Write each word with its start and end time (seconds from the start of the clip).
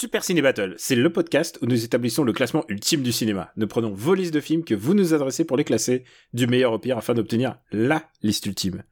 Super 0.00 0.22
Ciné 0.22 0.42
Battle, 0.42 0.76
c'est 0.76 0.94
le 0.94 1.12
podcast 1.12 1.58
où 1.60 1.66
nous 1.66 1.84
établissons 1.84 2.22
le 2.22 2.32
classement 2.32 2.64
ultime 2.68 3.02
du 3.02 3.10
cinéma. 3.10 3.50
Nous 3.56 3.66
prenons 3.66 3.90
vos 3.92 4.14
listes 4.14 4.32
de 4.32 4.38
films 4.38 4.62
que 4.62 4.76
vous 4.76 4.94
nous 4.94 5.12
adressez 5.12 5.44
pour 5.44 5.56
les 5.56 5.64
classer 5.64 6.04
du 6.32 6.46
meilleur 6.46 6.72
au 6.72 6.78
pire 6.78 6.98
afin 6.98 7.14
d'obtenir 7.14 7.56
LA 7.72 8.08
liste 8.22 8.46
ultime. 8.46 8.84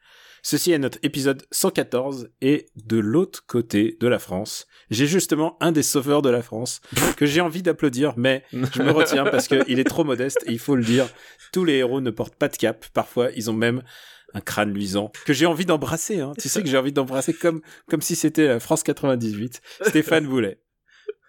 Ceci 0.42 0.72
est 0.72 0.80
notre 0.80 0.98
épisode 1.04 1.44
114 1.52 2.30
et 2.40 2.66
de 2.74 2.98
l'autre 2.98 3.44
côté 3.46 3.96
de 4.00 4.08
la 4.08 4.18
France, 4.18 4.66
j'ai 4.90 5.06
justement 5.06 5.56
un 5.60 5.70
des 5.70 5.84
sauveurs 5.84 6.22
de 6.22 6.28
la 6.28 6.42
France 6.42 6.80
que 7.16 7.24
j'ai 7.24 7.40
envie 7.40 7.62
d'applaudir, 7.62 8.14
mais 8.16 8.42
je 8.52 8.82
me 8.82 8.90
retiens 8.90 9.22
parce 9.26 9.46
qu'il 9.46 9.78
est 9.78 9.84
trop 9.84 10.02
modeste 10.02 10.42
et 10.48 10.50
il 10.50 10.58
faut 10.58 10.74
le 10.74 10.82
dire, 10.82 11.06
tous 11.52 11.64
les 11.64 11.74
héros 11.74 12.00
ne 12.00 12.10
portent 12.10 12.34
pas 12.34 12.48
de 12.48 12.56
cap. 12.56 12.84
Parfois, 12.92 13.30
ils 13.36 13.48
ont 13.48 13.54
même 13.54 13.84
un 14.34 14.40
crâne 14.40 14.74
luisant 14.74 15.12
que 15.24 15.32
j'ai 15.32 15.46
envie 15.46 15.66
d'embrasser. 15.66 16.18
Hein. 16.18 16.32
Tu 16.36 16.48
sais 16.48 16.64
que 16.64 16.68
j'ai 16.68 16.76
envie 16.76 16.92
d'embrasser 16.92 17.32
comme 17.32 17.62
comme 17.88 18.02
si 18.02 18.16
c'était 18.16 18.48
la 18.48 18.58
France 18.58 18.82
98. 18.82 19.62
Stéphane 19.82 20.26
Boulet. 20.26 20.58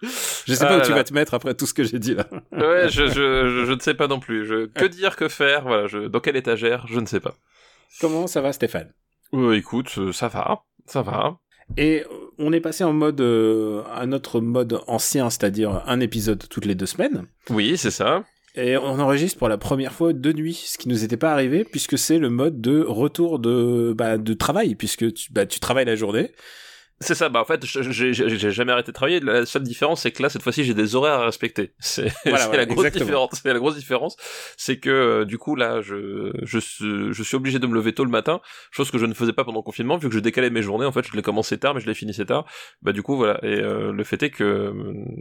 Je 0.02 0.54
sais 0.54 0.64
Ah 0.64 0.68
pas 0.68 0.78
où 0.78 0.82
tu 0.82 0.90
là. 0.92 0.96
vas 0.98 1.04
te 1.04 1.14
mettre 1.14 1.34
après 1.34 1.54
tout 1.56 1.66
ce 1.66 1.74
que 1.74 1.84
j'ai 1.84 2.00
dit 2.00 2.14
là. 2.14 2.28
Ouais, 2.52 2.88
je, 2.90 3.08
je, 3.08 3.12
je, 3.50 3.66
je 3.66 3.74
ne 3.74 3.80
sais 3.80 3.94
pas 3.94 4.08
non 4.08 4.20
plus. 4.20 4.46
Je, 4.46 4.66
que 4.68 4.86
dire, 4.86 5.16
que 5.16 5.28
faire 5.28 5.64
Voilà, 5.64 5.88
je, 5.88 6.08
dans 6.08 6.20
quelle 6.20 6.36
étagère 6.36 6.86
Je 6.88 7.00
ne 7.00 7.06
sais 7.06 7.20
pas. 7.20 7.36
Comment 8.00 8.28
ça 8.28 8.42
va 8.42 8.54
Stéphane? 8.54 8.92
Euh, 9.34 9.54
écoute, 9.54 9.92
euh, 9.98 10.12
ça 10.14 10.28
va, 10.28 10.62
ça 10.86 11.02
va. 11.02 11.38
Et 11.76 12.04
euh, 12.04 12.08
on 12.38 12.54
est 12.54 12.62
passé 12.62 12.84
en 12.84 12.94
mode 12.94 13.20
euh, 13.20 13.84
un 13.94 14.12
autre 14.14 14.40
mode 14.40 14.80
ancien, 14.88 15.30
c'est-à-dire 15.30 15.84
un 15.86 16.00
épisode 16.00 16.48
toutes 16.50 16.66
les 16.66 16.76
deux 16.76 16.86
semaines. 16.86 17.26
Oui, 17.50 17.78
c'est 17.78 17.92
ça. 17.92 18.24
Et 18.56 18.78
on 18.78 19.00
enregistre 19.00 19.38
pour 19.38 19.50
la 19.50 19.58
première 19.58 19.94
fois 19.94 20.14
de 20.14 20.34
nuit, 20.34 20.54
ce 20.66 20.78
qui 20.78 20.90
nous 20.90 21.04
était 21.04 21.18
pas 21.18 21.32
arrivé 21.32 21.64
puisque 21.64 21.98
c'est 21.98 22.18
le 22.18 22.30
mode 22.30 22.60
de 22.62 22.82
retour 22.82 23.38
de 23.40 23.94
bah, 23.96 24.18
de 24.18 24.34
travail 24.34 24.74
puisque 24.76 25.14
tu 25.14 25.32
bah 25.32 25.46
tu 25.46 25.60
travailles 25.60 25.86
la 25.86 25.96
journée. 25.96 26.32
C'est 27.00 27.14
ça. 27.14 27.30
Bah 27.30 27.42
en 27.42 27.46
fait, 27.46 27.64
j'ai 27.66 28.14
jamais 28.52 28.72
arrêté 28.72 28.92
de 28.92 28.96
travailler. 28.96 29.20
La 29.20 29.46
seule 29.46 29.62
différence, 29.64 30.02
c'est 30.02 30.12
que 30.12 30.24
là, 30.24 30.30
cette 30.30 30.42
fois-ci, 30.42 30.64
j'ai 30.64 30.74
des 30.74 30.96
horaires 30.96 31.20
à 31.20 31.26
respecter. 31.26 31.74
C'est 31.80 32.12
Voilà, 32.26 32.48
la 32.58 32.66
grosse 32.66 32.92
différence. 32.92 33.30
C'est 33.44 33.54
la 33.54 33.60
grosse 33.60 33.76
différence, 33.76 34.18
c'est 34.58 34.80
que 34.80 34.90
euh, 34.90 35.26
du 35.26 35.38
coup 35.38 35.56
là, 35.56 35.82
je 35.82 36.32
je 36.42 36.58
suis 36.60 37.14
je 37.14 37.24
suis 37.24 37.36
obligé 37.36 37.60
de 37.60 37.68
me 37.68 37.76
lever 37.76 37.94
tôt 37.94 38.04
le 38.04 38.10
matin, 38.10 38.42
chose 38.72 38.90
que 38.90 38.98
je 38.98 39.06
ne 39.06 39.14
faisais 39.14 39.34
pas 39.34 39.44
pendant 39.44 39.60
le 39.60 39.64
confinement, 39.64 39.98
vu 39.98 40.10
que 40.10 40.16
je 40.16 40.20
décalais 40.20 40.50
mes 40.50 40.62
journées. 40.64 40.86
En 40.86 40.92
fait, 40.92 41.06
je 41.06 41.16
les 41.16 41.22
commençais 41.22 41.58
tard, 41.58 41.76
mais 41.76 41.82
je 41.82 41.86
les 41.88 41.94
finissais 41.94 42.26
tard. 42.26 42.46
Bah 42.82 42.94
du 42.94 43.04
coup 43.04 43.16
voilà. 43.16 43.40
Et 43.44 43.60
euh, 43.62 43.92
le 43.92 44.04
fait 44.04 44.24
est 44.24 44.32
que 44.32 44.44
euh, 44.44 44.74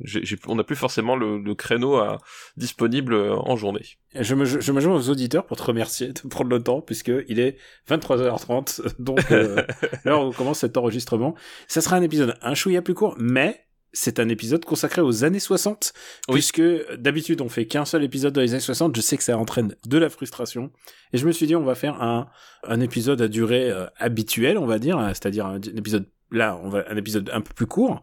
j'ai 0.05 0.25
j'ai- 0.25 0.39
on 0.47 0.55
n'a 0.57 0.65
plus 0.65 0.77
forcément 0.77 1.15
le, 1.15 1.39
le 1.39 1.55
créneau 1.55 1.97
à, 1.97 2.19
disponible 2.57 3.13
euh, 3.15 3.35
en 3.37 3.57
journée. 3.57 3.85
Je 4.19 4.35
me, 4.35 4.47
je 4.47 4.73
me 4.73 4.81
joins 4.81 4.95
aux 4.97 5.11
auditeurs 5.11 5.45
pour 5.45 5.59
te 5.59 5.63
remercier 5.63 6.09
de 6.15 6.29
prendre 6.31 6.49
le 6.49 6.63
temps 6.63 6.81
puisque 6.81 7.13
il 7.29 7.39
est 7.39 7.59
23h30 7.91 8.95
donc 8.99 9.21
euh, 9.31 9.63
l'heure 10.05 10.27
où 10.27 10.33
commence 10.33 10.61
cet 10.61 10.77
enregistrement. 10.79 11.35
Ça 11.69 11.81
sera 11.81 11.97
un 11.97 12.03
épisode 12.03 12.37
un 12.43 12.55
chouïa 12.55 12.83
plus 12.83 12.95
court 12.95 13.15
mais 13.19 13.63
c'est 13.93 14.21
un 14.21 14.29
épisode 14.29 14.65
consacré 14.65 15.01
aux 15.01 15.25
années 15.25 15.39
60 15.41 15.93
Oui. 16.29 16.35
puisque 16.35 16.63
d'habitude 16.99 17.41
on 17.41 17.49
fait 17.49 17.67
qu'un 17.67 17.85
seul 17.87 18.05
épisode 18.05 18.35
dans 18.35 18.43
les 18.43 18.53
années 18.53 18.61
60, 18.61 18.95
je 18.95 19.01
sais 19.01 19.17
que 19.17 19.23
ça 19.23 19.39
entraîne 19.39 19.75
de 19.87 19.99
la 19.99 20.11
frustration 20.11 20.71
et 21.13 21.19
je 21.19 21.27
me 21.27 21.33
suis 21.33 21.47
dit 21.47 21.57
on 21.57 21.65
va 21.65 21.75
faire 21.75 22.03
un 22.03 22.29
un 22.65 22.81
épisode 22.81 23.23
à 23.23 23.29
durée 23.29 23.71
euh, 23.71 23.87
habituelle, 23.97 24.59
on 24.59 24.67
va 24.67 24.79
dire, 24.79 24.99
hein, 24.99 25.09
c'est-à-dire 25.15 25.47
un, 25.47 25.57
un 25.57 25.77
épisode 25.77 26.07
là, 26.31 26.59
on 26.63 26.69
va 26.69 26.85
un 26.91 26.97
épisode 26.97 27.31
un 27.33 27.41
peu 27.41 27.55
plus 27.55 27.67
court. 27.67 28.03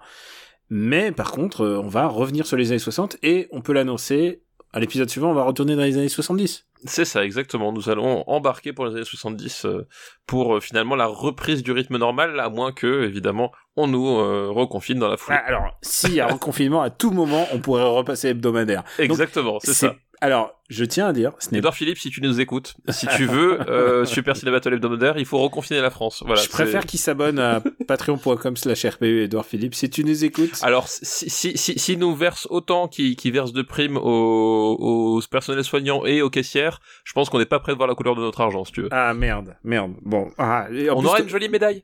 Mais 0.70 1.12
par 1.12 1.32
contre, 1.32 1.62
euh, 1.62 1.78
on 1.80 1.90
va 1.90 2.08
revenir 2.08 2.48
sur 2.48 2.58
les 2.58 2.72
années 2.72 2.80
60 2.80 3.18
et 3.22 3.48
on 3.52 3.62
peut 3.62 3.74
l'annoncer 3.74 4.42
à 4.72 4.80
l'épisode 4.80 5.10
suivant, 5.10 5.30
on 5.30 5.36
va 5.36 5.44
retourner 5.44 5.76
dans 5.76 5.84
les 5.84 5.98
années 5.98 6.10
70. 6.10 6.66
C'est 6.86 7.06
ça, 7.06 7.24
exactement. 7.24 7.72
Nous 7.72 7.90
allons 7.90 8.24
embarquer 8.28 8.74
pour 8.74 8.86
les 8.86 8.96
années 8.96 9.06
70 9.06 9.66
euh, 9.66 9.88
pour 10.26 10.56
euh, 10.56 10.60
finalement 10.60 10.96
la 10.96 11.06
reprise 11.06 11.64
du 11.64 11.72
rythme 11.72 11.98
normal, 11.98 12.40
à 12.40 12.50
moins 12.50 12.72
que, 12.72 13.04
évidemment, 13.04 13.52
on 13.76 13.88
nous 13.88 14.08
euh, 14.08 14.50
reconfine 14.50 15.00
dans 15.00 15.08
la 15.08 15.18
foulée. 15.18 15.38
Ah, 15.42 15.48
alors, 15.48 15.78
s'il 15.82 16.14
y 16.14 16.20
a 16.20 16.28
un 16.28 16.38
confinement, 16.38 16.82
à 16.82 16.90
tout 16.90 17.12
moment, 17.12 17.48
on 17.52 17.60
pourrait 17.60 17.84
repasser 17.84 18.30
hebdomadaire. 18.30 18.84
exactement, 19.00 19.60
c'est 19.60 19.74
ça. 19.74 19.96
Alors, 20.24 20.58
je 20.70 20.86
tiens 20.86 21.08
à 21.08 21.12
dire, 21.12 21.34
ce 21.40 21.52
n'est 21.52 21.58
Edouard 21.58 21.76
Philippe, 21.76 21.98
si 21.98 22.10
tu 22.10 22.22
nous 22.22 22.40
écoutes, 22.40 22.76
si 22.88 23.08
tu 23.08 23.26
veux, 23.36 23.60
euh, 23.70 24.06
Super 24.06 24.38
Ciné 24.38 24.52
Battle 24.52 24.74
hebdomadaire, 24.74 25.18
il 25.18 25.26
faut 25.26 25.38
reconfiner 25.38 25.82
la 25.82 25.90
France. 25.90 26.24
Voilà, 26.26 26.42
je 26.42 26.48
préfère 26.48 26.86
qu'il 26.86 27.02
s'abonne 27.02 27.40
à 27.40 27.62
patreon.com 27.90 28.56
slash 28.56 28.86
RPE 28.86 29.04
Edouard 29.04 29.46
Philippe. 29.46 29.76
Si 29.76 29.90
tu 29.90 30.06
nous 30.06 30.24
écoutes, 30.24 30.62
Alors, 30.62 30.88
si, 30.88 31.30
si, 31.30 31.58
si, 31.58 31.78
si 31.78 31.98
nous 31.98 32.16
verse 32.16 32.48
autant 32.50 32.88
qui, 32.88 33.18
qui 33.18 33.32
verse 33.32 33.52
de 33.52 33.64
primes 33.64 33.98
aux, 33.98 34.78
aux 35.18 35.22
personnels 35.30 35.66
soignants 35.66 36.06
et 36.06 36.22
aux 36.22 36.30
caissières, 36.30 36.80
je 37.04 37.12
pense 37.12 37.30
qu'on 37.30 37.40
n'est 37.40 37.46
pas 37.46 37.60
prêt 37.60 37.74
de 37.74 37.78
voir 37.78 37.90
la 37.90 37.96
couleur 37.96 38.16
de 38.16 38.22
notre 38.22 38.40
argent, 38.40 38.64
si 38.64 38.72
tu 38.72 38.84
veux. 38.84 38.90
ah 38.92 39.14
merde, 39.14 39.58
merde. 39.66 39.92
Bon, 40.04 40.32
ah, 40.38 40.68
on 40.92 41.04
aura 41.04 41.20
une 41.20 41.28
jolie 41.28 41.50
médaille. 41.50 41.84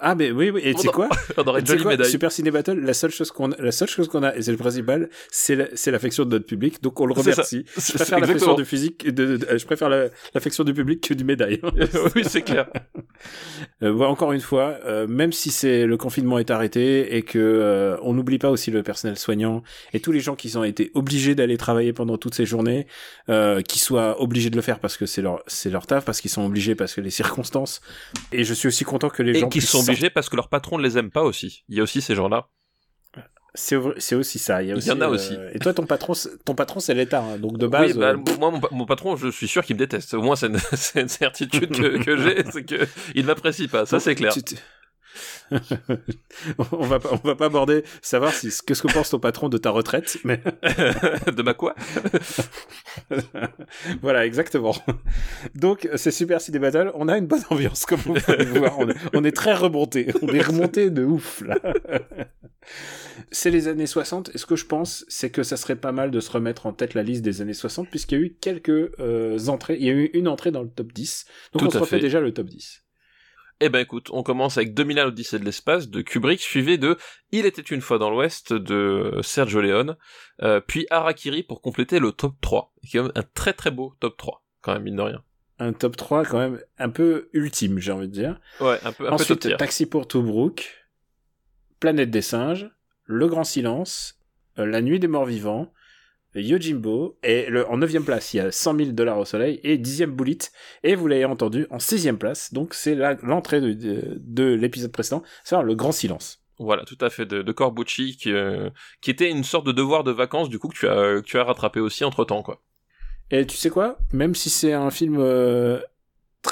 Ah 0.00 0.14
mais 0.14 0.30
oui, 0.30 0.50
oui. 0.50 0.60
Et 0.64 0.74
tu 0.74 0.82
sais 0.82 0.88
quoi 0.88 1.08
On 1.38 1.42
aura 1.42 1.60
une 1.60 1.66
quoi 1.66 1.92
médaille. 1.92 2.10
Super 2.10 2.30
Ciné 2.30 2.50
Battle, 2.50 2.78
la 2.80 2.92
seule 2.92 3.10
chose 3.10 3.30
qu'on 3.30 3.52
a, 3.52 3.56
la 3.62 3.72
seule 3.72 3.88
chose 3.88 4.08
qu'on 4.08 4.22
a, 4.22 4.36
et 4.36 4.42
c'est 4.42 4.50
le 4.50 4.58
principal, 4.58 5.08
c'est 5.30 5.70
c'est 5.74 5.90
l'affection 5.90 6.24
de 6.24 6.30
notre 6.30 6.44
public. 6.46 6.82
Donc 6.82 7.00
on 7.00 7.06
le 7.06 7.14
remercie. 7.14 7.64
Je 7.76 7.92
préfère 7.94 8.18
l'affection 8.20 8.54
du 8.54 8.64
physique, 8.66 9.06
de, 9.06 9.38
de- 9.38 9.46
euh, 9.46 9.58
je 9.58 9.64
préfère 9.64 9.88
la- 9.88 10.08
l'affection 10.34 10.62
du 10.64 10.74
public 10.74 11.00
que 11.08 11.14
du 11.14 11.24
médaille. 11.24 11.60
oui, 12.14 12.22
c'est 12.26 12.42
clair. 12.42 12.68
Euh, 13.82 13.92
ouais, 13.92 14.06
encore 14.06 14.32
une 14.32 14.40
fois, 14.40 14.78
euh, 14.86 15.06
même 15.06 15.32
si 15.32 15.50
c'est 15.50 15.84
le 15.86 15.96
confinement 15.98 16.38
est 16.38 16.50
arrêté 16.50 17.16
et 17.16 17.22
que 17.22 17.38
euh, 17.38 17.96
on 18.02 18.14
n'oublie 18.14 18.38
pas 18.38 18.50
aussi 18.50 18.70
le 18.70 18.82
personnel 18.82 19.18
soignant 19.18 19.62
et 19.92 20.00
tous 20.00 20.12
les 20.12 20.20
gens 20.20 20.34
qui 20.34 20.54
ont 20.56 20.64
été 20.64 20.90
obligés 20.94 21.34
d'aller 21.34 21.56
travailler 21.58 21.92
pendant 21.92 22.16
toutes 22.16 22.34
ces 22.34 22.46
journées, 22.46 22.86
euh, 23.28 23.60
qui 23.62 23.78
soient 23.78 24.20
obligés 24.22 24.48
de 24.48 24.56
le 24.56 24.62
faire 24.62 24.78
parce 24.80 24.96
que 24.96 25.04
c'est 25.04 25.20
leur 25.22 25.42
c'est 25.46 25.68
leur 25.70 25.86
taf, 25.86 26.04
parce 26.06 26.20
qu'ils 26.22 26.30
sont 26.30 26.44
obligés 26.46 26.74
parce 26.74 26.94
que 26.94 27.00
les 27.02 27.10
circonstances. 27.10 27.80
Et 28.32 28.44
je 28.44 28.54
suis 28.54 28.68
aussi 28.68 28.84
content 28.84 29.10
que 29.10 29.22
les 29.22 29.36
Et 29.36 29.40
gens 29.40 29.45
qui 29.48 29.58
puissent 29.58 29.70
sont 29.70 29.80
obligés 29.80 30.10
parce 30.10 30.28
que 30.28 30.36
leur 30.36 30.48
patron 30.48 30.78
ne 30.78 30.82
les 30.82 30.98
aime 30.98 31.10
pas 31.10 31.22
aussi. 31.22 31.64
Il 31.68 31.76
y 31.76 31.80
a 31.80 31.82
aussi 31.82 32.00
ces 32.02 32.14
gens-là. 32.14 32.48
C'est 33.58 33.74
aussi 34.14 34.38
ça. 34.38 34.62
Il 34.62 34.68
y, 34.68 34.70
a 34.70 34.74
Il 34.74 34.76
y 34.76 34.78
aussi, 34.78 34.90
en 34.92 35.00
a 35.00 35.06
euh, 35.06 35.08
aussi. 35.14 35.34
Et 35.54 35.58
toi, 35.58 35.72
ton 35.72 35.86
patron, 35.86 36.12
c'est- 36.12 36.44
ton 36.44 36.54
patron, 36.54 36.78
c'est 36.78 36.92
l'État, 36.92 37.22
hein, 37.22 37.38
donc 37.38 37.56
de 37.56 37.66
base. 37.66 37.92
oui, 37.92 37.98
bah, 37.98 38.08
euh, 38.10 38.16
moi, 38.38 38.50
mon, 38.50 38.60
pa- 38.60 38.68
mon 38.70 38.84
patron, 38.84 39.16
je 39.16 39.28
suis 39.28 39.48
sûr 39.48 39.64
qu'il 39.64 39.76
me 39.76 39.78
déteste. 39.78 40.12
Au 40.12 40.20
moins, 40.20 40.36
c'est 40.36 40.48
une, 40.48 40.58
c'est 40.74 41.00
une 41.00 41.08
certitude 41.08 41.70
que, 41.74 42.04
que 42.04 42.16
j'ai, 42.18 42.44
c'est 42.52 42.64
que 42.64 42.86
il 43.14 43.22
ne 43.22 43.26
m'apprécie 43.28 43.66
pas. 43.66 43.86
Ça, 43.86 43.98
c'est 43.98 44.14
clair. 44.14 44.34
tu- 44.34 44.42
tu- 44.42 44.56
on 46.72 46.86
va 46.86 46.98
pas, 46.98 47.10
on 47.12 47.26
va 47.26 47.34
pas 47.34 47.46
aborder 47.46 47.84
savoir 48.02 48.32
si 48.32 48.50
qu'est-ce 48.66 48.82
que 48.82 48.92
pense 48.92 49.10
ton 49.10 49.18
patron 49.18 49.48
de 49.48 49.58
ta 49.58 49.70
retraite, 49.70 50.18
mais 50.24 50.40
de 51.36 51.42
ma 51.42 51.54
quoi 51.54 51.74
voilà, 54.02 54.26
exactement. 54.26 54.74
Donc, 55.54 55.88
c'est 55.96 56.10
Super 56.10 56.40
Ciné 56.40 56.58
Battle. 56.58 56.90
On 56.94 57.08
a 57.08 57.18
une 57.18 57.26
bonne 57.26 57.42
ambiance, 57.50 57.86
comme 57.86 58.00
vous 58.00 58.14
pouvez 58.14 58.44
le 58.44 58.58
voir. 58.58 58.78
On 58.78 58.88
est, 58.88 58.96
on 59.14 59.24
est 59.24 59.34
très 59.36 59.54
remonté. 59.54 60.08
On 60.22 60.28
est 60.28 60.42
remonté 60.42 60.90
de 60.90 61.04
ouf, 61.04 61.42
là. 61.42 61.56
c'est 63.30 63.50
les 63.50 63.68
années 63.68 63.86
60. 63.86 64.30
Et 64.34 64.38
ce 64.38 64.46
que 64.46 64.56
je 64.56 64.66
pense, 64.66 65.04
c'est 65.08 65.30
que 65.30 65.42
ça 65.42 65.56
serait 65.56 65.76
pas 65.76 65.92
mal 65.92 66.10
de 66.10 66.20
se 66.20 66.30
remettre 66.30 66.66
en 66.66 66.72
tête 66.72 66.94
la 66.94 67.02
liste 67.02 67.22
des 67.22 67.42
années 67.42 67.54
60, 67.54 67.88
puisqu'il 67.88 68.18
y 68.18 68.22
a 68.22 68.24
eu 68.24 68.36
quelques 68.40 68.70
euh, 69.00 69.38
entrées. 69.48 69.76
Il 69.78 69.86
y 69.86 69.90
a 69.90 69.94
eu 69.94 70.10
une 70.14 70.28
entrée 70.28 70.50
dans 70.50 70.62
le 70.62 70.68
top 70.68 70.92
10. 70.92 71.26
Donc, 71.52 71.62
Tout 71.62 71.68
on 71.68 71.70
se 71.70 71.78
refait 71.78 71.96
fait. 71.96 72.02
déjà 72.02 72.20
le 72.20 72.32
top 72.32 72.46
10. 72.46 72.85
Eh 73.60 73.70
ben 73.70 73.78
écoute, 73.78 74.10
on 74.12 74.22
commence 74.22 74.58
avec 74.58 74.74
2001 74.74 75.04
l'Odyssée 75.04 75.38
de 75.38 75.44
l'espace 75.44 75.88
de 75.88 76.02
Kubrick, 76.02 76.40
suivi 76.40 76.78
de 76.78 76.98
Il 77.32 77.46
était 77.46 77.62
une 77.62 77.80
fois 77.80 77.98
dans 77.98 78.10
l'Ouest 78.10 78.52
de 78.52 79.18
Sergio 79.22 79.62
Leone, 79.62 79.96
euh, 80.42 80.60
puis 80.60 80.86
Harakiri 80.90 81.42
pour 81.42 81.62
compléter 81.62 81.98
le 81.98 82.12
top 82.12 82.34
3, 82.42 82.74
qui 82.82 82.96
est 82.96 83.00
quand 83.00 83.04
même 83.04 83.12
un 83.14 83.24
très 83.34 83.54
très 83.54 83.70
beau 83.70 83.94
top 83.98 84.18
3, 84.18 84.44
quand 84.60 84.74
même, 84.74 84.82
mine 84.82 84.96
de 84.96 85.02
rien. 85.02 85.22
Un 85.58 85.72
top 85.72 85.96
3 85.96 86.26
quand 86.26 86.38
même 86.38 86.60
un 86.78 86.90
peu 86.90 87.30
ultime, 87.32 87.78
j'ai 87.78 87.92
envie 87.92 88.08
de 88.08 88.12
dire. 88.12 88.38
Ouais, 88.60 88.78
un 88.84 88.92
peu, 88.92 89.08
un 89.08 89.12
Ensuite. 89.12 89.56
Taxi 89.56 89.86
pour 89.86 90.06
Tobruk, 90.06 90.86
Planète 91.80 92.10
des 92.10 92.20
singes, 92.20 92.70
Le 93.04 93.26
Grand 93.26 93.44
Silence, 93.44 94.18
euh, 94.58 94.66
La 94.66 94.82
Nuit 94.82 95.00
des 95.00 95.08
Morts 95.08 95.24
Vivants, 95.24 95.72
Yojimbo, 96.42 97.18
et 97.22 97.46
le, 97.46 97.68
en 97.68 97.78
neuvième 97.78 98.04
place, 98.04 98.34
il 98.34 98.38
y 98.38 98.40
a 98.40 98.52
100 98.52 98.76
000 98.76 98.90
dollars 98.92 99.18
au 99.18 99.24
soleil, 99.24 99.60
et 99.62 99.78
dixième 99.78 100.14
Bullet, 100.14 100.38
et 100.82 100.94
vous 100.94 101.06
l'avez 101.06 101.24
entendu, 101.24 101.66
en 101.70 101.78
sixième 101.78 102.18
place, 102.18 102.52
donc 102.52 102.74
c'est 102.74 102.94
l'entrée 103.22 103.60
de, 103.60 103.72
de, 103.72 104.18
de 104.18 104.44
l'épisode 104.54 104.92
précédent, 104.92 105.22
c'est 105.44 105.60
Le 105.62 105.74
Grand 105.74 105.92
Silence. 105.92 106.42
Voilà, 106.58 106.84
tout 106.84 106.98
à 107.00 107.10
fait, 107.10 107.26
de, 107.26 107.42
de 107.42 107.52
Corbucci, 107.52 108.16
qui, 108.16 108.32
euh, 108.32 108.70
qui 109.02 109.10
était 109.10 109.30
une 109.30 109.44
sorte 109.44 109.66
de 109.66 109.72
devoir 109.72 110.04
de 110.04 110.10
vacances, 110.10 110.48
du 110.48 110.58
coup, 110.58 110.68
que 110.68 110.76
tu 110.76 110.88
as, 110.88 111.20
que 111.20 111.26
tu 111.26 111.38
as 111.38 111.44
rattrapé 111.44 111.80
aussi 111.80 112.04
entre-temps, 112.04 112.42
quoi. 112.42 112.62
Et 113.30 113.44
tu 113.46 113.56
sais 113.56 113.70
quoi? 113.70 113.98
Même 114.12 114.34
si 114.34 114.50
c'est 114.50 114.72
un 114.72 114.90
film 114.90 115.16
euh, 115.18 115.80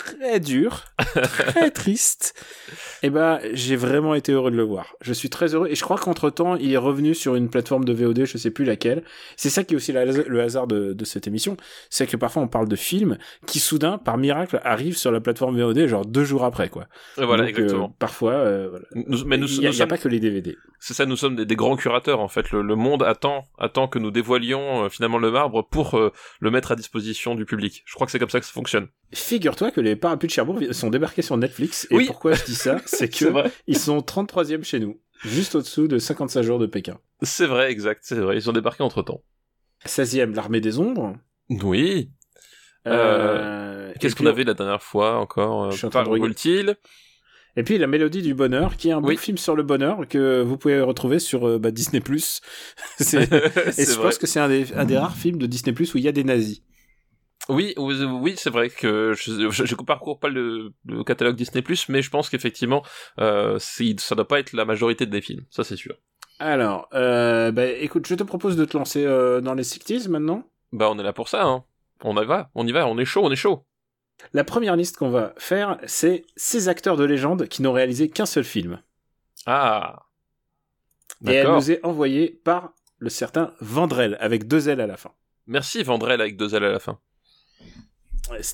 très 0.03 0.41
dur, 0.41 0.85
très 1.15 1.71
triste, 1.71 2.35
et 3.03 3.11
ben 3.11 3.41
j'ai 3.53 3.77
vraiment 3.77 4.15
été 4.15 4.33
heureux 4.33 4.51
de 4.51 4.57
le 4.57 4.63
voir. 4.63 4.95
Je 5.01 5.13
suis 5.13 5.31
très 5.31 5.55
heureux 5.55 5.69
et 5.69 5.75
je 5.75 5.83
crois 5.83 5.99
qu'entre 5.99 6.31
temps 6.31 6.57
il 6.57 6.73
est 6.73 6.77
revenu 6.79 7.15
sur 7.15 7.35
une 7.35 7.49
plateforme 7.49 7.85
de 7.85 7.93
VOD, 7.93 8.25
je 8.25 8.37
sais 8.39 8.51
plus 8.51 8.65
laquelle. 8.65 9.05
C'est 9.37 9.51
ça 9.51 9.65
qui 9.65 9.75
est 9.75 9.77
aussi 9.77 9.93
la- 9.93 10.05
le 10.05 10.41
hasard 10.41 10.67
de, 10.67 10.93
de 10.93 11.05
cette 11.05 11.27
émission, 11.27 11.57
c'est 11.91 12.07
que 12.07 12.17
parfois 12.17 12.43
on 12.43 12.49
parle 12.49 12.69
de 12.69 12.77
films 12.77 13.19
qui 13.47 13.59
soudain 13.61 13.99
par 13.99 14.19
miracle 14.19 14.61
arrivent 14.65 14.97
sur 14.97 15.13
la 15.13 15.21
plateforme 15.21 15.59
VOD 15.61 15.87
genre 15.87 16.05
deux 16.07 16.25
jours 16.25 16.45
après 16.45 16.69
quoi. 16.69 16.87
Et 17.19 17.25
voilà, 17.25 17.45
Donc, 17.45 17.51
exactement. 17.59 17.87
euh, 17.87 17.97
parfois, 17.99 18.33
euh, 18.33 18.69
voilà. 18.71 18.85
Nous- 18.95 19.25
mais 19.25 19.37
nous, 19.37 19.49
il 19.49 19.67
nous 19.67 19.73
y 19.79 19.83
a, 19.83 19.87
pas 19.87 19.99
que 19.99 20.09
les 20.09 20.21
DVD. 20.21 20.57
c'est 20.81 20.95
ça, 20.95 21.07
nous 21.07 21.17
sommes 21.17 21.37
des, 21.37 21.47
des 21.47 21.57
grands 21.57 21.77
curateurs 21.77 22.21
en 22.21 22.29
fait. 22.29 22.51
Le, 22.51 22.63
le 22.63 22.75
monde 22.77 23.03
attend, 23.03 23.45
attend 23.59 23.89
que 23.89 23.99
nous 23.99 24.11
dévoilions 24.11 24.85
euh, 24.85 24.89
finalement 24.89 25.19
le 25.19 25.31
marbre 25.31 25.63
pour 25.71 25.95
euh, 25.99 26.11
le 26.41 26.51
mettre 26.51 26.73
à 26.73 26.77
disposition 26.77 27.35
du 27.35 27.45
public. 27.45 27.83
Je 27.87 27.95
crois 27.95 28.07
que 28.07 28.11
c'est 28.11 28.19
comme 28.19 28.31
ça 28.31 28.41
que 28.41 28.47
ça 28.47 28.53
fonctionne. 28.53 28.89
Figure-toi 29.13 29.71
que 29.71 29.81
les 29.85 29.97
parapluies 29.97 30.27
de 30.29 30.33
Cherbourg 30.33 30.59
sont 30.73 30.91
débarqués 30.91 31.23
sur 31.23 31.37
Netflix. 31.37 31.87
Et 31.91 31.97
Oui. 31.97 32.07
pourquoi 32.07 32.33
je 32.35 32.45
dis 32.45 32.55
ça? 32.55 32.81
C'est 32.87 33.09
que 33.09 33.27
ils 33.67 33.79
sont 33.79 33.99
33e 33.99 34.65
chez 34.65 34.81
nous, 34.81 35.01
juste 35.25 35.55
au-dessous 35.55 35.87
de 35.87 35.99
55 35.99 36.43
jours 36.43 36.59
de 36.59 36.67
Pékin. 36.67 36.99
C'est 37.23 37.47
vrai, 37.47 37.71
exact, 37.71 38.01
c'est 38.05 38.17
vrai. 38.17 38.37
Ils 38.37 38.51
ont 38.51 38.53
débarqué 38.53 38.83
entre 38.83 39.03
temps. 39.03 39.23
16e, 39.87 40.35
l'armée 40.35 40.61
des 40.61 40.79
ombres. 40.79 41.17
Oui. 41.51 42.11
Euh, 42.87 43.93
Qu'est-ce 44.01 44.15
et 44.15 44.19
qu'on 44.19 44.27
avait 44.27 44.45
la 44.45 44.55
dernière 44.55 44.83
fois 44.83 45.19
encore 45.19 45.65
euh, 45.67 45.71
Je 45.71 45.77
suis 45.79 45.87
en 45.87 45.91
train 45.91 46.03
de. 46.05 46.77
Et 47.57 47.63
puis 47.63 47.79
la 47.79 47.87
mélodie 47.87 48.21
du 48.23 48.35
bonheur, 48.35 48.77
qui 48.77 48.89
est 48.89 48.93
un 48.93 49.01
Oui. 49.03 49.15
bon 49.15 49.21
film 49.21 49.39
sur 49.39 49.55
le 49.55 49.63
bonheur 49.63 50.09
que 50.09 50.43
vous 50.43 50.57
pouvez 50.59 50.81
retrouver 50.81 51.19
sur 51.21 51.47
euh, 51.49 51.59
bah, 51.59 51.71
Disney+. 51.71 52.01
Et 52.11 52.13
je 53.01 53.17
vrai. 53.95 54.03
pense 54.03 54.19
que 54.19 54.27
c'est 54.27 54.41
un 54.41 54.51
un 54.51 54.85
des 54.85 54.99
rares 54.99 55.17
films 55.17 55.39
de 55.39 55.47
Disney+, 55.47 55.75
où 55.79 55.99
il 55.99 56.03
y 56.05 56.09
a 56.09 56.13
des 56.13 56.25
nazis. 56.25 56.63
Oui, 57.49 57.75
oui, 57.77 58.35
c'est 58.39 58.51
vrai 58.51 58.71
que 58.71 59.13
je, 59.13 59.51
je, 59.51 59.65
je 59.67 59.75
parcours 59.75 60.19
pas 60.19 60.29
le, 60.29 60.73
le 60.87 61.05
catalogue 61.05 61.37
Disney+, 61.37 61.63
mais 61.89 62.01
je 62.01 62.11
pense 62.11 62.31
qu'effectivement, 62.31 62.83
euh, 63.19 63.59
ça 63.59 64.15
doit 64.15 64.27
pas 64.27 64.41
être 64.41 64.53
la 64.55 64.65
majorité 64.65 65.05
des 65.05 65.21
films, 65.21 65.45
ça 65.51 65.63
c'est 65.63 65.77
sûr. 65.77 65.95
Alors, 66.39 66.89
euh, 66.95 67.53
bah, 67.53 67.67
écoute, 67.67 68.07
je 68.07 68.15
te 68.15 68.23
propose 68.23 68.57
de 68.57 68.65
te 68.65 68.77
lancer 68.77 69.05
euh, 69.05 69.41
dans 69.41 69.55
les 69.55 69.63
60s 69.63 70.09
maintenant. 70.09 70.49
Bah 70.73 70.89
on 70.91 70.99
est 70.99 71.03
là 71.03 71.13
pour 71.13 71.29
ça, 71.29 71.45
hein. 71.45 71.65
On 72.03 72.21
y 72.21 72.25
va, 72.25 72.51
on 72.55 72.67
y 72.67 72.73
va, 72.73 72.87
on 72.87 72.99
est 72.99 73.05
chaud, 73.05 73.23
on 73.25 73.31
est 73.31 73.37
chaud. 73.37 73.65
La 74.33 74.45
première 74.45 74.77
liste 74.77 74.97
qu'on 74.97 75.11
va 75.11 75.35
faire, 75.37 75.79
c'est 75.87 76.25
ces 76.37 76.69
acteurs 76.69 76.97
de 76.97 77.05
légende 77.05 77.47
qui 77.49 77.63
n'ont 77.63 77.73
réalisé 77.73 78.09
qu'un 78.09 78.27
seul 78.27 78.45
film. 78.45 78.81
Ah. 79.47 80.07
Et 81.27 81.33
elle 81.33 81.53
nous 81.53 81.71
est 81.71 81.85
envoyée 81.85 82.41
par 82.45 82.73
le 82.99 83.11
certain 83.11 83.53
Vandrel, 83.61 84.17
avec 84.21 84.47
deux 84.47 84.69
L 84.69 84.81
à 84.81 84.87
la 84.87 84.97
fin. 84.97 85.13
Merci 85.47 85.83
Vandrel 85.83 86.21
avec 86.21 86.37
deux 86.37 86.55
L 86.55 86.65
à 86.65 86.71
la 86.71 86.79
fin. 86.79 86.99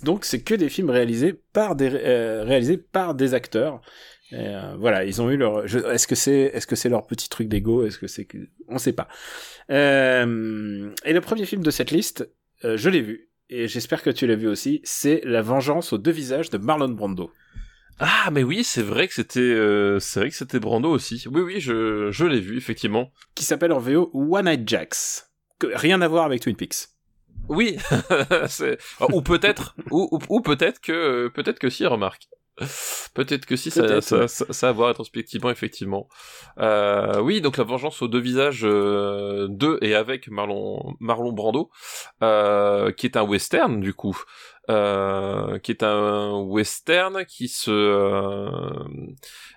Donc 0.02 0.25
c'est 0.25 0.43
que 0.43 0.55
des 0.55 0.69
films 0.69 0.90
réalisés 0.90 1.34
par 1.52 1.76
des 1.76 1.90
euh, 1.93 2.43
réalisés 2.44 2.76
par 2.78 3.14
des 3.14 3.34
acteurs. 3.34 3.81
Et, 4.32 4.37
euh, 4.37 4.76
voilà, 4.78 5.05
ils 5.05 5.20
ont 5.20 5.31
eu 5.31 5.37
leur. 5.37 5.64
Est-ce 5.64 6.06
que 6.06 6.14
c'est 6.14 6.50
est-ce 6.55 6.67
que 6.67 6.76
c'est 6.76 6.88
leur 6.88 7.06
petit 7.06 7.28
truc 7.28 7.49
d'ego? 7.49 7.84
Est-ce 7.84 7.99
que 7.99 8.06
c'est 8.06 8.25
que 8.25 8.38
on 8.69 8.78
sait 8.78 8.93
pas. 8.93 9.08
Euh, 9.70 10.90
Et 11.05 11.12
le 11.12 11.20
premier 11.20 11.46
film 11.46 11.62
de 11.62 11.70
cette 11.70 11.90
liste, 11.90 12.28
euh, 12.64 12.76
je 12.76 12.90
l'ai 12.90 13.00
vu 13.00 13.28
et 13.49 13.67
j'espère 13.69 14.02
que 14.02 14.11
tu 14.11 14.26
l'as 14.26 14.37
vu 14.37 14.49
aussi. 14.49 14.81
C'est 14.84 15.20
La 15.25 15.43
Vengeance 15.43 15.93
aux 15.93 15.99
deux 15.99 16.11
visages 16.12 16.50
de 16.50 16.58
Marlon 16.58 16.88
Brando, 16.90 17.31
Ah 17.99 18.31
mais 18.32 18.43
oui, 18.44 18.62
c'est 18.64 18.82
vrai 18.82 19.08
que 19.08 19.14
c'était, 19.14 19.40
euh, 19.40 19.99
c'est 19.99 20.20
vrai 20.20 20.31
que 20.31 20.37
c'était 20.37 20.61
Brando 20.61 20.88
aussi. 20.90 21.25
Oui 21.31 21.40
oui, 21.43 21.61
je, 21.61 22.11
je 22.12 22.25
l'ai 22.25 22.40
vu 22.40 22.56
effectivement. 22.56 23.11
qui 23.34 23.44
s'appelle 23.44 23.72
en 23.72 23.78
VO 23.81 24.11
One 24.14 24.44
Night 24.46 24.69
Jacks. 24.69 25.25
Que- 25.58 25.75
rien 25.75 26.00
à 26.02 26.08
voir 26.08 26.25
avec 26.25 26.40
Twin 26.43 26.55
Peaks. 26.56 26.88
Oui, 27.49 27.77
c'est... 28.49 28.79
ou 29.13 29.23
peut-être, 29.23 29.75
ou, 29.91 30.09
ou, 30.13 30.19
ou 30.29 30.41
peut-être 30.41 30.81
que, 30.81 30.93
euh, 30.93 31.31
peut-être 31.31 31.59
que 31.59 31.71
si, 31.71 31.87
remarque. 31.87 32.29
Peut-être 33.15 33.47
que 33.47 33.57
si, 33.57 33.71
ça, 33.71 33.83
Peut-être, 33.83 34.03
ça, 34.03 34.29
ça, 34.29 34.45
ça 34.51 34.67
a 34.67 34.71
à 34.71 34.73
voir 34.73 34.89
rétrospectivement, 34.89 35.51
effectivement. 35.51 36.09
Euh, 36.59 37.21
oui, 37.21 37.41
donc 37.41 37.57
la 37.57 37.65
vengeance 37.65 38.03
aux 38.03 38.09
deux 38.09 38.21
visages 38.21 38.65
euh, 38.65 39.47
de 39.49 39.79
et 39.81 39.95
avec 39.95 40.29
Marlon, 40.29 40.95
Marlon 41.01 41.33
Brando, 41.33 41.71
euh, 42.23 42.93
qui 42.93 43.07
est 43.07 43.17
un 43.17 43.23
western 43.23 43.81
du 43.81 43.95
coup, 43.95 44.19
qui 44.69 45.73
est 45.73 45.83
un 45.83 46.33
western 46.43 47.25
qui 47.25 47.49
se, 47.49 48.21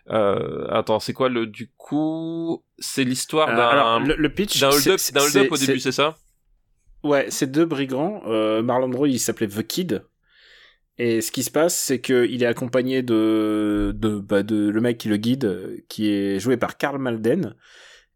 attends, 0.07 0.99
c'est 0.99 1.13
quoi 1.13 1.29
le 1.29 1.45
du 1.45 1.71
coup, 1.75 2.63
c'est 2.79 3.03
l'histoire 3.03 3.53
d'un 3.53 3.99
le, 3.99 4.15
le 4.15 4.33
pitch, 4.33 4.59
d'un 4.59 4.69
hold-up, 4.69 5.51
au 5.51 5.57
début, 5.57 5.79
c'est 5.79 5.91
ça? 5.91 6.15
Ouais, 7.03 7.27
c'est 7.29 7.51
deux 7.51 7.65
brigands. 7.65 8.21
Euh, 8.27 8.61
Marlon 8.61 8.89
Brando, 8.89 9.05
il 9.07 9.19
s'appelait 9.19 9.47
The 9.47 9.65
Kid. 9.65 10.03
Et 10.99 11.21
ce 11.21 11.31
qui 11.31 11.43
se 11.43 11.49
passe, 11.51 11.75
c'est 11.75 12.01
qu'il 12.01 12.43
est 12.43 12.45
accompagné 12.45 13.01
de, 13.01 13.93
de, 13.95 14.19
bah, 14.19 14.43
de 14.43 14.69
le 14.69 14.81
mec 14.81 14.99
qui 14.99 15.09
le 15.09 15.17
guide, 15.17 15.83
qui 15.89 16.11
est 16.11 16.39
joué 16.39 16.55
par 16.55 16.77
Karl 16.77 16.99
Malden. 16.99 17.55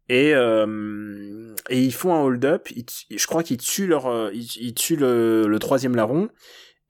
Et, 0.08 0.32
euh, 0.34 1.54
et 1.68 1.82
ils 1.82 1.92
font 1.92 2.14
un 2.14 2.22
hold-up. 2.22 2.68
Je 3.10 3.26
crois 3.26 3.42
qu'ils 3.42 3.58
tuent 3.58 3.88
leur, 3.88 4.06
euh, 4.06 4.30
ils, 4.32 4.48
ils 4.58 4.74
tuent 4.74 4.96
le, 4.96 5.46
le 5.48 5.58
troisième 5.58 5.96
larron. 5.96 6.28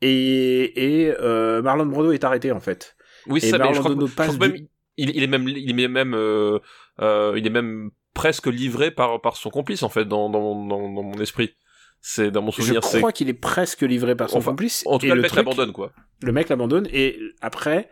Et, 0.03 1.06
et 1.06 1.15
euh, 1.21 1.62
Marlon 1.62 1.87
Brando 1.87 2.12
est 2.12 2.23
arrêté 2.25 2.53
en 2.53 2.61
fait. 2.61 2.97
Oui, 3.27 3.41
c'est 3.41 3.49
ça, 3.51 3.59
mais 3.59 3.65
Marlon 3.65 3.75
je 3.75 3.79
crois, 3.81 3.91
que- 3.91 3.94
Brando 3.97 4.06
je 4.06 4.15
crois 4.15 4.37
même, 4.37 4.53
du- 4.53 4.69
il, 4.97 5.11
il 5.17 5.23
est 5.23 5.27
même, 5.27 5.49
il 5.49 5.81
est 5.81 5.89
même, 5.89 6.15
euh, 6.15 6.59
euh, 7.01 7.35
il 7.37 7.47
est 7.47 7.51
même 7.51 7.91
presque 8.15 8.47
livré 8.47 8.91
par, 8.91 9.21
par 9.21 9.37
son 9.37 9.51
complice, 9.51 9.83
en 9.83 9.89
fait, 9.89 10.05
dans, 10.05 10.29
dans, 10.31 10.55
dans, 10.67 10.93
dans 10.93 11.03
mon 11.03 11.19
esprit. 11.21 11.55
C'est, 12.00 12.31
dans 12.31 12.43
mon 12.43 12.50
Je 12.50 12.62
souvenir, 12.62 12.85
c'est, 12.85 12.99
crois 12.99 13.12
qu'il 13.12 13.29
est 13.29 13.35
presque 13.35 13.83
livré 13.83 14.15
par 14.15 14.31
son 14.31 14.39
Enfin, 14.39 14.53
complice. 14.53 14.83
en 14.87 14.99
tout 14.99 15.06
Et 15.06 15.09
cas, 15.11 15.15
le 15.15 15.23
mec 15.23 15.35
l'abandonne, 15.35 15.73
quoi. 15.73 15.93
le 16.23 16.33
mec 16.33 16.49
l'abandonne 16.49 16.89
et 16.93 17.19
après 17.41 17.89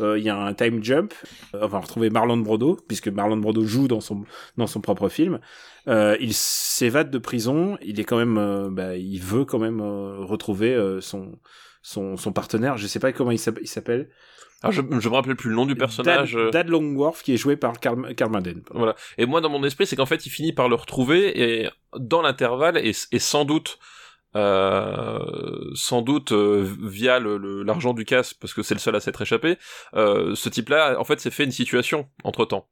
euh, 0.00 0.18
il 0.18 0.24
y 0.24 0.28
a 0.30 0.36
un 0.36 0.54
time 0.54 0.82
jump 0.82 1.12
Euh, 1.54 1.60
on 1.62 1.66
va 1.66 1.78
retrouver 1.80 2.08
Marlon 2.10 2.38
Brando 2.38 2.78
puisque 2.88 3.08
Marlon 3.08 3.36
Brando 3.36 3.64
joue 3.64 3.86
dans 3.86 4.00
son 4.00 4.24
dans 4.56 4.66
son 4.66 4.80
propre 4.80 5.08
film 5.08 5.40
Euh, 5.88 6.16
il 6.20 6.32
s'évade 6.34 7.10
de 7.10 7.18
prison 7.18 7.76
il 7.82 8.00
est 8.00 8.04
quand 8.04 8.16
même 8.18 8.68
bah, 8.74 8.96
il 8.96 9.20
veut 9.20 9.44
quand 9.44 9.58
même 9.58 9.80
retrouver 9.82 10.98
son 11.00 11.38
son 11.82 12.16
son 12.16 12.32
partenaire 12.32 12.76
je 12.76 12.86
sais 12.86 13.00
pas 13.00 13.12
comment 13.12 13.30
il 13.30 13.38
s'appelle 13.38 14.10
Alors, 14.62 14.72
je, 14.72 14.82
je 15.00 15.08
me 15.08 15.14
rappelle 15.14 15.36
plus 15.36 15.48
le 15.50 15.56
nom 15.56 15.64
du 15.66 15.74
personnage. 15.76 16.32
Dad, 16.34 16.40
euh, 16.40 16.50
Dad 16.50 16.68
Longworth 16.68 17.22
qui 17.22 17.32
est 17.32 17.38
joué 17.38 17.56
par 17.56 17.80
Carl, 17.80 18.14
Carl 18.14 18.30
Madden 18.30 18.62
Voilà. 18.72 18.94
Et 19.16 19.24
moi, 19.26 19.40
dans 19.40 19.48
mon 19.48 19.64
esprit, 19.64 19.86
c'est 19.86 19.96
qu'en 19.96 20.04
fait, 20.06 20.26
il 20.26 20.30
finit 20.30 20.52
par 20.52 20.68
le 20.68 20.74
retrouver 20.74 21.40
et 21.62 21.70
dans 21.96 22.20
l'intervalle 22.22 22.76
et, 22.76 22.92
et 23.12 23.18
sans 23.18 23.44
doute, 23.46 23.78
euh, 24.36 25.18
sans 25.74 26.02
doute 26.02 26.32
euh, 26.32 26.68
via 26.82 27.18
le- 27.18 27.38
le- 27.38 27.62
l'argent 27.62 27.94
du 27.94 28.04
casse, 28.04 28.34
parce 28.34 28.54
que 28.54 28.62
c'est 28.62 28.74
le 28.74 28.80
seul 28.80 28.94
à 28.96 29.00
s'être 29.00 29.22
échappé, 29.22 29.56
euh, 29.94 30.34
ce 30.34 30.48
type-là, 30.48 30.96
en 30.98 31.04
fait, 31.04 31.20
s'est 31.20 31.30
fait 31.30 31.44
une 31.44 31.50
situation 31.50 32.08
entre 32.24 32.44
temps. 32.44 32.68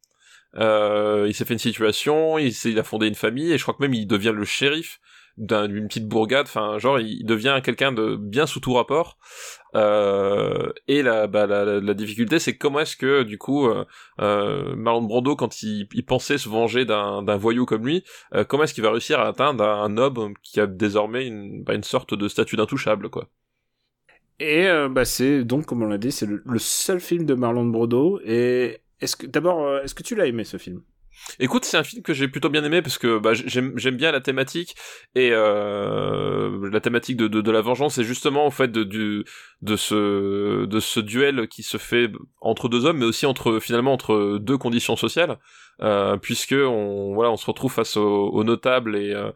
Euh, 0.57 1.25
il 1.29 1.35
s'est 1.35 1.45
fait 1.45 1.55
une 1.55 1.59
situation, 1.59 2.39
il, 2.39 2.53
il 2.65 2.79
a 2.79 2.83
fondé 2.85 3.07
une 3.07 3.15
famille 3.15 3.53
et 3.53 3.59
je 3.59 3.63
crois 3.63 3.75
que 3.75 3.83
même 3.83 3.93
il 3.95 4.07
devient 4.07 4.33
le 4.35 4.45
shérif 4.45 4.99
d'un- 5.39 5.69
d'une 5.69 5.89
petite 5.89 6.09
bourgade. 6.09 6.47
Enfin, 6.47 6.79
genre, 6.79 6.99
il 7.01 7.25
devient 7.25 7.61
quelqu'un 7.63 7.93
de 7.93 8.17
bien 8.17 8.47
sous 8.47 8.61
tout 8.61 8.75
rapport. 8.75 9.19
Euh, 9.75 10.73
et 10.89 11.03
la, 11.03 11.27
bah, 11.27 11.47
la, 11.47 11.95
difficulté, 11.95 12.39
c'est 12.39 12.57
comment 12.57 12.81
est-ce 12.81 12.97
que 12.97 13.23
du 13.23 13.37
coup 13.39 13.67
euh, 13.69 13.85
euh, 14.21 14.75
Marlon 14.77 15.03
Brando, 15.03 15.37
quand 15.37 15.63
il, 15.63 15.87
pensait 16.07 16.39
se 16.39 16.49
venger 16.49 16.85
d'un 16.87 17.37
voyou 17.37 17.67
comme 17.67 17.87
lui, 17.87 18.05
euh, 18.35 18.45
comment 18.45 18.65
est-ce 18.65 18.75
qu'il 18.75 18.83
va 18.85 18.91
réussir 18.91 19.21
à 19.21 19.29
atteindre 19.29 19.65
un 19.65 19.89
noble 19.91 20.35
qui 20.43 20.61
a 20.61 20.67
désormais 20.67 21.27
une, 21.27 21.63
bah, 21.65 21.75
une 21.75 21.83
sorte 21.83 22.15
de 22.15 22.29
statut 22.29 22.57
d'intouchable, 22.57 23.11
quoi. 23.11 23.29
et 24.41 24.69
bah 24.91 25.05
c'est 25.05 25.45
donc 25.45 25.67
comme 25.67 25.83
on 25.83 25.87
l'a 25.87 25.99
dit 25.99 26.13
c'est 26.13 26.27
le, 26.27 26.43
le 26.45 26.59
seul 26.59 27.01
film 27.01 27.25
de 27.27 27.35
Marlon 27.35 27.67
Brando 27.67 28.21
et 28.25 28.79
est-ce 29.01 29.17
que 29.17 29.27
d'abord 29.27 29.79
est-ce 29.79 29.95
que 29.95 30.03
tu 30.03 30.15
l'as 30.15 30.27
aimé 30.27 30.45
ce 30.45 30.57
film? 30.59 30.83
Écoute, 31.41 31.65
c'est 31.65 31.77
un 31.77 31.85
film 31.85 32.03
que 32.03 32.13
j'ai 32.13 32.29
plutôt 32.29 32.49
bien 32.49 32.65
aimé 32.65 32.83
parce 32.83 32.99
que 32.99 33.19
bah, 33.19 33.33
j'aime 33.35 33.97
bien 33.97 34.13
la 34.13 34.21
thématique 34.21 34.75
et 35.15 35.31
euh, 35.33 36.69
la 36.71 36.81
thématique 36.81 37.17
de, 37.17 37.29
de, 37.29 37.41
de 37.41 37.51
la 37.51 37.61
vengeance 37.61 37.99
et 37.99 38.05
justement 38.05 38.47
au 38.47 38.51
fait 38.51 38.69
de 38.69 38.85
du 38.85 39.25
de 39.63 39.77
ce 39.77 40.65
de 40.65 40.81
ce 40.81 41.01
duel 41.01 41.49
qui 41.49 41.63
se 41.63 41.77
fait 41.77 42.11
entre 42.41 42.69
deux 42.69 42.85
hommes 42.85 42.99
mais 42.99 43.05
aussi 43.07 43.27
entre 43.27 43.59
finalement 43.61 43.93
entre 43.93 44.39
deux 44.39 44.59
conditions 44.59 44.97
sociales 44.97 45.39
euh, 45.83 46.17
puisque 46.17 46.55
on 46.59 47.15
voilà 47.15 47.31
on 47.31 47.37
se 47.37 47.47
retrouve 47.47 47.73
face 47.73 47.97
aux, 47.97 48.29
aux 48.29 48.45
notables 48.45 48.97
et 48.97 49.13
euh, 49.13 49.31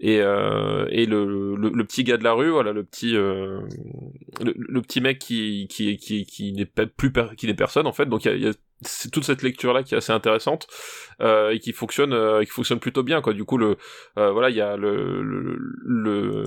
et, 0.00 0.20
euh, 0.20 0.86
et 0.90 1.06
le, 1.06 1.54
le, 1.56 1.68
le 1.70 1.84
petit 1.84 2.04
gars 2.04 2.16
de 2.16 2.24
la 2.24 2.32
rue 2.32 2.50
voilà 2.50 2.72
le 2.72 2.82
petit 2.84 3.16
euh, 3.16 3.60
le, 4.40 4.82
petit 4.82 5.00
mec 5.00 5.18
qui 5.18 5.68
qui 5.68 5.96
qui 5.96 6.26
qui 6.26 6.52
n'est 6.52 6.66
pas 6.66 6.86
plus 6.86 7.12
qui 7.36 7.46
n'est 7.46 7.54
personne 7.54 7.86
en 7.86 7.92
fait. 7.92 8.06
Donc 8.06 8.24
il 8.24 8.32
y 8.32 8.34
a, 8.34 8.36
y 8.36 8.48
a 8.48 8.52
c'est 8.82 9.10
toute 9.10 9.24
cette 9.24 9.42
lecture 9.42 9.72
là 9.72 9.82
qui 9.82 9.94
est 9.94 9.98
assez 9.98 10.12
intéressante 10.12 10.66
euh, 11.20 11.50
et 11.50 11.58
qui 11.60 11.72
fonctionne 11.72 12.12
euh, 12.12 12.42
qui 12.42 12.50
fonctionne 12.50 12.80
plutôt 12.80 13.02
bien 13.02 13.20
quoi. 13.20 13.32
Du 13.32 13.44
coup 13.44 13.56
le 13.58 13.76
euh, 14.18 14.30
voilà 14.32 14.50
il 14.50 14.56
y 14.56 14.60
a 14.60 14.76
le 14.76 15.22
le, 15.22 15.56
le 15.84 16.44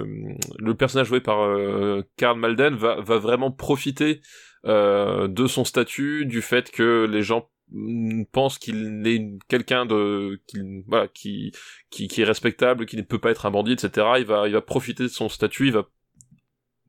le 0.57 0.73
personnage 0.75 1.07
joué 1.07 1.21
par 1.21 1.41
euh, 1.41 2.03
Karl 2.17 2.37
Malden 2.39 2.75
va 2.75 2.99
va 3.01 3.17
vraiment 3.17 3.51
profiter 3.51 4.21
euh, 4.65 5.27
de 5.27 5.47
son 5.47 5.63
statut 5.63 6.25
du 6.25 6.41
fait 6.41 6.71
que 6.71 7.05
les 7.09 7.21
gens 7.21 7.49
mm, 7.71 8.23
pensent 8.31 8.57
qu'il 8.57 9.05
est 9.07 9.21
quelqu'un 9.47 9.85
de 9.85 10.41
qu'il 10.47 10.83
voilà 10.87 11.07
qui, 11.07 11.51
qui 11.89 12.07
qui 12.07 12.21
est 12.21 12.25
respectable 12.25 12.85
qui 12.85 12.97
ne 12.97 13.03
peut 13.03 13.19
pas 13.19 13.31
être 13.31 13.45
un 13.45 13.51
bandit 13.51 13.73
etc 13.73 14.07
il 14.17 14.25
va 14.25 14.47
il 14.47 14.53
va 14.53 14.61
profiter 14.61 15.03
de 15.03 15.07
son 15.09 15.29
statut 15.29 15.67
il 15.67 15.73
va 15.73 15.87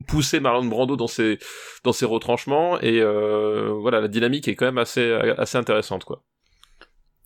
pousser 0.09 0.39
Marlon 0.39 0.65
Brando 0.65 0.95
dans 0.95 1.07
ses 1.07 1.37
retranchements 2.05 2.79
et 2.81 3.01
euh, 3.01 3.73
voilà 3.79 4.01
la 4.01 4.07
dynamique 4.07 4.47
est 4.47 4.55
quand 4.55 4.65
même 4.65 4.77
assez 4.77 5.11
assez 5.37 5.57
intéressante 5.57 6.03
quoi. 6.03 6.23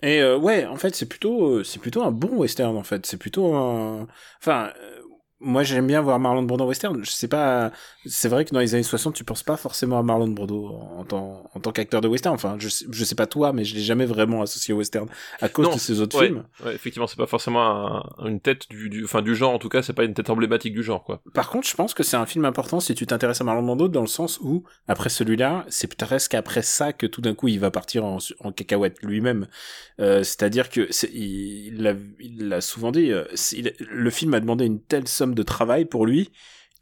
Et 0.04 0.22
euh, 0.22 0.38
ouais, 0.38 0.66
en 0.66 0.75
fait, 0.75 0.94
c'est 0.96 1.08
plutôt 1.08 1.63
c'est 1.63 1.80
plutôt 1.80 2.04
un 2.04 2.12
bon 2.12 2.36
western 2.36 2.75
en 2.75 2.84
fait. 2.84 3.06
C'est 3.06 3.18
plutôt 3.18 3.56
un 3.56 4.06
enfin 4.42 4.74
moi 5.43 5.63
j'aime 5.63 5.88
bien 5.88 6.01
voir 6.01 6.19
Marlon 6.19 6.43
Brando 6.43 6.63
en 6.63 6.67
western. 6.67 7.03
Je 7.03 7.12
sais 7.12 7.27
pas, 7.27 7.71
c'est 8.05 8.29
vrai 8.29 8.45
que 8.45 8.51
dans 8.51 8.59
les 8.59 8.73
années 8.73 8.83
60, 8.83 9.13
tu 9.13 9.23
penses 9.23 9.43
pas 9.43 9.57
forcément 9.57 10.00
à 10.00 10.03
Marlon 10.03 10.29
Brando 10.29 10.67
en 10.67 11.03
tant, 11.03 11.50
en 11.53 11.59
tant 11.59 11.71
qu'acteur 11.71 12.01
de 12.01 12.07
western. 12.07 12.33
Enfin, 12.35 12.55
je, 12.59 12.69
je 12.69 13.03
sais 13.03 13.15
pas 13.15 13.27
toi, 13.27 13.53
mais 13.53 13.65
je 13.65 13.75
l'ai 13.75 13.81
jamais 13.81 14.05
vraiment 14.05 14.41
associé 14.41 14.73
au 14.73 14.77
western 14.77 15.07
à 15.41 15.50
cause 15.50 15.73
de 15.73 15.79
ses 15.79 16.01
autres 16.01 16.19
films. 16.19 16.43
Ouais, 16.65 16.73
effectivement, 16.73 17.07
c'est 17.07 17.17
pas 17.17 17.27
forcément 17.27 18.03
une 18.25 18.39
tête 18.39 18.69
du, 18.69 18.89
du, 18.89 19.03
enfin 19.03 19.21
du 19.21 19.35
genre. 19.35 19.53
En 19.53 19.59
tout 19.59 19.69
cas, 19.69 19.81
c'est 19.81 19.93
pas 19.93 20.05
une 20.05 20.13
tête 20.13 20.29
emblématique 20.29 20.73
du 20.73 20.83
genre, 20.83 21.03
quoi. 21.03 21.21
Par 21.33 21.50
contre, 21.50 21.67
je 21.67 21.75
pense 21.75 21.93
que 21.93 22.03
c'est 22.03 22.17
un 22.17 22.25
film 22.25 22.45
important 22.45 22.79
si 22.79 22.95
tu 22.95 23.05
t'intéresses 23.05 23.41
à 23.41 23.43
Marlon 23.43 23.63
Brando 23.63 23.88
dans 23.88 24.01
le 24.01 24.07
sens 24.07 24.39
où 24.41 24.63
après 24.88 25.09
celui-là, 25.09 25.65
c'est 25.67 25.93
presque 25.95 26.33
après 26.33 26.62
ça 26.62 26.93
que 26.93 27.05
tout 27.05 27.21
d'un 27.21 27.35
coup 27.35 27.47
il 27.47 27.59
va 27.59 27.71
partir 27.71 28.05
en, 28.05 28.17
en 28.39 28.51
cacahuète 28.51 28.97
lui-même. 29.01 29.47
Euh, 30.00 30.23
C'est-à-dire 30.23 30.69
que 30.69 30.88
il 31.13 31.81
l'a 31.81 31.93
il 32.19 32.62
souvent 32.62 32.91
dit. 32.91 33.12
Euh, 33.12 33.25
le 33.79 34.09
film 34.09 34.33
a 34.33 34.39
demandé 34.39 34.65
une 34.65 34.81
telle 34.81 35.07
somme 35.07 35.33
de 35.34 35.44
travail 35.44 35.86
pour 35.86 36.06
lui 36.06 36.32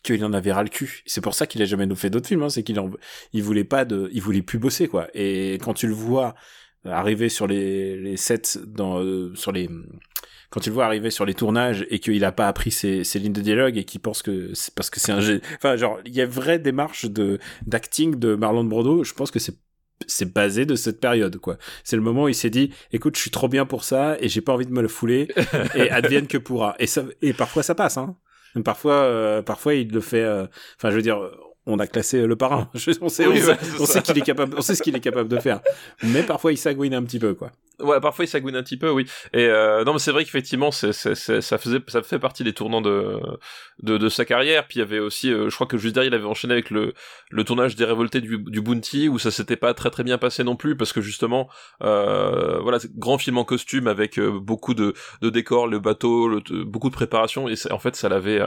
qu'il 0.04 0.24
en 0.26 0.34
avait 0.34 0.52
ras 0.52 0.64
le 0.64 0.70
cul. 0.70 1.04
C'est 1.06 1.22
pour 1.22 1.36
ça 1.36 1.46
qu'il 1.46 1.62
a 1.62 1.66
jamais 1.66 1.86
nous 1.86 1.96
fait 1.96 2.10
d'autres 2.10 2.28
films, 2.28 2.44
hein, 2.44 2.50
c'est 2.50 2.64
qu'il 2.64 2.80
en... 2.80 2.90
il 3.34 3.44
voulait 3.44 3.64
pas 3.64 3.86
de, 3.86 4.10
il 4.14 4.22
voulait 4.22 4.42
plus 4.42 4.58
bosser 4.60 4.88
quoi. 4.88 5.08
Et 5.14 5.54
quand 5.64 5.74
tu 5.74 5.88
le 5.88 5.94
vois 5.94 6.36
arriver 6.86 7.30
sur 7.30 7.48
les, 7.48 7.98
les 7.98 8.18
sets 8.18 8.60
dans, 8.66 9.00
euh, 9.00 9.36
sur 9.36 9.52
les, 9.52 9.70
quand 10.50 10.60
tu 10.60 10.70
le 10.70 10.74
vois 10.74 10.86
arriver 10.86 11.12
sur 11.12 11.26
les 11.26 11.34
tournages 11.34 11.86
et 11.90 12.00
qu'il 12.00 12.24
a 12.26 12.32
pas 12.32 12.48
appris 12.48 12.72
ses, 12.72 13.04
ses 13.04 13.20
lignes 13.20 13.34
de 13.34 13.42
dialogue 13.42 13.78
et 13.78 13.84
qu'il 13.84 14.02
pense 14.02 14.22
que 14.22 14.52
c'est 14.54 14.74
parce 14.74 14.90
que 14.90 15.00
c'est 15.00 15.12
un, 15.12 15.40
enfin 15.56 15.76
genre 15.76 16.00
il 16.06 16.14
y 16.14 16.22
a 16.22 16.26
vraie 16.26 16.60
démarche 16.60 17.06
de 17.06 17.40
d'acting 17.66 18.16
de 18.18 18.36
Marlon 18.36 18.64
Brando. 18.64 19.04
Je 19.04 19.14
pense 19.14 19.32
que 19.32 19.40
c'est 19.40 19.58
c'est 20.08 20.34
basé 20.34 20.66
de 20.66 20.76
cette 20.76 21.00
période 21.00 21.38
quoi. 21.38 21.58
C'est 21.84 21.96
le 21.96 22.02
moment 22.02 22.24
où 22.24 22.28
il 22.28 22.36
s'est 22.36 22.50
dit 22.50 22.72
écoute, 22.92 23.16
je 23.16 23.22
suis 23.22 23.32
trop 23.32 23.48
bien 23.48 23.68
pour 23.68 23.84
ça 23.84 24.18
et 24.20 24.30
j'ai 24.30 24.42
pas 24.42 24.54
envie 24.54 24.66
de 24.66 24.72
me 24.72 24.82
le 24.82 24.88
fouler 24.88 25.28
et 25.76 25.92
advienne 25.92 26.26
que 26.26 26.40
pourra. 26.40 26.76
Et 26.80 26.88
ça 26.88 27.06
et 27.22 27.34
parfois 27.34 27.62
ça 27.62 27.76
passe 27.76 27.98
hein. 27.98 28.18
Parfois, 28.66 29.04
euh, 29.04 29.42
parfois 29.42 29.74
il 29.76 29.92
le 29.92 30.02
fait. 30.02 30.24
Euh, 30.24 30.48
enfin, 30.78 30.90
je 30.92 30.96
veux 30.96 31.02
dire, 31.02 31.20
on 31.66 31.80
a 31.80 31.88
classé 31.88 32.26
le 32.26 32.36
parrain. 32.36 32.70
on 32.74 32.80
sait, 32.80 32.98
on 33.02 33.10
sait, 33.86 34.02
qu'il 34.02 34.18
est 34.18 34.22
capable, 34.22 34.56
on 34.58 34.62
sait 34.62 34.76
ce 34.76 34.82
qu'il 34.82 34.96
est 34.96 35.02
capable 35.02 35.30
de 35.30 35.40
faire. 35.40 35.62
Mais 36.04 36.24
parfois, 36.24 36.52
il 36.52 36.58
s'agouine 36.58 36.94
un 36.94 37.04
petit 37.04 37.20
peu, 37.20 37.34
quoi. 37.34 37.52
Ouais, 37.80 38.00
parfois 38.00 38.26
il 38.26 38.28
s'agouine 38.28 38.56
un 38.56 38.64
petit 38.64 38.78
peu, 38.78 38.90
oui. 38.92 39.08
Et 39.34 39.46
euh, 39.46 39.84
non, 39.84 39.94
mais 39.94 40.00
c'est 40.00 40.12
vrai 40.12 40.24
qu'effectivement, 40.24 40.72
c'est, 40.72 40.94
c'est, 40.94 41.16
ça 41.16 41.58
faisait, 41.58 41.80
ça 41.88 42.04
fait 42.04 42.20
partie 42.20 42.44
des 42.44 42.54
tournants 42.54 42.82
de, 42.82 43.20
de, 43.82 43.98
de 43.98 44.10
sa 44.10 44.26
carrière. 44.26 44.68
Puis 44.68 44.78
il 44.78 44.80
y 44.80 44.84
avait 44.84 45.00
aussi, 45.00 45.32
euh, 45.32 45.50
je 45.50 45.56
crois 45.56 45.68
que 45.68 45.78
juste 45.78 45.96
derrière, 45.96 46.12
il 46.12 46.16
avait 46.16 46.26
enchaîné 46.26 46.54
avec 46.54 46.70
le, 46.70 46.94
le 47.30 47.44
tournage 47.44 47.76
des 47.76 47.86
Révoltés 47.86 48.22
du, 48.22 48.38
du 48.38 48.62
Bounty, 48.62 49.10
où 49.10 49.20
ça 49.20 49.32
s'était 49.32 49.56
pas 49.56 49.74
très 49.74 49.90
très 49.90 50.04
bien 50.04 50.18
passé 50.18 50.44
non 50.44 50.56
plus, 50.56 50.78
parce 50.78 50.94
que 50.94 51.02
justement, 51.02 51.50
euh, 51.84 52.60
voilà, 52.62 52.78
grand 52.96 53.18
film 53.18 53.38
en 53.38 53.46
costume 53.46 53.88
avec 53.88 54.20
euh, 54.20 54.40
beaucoup 54.40 54.74
de, 54.74 54.94
de 55.22 55.30
décors, 55.30 55.68
le 55.68 55.80
bateau, 55.80 56.28
le, 56.28 56.64
beaucoup 56.64 56.90
de 56.90 56.96
préparation, 56.96 57.48
et 57.50 57.56
en 57.72 57.80
fait, 57.80 57.96
ça 57.96 58.10
l'avait, 58.10 58.42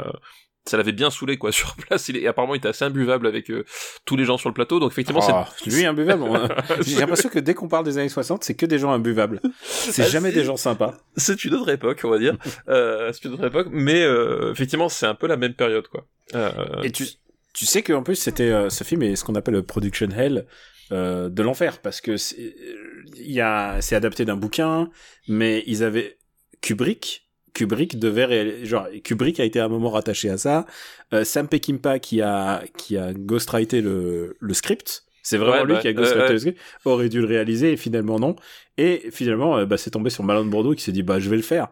ça 0.66 0.76
l'avait 0.76 0.92
bien 0.92 1.10
saulé 1.10 1.36
quoi 1.36 1.52
sur 1.52 1.76
place. 1.76 2.08
Il 2.08 2.16
est, 2.16 2.22
et 2.22 2.28
apparemment 2.28 2.54
il 2.54 2.58
était 2.58 2.68
assez 2.68 2.84
imbuvable 2.84 3.26
avec 3.26 3.50
euh, 3.50 3.64
tous 4.04 4.16
les 4.16 4.24
gens 4.24 4.38
sur 4.38 4.48
le 4.48 4.54
plateau. 4.54 4.80
Donc 4.80 4.92
effectivement 4.92 5.20
oh, 5.22 5.44
c'est 5.56 5.70
lui 5.70 5.84
imbuvable. 5.84 6.24
J'ai 6.80 6.98
l'impression 6.98 7.28
que 7.28 7.38
dès 7.38 7.54
qu'on 7.54 7.68
parle 7.68 7.84
des 7.84 7.98
années 7.98 8.08
60 8.08 8.44
c'est 8.44 8.54
que 8.54 8.66
des 8.66 8.78
gens 8.78 8.92
imbuvables. 8.92 9.40
C'est 9.62 10.02
ah, 10.02 10.08
jamais 10.08 10.32
des 10.32 10.44
gens 10.44 10.56
sympas. 10.56 10.94
c'est 11.16 11.44
une 11.44 11.54
autre 11.54 11.70
époque 11.70 12.00
on 12.04 12.10
va 12.10 12.18
dire. 12.18 12.36
Euh, 12.68 13.12
c'est 13.12 13.24
une 13.26 13.34
autre 13.34 13.46
époque 13.46 13.68
mais 13.70 14.02
euh, 14.02 14.52
effectivement 14.52 14.88
c'est 14.88 15.06
un 15.06 15.14
peu 15.14 15.26
la 15.26 15.36
même 15.36 15.54
période 15.54 15.86
quoi. 15.88 16.06
Euh, 16.34 16.50
et 16.82 16.90
tu 16.90 17.04
tu 17.52 17.66
sais 17.66 17.82
qu'en 17.82 18.02
plus 18.02 18.14
c'était 18.14 18.50
euh, 18.50 18.70
ce 18.70 18.84
film 18.84 19.02
est 19.02 19.16
ce 19.16 19.24
qu'on 19.24 19.34
appelle 19.34 19.54
le 19.54 19.62
production 19.62 20.08
hell 20.10 20.46
de 20.90 21.42
l'enfer 21.42 21.80
parce 21.80 22.00
que 22.00 22.14
il 22.36 23.32
y 23.32 23.40
a 23.40 23.80
c'est 23.80 23.96
adapté 23.96 24.24
d'un 24.24 24.36
bouquin 24.36 24.88
mais 25.28 25.62
ils 25.66 25.82
avaient 25.82 26.16
Kubrick 26.60 27.23
Kubrick 27.54 27.98
devait 27.98 28.24
réaliser, 28.24 28.66
genre 28.66 28.86
Kubrick 29.02 29.40
a 29.40 29.44
été 29.44 29.60
à 29.60 29.64
un 29.64 29.68
moment 29.68 29.90
rattaché 29.90 30.28
à 30.28 30.36
ça. 30.36 30.66
Euh, 31.12 31.24
Sam 31.24 31.48
Peckinpah 31.48 32.00
qui 32.00 32.20
a 32.20 32.62
qui 32.76 32.98
a 32.98 33.14
ghostwrité 33.14 33.80
le 33.80 34.36
le 34.38 34.54
script. 34.54 35.04
C'est 35.22 35.38
vraiment 35.38 35.64
lui 35.64 35.74
bah, 35.74 35.80
qui 35.80 35.88
a 35.88 35.92
ghostwrité 35.92 36.32
le 36.32 36.38
script. 36.38 36.60
Aurait 36.84 37.08
dû 37.08 37.20
le 37.20 37.26
réaliser 37.26 37.72
et 37.72 37.76
finalement 37.76 38.18
non. 38.18 38.36
Et 38.76 39.08
finalement, 39.10 39.56
euh, 39.56 39.64
bah, 39.64 39.78
c'est 39.78 39.90
tombé 39.90 40.10
sur 40.10 40.24
Malone 40.24 40.50
Bordeaux 40.50 40.74
qui 40.74 40.82
s'est 40.82 40.92
dit 40.92 41.02
bah 41.02 41.20
je 41.20 41.30
vais 41.30 41.36
le 41.36 41.42
faire 41.42 41.68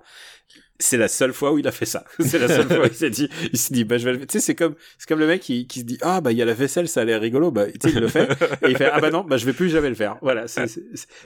c'est 0.78 0.96
la 0.96 1.08
seule 1.08 1.32
fois 1.32 1.52
où 1.52 1.58
il 1.58 1.68
a 1.68 1.72
fait 1.72 1.86
ça. 1.86 2.04
c'est 2.20 2.38
la 2.38 2.48
seule 2.48 2.66
fois 2.66 2.80
où 2.80 2.86
il 2.86 2.94
s'est 2.94 3.10
dit, 3.10 3.28
il 3.52 3.58
s'est 3.58 3.74
dit, 3.74 3.84
bah, 3.84 3.98
je 3.98 4.04
vais 4.04 4.12
le 4.12 4.18
Tu 4.20 4.26
sais, 4.32 4.40
c'est 4.40 4.54
comme, 4.54 4.74
c'est 4.98 5.08
comme 5.08 5.20
le 5.20 5.26
mec 5.26 5.40
qui, 5.40 5.66
qui 5.66 5.80
se 5.80 5.84
dit, 5.84 5.98
ah, 6.02 6.20
bah, 6.20 6.32
il 6.32 6.38
y 6.38 6.42
a 6.42 6.44
la 6.44 6.54
vaisselle, 6.54 6.88
ça 6.88 7.02
a 7.02 7.04
l'air 7.04 7.20
rigolo, 7.20 7.50
bah, 7.50 7.66
tu 7.66 7.88
sais, 7.88 7.94
il 7.94 8.00
le 8.00 8.08
fait, 8.08 8.30
et 8.62 8.70
il 8.70 8.76
fait, 8.76 8.90
ah, 8.92 9.00
bah 9.00 9.10
non, 9.10 9.24
bah, 9.24 9.36
je 9.36 9.46
vais 9.46 9.52
plus 9.52 9.68
jamais 9.68 9.88
le 9.88 9.94
faire. 9.94 10.16
Voilà. 10.22 10.48
C'est, 10.48 10.66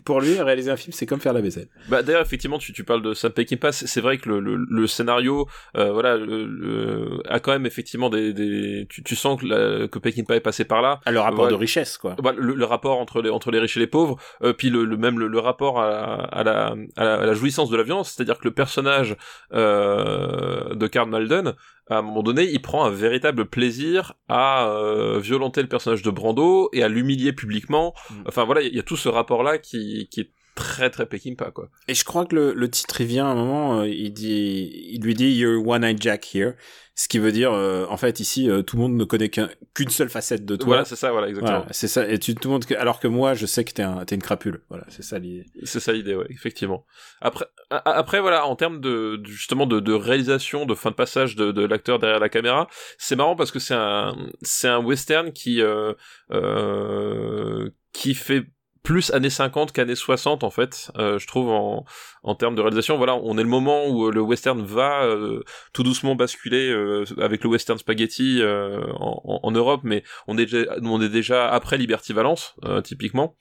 pour 0.05 0.21
lui, 0.21 0.41
réaliser 0.41 0.71
un 0.71 0.77
film, 0.77 0.93
c'est 0.93 1.07
comme 1.07 1.21
faire 1.21 1.33
la 1.33 1.41
vaisselle. 1.41 1.69
Bah, 1.89 2.03
d'ailleurs, 2.03 2.23
effectivement, 2.23 2.59
tu, 2.59 2.73
tu 2.73 2.85
parles 2.85 3.03
de 3.03 3.15
Sam 3.15 3.33
Peckinpah, 3.33 3.73
c'est 3.73 4.01
vrai 4.01 4.19
que 4.19 4.29
le, 4.29 4.41
le, 4.41 4.67
le 4.69 4.87
scénario, 4.87 5.47
euh, 5.77 5.93
voilà, 5.93 6.19
a 7.29 7.41
quand 7.41 7.53
même 7.53 7.67
effectivement 7.67 8.11
des, 8.11 8.33
des, 8.33 8.87
tu, 8.89 9.03
tu 9.03 9.17
sens 9.17 9.41
que, 9.41 9.47
la, 9.47 9.89
que 9.89 9.99
Peckinpah 9.99 10.37
est 10.37 10.41
passé 10.41 10.65
par 10.65 10.83
là. 10.83 11.01
Ah, 11.07 11.13
le 11.13 11.21
rapport 11.21 11.49
de 11.49 11.55
richesse, 11.55 11.99
quoi. 11.99 12.17
Bah, 12.23 12.35
le, 12.37 12.65
rapport 12.65 12.99
entre 12.99 13.23
les, 13.23 13.31
entre 13.31 13.51
les 13.51 13.59
riches 13.59 13.77
et 13.77 13.81
les 13.81 13.87
pauvres, 13.87 14.17
euh, 14.43 14.53
puis 14.53 14.71
le, 14.71 14.85
le 14.85 14.97
même 14.97 15.19
le, 15.19 15.39
rapport 15.39 15.81
à, 15.81 16.25
à, 16.25 16.43
la, 16.43 16.75
à, 16.97 17.05
la, 17.05 17.15
à 17.15 17.27
la 17.27 17.35
jouissance 17.35 17.71
de 17.71 17.77
la 17.77 17.83
violence, 17.83 18.13
c'est-à-dire 18.13 18.39
que 18.39 18.45
le 18.45 18.53
personnage, 18.53 19.17
euh, 19.53 20.75
de 20.75 20.87
Karl 20.87 21.09
Malden, 21.09 21.55
à 21.89 21.99
un 21.99 22.03
moment 22.03 22.23
donné, 22.23 22.45
il 22.45 22.61
prend 22.61 22.85
un 22.85 22.91
véritable 22.91 23.47
plaisir 23.47 24.15
à 24.29 24.69
euh, 24.69 25.19
violenter 25.21 25.63
le 25.63 25.69
personnage 25.69 26.03
de 26.03 26.11
Brando 26.11 26.69
et 26.73 26.83
à 26.83 26.89
l'humilier 26.89 27.33
publiquement. 27.33 27.95
Mm. 28.11 28.15
Enfin 28.27 28.45
voilà, 28.45 28.63
il 28.63 28.75
y, 28.75 28.81
a 28.81 28.83
tout 28.83 28.97
ce 28.97 29.09
rapport-là 29.09 29.59
qui, 29.59 30.09
qui 30.11 30.21
est 30.21 30.31
très 30.57 30.91
très 30.91 31.07
pas 31.07 31.51
quoi. 31.53 31.69
Et 31.87 31.95
je 31.95 32.05
crois 32.05 32.27
que 32.27 32.35
le, 32.35 32.55
le 32.55 32.69
titre 32.69 33.01
il 33.01 33.07
vient 33.07 33.27
à 33.27 33.31
un 33.31 33.35
moment, 33.37 33.81
euh, 33.81 33.89
il 33.89 34.13
dit, 34.13 34.91
il 34.91 35.03
lui 35.03 35.15
dit 35.15 35.31
You're 35.33 35.65
one-eyed 35.65 36.03
Jack 36.03 36.35
here, 36.35 36.55
ce 36.97 37.09
qui 37.09 37.19
veut 37.19 37.31
dire 37.31 37.53
euh, 37.53 37.87
en 37.91 37.99
fait 37.99 38.21
ici 38.21 38.51
euh, 38.51 38.63
tout 38.63 38.77
le 38.77 38.83
monde 38.83 38.97
ne 38.97 39.05
connaît 39.05 39.29
qu'une 39.29 39.91
seule 39.91 40.09
facette 40.09 40.47
de 40.47 40.57
toi. 40.57 40.67
Voilà, 40.67 40.85
c'est 40.87 40.97
ça, 40.97 41.13
voilà 41.13 41.29
exactement. 41.29 41.67
c'est 41.71 41.89
ça. 41.89 42.09
Et 42.09 42.19
tu 42.19 42.35
tout 42.35 42.49
le 42.49 42.55
monde, 42.55 42.65
alors 42.79 42.99
que 42.99 43.07
moi 43.07 43.35
je 43.35 43.45
sais 43.45 43.65
que 43.65 43.73
t'es 43.73 43.83
un, 43.83 44.05
t'es 44.07 44.15
une 44.15 44.23
crapule. 44.23 44.63
Voilà, 44.71 44.85
c'est 44.89 45.03
ça 45.03 45.19
l'idée. 45.19 45.45
C'est 45.65 45.81
ça 45.81 45.93
l'idée, 45.93 46.15
ouais, 46.15 46.27
effectivement. 46.31 46.87
Après, 47.21 47.45
après 47.71 48.21
voilà, 48.21 48.47
en 48.47 48.57
termes 48.57 48.81
de 48.81 49.21
justement 49.25 49.67
de, 49.67 49.79
de 49.79 49.93
réalisation, 49.93 50.65
de 50.65 50.75
fin 50.75 50.91
de 50.91 50.97
passage 50.97 51.37
de, 51.37 51.53
de 51.53 51.65
l'acteur 51.67 51.99
derrière 51.99 52.19
la 52.21 52.31
caméra, 52.31 52.67
c'est 52.97 53.15
marrant 53.15 53.37
parce 53.37 53.51
que 53.51 53.59
c'est 53.59 53.75
un 53.75 54.17
c'est 54.41 54.69
un 54.69 54.83
western 54.83 55.33
qui 55.33 55.61
euh, 55.61 55.93
euh, 56.31 57.69
qui 57.93 58.15
fait 58.15 58.47
plus 58.87 59.11
années 59.11 59.31
50 59.31 59.73
qu'années 59.73 59.97
60 59.97 60.45
en 60.45 60.51
fait 60.51 60.93
euh, 60.97 61.19
je 61.19 61.27
trouve 61.27 61.49
en, 61.49 61.85
en 62.23 62.35
termes 62.37 62.55
de 62.55 62.61
réalisation. 62.61 62.97
Voilà 62.97 63.17
on 63.17 63.37
est 63.37 63.43
le 63.43 63.49
moment 63.49 63.89
où 63.89 64.07
euh, 64.07 64.13
le 64.13 64.21
western 64.21 64.63
va 64.63 65.03
euh, 65.03 65.43
tout 65.73 65.83
doucement 65.83 66.15
basculer 66.15 66.73
avec 67.21 67.43
le 67.43 67.51
western 67.51 67.81
spaghetti 67.81 68.41
en, 68.45 69.41
en, 69.43 69.51
Europe 69.51 69.81
mais 69.83 70.05
on 70.29 70.39
est 70.39 70.47
déjà 70.47 70.77
on 70.83 71.03
est 71.03 71.09
déjà 71.09 71.49
après 71.49 71.79
Liberty 71.79 72.13
Valence 72.13 72.55
typiquement 72.85 73.35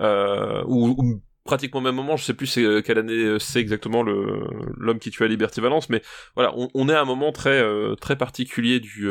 ou, 0.00 1.20
pratiquement 1.44 1.78
au 1.78 1.82
même 1.82 1.94
moment 1.94 2.16
je 2.16 2.24
sais 2.24 2.34
plus 2.34 2.58
quelle 2.84 2.98
année 2.98 3.36
c'est 3.38 3.60
exactement 3.60 4.02
le 4.02 4.40
l'homme 4.76 4.98
qui 4.98 5.10
tua 5.10 5.28
Liberty 5.28 5.60
Valence 5.60 5.88
mais 5.90 6.02
voilà 6.34 6.52
on, 6.56 6.70
on, 6.74 6.88
est 6.88 6.94
à 6.94 7.00
un 7.00 7.04
moment 7.04 7.30
très 7.30 7.62
très 8.00 8.16
particulier 8.16 8.80
du 8.80 9.08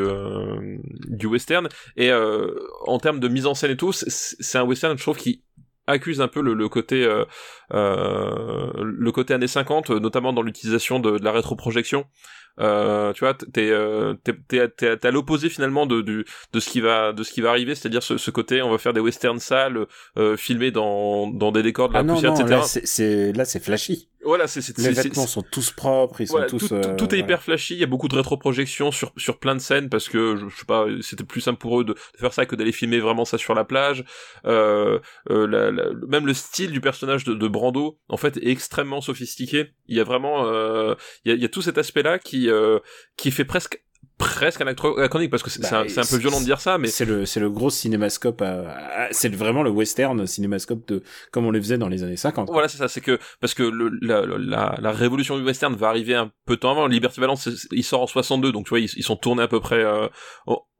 du 1.08 1.26
western. 1.26 1.68
Et 1.96 2.12
en 2.12 2.98
termes 2.98 3.20
de 3.20 3.28
mise 3.28 3.46
en 3.46 3.54
scène 3.54 3.70
et 3.70 3.76
tout 3.76 3.92
c'est 3.92 4.58
un 4.58 4.64
western 4.64 4.98
je 4.98 5.02
trouve 5.02 5.16
qui 5.16 5.42
accuse 5.88 6.20
un 6.20 6.28
peu 6.28 6.40
le, 6.40 6.68
côté 6.68 7.04
euh, 7.04 7.24
euh, 7.72 8.70
le 8.82 9.12
côté 9.12 9.34
années 9.34 9.48
50 9.48 9.90
notamment 9.90 10.32
dans 10.32 10.42
l'utilisation 10.42 11.00
de, 11.00 11.18
de, 11.18 11.24
la 11.24 11.32
rétroprojection 11.32 12.04
euh, 12.60 13.12
tu 13.12 13.24
vois 13.24 13.34
t'es 13.34 13.70
euh, 13.70 14.14
t'es 14.24 14.68
t'es 14.68 15.06
à 15.06 15.10
l'opposé 15.10 15.48
finalement 15.48 15.86
de, 15.86 16.00
de 16.00 16.24
de 16.52 16.60
ce 16.60 16.68
qui 16.68 16.80
va 16.80 17.12
de 17.12 17.22
ce 17.22 17.32
qui 17.32 17.40
va 17.40 17.50
arriver 17.50 17.74
c'est-à-dire 17.74 18.02
ce, 18.02 18.18
ce 18.18 18.30
côté 18.30 18.62
on 18.62 18.70
va 18.70 18.78
faire 18.78 18.92
des 18.92 19.00
westerns 19.00 19.38
sales 19.38 19.86
euh, 20.16 20.36
filmés 20.36 20.70
dans 20.70 21.28
dans 21.28 21.52
des 21.52 21.62
décors 21.62 21.88
de 21.88 21.94
la 21.94 22.00
ah 22.00 22.04
poussière 22.04 22.32
non, 22.32 22.40
etc 22.40 22.50
là 22.50 22.62
c'est 22.62 23.32
là 23.32 23.44
c'est 23.44 23.62
flashy 23.62 24.08
voilà, 24.24 24.48
c'est 24.48 24.76
les 24.78 24.90
vêtements 24.90 25.26
sont 25.26 25.42
tous 25.42 25.70
propres, 25.70 26.20
ils 26.20 26.26
sont 26.26 26.44
tous. 26.48 26.68
Tout, 26.68 26.74
euh, 26.74 26.96
tout 26.96 27.14
est 27.14 27.18
hyper 27.18 27.40
flashy. 27.40 27.74
Il 27.74 27.80
y 27.80 27.84
a 27.84 27.86
beaucoup 27.86 28.08
de 28.08 28.16
rétroprojections 28.16 28.90
sur 28.90 29.12
sur 29.16 29.38
plein 29.38 29.54
de 29.54 29.60
scènes 29.60 29.88
parce 29.88 30.08
que 30.08 30.36
je, 30.36 30.54
sais 30.54 30.66
pas, 30.66 30.86
c'était 31.00 31.24
plus 31.24 31.40
simple 31.40 31.58
pour 31.58 31.80
eux 31.80 31.84
de, 31.84 31.94
faire 32.18 32.34
ça 32.34 32.44
que 32.44 32.56
d'aller 32.56 32.72
filmer 32.72 32.98
vraiment 32.98 33.24
ça 33.24 33.38
sur 33.38 33.54
la 33.54 33.64
plage. 33.64 34.04
Euh, 34.44 34.98
euh, 35.30 35.46
la, 35.46 35.70
la, 35.70 35.84
même 36.08 36.26
le 36.26 36.34
style 36.34 36.72
du 36.72 36.80
personnage 36.80 37.24
de, 37.24 37.32
de, 37.32 37.48
Brando, 37.48 38.00
en 38.08 38.16
fait, 38.16 38.36
est 38.38 38.48
extrêmement 38.48 39.00
sophistiqué. 39.00 39.70
Il 39.86 39.96
y 39.96 40.00
a 40.00 40.04
vraiment, 40.04 40.46
euh, 40.46 40.94
il, 41.24 41.30
y 41.30 41.32
a, 41.32 41.36
il 41.36 41.40
y 41.40 41.44
a 41.44 41.48
tout 41.48 41.62
cet 41.62 41.78
aspect-là 41.78 42.18
qui 42.18 42.47
euh, 42.48 42.78
qui 43.16 43.30
fait 43.30 43.44
presque 43.44 43.82
presque 44.18 44.60
anachronique 44.60 45.30
parce 45.30 45.44
que 45.44 45.50
c'est 45.50 45.62
bah, 45.62 45.78
un, 45.78 45.82
un, 45.82 46.04
peu 46.04 46.16
violent 46.16 46.40
de 46.40 46.44
dire 46.44 46.60
ça 46.60 46.76
mais 46.76 46.88
c'est 46.88 47.04
le 47.04 47.24
c'est 47.24 47.38
le 47.38 47.50
gros 47.50 47.70
cinémascope 47.70 48.42
c'est 49.12 49.32
vraiment 49.32 49.62
le 49.62 49.70
western 49.70 50.26
cinémascope 50.26 50.88
de 50.88 51.04
comme 51.30 51.46
on 51.46 51.52
les 51.52 51.60
faisait 51.60 51.78
dans 51.78 51.88
les 51.88 52.02
années 52.02 52.16
50 52.16 52.50
voilà 52.50 52.66
c'est 52.66 52.78
ça 52.78 52.88
c'est 52.88 53.00
que 53.00 53.20
parce 53.40 53.54
que 53.54 53.62
le, 53.62 53.90
la, 54.02 54.26
la, 54.26 54.76
la, 54.80 54.90
révolution 54.90 55.38
du 55.38 55.44
western 55.44 55.74
va 55.76 55.88
arriver 55.88 56.16
un 56.16 56.32
peu 56.46 56.56
de 56.56 56.60
temps 56.60 56.72
avant. 56.72 56.88
Liberty 56.88 57.20
Valence 57.20 57.48
il 57.70 57.84
sort 57.84 58.02
en 58.02 58.06
62 58.08 58.50
donc 58.50 58.66
tu 58.66 58.70
vois 58.70 58.80
ils, 58.80 58.88
sont 58.88 59.16
tournés 59.16 59.44
à 59.44 59.48
peu 59.48 59.60
près 59.60 59.84
euh, 59.84 60.08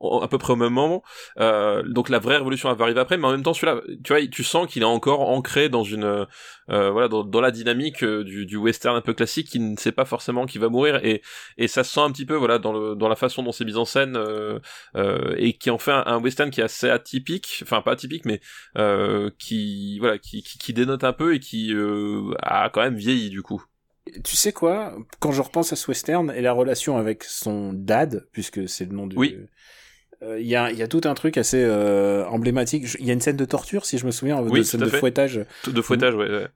à 0.00 0.28
peu 0.28 0.38
près 0.38 0.52
au 0.52 0.56
même 0.56 0.72
moment. 0.72 1.02
Euh, 1.38 1.82
donc 1.82 2.08
la 2.08 2.18
vraie 2.18 2.36
révolution 2.36 2.72
va 2.72 2.84
arriver 2.84 3.00
après, 3.00 3.16
mais 3.16 3.26
en 3.26 3.32
même 3.32 3.42
temps 3.42 3.54
celui-là, 3.54 3.80
tu 4.04 4.12
vois, 4.12 4.26
tu 4.26 4.44
sens 4.44 4.66
qu'il 4.66 4.82
est 4.82 4.86
encore 4.86 5.20
ancré 5.28 5.68
dans 5.68 5.82
une, 5.82 6.26
euh, 6.70 6.90
voilà, 6.90 7.08
dans, 7.08 7.24
dans, 7.24 7.40
la 7.40 7.50
dynamique 7.50 8.04
euh, 8.04 8.24
du, 8.24 8.44
du, 8.44 8.56
western 8.56 8.96
un 8.96 9.00
peu 9.00 9.14
classique, 9.14 9.48
qui 9.48 9.58
ne 9.58 9.76
sait 9.76 9.92
pas 9.92 10.04
forcément 10.04 10.46
qui 10.46 10.58
va 10.58 10.68
mourir, 10.68 11.04
et, 11.04 11.22
et 11.56 11.66
ça 11.66 11.82
se 11.82 11.92
sent 11.94 12.00
un 12.00 12.12
petit 12.12 12.26
peu, 12.26 12.34
voilà, 12.34 12.58
dans, 12.58 12.72
le, 12.72 12.94
dans 12.94 13.08
la 13.08 13.16
façon 13.16 13.42
dont 13.42 13.52
c'est 13.52 13.64
mis 13.64 13.76
en 13.76 13.84
scène, 13.84 14.16
euh, 14.16 14.58
euh, 14.96 15.34
et 15.38 15.54
qui 15.54 15.70
en 15.70 15.78
fait 15.78 15.92
un, 15.92 16.20
western 16.20 16.50
qui 16.50 16.60
est 16.60 16.64
assez 16.64 16.90
atypique, 16.90 17.60
enfin 17.62 17.80
pas 17.80 17.92
atypique, 17.92 18.24
mais 18.24 18.40
qui, 19.38 19.98
voilà, 19.98 20.18
qui, 20.18 20.42
qui, 20.42 20.58
qui, 20.58 20.72
dénote 20.72 21.04
un 21.04 21.12
peu 21.12 21.34
et 21.34 21.40
qui 21.40 21.74
a 22.42 22.68
quand 22.70 22.82
même 22.82 22.96
vieilli 22.96 23.30
du 23.30 23.42
coup. 23.42 23.64
Tu 24.24 24.36
sais 24.36 24.52
quoi? 24.52 24.96
Quand 25.20 25.32
je 25.32 25.42
repense 25.42 25.72
à 25.72 25.76
ce 25.76 25.90
western 25.90 26.32
et 26.34 26.40
la 26.40 26.52
relation 26.52 26.96
avec 26.96 27.24
son 27.24 27.72
dad, 27.72 28.26
puisque 28.32 28.68
c'est 28.68 28.86
le 28.86 28.92
nom 28.92 29.06
du, 29.06 29.16
oui. 29.16 29.36
Euh, 30.22 30.40
il 30.40 30.46
y, 30.46 30.56
a, 30.56 30.72
y 30.72 30.82
a 30.82 30.88
tout 30.88 31.02
un 31.04 31.14
truc 31.14 31.36
assez 31.36 31.62
euh, 31.62 32.26
emblématique. 32.26 32.96
Il 32.98 33.06
y 33.06 33.10
a 33.10 33.12
une 33.12 33.20
scène 33.20 33.36
de 33.36 33.44
torture, 33.44 33.86
si 33.86 33.98
je 33.98 34.06
me 34.06 34.10
souviens, 34.10 34.40
oui, 34.40 34.60
de 34.60 34.64
scène 34.64 34.80
de 34.80 34.88
fouettage. 34.88 35.44
De 35.66 35.80
fouettage, 35.80 36.14
ouais. 36.14 36.48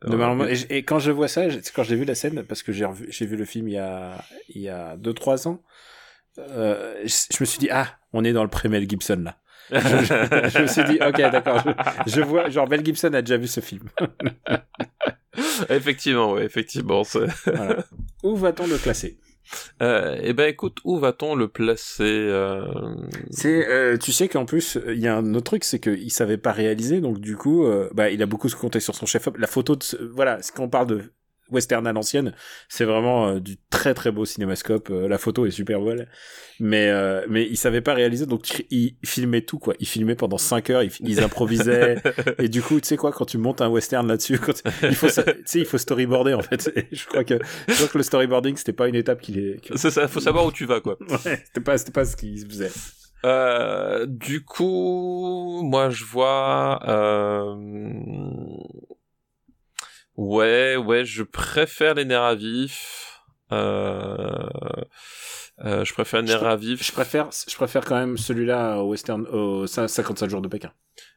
Et, 0.69 0.83
quand 0.83 0.99
je 0.99 1.13
vois 1.13 1.29
ça, 1.29 1.45
quand 1.75 1.85
j'ai 1.85 1.95
vu 1.95 2.05
la 2.05 2.17
scène, 2.17 2.43
parce 2.43 2.63
que 2.63 2.73
j'ai 2.73 3.27
vu 3.27 3.37
le 3.37 3.45
film 3.45 3.69
il 3.69 3.75
y 3.75 3.79
a 3.79 4.25
il 4.49 4.63
y 4.63 4.69
a 4.69 4.97
deux 4.97 5.13
trois 5.13 5.47
ans, 5.47 5.63
euh, 6.39 6.95
je, 7.05 7.37
me 7.41 7.45
suis 7.45 7.59
dit 7.61 7.69
ah, 7.71 7.87
on 8.13 8.25
est 8.25 8.33
dans 8.33 8.43
le 8.43 8.51
pré 8.51 8.69
Mel 8.69 8.89
Gibson 8.89 9.23
là. 9.25 9.37
je, 9.71 9.79
je, 9.79 10.63
me 10.63 10.67
suis 10.67 10.85
dit 10.85 10.99
ok 11.01 11.17
d'accord, 11.31 11.63
je, 12.07 12.21
vois 12.21 12.51
genre 12.51 12.69
Mel 12.69 12.85
Gibson 12.85 13.15
a 13.15 13.23
déjà 13.23 13.37
vu 13.37 13.47
ce 13.47 13.61
film. 13.61 13.89
effectivement, 15.71 16.33
ouais, 16.33 16.45
effectivement. 16.45 17.03
Voilà. 17.47 17.85
Où 18.25 18.35
va-t-on 18.35 18.67
le 18.67 18.77
classer? 18.77 19.19
Euh, 19.83 20.19
eh 20.23 20.33
ben 20.33 20.49
écoute, 20.49 20.79
où 20.85 20.99
va-t-on 20.99 21.35
le 21.35 21.49
placer 21.49 22.05
euh... 22.05 22.65
C'est, 23.31 23.69
euh, 23.69 23.97
tu 23.97 24.13
sais 24.13 24.29
qu'en 24.29 24.45
plus, 24.45 24.79
il 24.89 25.01
y 25.01 25.09
a 25.09 25.17
un 25.17 25.35
autre 25.35 25.45
truc, 25.45 25.65
c'est 25.65 25.81
qu'il 25.81 26.11
savait 26.11 26.39
pas 26.39 26.53
réaliser, 26.53 27.01
donc 27.01 27.19
du 27.19 27.37
coup, 27.37 27.65
euh, 27.65 27.91
bah, 27.95 28.11
il 28.11 28.23
a 28.23 28.27
beaucoup 28.27 28.49
compté 28.51 28.81
sur 28.81 28.95
son 28.95 29.07
chef-op. 29.07 29.37
La 29.39 29.47
photo 29.47 29.77
de, 29.77 30.11
voilà, 30.15 30.39
quand 30.55 30.65
on 30.65 30.69
parle 30.69 30.87
de 30.87 31.03
western 31.53 31.87
à 31.87 31.93
l'ancienne. 31.93 32.35
C'est 32.69 32.85
vraiment 32.85 33.29
euh, 33.29 33.41
du 33.41 33.57
très 33.71 33.95
très 33.95 34.11
beau 34.11 34.25
cinémascope. 34.25 34.91
Euh, 34.91 35.09
la 35.09 35.19
photo 35.19 35.47
est 35.47 35.51
super 35.51 35.81
belle, 35.81 36.09
mais 36.61 36.89
euh, 36.89 37.25
mais 37.29 37.47
il 37.49 37.57
savait 37.57 37.81
pas 37.81 37.95
réaliser, 37.95 38.27
donc 38.27 38.65
il 38.71 38.97
filmait 39.05 39.43
tout 39.43 39.59
quoi. 39.59 39.75
Il 39.81 39.87
filmait 39.87 40.15
pendant 40.15 40.39
5 40.39 40.71
heures, 40.71 40.83
ils, 40.83 41.21
improvisaient 41.21 41.97
et 42.39 42.49
du 42.49 42.63
coup, 42.63 42.81
tu 42.81 42.89
sais 42.89 42.97
quoi, 42.97 43.13
quand 43.13 43.27
tu 43.27 43.39
montes 43.39 43.61
un 43.61 43.69
western 43.69 44.07
là-dessus, 44.07 44.35
il 44.83 44.95
faut, 44.95 45.09
tu 45.09 45.13
sais, 45.45 45.59
il 45.59 45.67
faut 45.67 45.79
storyboarder 45.79 46.35
en 46.35 46.43
fait. 46.43 46.73
je 46.91 47.07
crois 47.07 47.25
que 47.25 47.39
je 47.69 47.75
crois 47.75 47.89
que 47.89 47.99
le 47.99 48.05
storyboarding 48.05 48.57
c'était 48.57 48.73
pas 48.73 48.89
une 48.89 48.97
étape 48.97 49.21
qu'il 49.21 49.39
est. 49.39 49.61
C'est 49.77 49.91
ça, 49.91 50.09
faut 50.09 50.21
savoir 50.21 50.47
où 50.47 50.53
tu 50.53 50.67
vas 50.67 50.81
quoi. 50.81 50.97
ouais, 51.25 51.43
c'était 51.47 51.61
pas 51.61 51.79
c'était 51.79 51.93
pas 51.93 52.05
ce 52.05 52.17
qu'il 52.17 52.47
faisait. 52.47 52.71
Euh, 53.25 54.07
du 54.07 54.45
coup, 54.45 55.63
moi 55.63 55.91
je 55.91 56.05
vois. 56.05 56.81
Euh... 56.89 57.55
Ouais, 60.23 60.77
ouais, 60.77 61.05
je 61.05 61.25
préfère 61.25 61.95
les 61.95 62.05
nerfs 62.05 62.23
à 62.23 62.37
vif. 62.37 63.21
Euh... 63.51 64.47
Euh, 65.65 65.85
je 65.85 65.93
préfère 65.93 66.23
les 66.23 66.29
nerfs 66.29 66.45
à 66.45 66.55
vif. 66.55 66.87
Je 66.87 66.93
préfère, 66.93 67.31
je 67.49 67.55
préfère 67.57 67.85
quand 67.85 67.97
même 67.97 68.17
celui-là 68.17 68.79
au 68.79 68.91
Western, 68.91 69.27
au 69.27 69.67
55 69.67 70.31
jours 70.31 70.41
de 70.41 70.47
Pékin. 70.47 70.73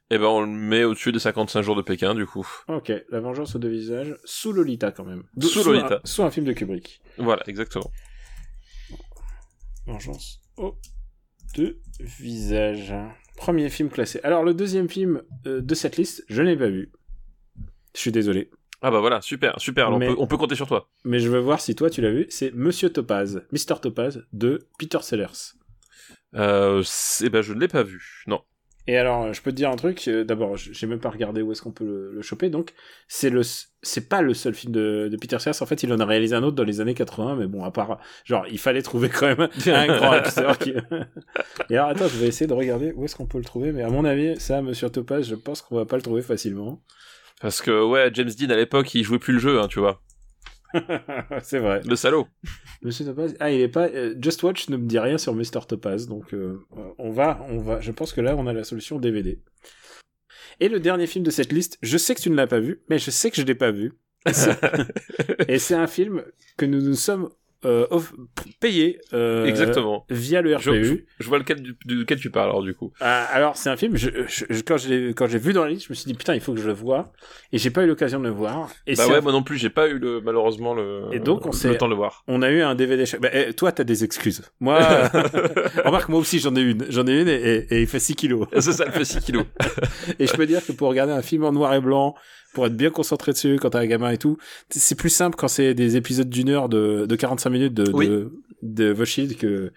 Eh 0.09 0.17
ben, 0.17 0.25
on 0.25 0.41
le 0.41 0.47
met 0.47 0.83
au-dessus 0.83 1.11
des 1.11 1.19
55 1.19 1.61
jours 1.61 1.75
de 1.75 1.83
Pékin, 1.83 2.15
du 2.15 2.25
coup. 2.25 2.47
Ok, 2.67 2.91
La 3.09 3.19
Vengeance 3.19 3.55
aux 3.55 3.59
deux 3.59 3.69
visages, 3.69 4.17
sous 4.25 4.51
Lolita 4.51 4.91
quand 4.91 5.05
même. 5.05 5.23
Sous, 5.39 5.63
Lolita. 5.63 5.97
Un, 5.97 6.01
sous 6.03 6.23
un 6.23 6.31
film 6.31 6.47
de 6.47 6.53
Kubrick. 6.53 6.99
Voilà, 7.19 7.43
exactement. 7.45 7.91
Vengeance 9.85 10.41
aux 10.57 10.79
deux 11.55 11.79
visages. 11.99 12.95
Premier 13.37 13.69
film 13.69 13.89
classé. 13.89 14.19
Alors, 14.23 14.43
le 14.43 14.55
deuxième 14.55 14.89
film 14.89 15.21
euh, 15.45 15.61
de 15.61 15.75
cette 15.75 15.97
liste, 15.97 16.23
je 16.27 16.41
n'ai 16.41 16.57
pas 16.57 16.69
vu. 16.69 16.91
Je 17.93 17.99
suis 17.99 18.11
désolé. 18.11 18.49
Ah 18.81 18.91
bah 18.91 18.99
voilà, 18.99 19.21
super, 19.21 19.59
super. 19.59 19.91
on, 19.91 19.99
peut, 19.99 20.15
on, 20.17 20.27
peut, 20.27 20.37
compter 20.37 20.55
sur 20.55 20.67
toi. 20.67 20.89
Mais 21.03 21.19
je 21.19 21.29
veux 21.29 21.39
voir 21.39 21.61
si 21.61 21.75
toi 21.75 21.89
tu 21.89 22.01
l'as 22.01 22.11
vu. 22.11 22.25
C'est 22.29 22.53
Monsieur 22.53 22.89
Topaz, 22.89 23.41
Mr 23.51 23.79
Topaz 23.81 24.25
de 24.33 24.67
Peter 24.77 24.99
Sellers. 25.01 25.53
Euh, 26.35 26.83
eh 27.23 27.29
ben 27.29 27.41
je 27.41 27.53
ne 27.53 27.59
l'ai 27.59 27.67
pas 27.67 27.83
vu, 27.83 28.23
non. 28.27 28.41
Et 28.87 28.97
alors, 28.97 29.33
je 29.33 29.41
peux 29.41 29.51
te 29.51 29.55
dire 29.55 29.71
un 29.71 29.77
truc. 29.77 30.07
Euh, 30.07 30.23
d'abord, 30.23 30.57
j'ai 30.57 30.85
même 30.85 30.99
pas 30.99 31.09
regardé 31.09 31.41
où 31.41 31.51
est-ce 31.51 31.61
qu'on 31.61 31.71
peut 31.71 32.11
le, 32.13 32.21
choper. 32.21 32.49
Donc, 32.49 32.73
c'est 33.07 33.31
le, 33.31 33.41
c'est 33.81 34.07
pas 34.09 34.21
le 34.21 34.35
seul 34.35 34.53
film 34.53 34.73
de, 34.73 35.09
de, 35.11 35.17
Peter 35.17 35.39
Sellers. 35.39 35.63
En 35.63 35.65
fait, 35.65 35.81
il 35.81 35.91
en 35.91 35.99
a 35.99 36.05
réalisé 36.05 36.35
un 36.35 36.43
autre 36.43 36.55
dans 36.55 36.63
les 36.63 36.81
années 36.81 36.93
80. 36.93 37.35
Mais 37.37 37.47
bon, 37.47 37.63
à 37.63 37.71
part, 37.71 37.99
genre, 38.25 38.45
il 38.51 38.59
fallait 38.59 38.83
trouver 38.83 39.09
quand 39.09 39.25
même 39.25 39.49
un 39.67 39.87
grand 39.87 40.11
acteur 40.11 40.57
qui. 40.59 40.73
Et 41.71 41.77
alors, 41.77 41.89
attends, 41.89 42.07
je 42.07 42.17
vais 42.17 42.27
essayer 42.27 42.45
de 42.45 42.53
regarder 42.53 42.91
où 42.95 43.05
est-ce 43.05 43.15
qu'on 43.15 43.25
peut 43.25 43.39
le 43.39 43.43
trouver. 43.43 43.71
Mais 43.71 43.81
à 43.81 43.89
mon 43.89 44.05
avis, 44.05 44.39
ça, 44.39 44.61
Monsieur 44.61 44.89
Topaz, 44.89 45.27
je 45.27 45.35
pense 45.35 45.63
qu'on 45.63 45.77
va 45.77 45.85
pas 45.85 45.95
le 45.95 46.03
trouver 46.03 46.21
facilement. 46.21 46.83
Parce 47.45 47.61
que, 47.61 47.85
ouais, 47.85 48.09
James 48.11 48.31
Dean, 48.31 48.49
à 48.49 48.55
l'époque, 48.55 48.95
il 48.95 49.03
jouait 49.03 49.19
plus 49.19 49.33
le 49.33 49.37
jeu, 49.37 49.61
hein, 49.61 49.67
tu 49.67 49.77
vois. 49.77 50.01
c'est 51.43 51.59
vrai. 51.59 51.79
Le 51.85 51.95
salaud. 51.95 52.25
Monsieur 52.81 53.05
Topaz. 53.05 53.35
Ah, 53.39 53.51
il 53.51 53.61
est 53.61 53.67
pas. 53.67 53.87
Euh, 53.89 54.15
Just 54.19 54.41
Watch 54.41 54.67
ne 54.69 54.77
me 54.77 54.87
dit 54.87 54.97
rien 54.97 55.19
sur 55.19 55.35
Mr. 55.35 55.67
Topaz, 55.67 56.07
donc 56.07 56.33
euh, 56.33 56.65
on 56.97 57.11
va, 57.11 57.45
on 57.47 57.59
va. 57.59 57.81
Je 57.81 57.91
pense 57.91 58.13
que 58.13 58.21
là, 58.21 58.35
on 58.35 58.47
a 58.47 58.53
la 58.53 58.63
solution 58.63 58.97
DVD. 58.97 59.43
Et 60.59 60.69
le 60.69 60.79
dernier 60.79 61.05
film 61.05 61.23
de 61.23 61.29
cette 61.29 61.53
liste, 61.53 61.77
je 61.83 61.99
sais 61.99 62.15
que 62.15 62.21
tu 62.21 62.31
ne 62.31 62.35
l'as 62.35 62.47
pas 62.47 62.59
vu, 62.59 62.81
mais 62.89 62.97
je 62.97 63.11
sais 63.11 63.29
que 63.29 63.37
je 63.37 63.43
l'ai 63.43 63.53
pas 63.53 63.69
vu. 63.69 63.93
Et 65.47 65.59
c'est 65.59 65.75
un 65.75 65.85
film 65.85 66.23
que 66.57 66.65
nous 66.65 66.81
nous 66.81 66.95
sommes 66.95 67.29
euh, 67.63 67.87
payé 68.59 68.99
euh, 69.13 69.45
exactement 69.45 70.05
via 70.09 70.41
le 70.41 70.55
RPU. 70.55 71.07
Je, 71.19 71.27
vois 71.27 71.39
lequel 71.39 71.61
du, 71.61 72.05
tu 72.05 72.29
parles 72.29 72.49
alors 72.49 72.63
du 72.63 72.73
coup. 72.73 72.91
Ah, 72.99 73.25
alors 73.31 73.55
c'est 73.57 73.69
un 73.69 73.77
film. 73.77 73.95
Je, 73.95 74.09
je, 74.27 74.61
quand 74.61 74.77
j'ai 74.77 75.13
quand 75.13 75.27
j'ai 75.27 75.39
vu 75.39 75.53
dans 75.53 75.63
la 75.63 75.71
liste, 75.71 75.87
je 75.87 75.91
me 75.91 75.95
suis 75.95 76.05
dit 76.05 76.13
putain 76.13 76.35
il 76.35 76.41
faut 76.41 76.53
que 76.53 76.59
je 76.59 76.67
le 76.67 76.73
voie 76.73 77.11
et 77.51 77.57
j'ai 77.57 77.71
pas 77.71 77.83
eu 77.83 77.87
l'occasion 77.87 78.19
de 78.19 78.25
le 78.25 78.31
voir. 78.31 78.69
Et 78.85 78.95
bah 78.95 79.07
ouais 79.07 79.21
moi 79.21 79.31
non 79.31 79.41
plus 79.41 79.57
j'ai 79.57 79.69
pas 79.69 79.87
eu 79.87 79.97
le 79.97 80.21
malheureusement 80.21 80.73
le. 80.73 81.05
Et 81.11 81.19
donc 81.19 81.45
on 81.45 81.49
le 81.49 81.77
temps 81.77 81.85
de 81.85 81.91
le 81.91 81.95
voir. 81.95 82.23
On 82.27 82.41
a 82.41 82.49
eu 82.49 82.61
un 82.61 82.75
DVD. 82.75 83.03
Bah, 83.19 83.29
eh, 83.33 83.53
toi 83.53 83.71
t'as 83.71 83.83
des 83.83 84.03
excuses. 84.03 84.43
Moi 84.59 84.79
remarque 85.85 86.09
moi 86.09 86.19
aussi 86.19 86.39
j'en 86.39 86.55
ai 86.55 86.61
une 86.61 86.85
j'en 86.89 87.07
ai 87.07 87.21
une 87.21 87.27
et, 87.27 87.67
et, 87.69 87.81
il 87.81 87.87
fait 87.87 87.99
6 87.99 88.15
kilos. 88.15 88.47
c'est 88.53 88.73
ça 88.73 88.85
il 88.85 88.91
fait 88.91 89.05
6 89.05 89.21
kilos. 89.21 89.45
et 90.19 90.27
je 90.27 90.33
peux 90.33 90.45
dire 90.45 90.65
que 90.65 90.71
pour 90.71 90.89
regarder 90.89 91.13
un 91.13 91.21
film 91.21 91.45
en 91.45 91.51
noir 91.51 91.73
et 91.73 91.81
blanc 91.81 92.15
pour 92.55 92.65
être 92.65 92.75
bien 92.75 92.89
concentré 92.89 93.33
dessus 93.33 93.59
quand 93.61 93.71
t'as 93.71 93.81
un 93.81 93.85
gamin 93.85 94.09
et 94.09 94.17
tout. 94.17 94.37
C'est 94.71 94.97
plus 94.97 95.09
simple 95.09 95.35
quand 95.35 95.49
c'est 95.49 95.75
des 95.75 95.97
épisodes 95.97 96.29
d'une 96.29 96.49
heure 96.49 96.69
de, 96.69 97.05
de 97.05 97.15
45 97.15 97.49
minutes 97.51 97.73
de, 97.73 97.83
de, 97.83 98.31
de 98.63 98.93
The 98.93 99.05
Shield 99.05 99.37
que, 99.37 99.73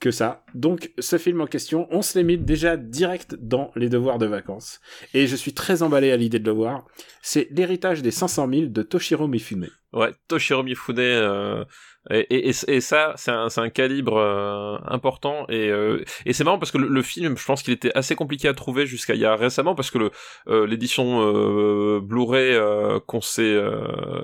que 0.00 0.10
ça. 0.10 0.44
Donc, 0.54 0.92
ce 0.98 1.18
film 1.18 1.40
en 1.40 1.46
question, 1.46 1.86
on 1.90 2.02
se 2.02 2.18
limite 2.18 2.44
déjà 2.44 2.76
direct 2.76 3.36
dans 3.40 3.70
les 3.76 3.88
devoirs 3.88 4.18
de 4.18 4.26
vacances. 4.26 4.80
Et 5.14 5.26
je 5.28 5.36
suis 5.36 5.54
très 5.54 5.82
emballé 5.82 6.10
à 6.10 6.16
l'idée 6.16 6.40
de 6.40 6.44
le 6.44 6.52
voir. 6.56 6.84
C'est 7.22 7.48
l'héritage 7.52 8.02
des 8.02 8.10
500 8.10 8.48
000 8.50 8.66
de 8.66 8.82
Toshiro 8.82 9.28
Mifune. 9.28 9.70
Ouais, 9.92 10.12
Toshiro 10.28 10.64
Mifune, 10.64 10.98
euh, 10.98 11.64
et, 12.10 12.48
et, 12.48 12.48
et, 12.48 12.80
ça, 12.80 13.14
c'est 13.16 13.30
un, 13.30 13.48
un, 13.56 13.68
calibre 13.68 14.16
euh, 14.16 14.78
important 14.86 15.46
et, 15.48 15.70
euh, 15.70 16.04
et 16.24 16.32
c'est 16.32 16.44
marrant 16.44 16.58
parce 16.58 16.70
que 16.70 16.78
le, 16.78 17.02
film, 17.02 17.36
je 17.36 17.44
pense 17.44 17.62
qu'il 17.62 17.72
était 17.72 17.90
assez 17.96 18.14
compliqué 18.14 18.48
à 18.48 18.54
trouver 18.54 18.86
jusqu'à 18.86 19.14
il 19.14 19.20
y 19.20 19.24
a 19.24 19.34
récemment 19.34 19.74
parce 19.74 19.90
que 19.90 19.98
le 19.98 20.10
euh, 20.48 20.66
l'édition 20.66 21.06
Blu-ray 22.00 22.56
qu'on 23.06 23.20
s'est, 23.20 23.56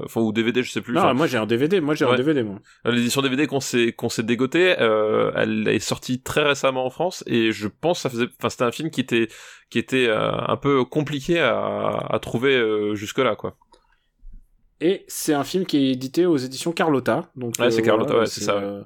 enfin 0.05 0.21
ou 0.21 0.33
DVD, 0.33 0.63
je 0.63 0.71
sais 0.71 0.81
plus. 0.81 0.95
Non, 0.95 1.13
moi 1.15 1.27
j'ai 1.27 1.39
un 1.39 1.47
DVD, 1.47 1.81
moi 1.81 1.95
j'ai 1.95 2.05
un 2.05 2.15
DVD 2.15 2.43
moi. 2.43 2.59
L'édition 2.85 3.23
DVD 3.23 3.47
qu'on 3.47 3.61
s'est 3.61 3.93
qu'on 3.93 4.09
s'est 4.09 4.23
dégoté, 4.23 4.75
elle 5.37 5.67
est 5.69 5.79
sortie 5.81 6.21
très 6.21 6.43
récemment 6.43 6.87
en 6.87 6.91
France 6.91 7.25
et 7.27 7.53
je 7.53 7.69
pense 7.69 8.01
ça 8.01 8.11
faisait, 8.11 8.27
enfin 8.39 8.49
c'était 8.49 8.65
un 8.65 8.73
film 8.73 8.91
qui 8.91 9.01
était 9.01 9.29
qui 9.71 9.79
était 9.79 10.09
un 10.11 10.57
peu 10.57 10.85
compliqué 10.85 11.41
à, 11.41 12.07
à 12.09 12.19
trouver 12.21 12.95
jusque 12.95 13.19
là 13.19 13.35
quoi. 13.35 13.57
Et 14.85 15.05
c'est 15.07 15.33
un 15.33 15.45
film 15.45 15.65
qui 15.65 15.77
est 15.77 15.93
édité 15.93 16.27
aux 16.27 16.37
éditions 16.37 16.73
Carlotta. 16.73 17.31
Donc, 17.37 17.55
ouais, 17.61 17.71
c'est 17.71 17.83
euh, 17.83 17.85
Carlotta, 17.85 18.19
ouais, 18.19 18.27
c'est 18.27 18.41
ça. 18.41 18.57
Euh, 18.57 18.83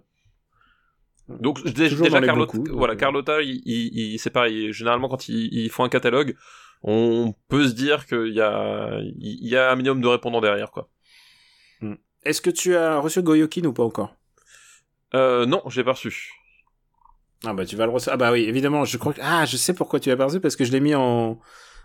donc 1.28 1.64
déjà, 1.64 2.20
Carlotta, 2.20 2.58
voilà, 2.70 2.92
euh. 2.92 2.96
Carlotta, 2.96 3.40
il, 3.40 3.62
il, 3.64 4.18
c'est 4.18 4.28
pareil. 4.28 4.74
Généralement, 4.74 5.08
quand 5.08 5.26
ils, 5.30 5.70
font 5.70 5.84
un 5.84 5.88
catalogue, 5.88 6.36
on 6.82 7.34
peut 7.48 7.66
se 7.66 7.72
dire 7.72 8.04
qu'il 8.04 8.34
y 8.34 8.42
a, 8.42 9.00
il 9.00 9.48
y 9.48 9.56
a 9.56 9.72
un 9.72 9.76
minimum 9.76 10.02
de 10.02 10.06
répondants 10.06 10.42
derrière, 10.42 10.70
quoi. 10.70 10.90
Hmm. 11.80 11.94
Est-ce 12.24 12.42
que 12.42 12.50
tu 12.50 12.76
as 12.76 12.98
reçu 12.98 13.22
Goyokin 13.22 13.64
ou 13.64 13.72
pas 13.72 13.84
encore? 13.84 14.14
Euh, 15.14 15.46
Non, 15.46 15.62
j'ai 15.68 15.82
pas 15.82 15.92
reçu. 15.92 16.30
Ah 17.44 17.54
bah 17.54 17.64
tu 17.64 17.76
vas 17.76 17.86
le 17.86 17.92
recevoir. 17.92 18.14
Ah 18.14 18.18
bah 18.18 18.32
oui, 18.32 18.42
évidemment. 18.42 18.84
Je 18.84 18.98
crois 18.98 19.14
que 19.14 19.20
ah 19.22 19.46
je 19.46 19.56
sais 19.56 19.72
pourquoi 19.72 19.98
tu 19.98 20.10
l'as 20.10 20.16
pas 20.16 20.26
reçu 20.26 20.40
parce 20.40 20.56
que 20.56 20.64
je 20.64 20.72
l'ai 20.72 20.80
mis 20.80 20.94
en 20.94 21.38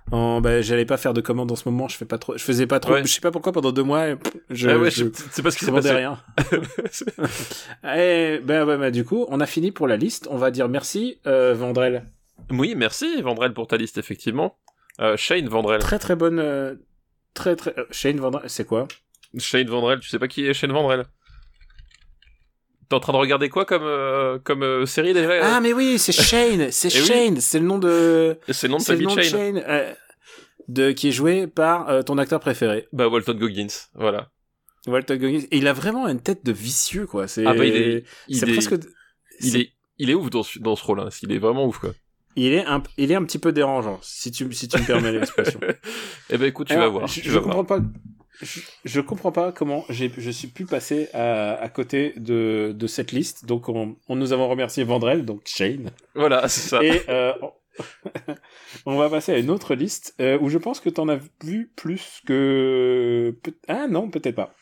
en 0.09 0.41
bah 0.41 0.61
j'allais 0.61 0.85
pas 0.85 0.97
faire 0.97 1.13
de 1.13 1.21
commandes 1.21 1.51
en 1.51 1.55
ce 1.55 1.69
moment 1.69 1.87
je 1.87 1.95
fais 1.95 2.05
pas 2.05 2.17
trop 2.17 2.37
je 2.37 2.43
faisais 2.43 2.67
pas 2.67 2.79
trop 2.79 2.97
je 2.97 3.07
sais 3.07 3.21
pas 3.21 3.31
pourquoi 3.31 3.51
pendant 3.51 3.71
deux 3.71 3.83
mois 3.83 4.07
je, 4.49 4.69
ah 4.69 4.77
ouais, 4.77 4.91
c'est 4.91 5.41
parce 5.41 5.55
qu'il 5.55 5.65
s'est 5.65 5.71
passé. 5.71 5.91
rien. 5.91 6.19
Et 7.95 8.39
ben 8.43 8.65
bah, 8.65 8.77
bah, 8.77 8.91
du 8.91 9.05
coup 9.05 9.25
on 9.29 9.39
a 9.39 9.45
fini 9.45 9.71
pour 9.71 9.87
la 9.87 9.97
liste. 9.97 10.27
On 10.29 10.37
va 10.37 10.51
dire 10.51 10.67
merci 10.67 11.19
euh, 11.27 11.53
Vendrel 11.53 12.05
oui 12.49 12.73
merci 12.75 13.21
Vendrel 13.21 13.53
pour 13.53 13.67
ta 13.67 13.77
liste 13.77 13.97
effectivement. 13.97 14.57
Euh, 14.99 15.15
Shane 15.17 15.47
Vendrel 15.47 15.79
très 15.79 15.99
très 15.99 16.15
bonne 16.15 16.39
euh, 16.39 16.75
très 17.33 17.55
très 17.55 17.73
euh, 17.77 17.85
Shane 17.91 18.19
Vendrel 18.19 18.49
c'est 18.49 18.65
quoi? 18.65 18.87
Shane 19.37 19.67
Vendrel 19.67 19.99
tu 19.99 20.09
sais 20.09 20.19
pas 20.19 20.27
qui 20.27 20.45
est 20.45 20.53
Shane 20.53 20.73
Vendrel 20.73 21.05
T'es 22.91 22.95
en 22.95 22.99
train 22.99 23.13
de 23.13 23.17
regarder 23.19 23.47
quoi 23.47 23.63
comme 23.63 23.83
euh, 23.85 24.37
comme 24.43 24.63
euh, 24.63 24.85
série 24.85 25.13
déjà 25.13 25.55
Ah 25.55 25.61
mais 25.61 25.71
oui, 25.71 25.97
c'est 25.97 26.11
Shane, 26.11 26.71
c'est 26.71 26.93
Eh 26.93 26.99
oui. 26.99 27.05
Shane, 27.07 27.39
c'est 27.39 27.57
le 27.59 27.65
nom 27.65 27.79
de 27.79 28.37
C'est 28.49 28.67
le 28.67 28.73
nom 28.73 28.79
de 28.79 28.83
Shane. 28.83 29.23
Shane 29.23 29.63
euh, 29.65 29.93
de 30.67 30.91
qui 30.91 31.07
est 31.07 31.11
joué 31.13 31.47
par 31.47 31.87
euh, 31.89 32.01
ton 32.01 32.17
acteur 32.17 32.41
préféré, 32.41 32.89
Bah 32.91 33.07
Walton 33.07 33.35
Goggins, 33.35 33.67
voilà. 33.95 34.29
Walter 34.87 35.17
Goggins. 35.17 35.45
Et 35.51 35.57
il 35.59 35.67
a 35.69 35.73
vraiment 35.73 36.05
une 36.09 36.19
tête 36.19 36.43
de 36.45 36.51
vicieux 36.51 37.05
quoi, 37.05 37.29
c'est 37.29 37.45
Ah 37.45 37.53
bah 37.53 37.63
il 37.63 37.77
est 37.77 38.03
il 38.27 38.43
est 38.43 38.51
presque 38.51 38.75
il 39.39 39.55
est 39.55 39.69
il 39.97 40.09
est 40.09 40.13
ouf 40.13 40.29
dans 40.29 40.43
ce, 40.43 40.59
dans 40.59 40.75
ce 40.75 40.83
rôle 40.83 40.99
hein. 40.99 41.07
Il 41.23 41.31
est 41.31 41.37
vraiment 41.39 41.65
ouf 41.65 41.77
quoi. 41.77 41.91
il 42.35 42.51
est 42.51 42.65
un 42.65 42.83
il 42.97 43.09
est 43.09 43.15
un 43.15 43.23
petit 43.23 43.39
peu 43.39 43.53
dérangeant 43.53 43.99
si 44.01 44.31
tu 44.31 44.51
si 44.51 44.67
tu 44.67 44.77
me 44.77 44.85
permets 44.85 45.13
l'expression. 45.13 45.61
Eh 46.29 46.37
ben 46.37 46.45
écoute, 46.47 46.67
tu 46.67 46.73
Alors, 46.73 46.87
vas 46.87 46.91
voir. 46.91 47.07
Je, 47.07 47.21
tu 47.21 47.29
je 47.29 47.33
vas 47.35 47.39
comprends 47.39 47.63
voir. 47.63 47.81
pas. 47.81 47.85
Je, 48.41 48.59
je 48.85 49.01
comprends 49.01 49.31
pas 49.31 49.51
comment 49.51 49.85
j'ai, 49.89 50.11
je 50.17 50.29
suis 50.31 50.47
pu 50.47 50.65
passer 50.65 51.09
à, 51.13 51.53
à 51.53 51.69
côté 51.69 52.13
de, 52.17 52.73
de 52.75 52.87
cette 52.87 53.11
liste. 53.11 53.45
Donc, 53.45 53.69
on, 53.69 53.95
on 54.09 54.15
nous 54.15 54.33
avons 54.33 54.47
remercié 54.49 54.83
Vandrel, 54.83 55.25
donc 55.25 55.41
Shane. 55.45 55.91
Voilà, 56.15 56.47
c'est 56.47 56.69
ça. 56.69 56.83
Et 56.83 57.01
euh, 57.09 57.33
on- 58.85 58.97
va 58.97 59.09
passer 59.09 59.31
à 59.33 59.37
une 59.37 59.49
autre 59.49 59.75
liste 59.75 60.15
euh, 60.19 60.37
où 60.41 60.49
je 60.49 60.57
pense 60.57 60.79
que 60.79 60.89
t'en 60.89 61.07
as 61.09 61.19
vu 61.43 61.71
plus 61.75 62.21
que. 62.25 63.35
Ah 63.67 63.87
non, 63.87 64.09
peut-être 64.09 64.35
pas. 64.35 64.53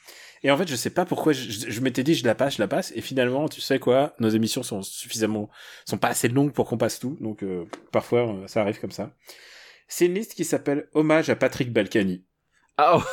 Et 0.44 0.52
en 0.52 0.58
fait, 0.58 0.68
je 0.70 0.76
sais 0.76 0.90
pas 0.90 1.06
pourquoi 1.06 1.34
je, 1.34 1.50
je- 1.50 1.70
je 1.70 1.82
m'étais 1.82 2.04
dit 2.04 2.14
je 2.16 2.26
la 2.26 2.36
passe, 2.36 2.56
je 2.56 2.62
la 2.62 2.68
passe. 2.68 2.92
Et 2.96 3.02
finalement, 3.02 3.50
tu 3.50 3.62
sais 3.62 3.80
quoi, 3.80 4.14
nos 4.20 4.30
émissions 4.30 4.64
sont 4.64 4.82
suffisamment, 4.82 5.50
sont 5.86 5.98
pas 5.98 6.08
assez 6.10 6.28
longues 6.30 6.54
pour 6.54 6.68
qu'on 6.68 6.78
passe 6.78 7.00
tout. 7.00 7.18
Donc 7.20 7.44
euh, 7.44 7.66
parfois, 7.92 8.28
euh, 8.30 8.48
ça 8.48 8.62
arrive 8.62 8.80
comme 8.80 8.92
ça. 8.92 9.12
C'est 9.88 10.06
une 10.06 10.14
liste 10.14 10.36
qui 10.36 10.46
s'appelle 10.46 10.88
Hommage 10.94 11.30
à 11.30 11.36
Patrick 11.36 11.74
Balkany. 11.74 12.24
Ah 12.78 12.98
oh. 12.98 13.04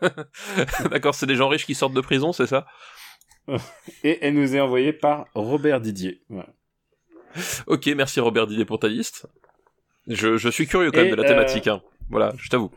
D'accord, 0.90 1.14
c'est 1.14 1.26
des 1.26 1.36
gens 1.36 1.48
riches 1.48 1.66
qui 1.66 1.74
sortent 1.74 1.94
de 1.94 2.00
prison, 2.00 2.32
c'est 2.32 2.46
ça 2.46 2.66
Et 4.04 4.18
elle 4.22 4.34
nous 4.34 4.54
est 4.54 4.60
envoyée 4.60 4.92
par 4.92 5.26
Robert 5.34 5.80
Didier. 5.80 6.22
Ok, 7.66 7.86
merci 7.88 8.20
Robert 8.20 8.46
Didier 8.46 8.64
pour 8.64 8.78
ta 8.78 8.88
liste. 8.88 9.26
Je, 10.06 10.36
je 10.36 10.48
suis 10.48 10.66
curieux 10.66 10.90
quand 10.90 10.98
même 10.98 11.08
Et, 11.08 11.10
de 11.10 11.16
la 11.16 11.24
euh, 11.24 11.28
thématique. 11.28 11.66
Hein. 11.66 11.82
Voilà, 12.08 12.32
je 12.38 12.48
t'avoue. 12.48 12.70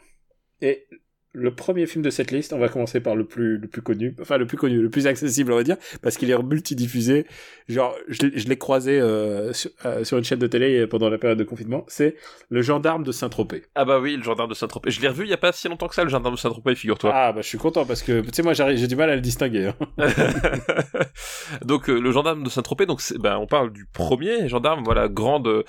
Et 0.61 0.85
le 1.33 1.53
premier 1.53 1.87
film 1.87 2.03
de 2.03 2.09
cette 2.11 2.31
liste, 2.31 2.53
on 2.53 2.59
va 2.59 2.69
commencer 2.69 2.99
par 2.99 3.15
le 3.15 3.25
plus, 3.25 3.57
le 3.57 3.67
plus 3.67 3.81
connu, 3.81 4.15
enfin 4.21 4.37
le 4.37 4.45
plus 4.45 4.57
connu, 4.57 4.81
le 4.81 4.89
plus 4.89 5.07
accessible, 5.07 5.51
on 5.51 5.55
va 5.55 5.63
dire, 5.63 5.77
parce 6.01 6.15
qu'il 6.17 6.29
est 6.29 6.37
multidiffusé. 6.43 7.25
Genre, 7.67 7.95
je, 8.07 8.21
l'ai- 8.27 8.37
je 8.39 8.47
l'ai 8.47 8.57
croisé 8.57 8.99
euh, 8.99 9.51
sur, 9.53 9.71
euh, 9.85 10.03
sur 10.03 10.17
une 10.17 10.23
chaîne 10.23 10.39
de 10.39 10.47
télé 10.47 10.85
pendant 10.87 11.09
la 11.09 11.17
période 11.17 11.39
de 11.39 11.43
confinement. 11.43 11.85
C'est 11.87 12.15
Le 12.49 12.61
Gendarme 12.61 13.03
de 13.03 13.11
Saint-Tropez. 13.11 13.63
Ah 13.75 13.83
bah 13.85 13.99
oui, 13.99 14.15
le 14.15 14.23
gendarme 14.23 14.49
de 14.49 14.53
Saint-Tropez. 14.55 14.91
Je 14.91 15.01
l'ai 15.01 15.07
revu 15.07 15.23
il 15.23 15.29
y 15.29 15.33
a 15.33 15.37
pas 15.37 15.51
si 15.51 15.67
longtemps 15.67 15.87
que 15.87 15.95
ça, 15.95 16.03
le 16.03 16.09
gendarme 16.09 16.35
de 16.35 16.39
Saint-Tropez, 16.39 16.75
figure-toi. 16.75 17.11
Ah, 17.13 17.31
bah 17.33 17.41
je 17.41 17.47
suis 17.47 17.57
content 17.57 17.85
parce 17.85 18.03
que, 18.03 18.21
tu 18.21 18.29
sais, 18.33 18.43
moi 18.43 18.53
j'ai 18.53 18.87
du 18.87 18.95
mal 18.95 19.09
à 19.09 19.15
le 19.15 19.21
distinguer. 19.21 19.71
hein. 19.97 20.07
donc 21.65 21.89
euh, 21.89 21.99
le 21.99 22.11
gendarme 22.11 22.43
de 22.43 22.49
Saint-Tropez, 22.49 22.85
donc 22.85 23.01
ben, 23.19 23.37
on 23.37 23.47
parle 23.47 23.71
du 23.71 23.85
premier 23.85 24.47
gendarme, 24.47 24.83
voilà, 24.83 25.07
grande, 25.07 25.47
euh, 25.47 25.63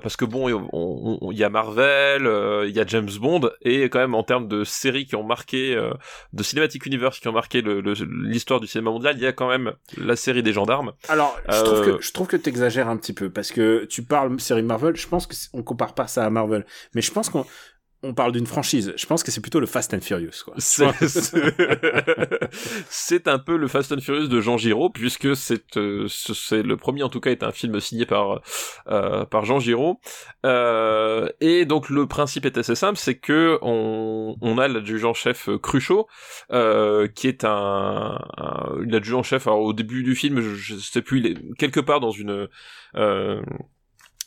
parce 0.00 0.16
que 0.16 0.24
bon, 0.24 0.50
on- 0.52 0.68
on- 0.72 1.18
on- 1.22 1.32
il 1.32 1.38
y 1.38 1.44
a 1.44 1.48
Marvel, 1.48 2.26
euh, 2.26 2.66
il 2.68 2.74
y 2.74 2.80
a 2.80 2.86
James 2.86 3.08
Bond, 3.20 3.50
et 3.62 3.84
quand 3.84 3.98
même 3.98 4.14
en 4.14 4.22
termes 4.22 4.48
de 4.48 4.64
séries 5.06 5.08
qui 5.08 5.16
ont 5.16 5.22
marqué, 5.24 5.74
euh, 5.74 5.92
de 6.32 6.42
Cinematic 6.42 6.84
Universe 6.86 7.20
qui 7.20 7.28
ont 7.28 7.32
marqué 7.32 7.62
l'histoire 7.62 8.60
du 8.60 8.66
cinéma 8.66 8.90
mondial, 8.90 9.14
il 9.16 9.22
y 9.22 9.26
a 9.26 9.32
quand 9.32 9.48
même 9.48 9.72
la 9.96 10.16
série 10.16 10.42
des 10.42 10.52
gendarmes. 10.52 10.92
Alors, 11.08 11.36
je 11.48 11.62
trouve 11.62 11.78
Euh, 11.88 11.96
que, 11.96 12.02
je 12.02 12.12
trouve 12.12 12.26
que 12.26 12.36
t'exagères 12.36 12.88
un 12.88 12.96
petit 12.96 13.12
peu 13.12 13.30
parce 13.30 13.52
que 13.52 13.84
tu 13.86 14.02
parles 14.02 14.38
série 14.40 14.62
Marvel, 14.62 14.96
je 14.96 15.06
pense 15.08 15.26
que 15.26 15.34
c'est- 15.34 15.48
on 15.52 15.62
compare 15.62 15.94
pas 15.94 16.06
ça 16.06 16.24
à 16.24 16.30
Marvel, 16.30 16.64
mais 16.94 17.02
je 17.02 17.10
pense 17.12 17.28
qu'on 17.30 17.46
on 18.02 18.14
parle 18.14 18.32
d'une 18.32 18.46
franchise. 18.46 18.92
Je 18.96 19.06
pense 19.06 19.22
que 19.22 19.30
c'est 19.30 19.40
plutôt 19.40 19.58
le 19.58 19.66
Fast 19.66 19.94
and 19.94 20.00
Furious. 20.00 20.44
C'est 22.88 23.28
un 23.28 23.38
peu 23.38 23.56
le 23.56 23.68
Fast 23.68 23.92
and 23.92 24.00
Furious 24.00 24.28
de 24.28 24.40
Jean 24.40 24.58
Giraud 24.58 24.90
puisque 24.90 25.34
c'est 25.34 25.76
euh, 25.76 26.06
le 26.52 26.74
premier 26.76 27.02
en 27.02 27.08
tout 27.08 27.20
cas 27.20 27.30
est 27.30 27.42
un 27.42 27.52
film 27.52 27.80
signé 27.80 28.04
par 28.06 28.42
euh, 28.88 29.24
par 29.24 29.44
Jean 29.44 29.60
Giraud 29.60 30.00
Euh, 30.44 31.28
et 31.40 31.64
donc 31.64 31.88
le 31.88 32.06
principe 32.06 32.44
est 32.44 32.58
assez 32.58 32.74
simple 32.74 32.98
c'est 32.98 33.18
que 33.18 33.58
on 33.62 34.36
on 34.40 34.58
a 34.58 34.68
l'adjudant-chef 34.68 35.48
Cruchot 35.62 36.06
euh, 36.52 37.08
qui 37.08 37.26
est 37.28 37.44
un, 37.44 38.18
un 38.36 38.76
l'adjudant-chef 38.86 39.46
au 39.46 39.72
début 39.72 40.02
du 40.02 40.14
film 40.14 40.40
je, 40.40 40.76
sais 40.76 41.02
plus 41.02 41.20
il 41.20 41.26
est 41.26 41.36
quelque 41.58 41.80
part 41.80 42.00
dans 42.00 42.10
une 42.10 42.48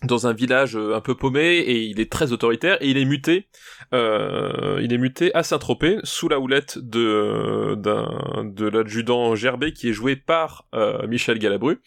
dans 0.03 0.27
un 0.27 0.33
village 0.33 0.75
euh, 0.77 0.95
un 0.95 1.01
peu 1.01 1.15
paumé 1.15 1.57
et 1.57 1.81
il 1.83 1.99
est 1.99 2.09
très 2.12 2.31
autoritaire 2.31 2.77
et 2.81 2.89
il 2.89 2.97
est 2.97 3.05
muté 3.05 3.47
euh, 3.93 4.79
il 4.81 4.93
est 4.93 4.97
muté 4.97 5.33
à 5.35 5.43
Saint-Tropez 5.43 5.97
sous 6.03 6.29
la 6.29 6.39
houlette 6.39 6.77
de 6.77 6.99
euh, 6.99 7.75
d'un 7.75 8.45
de 8.45 8.67
l'adjudant 8.67 9.35
Gerbet 9.35 9.73
qui 9.73 9.89
est 9.89 9.93
joué 9.93 10.15
par 10.15 10.65
euh, 10.73 11.05
Michel 11.07 11.38
Galabru 11.39 11.81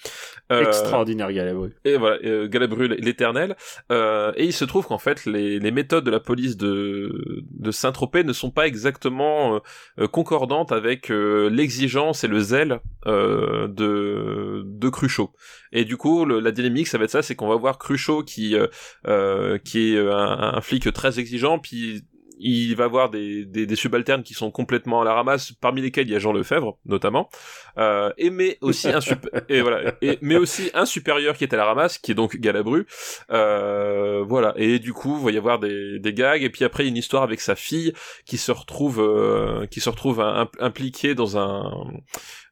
Euh, 0.50 0.66
Extraordinaire 0.66 1.32
Galabru. 1.32 1.70
et 1.84 1.96
voilà, 1.96 2.18
Galabru 2.48 2.88
l'éternel. 2.88 3.56
Euh, 3.90 4.32
et 4.36 4.44
il 4.44 4.52
se 4.52 4.66
trouve 4.66 4.86
qu'en 4.86 4.98
fait, 4.98 5.24
les, 5.24 5.58
les 5.58 5.70
méthodes 5.70 6.04
de 6.04 6.10
la 6.10 6.20
police 6.20 6.58
de, 6.58 7.42
de 7.50 7.70
Saint-Tropez 7.70 8.24
ne 8.24 8.34
sont 8.34 8.50
pas 8.50 8.66
exactement 8.66 9.60
concordantes 10.10 10.72
avec 10.72 11.10
euh, 11.10 11.48
l'exigence 11.48 12.24
et 12.24 12.28
le 12.28 12.40
zèle 12.40 12.80
euh, 13.06 13.66
de, 13.68 14.62
de 14.66 14.88
Cruchot. 14.90 15.32
Et 15.72 15.84
du 15.84 15.96
coup, 15.96 16.24
le- 16.24 16.40
la 16.40 16.50
dynamique, 16.52 16.88
ça 16.88 16.98
va 16.98 17.04
être 17.04 17.10
ça, 17.10 17.22
c'est 17.22 17.34
qu'on 17.34 17.48
va 17.48 17.56
voir 17.56 17.78
Cruchot 17.78 18.22
qui, 18.22 18.56
euh, 18.56 18.66
euh, 19.06 19.58
qui 19.58 19.94
est 19.94 19.98
un, 19.98 20.54
un 20.56 20.60
flic 20.60 20.92
très 20.92 21.18
exigeant, 21.18 21.58
puis 21.58 22.02
il 22.44 22.74
va 22.74 22.84
avoir 22.84 23.08
des, 23.08 23.44
des, 23.44 23.66
des 23.66 23.76
subalternes 23.76 24.24
qui 24.24 24.34
sont 24.34 24.50
complètement 24.50 25.02
à 25.02 25.04
la 25.04 25.14
ramasse, 25.14 25.52
parmi 25.52 25.80
lesquels 25.80 26.08
il 26.08 26.12
y 26.12 26.16
a 26.16 26.18
Jean 26.18 26.32
Lefebvre, 26.32 26.76
notamment, 26.86 27.30
euh, 27.78 28.10
et 28.18 28.30
mais 28.30 28.58
aussi 28.62 28.88
un 28.88 28.98
et 29.48 29.60
voilà, 29.60 29.94
et, 30.02 30.18
mais 30.22 30.36
aussi 30.36 30.68
un 30.74 30.84
supérieur 30.84 31.36
qui 31.36 31.44
est 31.44 31.54
à 31.54 31.56
la 31.56 31.64
ramasse, 31.66 31.98
qui 31.98 32.10
est 32.10 32.14
donc 32.16 32.36
Galabru, 32.38 32.86
euh, 33.30 34.24
voilà, 34.26 34.54
et 34.56 34.80
du 34.80 34.92
coup, 34.92 35.16
il 35.20 35.24
va 35.24 35.30
y 35.30 35.36
avoir 35.38 35.58
des, 35.60 36.00
des 36.00 36.12
gags, 36.14 36.42
et 36.42 36.50
puis 36.50 36.64
après, 36.64 36.86
une 36.88 36.96
histoire 36.96 37.22
avec 37.22 37.40
sa 37.40 37.54
fille 37.54 37.92
qui 38.26 38.38
se 38.38 38.50
retrouve, 38.50 39.00
euh, 39.00 39.66
qui 39.66 39.78
se 39.80 39.88
retrouve 39.90 40.20
im- 40.20 40.48
impliquée 40.58 41.14
dans 41.14 41.38
un, 41.38 41.70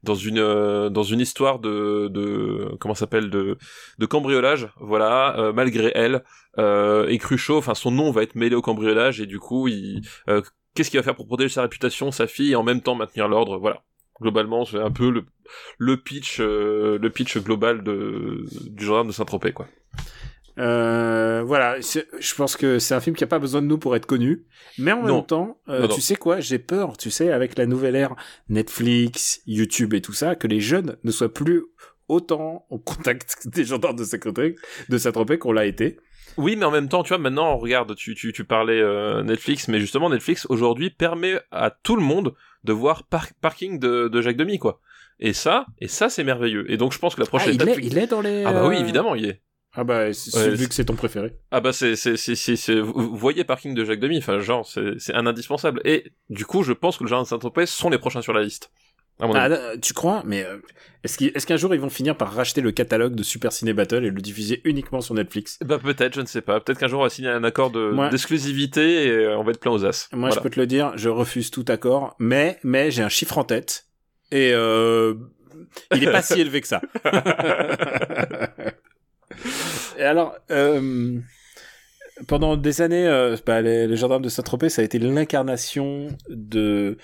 dans 0.03 0.15
une, 0.15 0.39
euh, 0.39 0.89
dans 0.89 1.03
une 1.03 1.21
histoire 1.21 1.59
de, 1.59 2.09
de, 2.09 2.75
comment 2.81 2.95
s'appelle, 2.95 3.31
de, 3.31 3.59
de 3.99 4.07
cambriolage, 4.07 4.69
voilà, 4.81 5.39
euh, 5.39 5.53
malgré 5.53 5.93
elle, 5.95 6.23
euh, 6.59 7.07
et 7.09 7.19
Cruchot, 7.19 7.59
enfin, 7.59 7.75
son 7.75 7.91
nom 7.91 8.11
va 8.11 8.23
être 8.23 8.35
mêlé 8.35 8.55
au 8.55 8.63
cambriolage, 8.63 9.21
et 9.21 9.27
du 9.27 9.39
coup, 9.39 9.69
il, 9.69 10.03
euh, 10.29 10.43
qu'est-ce 10.75 10.91
qu'il 10.91 10.99
va 10.99 11.05
faire 11.05 11.15
pour 11.17 11.27
protéger 11.27 11.51
sa 11.51 11.63
réputation, 11.63 12.11
sa 12.11 12.27
fille, 12.27 12.53
et 12.53 12.57
en 12.57 12.63
même 12.63 12.81
temps 12.81 12.95
maintenir 12.95 13.29
l'ordre, 13.29 13.59
voilà. 13.59 13.83
Globalement, 14.21 14.67
c'est 14.67 14.79
un 14.79 14.91
peu 14.91 15.09
le, 15.11 15.25
le 15.79 15.97
pitch, 15.97 16.41
euh, 16.41 16.99
le 17.01 17.11
pitch 17.11 17.39
global 17.39 17.83
de, 17.83 18.45
du 18.69 18.85
gendarme 18.85 19.09
de 19.09 19.13
Saint-Tropez, 19.13 19.53
quoi. 19.53 19.67
Euh, 20.61 21.43
voilà, 21.45 21.77
je 21.81 22.35
pense 22.35 22.57
que 22.57 22.79
c'est 22.79 22.95
un 22.95 23.01
film 23.01 23.17
qui 23.17 23.25
a 23.25 23.27
pas 23.27 23.39
besoin 23.39 23.63
de 23.63 23.67
nous 23.67 23.79
pour 23.79 23.97
être 23.97 24.07
connu, 24.07 24.45
mais 24.79 24.93
en 24.93 25.03
Non. 25.03 25.17
même 25.17 25.27
temps, 25.27 25.59
euh, 25.69 25.81
Non, 25.83 25.89
non. 25.89 25.95
tu 25.95 26.01
sais 26.01 26.17
quoi, 26.17 26.41
j'ai 26.41 26.59
peur, 26.59 26.97
tu 26.97 27.11
sais, 27.11 27.33
avec 27.33 27.57
la 27.59 27.67
nouvelle 27.67 27.97
ère 27.97 28.15
Netflix, 28.49 29.41
YouTube 29.47 29.95
et 29.95 30.01
tout 30.03 30.13
ça, 30.13 30.35
que 30.37 30.47
les 30.47 30.61
jeunes 30.61 30.97
ne 31.03 31.11
soient 31.11 31.33
plus 31.33 31.63
autant 32.09 32.67
en 32.71 32.79
contact 32.79 33.47
des 33.49 33.65
gendarmes 33.65 33.97
de 33.97 34.05
Saint-Tropez 34.05 34.57
de 34.89 34.99
Saint-Tropez 34.99 35.39
qu'on 35.39 35.53
l'a 35.53 35.65
été. 35.67 35.97
Oui, 36.37 36.55
mais 36.57 36.65
en 36.65 36.71
même 36.71 36.89
temps, 36.89 37.03
tu 37.03 37.09
vois, 37.09 37.19
maintenant, 37.19 37.57
regarde, 37.57 37.95
tu, 37.97 38.15
tu, 38.15 38.33
tu 38.33 38.45
parlais 38.45 38.81
euh, 38.81 39.23
Netflix, 39.23 39.67
mais 39.69 39.81
justement, 39.81 40.11
Netflix, 40.11 40.47
aujourd'hui, 40.49 40.91
permet 40.91 41.41
à 41.51 41.71
tout 41.71 41.97
le 41.97 42.03
monde 42.03 42.35
de 42.65 42.73
voir 42.73 43.05
Par- 43.05 43.27
Parking 43.41 43.79
de, 43.81 44.09
de 44.09 44.23
Jacques 44.23 44.37
Demy, 44.37 44.59
quoi. 44.59 44.81
Et 45.19 45.33
ça, 45.33 45.67
et 45.81 45.89
ça, 45.89 46.09
c'est 46.09 46.23
merveilleux. 46.25 46.71
Et 46.71 46.77
donc, 46.77 46.93
je 46.93 46.99
pense 46.99 47.15
que 47.15 47.21
la 47.21 47.27
Ah, 47.27 47.29
prochaine 47.29 47.55
il, 47.55 47.63
étape... 47.63 47.79
est, 47.79 47.83
il 47.85 47.99
est 47.99 48.07
dans 48.07 48.21
les. 48.21 48.45
Ah 48.45 48.53
bah 48.53 48.69
oui, 48.69 48.77
évidemment, 48.77 49.15
il 49.15 49.27
est. 49.27 49.43
Ah 49.75 49.85
bah, 49.85 50.13
c'est- 50.13 50.37
Ouais, 50.37 50.51
vu 50.51 50.67
que 50.69 50.75
c'est 50.75 50.85
ton 50.85 50.97
préféré. 50.97 51.33
Ah 51.53 51.61
bah 51.61 51.73
c'est 51.73 51.95
c'est 51.95 52.17
c'est 52.17 52.35
c'est 52.35 52.57
c'est- 52.57 52.81
vous 52.81 53.17
voyez 53.17 53.45
Parking 53.45 53.73
de 53.75 53.85
Jacques 53.85 54.01
Demy 54.01 54.19
enfin 54.19 54.41
genre 54.41 54.67
c'est 54.67 54.99
c'est 54.99 55.15
un 55.15 55.27
indispensable 55.27 55.81
et 55.85 56.13
du 56.29 56.45
coup 56.45 56.63
je 56.65 56.73
pense 56.73 56.97
que 56.97 57.05
le 57.05 57.09
jardin 57.09 57.23
de 57.23 57.29
Saint-Tropez 57.29 57.67
sont 57.67 57.89
les 57.89 57.99
prochains 57.99 58.21
sur 58.23 58.33
la 58.33 58.43
liste. 58.43 58.71
À 59.21 59.27
mon 59.27 59.35
Ah, 59.35 59.43
avis. 59.43 59.55
euh, 59.55 59.77
tu 59.81 59.93
crois? 59.93 60.23
Mais 60.25 60.45
euh, 60.45 60.57
est-ce 61.05 61.19
qu'il- 61.19 61.31
est-ce 61.35 61.47
qu'un 61.47 61.57
jour 61.59 61.73
ils 61.75 61.81
vont 61.81 61.91
finir 61.91 62.17
par 62.17 62.33
racheter 62.33 62.63
le 62.63 62.73
catalogue 62.73 63.15
de 63.15 63.23
Super 63.23 63.53
Ciné 63.53 63.73
Battle 63.75 64.05
et 64.05 64.11
le 64.11 64.21
diffuser 64.23 64.61
uniquement 64.65 65.03
sur 65.03 65.15
Netflix? 65.15 65.59
Bah 65.65 65.79
peut-être, 65.79 66.15
je 66.15 66.23
ne 66.23 66.27
sais 66.27 66.41
pas. 66.41 66.59
Peut-être 66.59 66.79
qu'un 66.81 66.89
jour 66.89 67.01
on 67.01 67.05
va 67.05 67.11
signer 67.11 67.29
un 67.29 67.45
accord 67.45 67.71
de 67.71 68.11
d'exclusivité 68.11 69.05
et 69.07 69.11
euh, 69.11 69.37
on 69.39 69.45
va 69.45 69.51
être 69.53 69.61
plein 69.61 69.71
aux 69.73 69.85
as. 69.85 70.09
Moi, 70.13 70.21
Voilà. 70.31 70.35
je 70.35 70.41
peux 70.41 70.51
te 70.51 70.59
le 70.59 70.67
dire, 70.67 70.93
je 70.97 71.09
refuse 71.11 71.51
tout 71.53 71.65
accord, 71.69 72.17
mais 72.19 72.59
mais 72.65 72.91
j'ai 72.91 73.03
un 73.03 73.09
chiffre 73.11 73.37
en 73.39 73.45
tête 73.45 73.85
et 74.33 74.53
euh, 74.55 75.15
il 75.95 76.03
est 76.03 76.11
pas 76.11 76.23
si 76.23 76.41
élevé 76.41 76.61
que 76.63 76.67
ça. 76.67 76.81
alors, 80.05 80.37
euh, 80.51 81.19
pendant 82.27 82.57
des 82.57 82.83
années, 82.83 83.07
euh, 83.07 83.37
bah, 83.47 83.61
les 83.61 83.97
gendarmes 83.97 84.23
de 84.23 84.29
Saint-Tropez, 84.29 84.69
ça 84.69 84.83
a 84.83 84.85
été 84.85 84.99
l'incarnation 84.99 86.09
de 86.29 86.99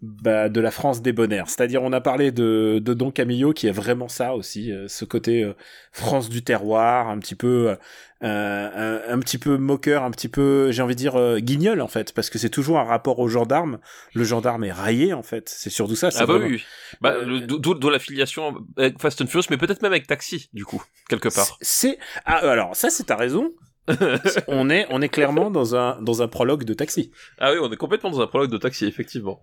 bah, 0.00 0.48
de 0.48 0.60
la 0.60 0.70
France 0.70 1.02
débonnaire. 1.02 1.48
C'est-à-dire, 1.48 1.82
on 1.82 1.92
a 1.92 2.00
parlé 2.00 2.30
de, 2.30 2.80
de 2.80 2.94
Don 2.94 3.10
Camillo, 3.10 3.52
qui 3.52 3.66
est 3.66 3.72
vraiment 3.72 4.06
ça 4.06 4.34
aussi, 4.34 4.70
euh, 4.70 4.86
ce 4.86 5.04
côté 5.04 5.42
euh, 5.42 5.54
France 5.90 6.28
du 6.28 6.44
terroir, 6.44 7.08
un 7.08 7.18
petit 7.18 7.34
peu, 7.34 7.76
euh, 8.22 9.00
un, 9.08 9.12
un, 9.12 9.18
petit 9.18 9.38
peu 9.38 9.56
moqueur, 9.56 10.04
un 10.04 10.12
petit 10.12 10.28
peu, 10.28 10.70
j'ai 10.70 10.82
envie 10.82 10.94
de 10.94 11.00
dire 11.00 11.40
guignol 11.40 11.80
en 11.80 11.88
fait, 11.88 12.12
parce 12.12 12.30
que 12.30 12.38
c'est 12.38 12.48
toujours 12.48 12.78
un 12.78 12.84
rapport 12.84 13.18
au 13.18 13.28
gendarme. 13.28 13.80
Le 14.14 14.22
gendarme 14.22 14.62
est 14.62 14.72
raillé 14.72 15.12
en 15.14 15.24
fait. 15.24 15.48
C'est 15.48 15.70
surtout 15.70 15.96
ça. 15.96 16.10
Ah 16.14 16.26
bah 16.26 16.38
oui. 16.40 16.62
Bah, 17.00 17.16
d'où 17.24 17.90
la 17.90 17.98
filiation 17.98 18.54
avec 18.76 19.00
Fast 19.00 19.20
and 19.20 19.26
Furious, 19.26 19.48
mais 19.50 19.56
peut-être 19.56 19.82
même 19.82 19.92
avec 19.92 20.06
Taxi, 20.06 20.48
du 20.52 20.64
coup, 20.64 20.82
quelque 21.08 21.28
part. 21.28 21.58
C'est 21.60 21.98
ah, 22.24 22.36
alors 22.36 22.76
ça, 22.76 22.88
c'est 22.90 23.04
ta 23.04 23.16
raison. 23.16 23.52
on 24.48 24.68
est 24.68 24.86
on 24.90 25.00
est 25.00 25.08
clairement 25.08 25.50
dans 25.50 25.74
un 25.74 26.00
dans 26.02 26.22
un 26.22 26.28
prologue 26.28 26.64
de 26.64 26.74
taxi. 26.74 27.10
Ah 27.38 27.52
oui, 27.52 27.58
on 27.60 27.72
est 27.72 27.76
complètement 27.76 28.10
dans 28.10 28.20
un 28.20 28.26
prologue 28.26 28.50
de 28.50 28.58
taxi 28.58 28.84
effectivement. 28.84 29.42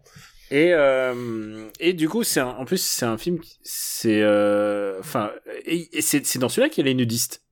Et 0.51 0.73
euh, 0.73 1.69
et 1.79 1.93
du 1.93 2.07
coup 2.07 2.23
c'est 2.23 2.41
en 2.41 2.65
plus 2.65 2.81
c'est 2.81 3.05
un 3.05 3.17
film 3.17 3.39
c'est 3.63 4.21
euh, 4.21 4.99
enfin 4.99 5.31
et, 5.65 6.01
c'est 6.01 6.37
dans 6.37 6.49
celui-là 6.49 6.69
qu'il 6.69 6.85
y 6.85 6.87
a 6.87 6.91
les 6.91 6.95
nudistes. 6.95 7.45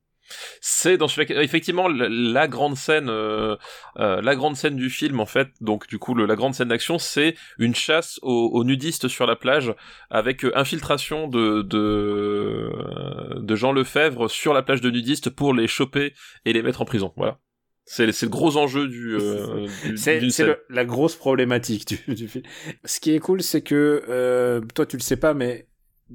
C'est 0.60 0.96
dans 0.96 1.08
celui 1.08 1.30
effectivement 1.32 1.88
la, 1.88 2.48
grande 2.48 2.76
scène, 2.76 3.08
euh, 3.08 3.56
euh, 3.98 4.20
la 4.22 4.34
grande 4.34 4.56
scène 4.56 4.76
du 4.76 4.90
film 4.90 5.20
en 5.20 5.26
fait. 5.26 5.48
Donc 5.60 5.86
du 5.88 5.98
coup, 5.98 6.14
le, 6.14 6.26
la 6.26 6.36
grande 6.36 6.54
scène 6.54 6.68
d'action, 6.68 6.98
c'est 6.98 7.34
une 7.58 7.74
chasse 7.74 8.18
aux, 8.22 8.64
nudistes 8.64 9.08
sur 9.08 9.26
la 9.26 9.36
plage 9.36 9.74
avec 10.10 10.44
euh, 10.44 10.52
infiltration 10.56 11.28
de 11.28 11.62
de, 11.62 12.70
de 13.40 13.56
Jean 13.56 13.72
Lefebvre 13.72 14.28
sur 14.28 14.54
la 14.54 14.62
plage 14.62 14.80
de 14.80 14.90
nudistes 14.90 15.30
pour 15.30 15.54
les 15.54 15.66
choper 15.66 16.14
et 16.44 16.52
les 16.52 16.62
mettre 16.62 16.82
en 16.82 16.84
prison. 16.84 17.12
Voilà. 17.16 17.38
C'est 17.86 18.06
le 18.06 18.28
gros 18.28 18.56
enjeu 18.56 18.88
du. 18.88 19.14
Euh, 19.14 19.66
c'est 19.96 20.20
la 20.70 20.84
grosse 20.84 21.16
problématique 21.16 21.86
du, 21.86 22.14
du, 22.14 22.28
film. 22.28 22.44
Ce 22.84 22.98
qui 22.98 23.14
est 23.14 23.18
cool, 23.18 23.42
c'est 23.42 23.60
que 23.60 24.02
euh, 24.08 24.60
toi, 24.74 24.86
tu 24.86 24.96
le 24.96 25.02
sais 25.02 25.16
pas, 25.16 25.34
mais 25.34 25.66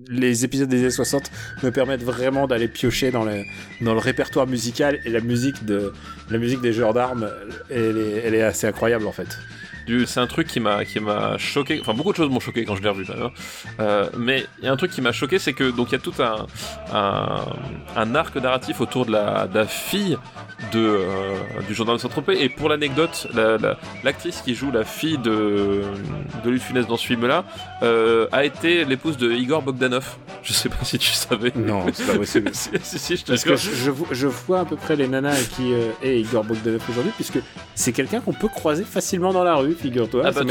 les 0.08 0.46
épisodes 0.46 0.70
des 0.70 0.80
années 0.80 0.90
60 0.90 1.32
me 1.64 1.72
permettent 1.72 2.04
vraiment 2.04 2.48
d'aller 2.48 2.68
piocher 2.68 3.12
dans 3.12 3.24
le, 3.24 3.44
dans 3.82 3.94
le 3.94 4.00
répertoire 4.00 4.48
musical 4.48 5.00
et 5.06 5.10
la 5.10 5.20
musique 5.20 5.66
de 5.66 5.94
la 6.30 6.38
musique 6.38 6.62
des 6.62 6.74
joueurs 6.74 6.94
d'armes 6.94 7.30
elle 7.72 7.98
elle 7.98 8.36
est 8.36 8.44
assez 8.44 8.68
incroyable 8.68 9.08
en 9.08 9.12
fait 9.12 9.40
c'est 10.06 10.20
un 10.20 10.28
truc 10.28 10.48
qui 10.48 10.60
m'a 10.60 10.86
qui 10.86 11.00
m'a 11.00 11.38
choqué. 11.38 11.80
Enfin, 11.82 11.94
beaucoup 11.94 12.12
de 12.12 12.18
choses 12.18 12.30
m'ont 12.30 12.40
choqué 12.40 12.66
quand 12.66 12.76
je 12.76 12.82
l'ai 12.82 12.90
revu. 12.90 13.06
Euh, 13.80 14.10
mais 14.18 14.46
il 14.60 14.66
y 14.66 14.68
a 14.68 14.72
un 14.72 14.78
truc 14.78 14.92
qui 14.92 15.02
m'a 15.02 15.12
choqué, 15.12 15.40
c'est 15.40 15.54
que 15.54 15.72
donc 15.72 15.90
il 15.90 15.94
y 15.94 15.96
a 15.96 16.00
tout 16.00 16.14
un, 16.20 16.46
un, 17.96 18.16
arc 18.16 18.36
narratif 18.36 18.82
autour 18.82 19.06
de 19.06 19.12
la, 19.12 19.48
de 19.48 19.56
la 19.56 19.66
fille 19.66 20.18
de 20.72 20.80
euh, 20.80 21.38
du 21.68 21.74
journal 21.74 21.96
de 21.96 22.02
Saint-Tropez. 22.02 22.44
Et 22.44 22.50
pour 22.50 22.70
l'anecdote, 22.70 23.28
l'actrice 24.04 24.42
qui 24.42 24.56
joue 24.56 24.72
la 24.72 24.84
fille 24.84 25.18
de 25.18 25.84
de 26.44 26.50
Luc 26.50 26.62
Funès 26.62 26.88
dans 26.88 26.98
ce 26.98 27.08
film-là 27.08 27.46
euh, 27.84 28.28
a 28.32 28.46
été 28.46 28.86
l'épouse 28.86 29.18
de 29.18 29.32
Igor 29.32 29.62
Bogdanov. 29.62 30.18
Je 30.44 30.54
sais 30.54 30.70
pas 30.70 30.84
si 30.84 30.98
tu 30.98 31.12
savais. 31.12 31.52
Non, 31.56 31.86
c'est 31.94 32.06
pas 32.06 32.18
possible. 32.18 32.52
si, 32.54 32.70
si, 32.82 33.18
je 33.18 33.24
te 33.24 33.32
Parce 33.32 33.44
que 33.44 33.56
je, 33.56 33.92
je, 34.12 34.28
vois 34.28 34.62
à 34.62 34.66
peu 34.66 34.78
près 34.78 34.96
les 34.96 35.08
nanas 35.08 35.36
qui 35.56 35.74
est 36.02 36.20
Igor 36.22 36.44
Bogdanov 36.44 36.82
aujourd'hui, 36.90 37.12
puisque 37.16 37.40
c'est 37.76 37.92
quelqu'un 37.92 38.22
qu'on 38.22 38.34
peut 38.34 38.48
croiser 38.48 38.84
facilement 38.84 39.34
dans 39.34 39.44
la 39.44 39.56
rue 39.56 39.76
figure-toi. 39.80 40.24
Ah 40.26 40.32
bah, 40.32 40.42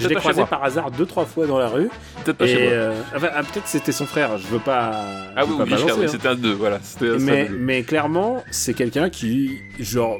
je 0.00 0.08
l'ai 0.08 0.14
croisé 0.14 0.44
par 0.44 0.64
hasard 0.64 0.90
deux 0.90 1.06
trois 1.06 1.24
fois 1.24 1.46
dans 1.46 1.58
la 1.58 1.68
rue. 1.68 1.88
Peut-être 2.24 2.36
pas 2.36 2.46
chez 2.46 2.64
moi. 2.64 2.72
Euh, 2.72 3.00
enfin, 3.14 3.28
ah, 3.34 3.42
peut-être 3.42 3.66
c'était 3.66 3.92
son 3.92 4.06
frère. 4.06 4.38
Je 4.38 4.46
veux 4.48 4.58
pas. 4.58 4.92
Ah 5.36 5.44
oui, 5.44 5.54
oui, 5.58 5.74
hein. 5.74 6.06
c'était 6.08 6.28
un 6.28 6.34
deux. 6.34 6.52
Voilà. 6.52 6.80
Mais, 7.20 7.48
mais 7.50 7.82
clairement, 7.82 8.42
c'est 8.50 8.74
quelqu'un 8.74 9.10
qui 9.10 9.58
genre 9.78 10.18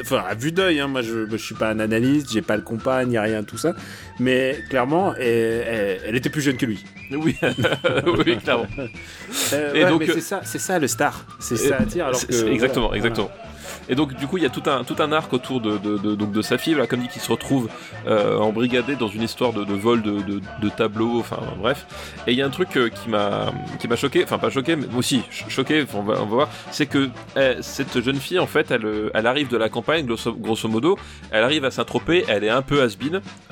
enfin 0.00 0.22
à 0.28 0.34
vue 0.34 0.52
d'œil 0.52 0.80
hein, 0.80 0.88
moi 0.88 1.02
je, 1.02 1.28
je 1.30 1.36
suis 1.36 1.54
pas 1.54 1.70
un 1.70 1.80
analyste 1.80 2.30
j'ai 2.30 2.42
pas 2.42 2.56
le 2.56 2.62
compas 2.62 3.04
ni 3.04 3.18
rien 3.18 3.42
tout 3.44 3.56
ça 3.56 3.74
mais 4.18 4.58
clairement 4.68 5.14
elle, 5.14 6.00
elle, 6.06 6.16
était 6.16 6.28
plus 6.28 6.42
jeune 6.42 6.56
que 6.56 6.66
lui 6.66 6.84
oui 7.12 7.36
oui 8.26 8.36
clairement 8.36 8.66
euh, 9.52 9.74
et 9.74 9.84
donc 9.86 10.04
c'est 10.06 10.20
ça 10.20 10.40
c'est 10.44 10.58
ça 10.58 10.78
le 10.78 10.86
star 10.86 11.24
c'est 11.38 11.56
ça 11.56 11.78
attire 11.78 12.06
alors 12.06 12.26
que 12.26 12.46
exactement 12.48 12.92
exactement 12.94 13.30
et 13.88 13.94
donc 13.94 14.14
du 14.14 14.26
coup 14.26 14.36
il 14.38 14.42
y 14.42 14.46
a 14.46 14.50
tout 14.50 14.62
un 14.66 14.84
tout 14.84 14.96
un 14.98 15.12
arc 15.12 15.32
autour 15.32 15.60
de, 15.60 15.76
donc 16.14 16.32
de 16.32 16.42
sa 16.42 16.58
fille, 16.58 16.76
comme 16.88 17.00
dit, 17.00 17.08
qui 17.08 17.20
se 17.20 17.30
retrouve 17.30 17.68
euh, 18.06 18.38
embrigadé 18.38 18.96
dans 18.96 19.08
une 19.08 19.22
histoire 19.22 19.52
de, 19.52 19.74
vol 19.74 20.02
de, 20.02 20.20
de, 20.20 20.68
tableaux, 20.68 21.20
enfin 21.20 21.38
bref. 21.58 21.86
Et 22.26 22.32
il 22.32 22.38
y 22.38 22.42
a 22.42 22.46
un 22.46 22.50
truc 22.50 22.76
euh, 22.76 22.88
qui 22.88 23.08
m'a 23.08 23.96
choqué, 23.96 24.24
enfin 24.24 24.38
pas 24.38 24.50
choqué, 24.50 24.76
mais 24.76 24.86
aussi 24.96 25.22
choqué, 25.30 25.84
on 25.94 26.02
va, 26.02 26.14
voir, 26.16 26.48
c'est 26.70 26.86
que 26.86 27.08
eh, 27.36 27.56
cette 27.60 28.00
jeune 28.00 28.16
fille 28.16 28.38
en 28.38 28.46
fait, 28.46 28.70
elle, 28.70 29.10
elle 29.14 29.26
arrive 29.26 29.48
de 29.48 29.56
la 29.56 29.68
campagne, 29.68 30.06
grosso, 30.06 30.68
modo, 30.68 30.98
elle 31.30 31.44
arrive 31.44 31.64
à 31.64 31.70
Saint-Tropez, 31.70 32.24
elle 32.28 32.44
est 32.44 32.50
un 32.50 32.62
peu 32.62 32.82
has 32.82 32.96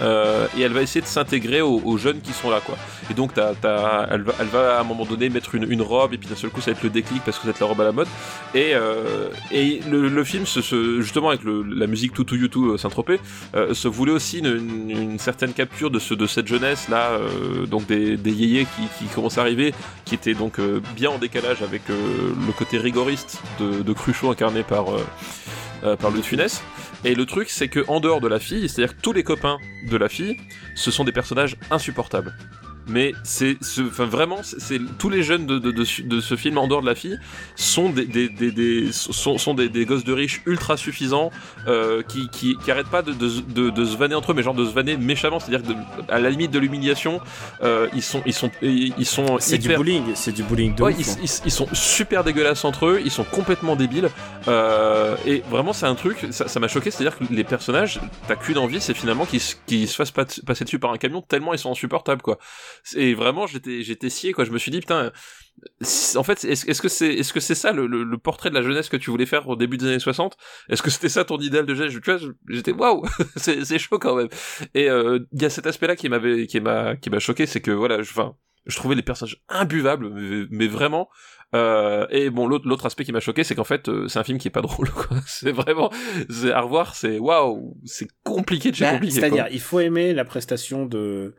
euh, 0.00 0.46
et 0.59 0.62
elle 0.62 0.72
va 0.72 0.83
essayer 0.83 1.00
de 1.00 1.07
s'intégrer 1.07 1.61
aux, 1.61 1.96
jeunes 1.96 2.20
qui 2.20 2.33
sont 2.33 2.50
là 2.50 2.61
quoi. 2.64 2.77
Et 3.11 3.14
donc 3.14 3.35
t'as, 3.35 3.55
t'as, 3.55 4.07
elle, 4.11 4.22
va, 4.22 4.33
elle 4.40 4.46
va 4.46 4.79
à 4.79 4.81
un 4.81 4.85
moment 4.85 5.05
donné 5.05 5.29
mettre 5.29 5.55
une, 5.55 5.70
une 5.70 5.83
robe 5.83 6.12
et 6.12 6.18
puis 6.18 6.29
d'un 6.29 6.35
seul 6.35 6.50
coup 6.50 6.61
ça 6.61 6.72
va 6.72 6.77
être 6.77 6.83
le 6.83 6.90
déclic 6.90 7.22
parce 7.24 7.38
que 7.38 7.46
c'est 7.46 7.61
la 7.61 7.66
robe 7.66 7.81
à 7.81 7.85
la 7.85 7.92
mode. 7.92 8.09
Et, 8.55 8.72
euh, 8.74 9.29
et 9.53 9.81
le, 9.88 10.03
le 10.08 10.24
film, 10.24 10.44
justement 10.46 11.28
avec 11.28 11.42
le, 11.42 11.62
la 11.62 11.86
musique 11.86 12.12
Tout 12.12 12.24
Tout 12.24 12.70
euh, 12.70 12.78
Saint-Tropez, 12.78 13.20
euh, 13.54 13.74
se 13.74 13.88
voulait 13.88 14.12
aussi 14.12 14.38
une, 14.38 15.18
certaine 15.18 15.52
capture 15.52 15.90
de, 15.90 15.98
ce, 15.98 16.14
de 16.14 16.26
cette 16.26 16.46
jeunesse 16.46 16.88
là, 16.88 17.10
euh, 17.10 17.66
donc 17.66 17.86
des, 17.86 18.16
des 18.16 18.32
yéyés 18.32 18.66
qui, 18.98 19.06
commencent 19.06 19.38
à 19.38 19.42
arriver, 19.42 19.74
qui 20.04 20.14
étaient 20.14 20.34
donc 20.34 20.60
bien 20.96 21.10
en 21.10 21.18
décalage 21.18 21.62
avec 21.62 21.82
le 21.88 22.52
côté 22.52 22.78
rigoriste 22.78 23.40
de, 23.60 23.92
Cruchot 23.92 24.30
incarné 24.30 24.62
par, 24.62 24.86
Louis 26.10 26.22
Funès. 26.22 26.62
Et 27.04 27.14
le 27.14 27.26
truc, 27.26 27.50
c'est 27.50 27.68
que 27.68 27.84
en 27.86 28.00
dehors 28.00 28.20
de 28.20 28.28
la 28.28 28.40
fille, 28.40 28.68
c'est-à-dire 28.68 28.96
tous 29.00 29.12
les 29.12 29.22
copains 29.22 29.58
de 29.88 29.96
la 29.96 30.08
fille, 30.08 30.36
ce 30.74 30.90
sont 30.90 31.04
des 31.04 31.12
personnages 31.12 31.56
insupportables 31.70 32.34
mais 32.87 33.12
c'est 33.23 33.57
enfin 33.81 34.07
vraiment 34.07 34.40
c'est 34.42 34.79
tous 34.99 35.09
les 35.09 35.23
jeunes 35.23 35.47
de, 35.47 35.59
de, 35.59 35.70
de, 35.70 36.20
ce 36.20 36.37
film 36.37 36.59
en 36.59 36.66
dehors 36.68 36.83
de 36.83 36.87
la 36.87 36.94
fille 36.94 37.18
sont 37.57 37.90
des, 37.90 38.05
des, 38.05 38.29
des, 38.29 38.51
des 38.51 38.92
sont, 38.92 39.38
sont 39.38 39.55
des, 39.55 39.68
des, 39.68 39.87
gosses 39.87 40.05
de 40.05 40.12
riches 40.12 40.42
ultra 40.47 40.77
suffisants 40.77 41.31
euh, 41.66 42.03
qui, 42.03 42.29
qui, 42.29 42.57
qui 42.57 42.70
arrêtent 42.70 42.90
pas 42.90 43.03
de, 43.03 43.12
de, 43.12 43.70
de, 43.70 43.85
se 43.85 43.97
vanner 43.97 44.14
entre 44.14 44.33
eux 44.33 44.35
mais 44.35 44.42
genre 44.42 44.55
de 44.55 44.66
se 44.66 44.73
vanner 44.73 44.97
méchamment. 44.97 45.40
C'est 45.40 45.55
à 46.09 46.20
la 46.20 46.31
limite 46.31 46.51
de 46.51 46.59
l'humiliation 46.59 47.20
euh, 47.62 47.88
ils 47.94 48.03
sont 48.03 48.23
ils 48.27 48.35
sont 48.35 48.51
ils 48.62 49.07
sont 49.07 49.38
c'est 49.38 49.59
du 49.59 49.68
bullying 49.68 50.05
c'est 50.14 50.33
du 50.33 50.42
bullying 50.42 50.75
de 50.75 50.83
ouais, 50.83 50.92
ouf, 50.92 51.16
ils, 51.18 51.25
ils, 51.25 51.31
ils, 51.47 51.51
sont 51.51 51.68
super 51.73 52.25
dégueulasses 52.25 52.64
entre 52.64 52.87
eux 52.87 53.01
ils 53.05 53.11
sont 53.11 53.25
complètement 53.25 53.77
débiles 53.77 54.11
euh, 54.49 55.16
et 55.27 55.42
vraiment 55.51 55.73
c'est 55.73 55.87
un 55.87 55.94
truc 55.94 56.27
ça 56.31 56.61
m'a 56.61 56.68
choqué 56.68 56.90
c'est 56.90 57.07
à 57.07 57.11
dire 57.11 57.18
que 57.18 57.25
les 57.31 57.44
personnages 57.44 58.01
t'as 58.29 58.37
qu'une 58.37 58.59
envie 58.59 58.81
c'est 58.81 58.94
finalement 58.94 59.25
qu'ils 59.25 59.40
qu 59.66 59.87
se 59.87 59.94
fassent 59.94 60.11
passer 60.11 60.64
dessus 60.64 60.79
par 60.79 60.92
un 60.92 60.99
camion 60.99 61.23
tellement 61.23 61.55
ils 61.55 61.59
sont 61.59 61.70
insupportables 61.70 62.23
quoi 62.23 62.38
et 62.96 63.14
vraiment, 63.14 63.46
j'étais, 63.46 63.82
j'étais 63.82 64.10
scié, 64.10 64.32
quoi. 64.32 64.44
Je 64.44 64.50
me 64.50 64.58
suis 64.58 64.70
dit, 64.70 64.80
putain, 64.80 65.12
en 66.16 66.22
fait, 66.22 66.44
est-ce 66.44 66.82
que 66.82 66.88
c'est, 66.88 67.14
est-ce 67.14 67.32
que 67.32 67.40
c'est 67.40 67.54
ça 67.54 67.72
le, 67.72 67.87
le, 67.87 68.18
portrait 68.18 68.50
de 68.50 68.54
la 68.54 68.62
jeunesse 68.62 68.88
que 68.88 68.96
tu 68.96 69.10
voulais 69.10 69.26
faire 69.26 69.48
au 69.48 69.56
début 69.56 69.76
des 69.76 69.87
années 69.87 69.98
60 69.98 70.37
Est-ce 70.68 70.82
que 70.82 70.90
c'était 70.90 71.08
ça 71.08 71.24
ton 71.24 71.38
idéal 71.38 71.66
de 71.66 71.74
jeunesse 71.74 71.92
Tu 71.92 72.10
vois, 72.10 72.20
j'étais 72.48 72.72
waouh, 72.72 73.04
c'est, 73.37 73.64
c'est 73.64 73.78
chaud 73.78 73.98
quand 73.98 74.16
même. 74.16 74.28
Et 74.74 74.88
euh, 74.88 75.20
il 75.32 75.42
y 75.42 75.44
a 75.44 75.50
cet 75.50 75.66
aspect-là 75.66 75.96
qui 75.96 76.08
m'avait, 76.08 76.46
qui 76.46 76.60
m'a, 76.60 76.96
qui 76.96 77.10
m'a 77.10 77.18
choqué, 77.18 77.46
c'est 77.46 77.60
que 77.60 77.70
voilà, 77.70 77.98
enfin, 78.00 78.34
je 78.66 78.76
trouvais 78.76 78.94
les 78.94 79.02
personnages 79.02 79.42
imbuvables, 79.48 80.10
mais, 80.50 80.66
vraiment. 80.66 81.08
Euh, 81.54 82.06
et 82.10 82.30
bon, 82.30 82.48
l'autre, 82.48 82.66
l'autre 82.68 82.87
aspect 82.87 83.04
qui 83.04 83.12
m'a 83.12 83.20
choqué, 83.20 83.44
c'est 83.44 83.54
qu'en 83.54 83.64
fait, 83.64 83.88
euh, 83.88 84.08
c'est 84.08 84.18
un 84.18 84.24
film 84.24 84.38
qui 84.38 84.48
est 84.48 84.52
pas 84.52 84.62
drôle. 84.62 84.88
C'est 85.26 85.52
vraiment, 85.52 85.90
c'est 86.28 86.52
à 86.52 86.60
revoir, 86.60 86.94
c'est 86.94 87.18
waouh, 87.18 87.76
c'est 87.84 88.08
compliqué 88.24 88.70
de 88.70 88.76
chez 88.76 88.84
bah, 88.84 88.92
compliqué. 88.92 89.14
C'est-à-dire, 89.14 89.46
il 89.50 89.60
faut 89.60 89.80
aimer 89.80 90.14
la 90.14 90.24
prestation 90.24 90.87
de 90.87 91.34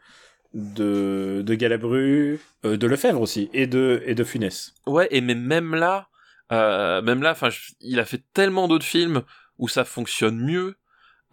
de, 0.56 1.44
Galabru, 1.56 2.39
euh, 2.63 2.78
de 2.78 2.88
Lefebvre 2.88 3.22
aussi, 3.22 3.50
et 3.54 3.68
de, 3.68 4.02
et 4.06 4.24
Funès. 4.24 4.74
Ouais, 4.88 5.08
et 5.12 5.22
mais 5.22 5.36
même 5.36 5.76
là, 5.76 6.08
euh, 6.52 7.02
même 7.02 7.22
là, 7.22 7.32
enfin, 7.32 7.50
il 7.82 8.00
a 8.00 8.06
fait 8.06 8.24
tellement 8.34 8.68
d'autres 8.68 8.86
films 8.86 9.24
où 9.58 9.68
ça 9.68 9.84
fonctionne 9.84 10.39
mieux, 10.39 10.78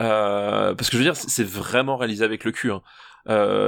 euh, 0.01 0.75
parce 0.75 0.91
que 0.91 0.97
je 0.97 0.99
veux 0.99 1.05
dire, 1.05 1.17
c'est 1.17 1.47
vraiment 1.47 1.97
réalisé 1.97 2.25
avec 2.25 2.45
le 2.45 2.53
cul. 2.53 2.73
Hein. 2.73 2.83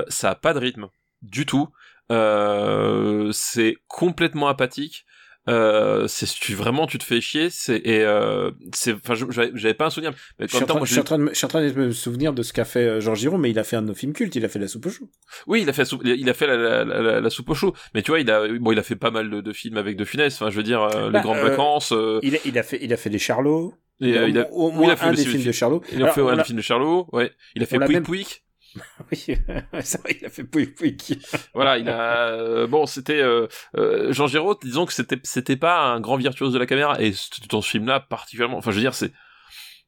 Ça 0.08 0.30
a 0.30 0.34
pas 0.34 0.52
de 0.52 0.58
rythme 0.58 0.88
du 1.22 1.46
tout. 1.46 1.68
C'est 2.10 3.76
complètement 3.86 4.48
apathique 4.48 5.06
euh, 5.46 6.06
c'est 6.08 6.26
tu 6.26 6.54
vraiment 6.54 6.86
tu 6.86 6.96
te 6.96 7.04
fais 7.04 7.20
chier 7.20 7.50
c'est 7.50 7.76
et 7.76 8.02
euh, 8.02 8.50
c'est 8.72 8.94
enfin 8.94 9.14
j'avais 9.14 9.74
pas 9.74 9.86
un 9.86 9.90
souvenir. 9.90 10.12
Mais 10.38 10.46
je, 10.48 10.56
suis 10.56 10.64
temps, 10.64 10.82
je, 10.82 10.90
suis 10.90 11.00
en 11.00 11.04
train 11.04 11.18
de, 11.18 11.28
je 11.28 11.34
suis 11.34 11.44
en 11.44 11.48
train 11.48 11.66
de 11.66 11.72
me 11.72 11.92
souvenir 11.92 12.32
de 12.32 12.42
ce 12.42 12.54
qu'a 12.54 12.64
fait 12.64 12.86
euh, 12.86 13.00
Georges 13.00 13.18
Giraud 13.18 13.36
mais 13.36 13.50
il 13.50 13.58
a 13.58 13.64
fait 13.64 13.76
un 13.76 13.94
film 13.94 14.14
culte 14.14 14.34
il 14.36 14.44
a 14.44 14.48
fait 14.48 14.58
la 14.58 14.68
soupe 14.68 14.86
au 14.86 14.90
chou. 14.90 15.10
Oui 15.46 15.60
il 15.60 15.68
a 15.68 15.74
fait 15.74 15.86
il 16.02 16.30
a 16.30 16.34
fait 16.34 16.46
la, 16.46 16.56
la, 16.56 16.84
la, 16.84 17.20
la, 17.20 17.30
soupe 17.30 17.50
au 17.50 17.54
chou. 17.54 17.72
Mais 17.94 18.00
tu 18.00 18.10
vois 18.10 18.20
il 18.20 18.30
a 18.30 18.48
bon 18.58 18.72
il 18.72 18.78
a 18.78 18.82
fait 18.82 18.96
pas 18.96 19.10
mal 19.10 19.28
de, 19.28 19.42
de 19.42 19.52
films 19.52 19.76
avec 19.76 19.96
De 19.96 20.04
Funès. 20.04 20.34
Enfin 20.34 20.50
je 20.50 20.56
veux 20.56 20.62
dire 20.62 20.82
euh, 20.82 21.06
les 21.06 21.12
bah, 21.12 21.20
grandes 21.20 21.40
vacances 21.40 21.92
il 22.22 22.36
a, 22.36 22.38
il 22.46 22.58
a 22.58 22.62
fait 22.62 22.78
il 22.80 22.92
a 22.94 22.96
fait 22.96 23.10
des 23.10 23.18
Charlots. 23.18 23.74
Et, 24.00 24.08
il 24.08 24.38
a, 24.38 24.50
au, 24.50 24.72
moins 24.72 24.86
il 24.86 24.90
a 24.90 24.96
fait 24.96 25.06
un 25.06 25.12
des 25.12 25.24
films 25.24 25.44
de 25.44 25.52
Charlot. 25.52 25.82
Il 25.92 26.02
a 26.02 26.10
fait 26.10 26.22
un 26.22 26.36
des 26.36 26.44
films 26.44 26.58
de 26.58 26.62
Charlot 26.62 27.06
ouais. 27.12 27.32
Il 27.54 27.62
a 27.62 27.66
fait 27.66 27.78
Pouic 27.78 28.02
Pouic 28.02 28.43
oui, 29.12 29.36
c'est 29.82 30.00
vrai, 30.00 30.16
il 30.20 30.26
a 30.26 30.30
fait 30.30 30.44
pouic 30.44 30.74
pouic. 30.74 31.18
voilà, 31.54 31.78
il 31.78 31.88
a 31.88 32.28
euh, 32.30 32.66
bon, 32.66 32.86
c'était 32.86 33.20
euh, 33.20 33.46
euh, 33.76 34.12
Jean 34.12 34.26
Giraud, 34.26 34.58
disons 34.62 34.86
que 34.86 34.92
c'était 34.92 35.18
c'était 35.22 35.56
pas 35.56 35.80
un 35.82 36.00
grand 36.00 36.16
virtuose 36.16 36.52
de 36.52 36.58
la 36.58 36.66
caméra 36.66 37.00
et 37.00 37.12
dans 37.50 37.62
ce 37.62 37.70
film-là 37.70 38.00
particulièrement. 38.00 38.58
Enfin, 38.58 38.70
je 38.70 38.76
veux 38.76 38.82
dire, 38.82 38.94
c'est 38.94 39.12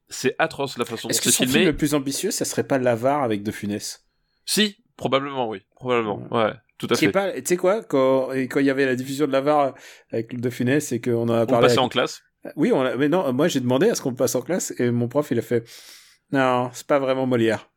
c'est 0.09 0.35
atroce 0.39 0.79
la 0.79 0.85
façon 0.85 1.09
dont 1.09 1.15
c'est 1.15 1.21
filmé. 1.23 1.29
Est-ce 1.31 1.39
que 1.39 1.47
son 1.47 1.53
film 1.53 1.65
le 1.67 1.77
plus 1.77 1.95
ambitieux, 1.95 2.31
ça 2.31 2.45
serait 2.45 2.65
pas 2.67 2.79
L'Avare 2.79 3.23
avec 3.23 3.43
De 3.43 3.51
Funès? 3.51 4.05
Si, 4.45 4.77
Probablement, 4.97 5.49
oui. 5.49 5.61
Probablement, 5.75 6.27
ouais. 6.31 6.53
Tout 6.79 6.87
à 6.91 6.95
Qui 6.95 7.05
est 7.05 7.09
fait. 7.09 7.13
pas, 7.13 7.33
tu 7.33 7.43
sais 7.45 7.57
quoi, 7.59 7.83
quand 7.83 8.33
et 8.33 8.49
quand 8.49 8.61
il 8.61 8.67
y 8.67 8.71
avait 8.71 8.87
la 8.87 8.95
diffusion 8.97 9.27
de 9.27 9.33
la 9.33 9.41
VAR 9.43 9.75
avec 10.13 10.41
de 10.41 10.49
Funès 10.51 10.93
et 10.93 11.01
qu'on 11.03 11.29
en 11.29 11.35
a 11.35 11.43
On 11.43 11.47
parlé. 11.47 11.67
passait 11.67 11.73
avec- 11.79 11.79
en 11.85 11.89
classe. 11.89 12.23
Oui, 12.55 12.71
on 12.73 12.81
a- 12.83 12.97
mais 12.97 13.09
non, 13.09 13.31
moi 13.33 13.49
j'ai 13.49 13.61
demandé 13.61 13.91
à 13.91 13.95
ce 13.95 14.01
qu'on 14.03 14.15
passe 14.15 14.35
en 14.37 14.41
classe 14.43 14.73
et 14.79 14.91
mon 14.91 15.09
prof 15.09 15.29
il 15.33 15.39
a 15.39 15.43
fait 15.43 15.65
non, 16.33 16.71
c'est 16.73 16.87
pas 16.87 16.99
vraiment 16.99 17.27
Molière. 17.27 17.69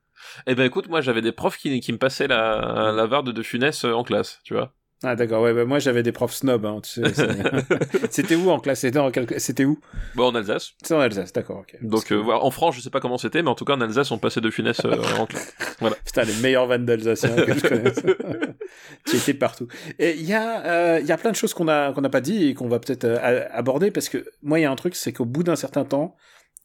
Eh 0.47 0.55
ben 0.55 0.63
écoute, 0.65 0.87
moi 0.89 1.01
j'avais 1.01 1.21
des 1.21 1.31
profs 1.31 1.57
qui, 1.57 1.79
qui 1.79 1.91
me 1.93 1.97
passaient 1.97 2.27
la, 2.27 2.91
la 2.95 3.05
VAR 3.05 3.23
de 3.23 3.41
Funès 3.43 3.85
euh, 3.85 3.93
en 3.93 4.03
classe, 4.03 4.39
tu 4.43 4.53
vois. 4.53 4.73
Ah 5.01 5.15
d'accord, 5.15 5.41
ouais, 5.43 5.53
bah, 5.53 5.63
moi 5.63 5.79
j'avais 5.79 6.03
des 6.03 6.11
profs 6.11 6.33
snobs. 6.33 6.65
Hein, 6.65 6.81
tu 6.83 6.91
sais, 7.01 7.13
c'est- 7.13 7.27
C'était 8.11 8.35
où 8.35 8.49
en 8.49 8.59
classe? 8.59 8.81
C'était 8.81 8.99
quel- 9.13 9.65
où? 9.65 9.79
Bon, 10.15 10.25
en 10.25 10.35
Alsace. 10.35 10.71
C'est 10.83 10.93
en 10.93 10.99
Alsace, 10.99 11.31
d'accord, 11.31 11.63
Donc 11.81 12.11
euh, 12.11 12.15
voilà, 12.15 12.43
en 12.43 12.51
France, 12.51 12.75
je 12.75 12.81
sais 12.81 12.89
pas 12.89 12.99
comment 12.99 13.17
c'était, 13.17 13.41
mais 13.41 13.47
en 13.49 13.55
tout 13.55 13.63
cas 13.63 13.75
en 13.77 13.81
Alsace, 13.81 14.11
on 14.11 14.17
passait 14.17 14.41
De 14.41 14.49
Funès 14.49 14.77
euh, 14.83 14.97
en 15.17 15.25
classe. 15.25 15.55
Putain, 16.05 16.23
les 16.23 16.35
meilleurs 16.41 16.67
vannes 16.67 16.85
d'Alsaciens 16.85 17.33
que 17.33 17.53
je 17.53 17.61
connaisse. 17.61 18.01
tu 19.05 19.15
étais 19.15 19.33
partout. 19.33 19.67
Et 19.99 20.15
il 20.15 20.25
y 20.25 20.33
a, 20.33 20.65
euh, 20.65 20.99
y 20.99 21.11
a 21.13 21.17
plein 21.17 21.31
de 21.31 21.35
choses 21.37 21.53
qu'on 21.53 21.63
n'a 21.63 21.93
pas 21.93 22.21
dit 22.21 22.47
et 22.49 22.53
qu'on 22.53 22.67
va 22.67 22.79
peut-être 22.79 23.05
aborder 23.53 23.91
parce 23.91 24.09
que 24.09 24.25
moi 24.43 24.59
il 24.59 24.63
y 24.63 24.65
a 24.65 24.71
un 24.71 24.75
truc, 24.75 24.95
c'est 24.95 25.13
qu'au 25.13 25.23
bout 25.25 25.43
d'un 25.43 25.55
certain 25.55 25.85
temps, 25.85 26.17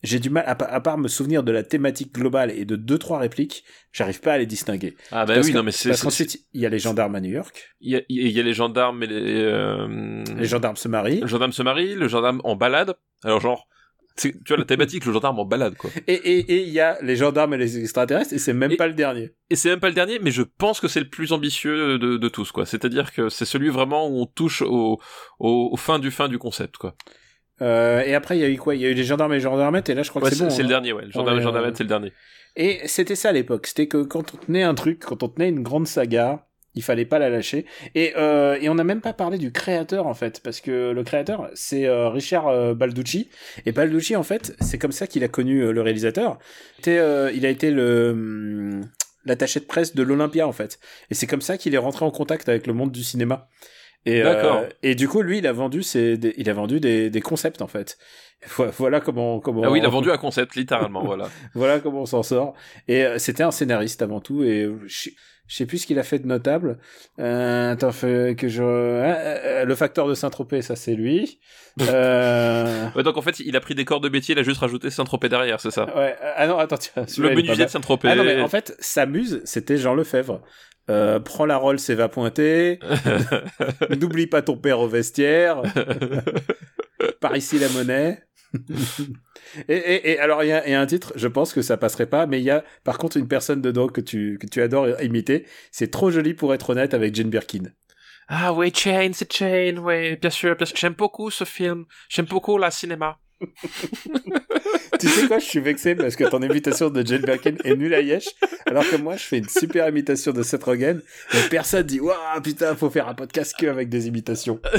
j'ai 0.05 0.21
du 0.21 0.31
mal 0.31 0.45
à, 0.47 0.55
pa- 0.55 0.67
à 0.67 0.81
part 0.81 0.99
me 0.99 1.09
souvenir 1.09 1.43
de 1.43 1.51
la 1.51 1.63
thématique 1.65 2.13
globale 2.15 2.53
et 2.53 2.65
de 2.65 2.77
deux 2.77 2.99
trois 2.99 3.19
répliques, 3.19 3.65
j'arrive 3.93 4.21
pas 4.21 4.35
à 4.35 4.39
les 4.39 4.47
distinguer. 4.47 4.95
Ah 5.11 5.27
bah 5.27 5.35
Parce 5.35 5.47
oui, 5.47 5.53
que- 5.53 5.59
non 5.59 5.65
mais 5.65 5.73
c'est... 5.73 5.89
Parce 5.89 6.03
qu'ensuite 6.03 6.47
il 6.53 6.61
y 6.61 6.67
a 6.67 6.69
les 6.69 6.79
gendarmes 6.79 7.17
à 7.17 7.21
New 7.21 7.31
York, 7.33 7.75
Il 7.81 7.91
y 7.93 7.97
a, 7.97 8.03
il 8.09 8.29
y 8.31 8.39
a 8.39 8.43
les 8.45 8.55
gendarmes 8.55 9.03
et 9.03 9.07
les... 9.09 9.43
euh, 9.43 10.23
les 10.37 10.45
gendarmes 10.47 10.77
se 10.77 10.87
marient, 10.89 11.21
Le 11.21 11.27
gendarme 11.27 11.53
se 11.53 11.63
marie, 11.63 11.95
le 11.97 12.07
gendarme 12.07 12.41
en 12.45 12.55
balade. 12.55 12.95
Alors 13.25 13.41
genre, 13.41 13.67
tu 14.17 14.33
vois 14.47 14.59
la 14.59 14.65
thématique, 14.65 15.05
le 15.07 15.13
gendarme 15.13 15.41
en 15.41 15.45
balade 15.45 15.75
quoi. 15.77 15.91
et 16.07 16.13
et 16.15 16.39
et 16.53 16.63
il 16.63 16.69
y 16.69 16.79
a 16.79 16.97
les 17.03 17.17
gendarmes 17.17 17.55
et 17.55 17.57
les 17.59 17.79
extraterrestres 17.81 18.33
et 18.33 18.39
c'est 18.39 18.53
même 18.53 18.71
Et- 18.71 18.77
pas 18.77 18.87
le 18.87 18.95
dernier. 18.95 19.33
Et 19.51 19.57
c'est 19.57 19.71
même 19.71 19.81
pas 19.81 19.89
le 19.89 19.95
dernier, 19.95 20.19
mais 20.21 20.31
je 20.31 20.43
pense 20.43 20.79
que 20.81 20.87
c'est 20.87 21.01
le 21.01 21.09
plus 21.09 21.33
ambitieux 21.33 21.99
de, 21.99 22.17
de 22.17 22.29
tous 22.29 22.53
quoi. 22.53 22.65
C'est-à-dire 22.67 23.13
que 23.13 23.29
c'est 23.29 23.45
celui 23.45 23.71
vraiment 23.71 24.07
où 24.09 24.21
on 24.23 24.27
touche 24.27 24.63
au, 24.63 25.01
au, 25.41 25.69
au 25.73 25.77
fin 25.77 25.99
du 25.99 26.11
fin 26.13 26.29
du 26.29 26.39
concept 26.39 26.77
quoi. 26.77 26.95
Euh, 27.63 28.03
et 28.05 28.15
après 28.15 28.37
il 28.37 28.41
y 28.41 28.45
a 28.45 28.49
eu 28.49 28.57
quoi? 28.57 28.75
Il 28.75 28.81
y 28.81 28.87
a 28.87 28.89
eu 28.89 28.95
les 28.95 29.05
gendarmes 29.05 29.33
et 29.33 29.37
les 29.37 29.41
gendarmettes 29.41 29.89
et 29.89 29.95
là 29.95 30.03
je 30.03 30.11
crois 30.11 30.23
Ouais, 30.23 30.31
que 30.31 30.37
c'est 30.37 30.45
bon. 30.45 30.51
c'est 30.51 30.63
le 30.63 30.67
hein. 30.67 30.69
dernier, 30.71 30.93
ouais. 30.93 31.05
Le 31.05 31.11
gendarme 31.13 31.37
Ouais, 31.37 31.43
et 31.43 31.45
gendarmette, 31.45 31.71
ouais. 31.73 31.77
c'est 31.79 31.85
le 31.85 31.89
dernier. 31.89 32.13
Et 32.57 32.81
c'était 32.87 33.15
ça 33.17 33.29
à 33.31 33.33
l'époque, 33.33 33.67
c'était 33.67 33.87
que 33.89 34.03
quand 34.03 34.35
on 34.35 34.37
tenait 34.39 34.63
un 34.63 34.75
truc, 34.75 35.01
quand 35.05 35.23
on 35.23 35.29
tenait 35.29 35.49
une 35.49 35.63
grande 35.63 35.87
saga, 35.87 36.47
il 36.77 36.83
fallait 36.83 37.05
pas 37.05 37.21
la 37.21 37.31
lâcher. 37.31 37.67
Et, 37.95 38.13
euh, 38.17 38.59
et 38.61 38.69
on 38.69 38.75
n'a 38.75 38.83
même 38.85 39.01
pas 39.01 39.13
parlé 39.13 39.39
du 39.39 39.53
créateur 39.53 40.07
en 40.09 40.15
fait, 40.15 40.41
parce 40.43 40.61
que 40.61 40.91
le 40.91 41.05
créateur 41.05 41.49
c'est 41.55 41.87
euh, 41.87 42.09
Richard 42.09 42.75
Balducci. 42.75 43.29
Et 43.67 43.73
Balducci 43.73 44.17
en 44.17 44.25
fait, 44.25 44.55
c'est 44.61 44.79
comme 44.79 44.93
ça 44.93 45.07
qu'il 45.07 45.23
a 45.23 45.29
connu 45.29 45.73
le 45.73 45.81
réalisateur. 45.81 46.39
C'était, 46.77 46.99
euh, 46.99 47.31
il 47.33 47.47
a 47.47 47.49
été 47.51 47.71
le 47.71 48.11
hum, 48.11 48.81
l'attaché 49.25 49.59
de 49.61 49.65
presse 49.65 49.95
de 49.95 50.03
l'Olympia 50.03 50.47
en 50.49 50.53
fait. 50.53 50.79
Et 51.11 51.15
c'est 51.15 51.27
comme 51.29 51.41
ça 51.41 51.57
qu'il 51.57 51.75
est 51.75 51.79
rentré 51.79 52.05
en 52.05 52.11
contact 52.11 52.49
avec 52.49 52.67
le 52.67 52.73
monde 52.73 52.91
du 52.93 53.03
cinéma. 53.05 53.49
Et, 54.07 54.23
euh, 54.63 54.69
et 54.83 54.95
du 54.95 55.09
coup, 55.09 55.23
lui, 55.23 55.39
il 55.39 55.47
a 55.47 55.53
vendu 55.53 55.83
ses, 55.83 56.17
des- 56.19 56.35
il 56.37 56.51
a 56.51 56.53
vendu 56.53 56.79
des, 56.81 57.09
des 57.11 57.21
concepts 57.21 57.63
en 57.63 57.67
fait. 57.69 57.97
Vo- 58.57 58.67
Voilà 58.79 59.01
comment, 59.01 59.41
comment. 59.41 59.63
Ah 59.65 59.71
oui, 59.71 59.79
il 59.79 59.87
a 59.87 59.89
vendu 59.89 60.11
un 60.11 60.19
concept, 60.19 60.55
littéralement, 60.57 61.03
voilà. 61.05 61.29
Voilà 61.55 61.81
comment 61.81 62.03
on 62.03 62.07
s'en 62.07 62.23
sort. 62.23 62.55
Et 62.89 63.05
euh, 63.05 63.19
c'était 63.19 63.43
un 63.43 63.51
scénariste 63.51 64.03
avant 64.03 64.21
tout. 64.21 64.43
Et 64.45 64.69
je 64.87 65.11
je 65.47 65.57
sais 65.57 65.67
plus 65.67 65.79
ce 65.79 65.87
qu'il 65.87 65.99
a 65.99 66.03
fait 66.03 66.19
de 66.19 66.27
notable. 66.27 66.79
Euh, 67.19 67.73
attends, 67.73 67.93
fait 67.93 68.35
que 68.39 68.49
je. 68.49 68.63
ah, 68.63 69.17
euh, 69.17 69.65
le 69.65 69.75
facteur 69.75 70.09
de 70.09 70.15
Saint-Tropez, 70.15 70.63
ça 70.63 70.77
c'est 70.77 70.95
lui. 70.95 71.41
Euh... 71.81 72.87
Ouais, 72.95 73.03
donc 73.03 73.17
en 73.17 73.21
fait, 73.21 73.41
il 73.41 73.57
a 73.57 73.61
pris 73.61 73.75
des 73.75 73.85
corps 73.85 74.01
de 74.01 74.09
métier, 74.09 74.37
il 74.37 74.39
a 74.39 74.45
juste 74.45 74.61
rajouté 74.61 74.91
Saint-Tropez 74.91 75.29
derrière, 75.29 75.59
c'est 75.59 75.73
ça. 75.73 75.87
Ouais, 75.97 76.17
euh, 76.23 76.33
ah 76.37 76.47
non, 76.47 76.57
attends, 76.57 76.77
tiens, 76.77 77.05
Le 77.19 77.35
menuisier 77.35 77.65
de 77.65 77.71
Saint-Tropez. 77.71 78.07
Ah 78.09 78.15
non, 78.15 78.23
mais 78.23 78.41
en 78.41 78.47
fait, 78.47 78.77
S'amuse, 78.79 79.41
c'était 79.45 79.77
Jean 79.77 79.97
Lefebvre. 79.97 80.41
Euh, 80.91 81.19
prends 81.19 81.47
la 81.47 81.57
Rolls 81.57 81.81
et 81.89 81.95
va 81.95 82.09
pointer. 82.09 82.79
N'oublie 83.99 84.27
pas 84.27 84.43
ton 84.43 84.57
père 84.57 84.81
au 84.81 84.89
vestiaire. 84.89 85.63
Par 87.21 87.37
ici 87.37 87.59
la 87.59 87.69
monnaie. 87.71 88.23
et, 89.69 89.75
et, 89.77 90.11
et 90.13 90.19
alors, 90.19 90.43
il 90.45 90.49
y, 90.49 90.53
a 90.53 90.67
il 90.67 90.73
y 90.73 90.75
a 90.75 90.81
un 90.81 90.87
titre, 90.87 91.13
je 91.17 91.29
pense 91.29 91.53
que 91.53 91.63
ça 91.63 91.77
passerait 91.77 92.07
pas, 92.07 92.27
mais 92.27 92.41
il 92.41 92.45
y 92.45 92.51
a 92.51 92.65
par 92.85 92.99
contre 92.99 93.17
une 93.17 93.29
personne 93.29 93.61
dedans 93.61 93.89
que 93.89 94.01
tu, 94.01 94.39
que 94.41 94.47
tu 94.47 94.63
adores 94.63 95.01
imiter. 95.03 95.47
C'est 95.71 95.91
trop 95.91 96.11
joli 96.11 96.35
pour 96.35 96.55
être 96.55 96.71
honnête 96.71 96.95
avec 96.95 97.15
Jane 97.15 97.31
Birkin. 97.31 97.65
Ah 98.29 98.53
oui, 98.55 98.73
Chain, 98.75 99.11
c'est 99.13 99.31
Chain, 99.31 99.77
oui, 99.83 100.17
bien 100.17 100.31
sûr, 100.31 100.57
bien 100.57 100.67
sûr. 100.67 100.77
J'aime 100.77 100.95
beaucoup 100.95 101.31
ce 101.31 101.45
film. 101.45 101.85
J'aime 102.09 102.27
beaucoup 102.27 102.57
la 102.57 102.71
cinéma. 102.71 103.19
tu 105.01 105.09
sais 105.09 105.27
quoi, 105.27 105.39
je 105.39 105.45
suis 105.45 105.61
vexé 105.61 105.95
parce 105.95 106.17
que 106.17 106.25
ton 106.25 106.41
imitation 106.41 106.89
de 106.89 107.05
Jane 107.05 107.23
Birkin 107.23 107.57
est 107.65 107.75
nulle 107.75 107.95
à 107.95 108.01
Yesh, 108.01 108.29
alors 108.67 108.89
que 108.89 108.97
moi 108.97 109.17
je 109.17 109.25
fais 109.25 109.39
une 109.39 109.49
super 109.49 109.89
imitation 109.89 110.33
de 110.33 110.43
Seth 110.43 110.63
Rogen 110.63 111.03
et 111.35 111.49
personne 111.51 111.83
dit 111.83 112.01
Waouh, 112.01 112.41
putain, 112.43 112.75
faut 112.77 112.91
faire 112.91 113.09
un 113.09 113.15
podcast 113.15 113.55
que 113.59 113.67
avec 113.67 113.89
des 113.89 114.07
imitations. 114.07 114.61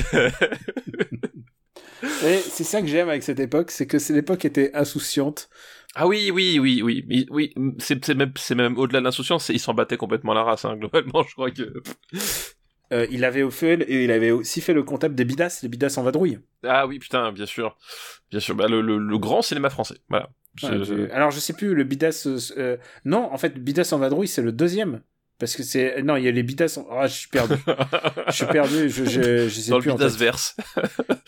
et 2.25 2.37
c'est 2.37 2.63
ça 2.63 2.81
que 2.81 2.87
j'aime 2.87 3.09
avec 3.09 3.23
cette 3.23 3.39
époque, 3.39 3.71
c'est 3.71 3.87
que 3.87 3.99
cette 3.99 4.17
époque 4.17 4.45
était 4.45 4.71
insouciante. 4.75 5.49
Ah 5.95 6.07
oui, 6.07 6.29
oui, 6.33 6.59
oui, 6.59 6.81
oui, 6.83 7.05
oui, 7.09 7.25
oui. 7.29 7.53
C'est 7.79 8.07
même, 8.15 8.33
même 8.55 8.77
au-delà 8.77 8.99
de 8.99 9.05
l'insouciance, 9.05 9.45
c'est- 9.45 9.53
il 9.53 9.59
s'en 9.59 9.73
battait 9.73 9.97
complètement 9.97 10.33
la 10.33 10.43
race, 10.43 10.65
hein, 10.65 10.75
globalement, 10.77 11.23
je 11.23 11.33
crois 11.33 11.51
que. 11.51 11.81
Euh, 12.93 13.07
il 13.09 13.25
avait 13.25 13.49
fait 13.49 13.81
et 13.89 14.03
il 14.03 14.11
avait 14.11 14.29
aussi 14.31 14.61
fait 14.61 14.73
le 14.73 14.83
comptable 14.83 15.15
des 15.15 15.25
Bidas, 15.25 15.59
les 15.63 15.69
Bidas 15.69 15.95
en 15.97 16.03
vadrouille. 16.03 16.37
Ah 16.63 16.85
oui, 16.85 16.99
putain, 16.99 17.31
bien 17.31 17.47
sûr, 17.47 17.75
bien 18.29 18.39
sûr. 18.39 18.53
Bah, 18.55 18.67
le, 18.67 18.81
le, 18.81 18.99
le 18.99 19.17
grand 19.17 19.41
cinéma 19.41 19.69
français, 19.71 19.95
voilà. 20.09 20.29
Je- 20.55 20.67
Ouais, 20.67 20.83
je- 20.85 21.11
Alors 21.11 21.31
je 21.31 21.39
sais 21.39 21.53
plus 21.53 21.73
le 21.73 21.83
Bidas. 21.83 22.27
euh, 22.57 22.77
Non, 23.03 23.27
en 23.33 23.37
fait, 23.37 23.57
Bidas 23.57 23.89
en 23.91 23.97
vadrouille 23.97 24.27
c'est 24.27 24.43
le 24.43 24.51
deuxième. 24.51 25.01
Parce 25.38 25.56
que 25.56 25.63
c'est 25.63 26.02
non, 26.02 26.15
il 26.15 26.24
y 26.24 26.28
a 26.28 26.32
les 26.32 26.43
Bidas. 26.43 26.80
Ah, 26.89 27.08
je 27.08 27.13
suis 27.13 27.28
perdu. 27.28 27.56
je 28.28 28.32
suis 28.32 28.45
perdu. 28.45 28.89
Je, 28.89 29.04
je, 29.06 29.48
je 29.50 29.60
sais 29.60 29.71
Dans 29.71 29.80
plus 29.80 29.88
le 29.89 29.93
en 29.93 29.98
tête. 29.98 30.08
bidas 30.08 30.17
verse. 30.17 30.56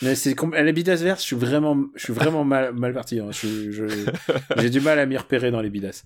Mais 0.01 0.15
c'est 0.15 0.33
les 0.63 0.73
bidas 0.73 0.95
verts, 0.95 1.17
je 1.17 1.21
suis 1.23 1.35
vraiment, 1.35 1.77
je 1.95 2.03
suis 2.05 2.13
vraiment 2.13 2.43
mal, 2.45 2.73
mal 2.73 2.93
parti. 2.93 3.19
hein. 3.19 3.29
Je, 3.31 3.69
je- 3.71 4.11
j'ai 4.57 4.69
du 4.69 4.79
mal 4.79 4.97
à 4.99 5.05
m'y 5.05 5.17
repérer 5.17 5.51
dans 5.51 5.61
les 5.61 5.69
bidas. 5.69 6.03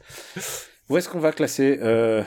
Où 0.89 0.97
est-ce 0.97 1.07
qu'on 1.09 1.19
va 1.19 1.31
classer 1.31 1.79
euh, 1.81 2.23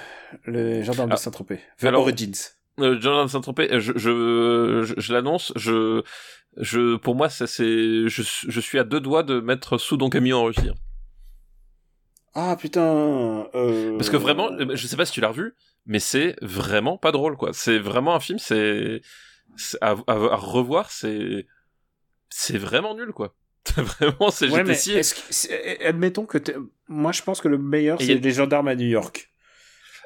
les 0.47 0.83
gendarmes 0.85 1.11
de 1.11 1.15
Ah, 1.15 1.19
Saint-Tropez? 1.19 1.59
The 1.81 1.85
alors- 1.85 2.03
Origins. 2.03 2.33
Euh, 2.81 3.01
Jonathan 3.01 3.29
Saint-Tropez, 3.29 3.69
je, 3.81 3.93
je, 3.97 4.95
je, 4.97 5.13
l'annonce, 5.13 5.53
je, 5.55 6.03
je, 6.57 6.97
pour 6.97 7.15
moi, 7.15 7.29
ça 7.29 7.47
c'est, 7.47 8.09
je, 8.09 8.23
je 8.49 8.61
suis 8.61 8.79
à 8.81 8.85
deux 8.85 9.01
doigts 9.01 9.23
de 9.23 9.39
mettre 9.41 9.79
sous 9.79 9.97
Don 9.97 10.09
Camillo 10.11 10.39
en 10.39 10.45
Russie. 10.45 10.71
Ah 12.35 12.57
putain. 12.59 13.49
Euh... 13.55 13.97
Parce 13.97 14.11
que 14.11 14.16
vraiment, 14.16 14.51
euh, 14.53 14.75
je 14.75 14.87
sais 14.87 14.97
pas 14.97 15.07
si 15.07 15.12
tu 15.12 15.20
l'as 15.20 15.29
revu, 15.29 15.55
mais 15.87 15.99
c'est 16.01 16.37
vraiment 16.42 16.99
pas 16.99 17.12
drôle, 17.12 17.37
quoi. 17.37 17.51
C'est 17.53 17.79
vraiment 17.79 18.14
un 18.14 18.20
film, 18.20 18.38
c'est, 18.38 19.03
à, 19.81 19.90
à, 19.90 20.12
à 20.12 20.37
revoir, 20.37 20.90
c'est, 20.90 21.47
c'est 22.31 22.59
vraiment 22.59 22.94
nul, 22.94 23.12
quoi. 23.12 23.35
vraiment, 23.77 24.31
c'est, 24.31 24.47
Ouais, 24.47 24.59
j'étais 24.59 24.62
mais 24.64 24.75
si- 24.75 24.92
est-ce 24.92 25.14
que, 25.14 25.20
c'est- 25.31 25.85
admettons 25.85 26.27
que 26.27 26.37
t'es- 26.38 26.57
moi 26.88 27.12
je 27.12 27.23
pense 27.23 27.40
que 27.40 27.49
le 27.49 27.57
meilleur 27.57 27.99
c'est 27.99 28.12
a- 28.12 28.16
les 28.16 28.31
gendarmes 28.31 28.68
à 28.68 28.75
New 28.75 28.87
York. 28.87 29.33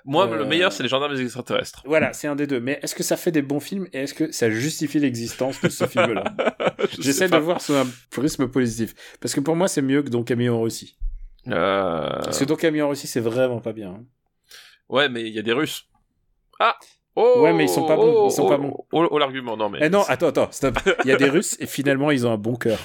moi, 0.05 0.29
euh, 0.31 0.37
le 0.39 0.45
meilleur, 0.45 0.71
c'est 0.73 0.85
les 0.85 0.89
gendarmes 0.89 1.17
des 1.17 1.23
extraterrestres. 1.23 1.83
Voilà, 1.85 2.13
c'est 2.13 2.29
un 2.29 2.37
des 2.37 2.47
deux. 2.47 2.61
Mais 2.61 2.79
est-ce 2.83 2.95
que 2.95 3.03
ça 3.03 3.17
fait 3.17 3.33
des 3.33 3.43
bons 3.43 3.59
films 3.59 3.89
et 3.93 4.03
est-ce 4.03 4.15
que 4.15 4.31
ça 4.31 4.49
justifie 4.49 5.01
l'existence 5.01 5.61
de 5.61 5.69
ce 5.71 5.87
film-là 5.89 6.23
Je 6.93 7.03
J'essaie 7.03 7.27
sais 7.27 7.35
de 7.35 7.37
voir 7.39 7.61
sous 7.61 7.75
un 7.75 7.87
prisme 8.13 8.47
positif. 8.49 8.95
Parce 9.21 9.35
que 9.35 9.41
pour 9.41 9.57
moi 9.57 9.67
c'est 9.67 9.83
mieux 9.83 10.03
que 10.05 10.09
Don 10.11 10.23
Camillo 10.23 10.55
en 10.55 10.63
Russie. 10.63 10.97
Euh, 11.51 12.09
Parce 12.23 12.39
que 12.39 12.45
Don 12.45 12.57
Camillo 12.57 12.87
en 12.87 12.89
Russie 12.91 13.07
c'est 13.07 13.21
vraiment 13.21 13.61
pas 13.61 13.73
bien. 13.73 13.91
hein. 13.91 14.05
Ouais, 14.89 15.09
mais 15.09 15.23
il 15.23 15.35
y 15.35 15.39
a 15.39 15.43
des 15.43 15.53
Russes. 15.53 15.87
Ah! 16.59 16.77
Oh, 17.21 17.41
Ouais, 17.43 17.53
mais 17.53 17.65
ils 17.65 17.69
sont 17.69 17.85
pas 17.85 17.97
bons, 17.97 18.29
ils 18.29 18.31
sont 18.33 18.45
oh, 18.47 18.49
pas 18.49 18.55
oh, 18.55 18.63
bons. 18.63 18.77
Oh, 18.93 19.09
oh, 19.11 19.19
l'argument, 19.19 19.57
non, 19.57 19.69
mais. 19.69 19.81
Eh 19.83 19.89
non, 19.91 20.03
attends, 20.07 20.29
attends, 20.29 20.53
stop. 20.53 20.79
Il 21.05 21.09
y 21.09 21.13
a 21.13 21.17
des 21.17 21.29
Russes 21.29 21.57
et 21.59 21.67
finalement 21.67 22.13
ils 22.13 22.25
ont 22.27 22.33
un 22.33 22.39
bon 22.39 22.55
cœur. 22.55 22.79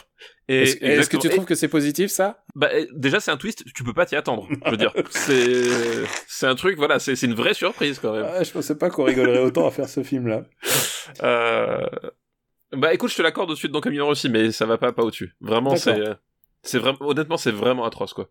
Et- 0.47 0.63
Est-ce 0.63 1.09
que 1.09 1.17
tu 1.17 1.29
trouves 1.29 1.45
que 1.45 1.53
c'est 1.55 1.67
positif 1.67 2.09
ça? 2.09 2.43
Bah, 2.55 2.69
eh, 2.73 2.87
déjà, 2.93 3.19
c'est 3.19 3.29
un 3.31 3.37
twist, 3.37 3.63
tu 3.75 3.83
peux 3.83 3.93
pas 3.93 4.05
t'y 4.07 4.15
attendre. 4.15 4.47
Je 4.65 4.71
veux 4.71 4.77
dire, 4.77 4.91
c'est, 5.11 6.05
c'est 6.27 6.47
un 6.47 6.55
truc, 6.55 6.77
voilà, 6.77 6.97
c'est, 6.99 7.21
une 7.21 7.35
vraie 7.35 7.53
surprise 7.53 7.99
quand 7.99 8.11
même. 8.13 8.25
ah, 8.27 8.43
Je 8.43 8.51
pensais 8.51 8.75
pas 8.75 8.89
qu'on 8.89 9.03
rigolerait 9.03 9.39
autant 9.43 9.67
à 9.67 9.71
faire 9.71 9.87
ce 9.87 10.01
film-là. 10.03 10.43
Euh... 11.21 11.85
Bah, 12.71 12.91
écoute, 12.93 13.11
je 13.11 13.15
te 13.17 13.21
l'accorde 13.21 13.51
au-dessus 13.51 13.67
de 13.67 13.73
Don 13.73 13.81
Camillo 13.81 14.07
aussi, 14.07 14.29
mais 14.29 14.51
ça 14.51 14.65
va 14.65 14.77
pas, 14.79 14.91
pas 14.91 15.03
au-dessus. 15.03 15.35
Vraiment, 15.41 15.75
c'est, 15.75 15.93
D'accord. 15.95 16.15
c'est 16.63 16.79
vraiment, 16.79 16.97
honnêtement, 17.01 17.37
c'est 17.37 17.51
vraiment 17.51 17.85
atroce, 17.85 18.13
quoi. 18.13 18.29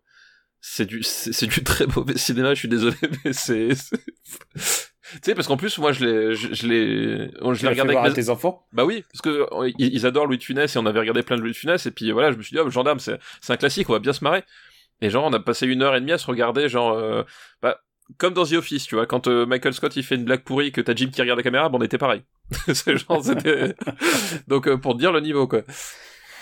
C'est 0.65 0.85
du, 0.85 1.03
c'est, 1.03 1.45
du 1.45 1.61
très 1.61 1.85
mauvais 1.87 2.17
cinéma, 2.17 2.53
je 2.53 2.59
suis 2.59 2.69
désolé, 2.69 2.95
mais 3.25 3.33
c'est, 3.33 3.67
tu 4.55 5.19
sais, 5.21 5.35
parce 5.35 5.45
qu'en 5.47 5.57
plus, 5.57 5.77
moi, 5.77 5.91
je 5.91 6.05
l'ai, 6.05 6.35
je, 6.35 6.53
je 6.53 6.67
l'ai, 6.67 7.31
je 7.53 7.61
l'ai 7.61 7.67
regardé 7.67 7.91
voir 7.91 8.05
avec 8.05 8.17
à 8.17 8.17
mes... 8.17 8.23
tes 8.23 8.29
enfants? 8.29 8.65
Bah 8.71 8.85
oui, 8.85 9.03
parce 9.11 9.21
que 9.21 9.45
euh, 9.51 9.71
ils, 9.77 10.05
adorent 10.05 10.25
Louis 10.25 10.37
de 10.37 10.43
Funès 10.43 10.73
et 10.73 10.79
on 10.79 10.85
avait 10.85 11.01
regardé 11.01 11.21
plein 11.21 11.35
de 11.35 11.41
Louis 11.41 11.51
de 11.51 11.57
Funès 11.57 11.85
et 11.85 11.91
puis 11.91 12.09
voilà, 12.11 12.31
je 12.31 12.37
me 12.37 12.41
suis 12.41 12.55
dit, 12.55 12.61
oh, 12.61 12.69
gendarme, 12.69 12.99
c'est, 12.99 13.19
c'est 13.41 13.51
un 13.51 13.57
classique, 13.57 13.89
on 13.89 13.93
va 13.93 13.99
bien 13.99 14.13
se 14.13 14.23
marrer. 14.23 14.43
Et 15.01 15.09
genre, 15.09 15.25
on 15.25 15.33
a 15.33 15.39
passé 15.41 15.67
une 15.67 15.81
heure 15.81 15.95
et 15.95 15.99
demie 15.99 16.13
à 16.13 16.17
se 16.17 16.27
regarder, 16.27 16.69
genre, 16.69 16.93
euh, 16.93 17.23
bah, 17.61 17.81
comme 18.17 18.33
dans 18.33 18.45
The 18.45 18.53
Office, 18.53 18.85
tu 18.85 18.95
vois, 18.95 19.05
quand 19.05 19.27
euh, 19.27 19.45
Michael 19.45 19.73
Scott 19.73 19.93
il 19.97 20.03
fait 20.03 20.15
une 20.15 20.23
blague 20.23 20.43
pourrie 20.43 20.71
que 20.71 20.79
t'as 20.79 20.95
Jim 20.95 21.09
qui 21.13 21.19
regarde 21.19 21.39
la 21.39 21.43
caméra, 21.43 21.67
bah, 21.67 21.77
on 21.77 21.83
était 21.83 21.97
pareil. 21.97 22.21
c'est 22.73 22.95
genre, 22.95 23.21
c'était... 23.21 23.75
Donc, 24.47 24.69
euh, 24.69 24.77
pour 24.77 24.93
te 24.93 24.99
dire 24.99 25.11
le 25.11 25.19
niveau, 25.19 25.45
quoi. 25.45 25.63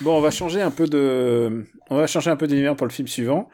Bon, 0.01 0.15
on 0.15 0.22
va 0.22 0.30
changer 0.30 0.61
un 0.61 0.72
peu 0.72 0.86
de, 0.86 1.65
on 1.89 1.97
va 1.97 2.05
changer 2.05 2.30
un 2.30 2.36
peu 2.36 2.45
d'univers 2.45 2.76
pour 2.76 2.86
le 2.86 2.91
film 2.91 3.07
suivant. 3.07 3.49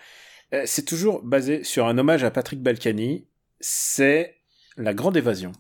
Euh, 0.54 0.64
c'est 0.66 0.86
toujours 0.86 1.22
basé 1.24 1.64
sur 1.64 1.88
un 1.88 1.98
hommage 1.98 2.24
à 2.24 2.32
Patrick 2.32 2.62
Balkany. 2.62 3.28
C'est 3.60 4.36
La 4.78 4.94
Grande 4.94 5.18
Évasion. 5.18 5.52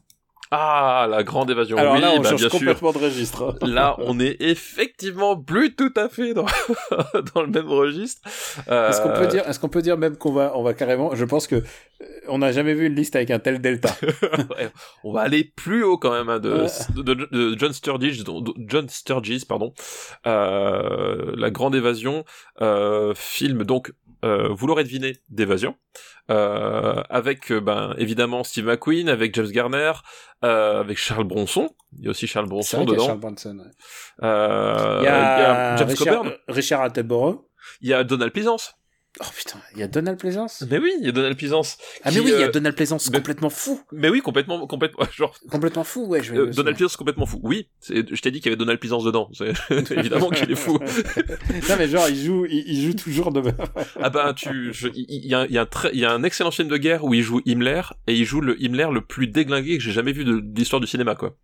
Ah, 0.49 1.07
la 1.09 1.23
grande 1.25 1.51
évasion. 1.51 1.75
Alors 1.75 1.95
oui, 1.95 1.99
là, 1.99 2.13
on 2.13 2.21
bah, 2.21 2.29
change 2.29 2.39
bien 2.39 2.49
sûr. 2.49 2.59
complètement 2.59 2.93
de 2.93 2.99
registre. 2.99 3.57
Là, 3.67 3.97
on 3.99 4.17
est 4.17 4.37
effectivement 4.39 5.35
plus 5.35 5.75
tout 5.75 5.91
à 5.97 6.07
fait 6.07 6.33
dans, 6.33 6.45
dans 7.35 7.41
le 7.41 7.49
même 7.49 7.67
registre. 7.67 8.21
Euh, 8.69 8.87
Est-ce 8.89 9.01
qu'on 9.01 9.11
peut 9.11 9.27
dire, 9.27 9.45
est-ce 9.45 9.59
qu'on 9.59 9.67
peut 9.67 9.81
dire 9.81 9.97
même 9.97 10.15
qu'on 10.15 10.31
va, 10.31 10.53
on 10.55 10.63
va 10.63 10.73
carrément, 10.73 11.13
je 11.15 11.25
pense 11.25 11.47
que 11.47 11.55
euh, 11.55 12.05
on 12.29 12.37
n'a 12.37 12.53
jamais 12.53 12.75
vu 12.75 12.85
une 12.85 12.95
liste 12.95 13.17
avec 13.17 13.29
un 13.29 13.39
tel 13.39 13.59
delta. 13.59 13.93
ouais, 14.57 14.69
on 15.03 15.11
va 15.11 15.19
aller 15.19 15.43
plus 15.43 15.83
haut 15.83 15.97
quand 15.97 16.13
même 16.13 16.29
hein, 16.29 16.39
de, 16.39 16.53
Ouais. 16.53 16.67
de, 16.95 17.01
de- 17.01 17.27
de 17.29 17.59
John 17.59 17.73
Sturges, 17.73 18.23
John 18.69 18.87
Sturges, 18.87 19.43
pardon. 19.49 19.73
Euh, 20.27 21.33
la 21.35 21.51
Grande 21.51 21.75
Évasion, 21.75 22.23
film 23.15 23.65
donc, 23.65 23.91
euh, 24.25 24.49
vous 24.49 24.67
l'aurez 24.67 24.83
deviné, 24.83 25.17
d'évasion, 25.29 25.75
euh, 26.29 27.01
avec 27.09 27.51
euh, 27.51 27.61
ben 27.61 27.93
évidemment 27.97 28.43
Steve 28.43 28.65
McQueen, 28.65 29.09
avec 29.09 29.33
James 29.35 29.47
Garner, 29.51 29.93
euh, 30.43 30.79
avec 30.79 30.97
Charles 30.97 31.25
Bronson. 31.25 31.69
Il 31.97 32.05
y 32.05 32.07
a 32.07 32.11
aussi 32.11 32.27
Charles 32.27 32.47
Bronson 32.49 32.77
vrai 32.77 32.85
qu'il 32.85 32.93
y 32.93 32.95
a 32.95 32.97
dedans. 32.97 33.07
Charles 33.07 33.19
Bronson. 33.19 33.57
ouais. 33.59 33.71
Euh, 34.23 34.97
Il 35.01 35.05
y 35.05 35.07
a, 35.07 35.75
James 35.77 35.87
Richard, 35.89 36.15
Coburn. 36.17 36.37
Richard 36.47 36.81
Attenborough. 36.81 37.47
Il 37.81 37.89
y 37.89 37.93
a 37.93 38.03
Donald 38.03 38.31
Pleasance. 38.31 38.73
Oh 39.19 39.25
putain, 39.35 39.57
il 39.73 39.79
y 39.79 39.83
a 39.83 39.87
Donald 39.87 40.19
Pleasance? 40.19 40.63
Mais 40.69 40.77
oui, 40.77 40.91
il 40.99 41.05
y 41.05 41.09
a 41.09 41.11
Donald 41.11 41.35
Pleasance. 41.35 41.77
Ah 42.03 42.11
qui, 42.11 42.17
mais 42.17 42.25
oui, 42.25 42.31
il 42.35 42.39
y 42.39 42.43
a 42.43 42.47
euh, 42.47 42.51
Donald 42.51 42.75
Pleasance 42.75 43.09
mais- 43.09 43.17
complètement 43.17 43.49
fou, 43.49 43.81
Mais 43.91 44.09
oui, 44.09 44.21
complètement, 44.21 44.67
complètement, 44.67 45.05
genre, 45.15 45.35
complètement 45.49 45.83
fou, 45.83 46.05
ouais. 46.05 46.21
Je 46.21 46.33
vais 46.33 46.39
euh, 46.39 46.45
Donald 46.51 46.77
Pleasance 46.77 46.97
complètement 46.97 47.25
fou. 47.25 47.39
Oui, 47.41 47.67
je 47.89 48.01
t'ai 48.21 48.29
dit 48.29 48.41
qu'il 48.41 48.45
y 48.51 48.53
avait 48.53 48.57
Donald 48.59 48.79
Pleasance 48.79 49.03
dedans. 49.03 49.29
C'est 49.33 49.53
évidemment 49.91 50.29
qu'il 50.29 50.51
est 50.51 50.55
fou. 50.55 50.77
non 50.77 51.75
mais 51.79 51.87
genre 51.87 52.07
il 52.09 52.15
joue, 52.23 52.45
il, 52.45 52.63
il 52.67 52.85
joue 52.85 52.93
toujours 52.93 53.31
de. 53.31 53.41
Ah 54.01 54.09
ben 54.11 54.33
tu, 54.35 54.71
il 54.93 55.25
y, 55.25 55.33
a, 55.33 55.45
il 55.45 55.51
y 55.51 55.57
a 55.57 55.61
un 55.61 55.65
très, 55.65 55.89
il 55.93 55.99
y 55.99 56.05
a 56.05 56.11
un 56.11 56.23
excellent 56.23 56.51
film 56.51 56.67
de 56.67 56.77
guerre 56.77 57.03
où 57.03 57.13
il 57.13 57.23
joue 57.23 57.41
Himmler 57.45 57.81
et 58.05 58.13
il 58.15 58.25
joue 58.25 58.41
le 58.41 58.61
Himmler 58.61 58.89
le 58.93 59.01
plus 59.01 59.27
déglingué 59.27 59.77
que 59.77 59.83
j'ai 59.83 59.91
jamais 59.91 60.11
vu 60.11 60.25
de 60.25 60.43
l'histoire 60.55 60.79
du 60.79 60.87
cinéma 60.87 61.15
quoi. 61.15 61.35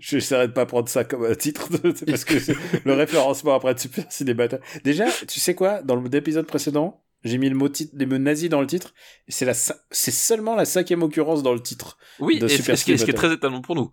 Je 0.00 0.16
n'essaierai 0.16 0.48
de 0.48 0.52
pas 0.52 0.66
prendre 0.66 0.88
ça 0.88 1.04
comme 1.04 1.24
un 1.24 1.34
titre 1.34 1.68
de- 1.78 1.92
parce 2.06 2.24
que 2.24 2.34
le 2.84 2.92
référencement 2.94 3.54
après 3.54 3.74
de 3.74 3.78
Super 3.78 4.04
Cinéma. 4.10 4.46
Déjà, 4.84 5.06
tu 5.28 5.40
sais 5.40 5.54
quoi 5.54 5.82
Dans 5.82 5.96
l'épisode 5.96 6.46
précédent, 6.46 7.02
j'ai 7.24 7.38
mis 7.38 7.48
le 7.48 7.54
mot 7.56 7.68
titre, 7.68 7.92
les 7.96 8.06
mots 8.06 8.18
nazis 8.18 8.48
dans 8.48 8.60
le 8.60 8.66
titre. 8.66 8.94
C'est 9.28 9.44
la, 9.44 9.54
c'est 9.54 10.10
seulement 10.10 10.54
la 10.54 10.64
cinquième 10.64 11.02
occurrence 11.02 11.42
dans 11.42 11.52
le 11.54 11.60
titre. 11.60 11.98
Oui, 12.18 12.38
De 12.38 12.48
Super 12.48 12.76
ce 12.78 12.84
qui 12.84 12.92
est, 12.92 13.12
très 13.12 13.32
étonnant 13.32 13.60
pour 13.60 13.74
nous. 13.74 13.92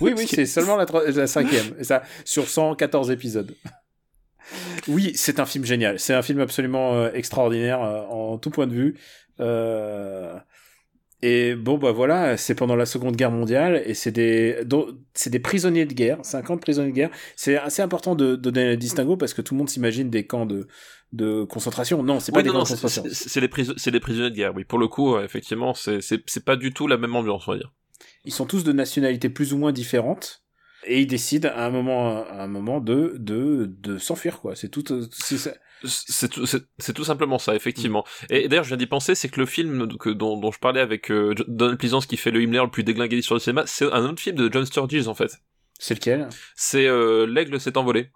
Oui, 0.00 0.14
oui, 0.16 0.26
c'est 0.30 0.46
seulement 0.46 0.76
la, 0.76 0.86
la 1.14 1.26
cinquième. 1.26 1.74
Et 1.78 1.84
ça, 1.84 2.02
sur 2.24 2.48
114 2.48 3.10
épisodes. 3.10 3.54
Oui, 4.88 5.12
c'est 5.14 5.38
un 5.40 5.46
film 5.46 5.64
génial. 5.64 5.98
C'est 5.98 6.14
un 6.14 6.22
film 6.22 6.40
absolument 6.40 6.94
euh, 6.94 7.10
extraordinaire 7.12 7.82
euh, 7.82 8.00
en 8.02 8.38
tout 8.38 8.50
point 8.50 8.66
de 8.66 8.74
vue. 8.74 8.98
Euh, 9.38 10.36
Et 11.22 11.54
bon, 11.54 11.76
bah 11.76 11.92
voilà, 11.92 12.36
c'est 12.38 12.54
pendant 12.54 12.76
la 12.76 12.86
Seconde 12.86 13.14
Guerre 13.14 13.30
mondiale 13.30 13.82
et 13.84 13.92
c'est 13.94 14.10
des, 14.12 14.56
c'est 15.12 15.28
des 15.30 15.38
prisonniers 15.38 15.84
de 15.84 15.92
guerre, 15.92 16.18
50 16.22 16.62
prisonniers 16.62 16.90
de 16.90 16.94
guerre. 16.94 17.10
C'est 17.36 17.56
assez 17.58 17.82
important 17.82 18.14
de, 18.14 18.30
de 18.30 18.36
donner 18.36 18.70
le 18.70 18.76
distinguo 18.78 19.16
parce 19.18 19.34
que 19.34 19.42
tout 19.42 19.52
le 19.54 19.58
monde 19.58 19.68
s'imagine 19.68 20.08
des 20.08 20.26
camps 20.26 20.46
de, 20.46 20.66
de 21.12 21.44
concentration. 21.44 22.02
Non, 22.02 22.20
c'est 22.20 22.32
pas 22.32 22.38
Oui, 22.38 22.44
des 22.44 22.48
non, 22.48 22.54
camps 22.54 22.58
non, 22.60 22.64
de 22.64 22.80
concentration. 22.80 23.04
c'est- 23.12 23.40
des, 23.40 23.48
prisonniers 24.00 24.30
de 24.30 24.34
guerre. 24.34 24.52
Oui, 24.56 24.64
pour 24.64 24.78
le 24.78 24.88
coup, 24.88 25.14
euh, 25.14 25.22
effectivement, 25.24 25.74
c'est 25.74 26.44
pas 26.44 26.56
du 26.56 26.72
tout 26.72 26.86
la 26.86 26.96
même 26.96 27.14
ambiance, 27.14 27.46
on 27.48 27.52
va 27.52 27.58
dire. 27.58 27.72
Ils 28.24 28.32
sont 28.32 28.46
tous 28.46 28.64
de 28.64 28.72
nationalités 28.72 29.28
plus 29.28 29.52
ou 29.52 29.58
moins 29.58 29.72
différentes. 29.72 30.42
Et 30.84 31.00
ils 31.02 31.06
décident 31.06 31.50
à 31.54 31.64
un 31.66 31.70
moment, 31.70 32.24
à 32.26 32.42
un 32.42 32.46
moment 32.46 32.80
de, 32.80 33.14
de, 33.18 33.66
de 33.68 33.98
s'enfuir, 33.98 34.40
quoi. 34.40 34.56
C'est 34.56 34.68
tout, 34.68 34.82
c'est 35.84 36.28
tout, 36.28 36.46
c'est 36.46 36.92
tout 36.92 37.04
simplement 37.04 37.38
ça, 37.38 37.54
effectivement. 37.54 38.04
Et 38.28 38.48
d'ailleurs, 38.48 38.64
je 38.64 38.68
viens 38.68 38.76
d'y 38.76 38.86
penser, 38.86 39.14
c'est 39.14 39.28
que 39.28 39.40
le 39.40 39.46
film 39.46 39.96
que, 39.98 40.10
dont, 40.10 40.38
dont 40.38 40.52
je 40.52 40.58
parlais 40.58 40.80
avec 40.80 41.10
euh, 41.10 41.34
Donald 41.48 41.78
Pleasance 41.78 42.06
qui 42.06 42.16
fait 42.16 42.30
le 42.30 42.42
Himmler 42.42 42.62
le 42.62 42.70
plus 42.70 42.82
déglingué 42.84 43.10
de 43.10 43.16
l'histoire 43.16 43.38
du 43.38 43.44
cinéma, 43.44 43.64
c'est 43.66 43.90
un 43.92 44.04
autre 44.04 44.20
film 44.20 44.36
de 44.36 44.50
John 44.52 44.64
Sturges 44.64 45.08
en 45.08 45.14
fait. 45.14 45.32
C'est 45.78 45.94
lequel? 45.94 46.28
C'est 46.54 46.86
euh, 46.86 47.26
L'aigle 47.26 47.60
s'est 47.60 47.76
envolé. 47.78 48.10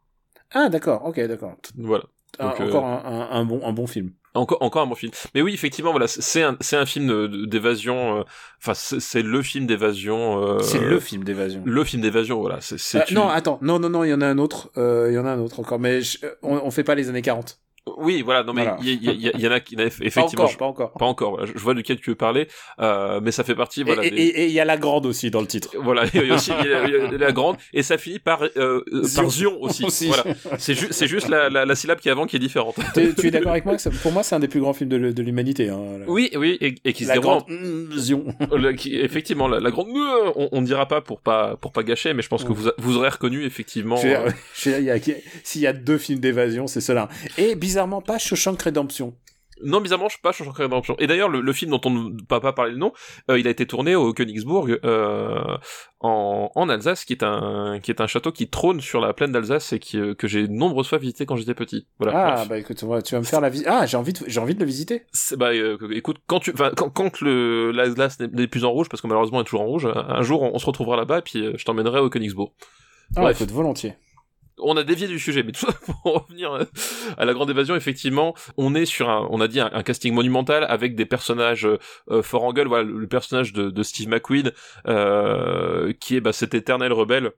Ah, 0.51 0.69
d'accord. 0.69 1.05
Ok, 1.05 1.21
d'accord. 1.21 1.57
Voilà. 1.77 2.05
Un- 2.39 2.47
euh, 2.47 2.51
encore 2.51 2.85
un, 2.87 3.03
un, 3.05 3.31
un 3.31 3.45
bon, 3.45 3.61
un 3.65 3.73
bon 3.73 3.87
film. 3.87 4.13
Encore, 4.35 4.59
encore 4.63 4.83
un 4.83 4.87
bon 4.87 4.95
film. 4.97 5.13
Mais 5.35 5.43
oui, 5.43 5.55
effectivement, 5.55 5.93
voilà, 5.93 6.09
c'est- 6.09 6.43
un, 6.43 6.57
c'est 6.61 6.77
un 6.77 6.87
film 6.87 7.47
d'évasion. 7.47 8.19
euh, 8.19 8.23
Enfin, 8.61 8.75
c'est 8.75 8.99
c'est 9.01 9.23
le 9.23 9.43
film 9.43 9.67
d'évasion. 9.67 10.43
euh, 10.45 10.59
C'est 10.61 10.81
le 10.81 10.99
film 10.99 11.23
d'évasion. 11.23 11.63
le 11.65 11.85
film 11.85 12.03
d'évasion. 12.03 12.41
Voilà, 12.41 12.59
c'est 12.61 12.77
Euh, 12.99 13.05
une- 13.11 13.15
Non, 13.17 13.29
attends. 13.29 13.59
Non, 13.63 13.79
non, 13.79 13.91
non, 13.91 14.03
il 14.05 14.11
y 14.11 14.15
en 14.15 14.21
a 14.21 14.27
un 14.27 14.39
autre. 14.39 14.71
Euh, 14.77 15.09
Il 15.11 15.15
y 15.15 15.19
en 15.19 15.27
a 15.27 15.31
un 15.31 15.39
autre 15.39 15.61
encore. 15.61 15.79
Mais 15.79 16.01
je- 16.01 16.19
on, 16.43 16.57
on 16.65 16.71
fait 16.71 16.83
pas 16.85 16.95
les 16.95 17.09
années 17.09 17.23
40. 17.23 17.59
Oui, 17.99 18.23
voilà. 18.23 18.43
Non, 18.45 18.55
mais 18.55 18.63
Voilà. 18.63 18.79
il 18.83 19.41
y, 19.43 19.47
en 19.47 19.51
a 19.53 19.61
qui, 19.61 19.77
Pas 19.77 19.83
effectivement, 19.85 20.45
encore, 20.45 20.49
je- 20.49 20.57
pas 20.57 20.65
encore. 20.65 20.93
pas 20.93 21.05
encore. 21.05 21.47
je, 21.47 21.53
je 21.55 21.59
vois 21.59 21.75
duquel 21.75 22.01
tu 22.01 22.11
veux 22.11 22.17
parler, 22.17 22.49
euh, 22.81 23.21
mais 23.23 23.31
ça 23.31 23.45
fait 23.45 23.55
partie. 23.55 23.83
Et- 23.83 23.85
Voilà. 23.85 24.05
et 24.07 24.11
des- 24.11 24.17
et- 24.17 24.41
et 24.43 24.47
il 24.47 24.53
y 24.53 24.61
a 24.61 24.65
la 24.65 24.79
grande 24.79 25.05
aussi 25.05 25.31
dans 25.31 25.43
le 25.43 25.47
titre. 25.47 25.71
Voilà, 25.83 26.05
il 26.15 26.27
y 26.27 26.31
a 26.31 26.35
aussi 26.35 26.51
la 27.19 27.33
grande 27.33 27.57
et 27.75 27.83
ça 27.83 27.99
finit 27.99 28.19
par 28.19 28.43
euh, 28.43 28.49
euh, 28.57 28.83
par 29.15 29.29
Zion. 29.29 29.29
Zion 29.29 29.59
aussi. 29.61 29.85
Aussi. 29.85 30.07
Voilà, 30.07 30.25
c'est 30.59 30.75
juste 30.75 30.93
c'est 30.93 31.07
juste 31.07 31.29
la, 31.29 31.51
la, 31.51 31.67
la 31.67 31.75
syllabe 31.75 31.99
qui 32.01 32.09
est 32.09 32.13
avant 32.13 32.25
qui 32.27 32.37
est 32.37 32.39
différente. 32.39 32.75
tu, 32.95 33.15
tu 33.15 33.27
es 33.27 33.31
d'accord 33.31 33.53
avec 33.53 33.67
moi 33.67 33.77
que 33.77 33.83
ça- 33.83 33.91
pour 33.91 34.13
moi 34.13 34.23
c'est 34.23 34.35
un 34.35 34.41
des 34.41 34.49
plus 34.49 34.61
grands 34.61 34.73
films 34.73 34.89
de, 34.89 35.23
l'humanité. 35.23 35.69
Hein, 35.69 35.79
Oui, 36.07 36.31
oui, 36.37 36.57
et, 36.63 36.75
et 36.87 36.93
qui 36.95 37.05
se 37.05 37.09
la 37.09 37.15
déroule. 37.19 37.27
grande 37.27 37.45
mm, 37.51 37.97
Zion. 37.99 38.25
qui- 38.79 38.97
effectivement, 38.97 39.47
la, 39.47 39.71
grande. 39.71 39.89
euh, 39.89 40.33
On, 40.37 40.49
on 40.53 40.63
dira 40.63 40.89
pas 40.89 41.03
pour 41.03 41.21
pas 41.21 41.57
pour 41.61 41.71
pas 41.73 41.83
gâcher, 41.83 42.15
mais 42.15 42.23
je 42.23 42.29
pense 42.29 42.45
que 42.45 42.53
vous 42.53 42.71
vous 42.79 42.97
aurez 42.97 43.11
reconnu 43.11 43.45
effectivement. 43.45 44.01
Euh, 44.05 44.31
S'il 44.55 45.61
y 45.61 45.67
a 45.67 45.73
deux 45.75 45.99
films 45.99 46.21
d'évasion, 46.21 46.67
c'est 46.67 46.81
cela. 46.81 47.09
Et 47.37 47.55
bizarrement 47.75 48.01
pas 48.03 48.19
Shawshank 48.19 48.63
Redemption. 48.63 49.17
Non, 49.65 49.81
bizarrement, 49.81 50.07
je 50.09 50.15
suis 50.15 50.21
pas 50.23 50.31
Shawshank 50.31 50.57
Redemption. 50.57 50.95
Et 51.01 51.07
d'ailleurs, 51.09 51.29
le, 51.29 51.41
le 51.41 51.53
film 51.53 51.73
dont 51.73 51.81
on 51.85 51.91
ne 51.91 52.11
peut 52.23 52.39
pas 52.41 52.53
parler 52.53 52.71
le 52.73 52.79
nom, 52.79 52.93
euh, 53.31 53.39
il 53.39 53.49
a 53.49 53.51
été 53.51 53.67
tourné 53.67 53.97
au 53.97 54.13
Königsbourg, 54.13 54.69
euh, 54.85 55.57
en, 56.01 56.51
en 56.55 56.69
Alsace, 56.69 57.05
qui 57.05 57.15
est 57.15 57.25
un 57.25 57.81
qui 57.83 57.91
est 57.91 58.01
un 58.01 58.07
château 58.07 58.31
qui 58.31 58.49
trône 58.49 58.81
sur 58.81 59.01
la 59.01 59.13
plaine 59.13 59.33
d'Alsace 59.33 59.73
et 59.73 59.81
qui 59.81 59.99
euh, 59.99 60.15
que 60.15 60.29
j'ai 60.29 60.47
nombreuses 60.47 60.89
fois 60.89 60.99
visité 60.99 61.27
quand 61.27 61.35
j'étais 61.37 61.55
petit. 61.55 61.89
Voilà. 61.99 62.13
Ah 62.17 62.35
Bref. 62.37 62.49
bah 62.49 62.59
écoute, 62.59 62.77
tu 62.77 63.15
vas 63.15 63.19
me 63.21 63.25
faire 63.25 63.41
la 63.41 63.49
visite. 63.49 63.67
Ah 63.69 63.87
j'ai 63.87 63.97
envie 63.97 64.13
de, 64.13 64.21
j'ai 64.27 64.39
envie 64.41 64.55
de 64.55 64.61
le 64.61 64.67
visiter. 64.67 65.03
Bah 65.37 65.51
écoute 65.91 66.19
quand 66.29 66.39
tu 66.41 66.53
quand, 66.53 66.91
quand 66.91 67.21
le 67.21 67.73
la 67.73 67.89
glace 67.89 68.21
n'est 68.21 68.47
plus 68.49 68.65
en 68.65 68.71
rouge 68.71 68.89
parce 68.89 69.01
que 69.01 69.07
malheureusement 69.09 69.39
elle 69.39 69.43
est 69.43 69.47
toujours 69.47 69.63
en 69.63 69.67
rouge 69.67 69.89
un, 69.93 70.23
jour 70.23 70.43
on, 70.43 70.53
on 70.55 70.59
se 70.59 70.67
retrouvera 70.67 70.97
là-bas 70.97 71.19
et 71.19 71.23
puis 71.23 71.45
je 71.57 71.65
t'emmènerai 71.65 71.99
au 72.01 72.09
Königsbourg. 72.11 72.55
Ah 73.17 73.23
Bref. 73.23 73.41
écoute, 73.41 73.53
volontiers. 73.53 73.95
On 74.59 74.77
a 74.77 74.85
dévié 74.85 75.09
du 75.09 75.19
sujet 75.19 75.43
mais 75.43 75.53
tout 75.53 75.67
ça 75.67 75.73
pour 76.03 76.27
revenir 76.27 76.53
euh, 76.53 76.65
à 77.19 77.25
la 77.25 77.35
grande 77.35 77.51
évasion 77.51 77.75
effectivement 77.75 78.35
on 78.57 78.75
est 78.75 78.87
sur 78.87 79.11
un 79.11 79.27
on 79.31 79.41
a 79.41 79.49
dit 79.49 79.61
un, 79.61 79.83
casting 79.83 80.15
monumental 80.15 80.65
avec 80.69 80.95
des 80.95 81.07
personnages 81.07 81.67
euh, 81.67 82.23
forts 82.23 82.45
en 82.45 82.53
gueule. 82.53 82.69
Voilà 82.69 82.85
le, 82.85 83.07
personnage 83.07 83.53
de, 83.53 83.71
de 83.71 83.83
Steve 83.83 84.09
McQueen 84.09 84.53
euh, 84.89 85.93
qui 86.01 86.17
est 86.17 86.21
bah, 86.21 86.33
cet 86.33 86.55
éternel 86.55 86.93
rebelle 86.93 87.33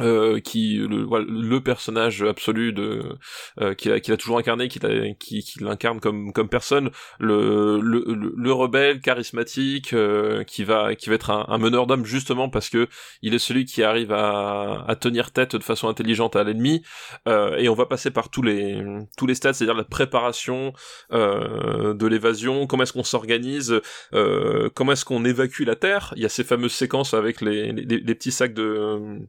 euh, 0.00 0.40
qui 0.40 0.76
le, 0.76 1.06
le 1.28 1.60
personnage 1.60 2.22
absolu 2.22 2.72
de 2.72 3.16
euh, 3.60 3.74
qu'il 3.74 3.92
a, 3.92 4.00
qu'il 4.00 4.12
a 4.12 4.16
toujours 4.16 4.38
incarné 4.38 4.68
qu'il 4.68 4.82
qui, 5.20 5.42
qui 5.42 5.62
l'incarne 5.62 6.00
comme 6.00 6.32
comme 6.32 6.48
personne. 6.48 6.90
Le 7.20 7.80
le, 7.80 8.04
le, 8.06 8.34
le 8.36 8.52
rebelle 8.52 9.00
charismatique 9.00 9.92
euh, 9.92 10.42
qui 10.44 10.64
va 10.64 10.94
qui 10.94 11.08
va 11.08 11.14
être 11.14 11.30
un, 11.30 11.46
un 11.48 11.58
meneur 11.58 11.86
d'hommes 11.86 12.04
justement 12.04 12.48
parce 12.48 12.68
que 12.68 12.88
il 13.22 13.34
est 13.34 13.38
celui 13.38 13.64
qui 13.64 13.82
arrive 13.82 14.12
à, 14.12 14.84
à 14.86 14.96
tenir 14.96 15.30
tête 15.30 15.54
de 15.56 15.62
façon 15.62 15.88
intelligente 15.88 16.36
à 16.36 16.44
l'ennemi. 16.44 16.82
Euh, 17.28 17.56
et 17.56 17.68
on 17.68 17.74
va 17.74 17.86
passer 17.86 18.10
par 18.10 18.30
tous 18.30 18.42
les 18.42 18.82
tous 19.16 19.26
les 19.26 19.34
stades 19.34 19.54
c'est-à-dire 19.54 19.76
la 19.76 19.84
préparation 19.84 20.72
euh, 21.12 21.94
de 21.94 22.06
l'évasion 22.06 22.66
comment 22.66 22.82
est-ce 22.82 22.92
qu'on 22.92 23.04
s'organise 23.04 23.80
euh, 24.12 24.68
comment 24.74 24.92
est-ce 24.92 25.04
qu'on 25.04 25.24
évacue 25.24 25.62
la 25.62 25.76
terre. 25.76 26.12
Il 26.16 26.22
y 26.22 26.26
a 26.26 26.28
ces 26.28 26.44
fameuses 26.44 26.72
séquences 26.72 27.14
avec 27.14 27.40
les 27.40 27.72
les, 27.72 27.84
les 28.00 28.14
petits 28.14 28.32
sacs 28.32 28.54
de 28.54 29.20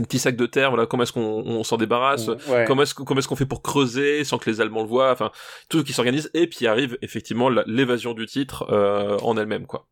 les 0.00 0.06
petits 0.06 0.18
sacs 0.18 0.36
de 0.36 0.46
terre 0.46 0.70
voilà 0.70 0.86
comment 0.86 1.02
est-ce 1.02 1.12
qu'on 1.12 1.20
on 1.22 1.64
s'en 1.64 1.76
débarrasse 1.76 2.28
Ouais. 2.48 2.64
Comment 2.66 2.82
est-ce 2.82 2.94
comment 2.94 3.18
est-ce 3.18 3.28
qu'on 3.28 3.36
fait 3.36 3.46
pour 3.46 3.62
creuser 3.62 4.24
sans 4.24 4.38
que 4.38 4.48
les 4.50 4.60
Allemands 4.60 4.82
le 4.82 4.88
voient 4.88 5.10
Enfin, 5.12 5.30
tout 5.68 5.82
qui 5.84 5.92
s'organise 5.92 6.30
et 6.34 6.46
puis 6.46 6.66
arrive 6.66 6.98
effectivement 7.02 7.48
l'évasion 7.48 8.12
du 8.14 8.26
titre 8.26 8.66
euh, 8.70 9.18
en 9.22 9.36
elle-même 9.36 9.66
quoi. 9.66 9.88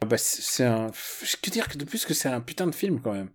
Ah 0.00 0.06
Bah, 0.06 0.16
c'est 0.16 0.42
c'est 0.42 0.64
un. 0.64 0.88
Je 1.22 1.36
peux 1.42 1.50
dire 1.50 1.68
que 1.68 1.76
de 1.76 1.84
plus 1.84 2.04
que 2.04 2.14
c'est 2.14 2.28
un 2.28 2.40
putain 2.40 2.66
de 2.66 2.74
film 2.74 3.00
quand 3.00 3.12
même. 3.12 3.30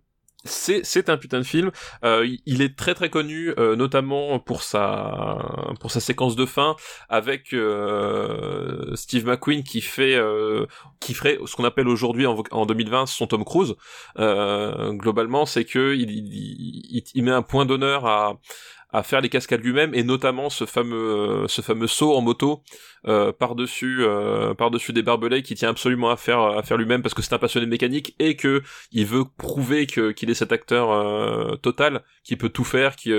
C'est 0.46 1.08
un 1.08 1.16
putain 1.16 1.38
de 1.38 1.44
film. 1.44 1.70
Euh, 2.04 2.26
il- 2.46 2.60
est 2.62 2.76
très 2.76 2.94
très 2.94 3.08
connu, 3.10 3.52
euh, 3.58 3.76
notamment 3.76 4.38
pour 4.38 4.62
sa 4.62 5.38
pour 5.80 5.90
sa 5.90 6.00
séquence 6.00 6.36
de 6.36 6.44
fin 6.46 6.76
avec 7.08 7.52
euh, 7.54 8.94
Steve 8.94 9.26
McQueen 9.26 9.62
qui 9.62 9.80
fait 9.80 10.14
euh, 10.16 10.66
qui 11.00 11.14
ferait 11.14 11.38
ce 11.46 11.56
qu'on 11.56 11.64
appelle 11.64 11.88
aujourd'hui 11.88 12.26
en, 12.26 12.42
en 12.50 12.66
2020 12.66 13.06
son 13.06 13.26
Tom 13.26 13.44
Cruise. 13.44 13.74
Euh, 14.18 14.92
globalement, 14.92 15.46
c'est 15.46 15.64
que 15.64 15.94
il, 15.94 16.10
il- 16.10 17.04
il 17.14 17.22
met 17.24 17.30
un 17.30 17.42
point 17.42 17.64
d'honneur 17.66 18.06
à 18.06 18.38
à 18.94 19.02
faire 19.02 19.20
les 19.20 19.28
cascades 19.28 19.62
lui-même 19.62 19.94
et 19.94 20.04
notamment 20.04 20.48
ce 20.50 20.64
fameux 20.64 21.46
ce 21.48 21.62
fameux 21.62 21.86
saut 21.86 22.14
en 22.14 22.20
moto 22.20 22.62
par 23.38 23.54
dessus 23.54 24.04
par 24.56 24.70
dessus 24.70 24.92
des 24.92 25.02
barbelés 25.02 25.42
qui 25.42 25.54
tient 25.54 25.68
absolument 25.68 26.10
à 26.10 26.16
faire 26.16 26.40
à 26.40 26.62
faire 26.62 26.76
lui-même 26.76 27.02
parce 27.02 27.12
que 27.12 27.20
c'est 27.20 27.34
un 27.34 27.38
passionné 27.38 27.66
de 27.66 27.70
mécanique 27.70 28.14
et 28.18 28.36
que 28.36 28.62
il 28.92 29.04
veut 29.04 29.24
prouver 29.36 29.86
que 29.86 30.12
qu'il 30.12 30.30
est 30.30 30.34
cet 30.34 30.52
acteur 30.52 31.58
total 31.60 32.02
qui 32.22 32.36
peut 32.36 32.48
tout 32.48 32.64
faire 32.64 32.96
qui 32.96 33.10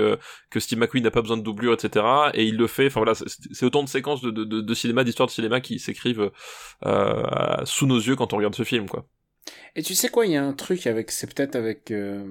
que 0.50 0.60
Steve 0.60 0.78
McQueen 0.78 1.04
n'a 1.04 1.10
pas 1.10 1.22
besoin 1.22 1.36
de 1.36 1.42
doublure 1.42 1.74
etc 1.74 2.04
et 2.34 2.44
il 2.44 2.56
le 2.56 2.66
fait 2.66 2.86
enfin 2.86 3.00
voilà 3.00 3.14
c'est 3.14 3.66
autant 3.66 3.82
de 3.82 3.88
séquences 3.88 4.22
de, 4.22 4.30
de, 4.30 4.44
de 4.44 4.74
cinéma 4.74 5.04
d'histoire 5.04 5.28
de 5.28 5.32
cinéma 5.32 5.60
qui 5.60 5.78
s'écrivent 5.78 6.30
sous 7.64 7.86
nos 7.86 7.98
yeux 7.98 8.16
quand 8.16 8.32
on 8.32 8.38
regarde 8.38 8.54
ce 8.54 8.64
film 8.64 8.88
quoi. 8.88 9.06
Et 9.74 9.82
tu 9.82 9.94
sais 9.94 10.08
quoi, 10.08 10.26
il 10.26 10.32
y 10.32 10.36
a 10.36 10.44
un 10.44 10.52
truc 10.52 10.86
avec, 10.86 11.10
c'est 11.10 11.32
peut-être 11.32 11.56
avec 11.56 11.90
euh, 11.90 12.24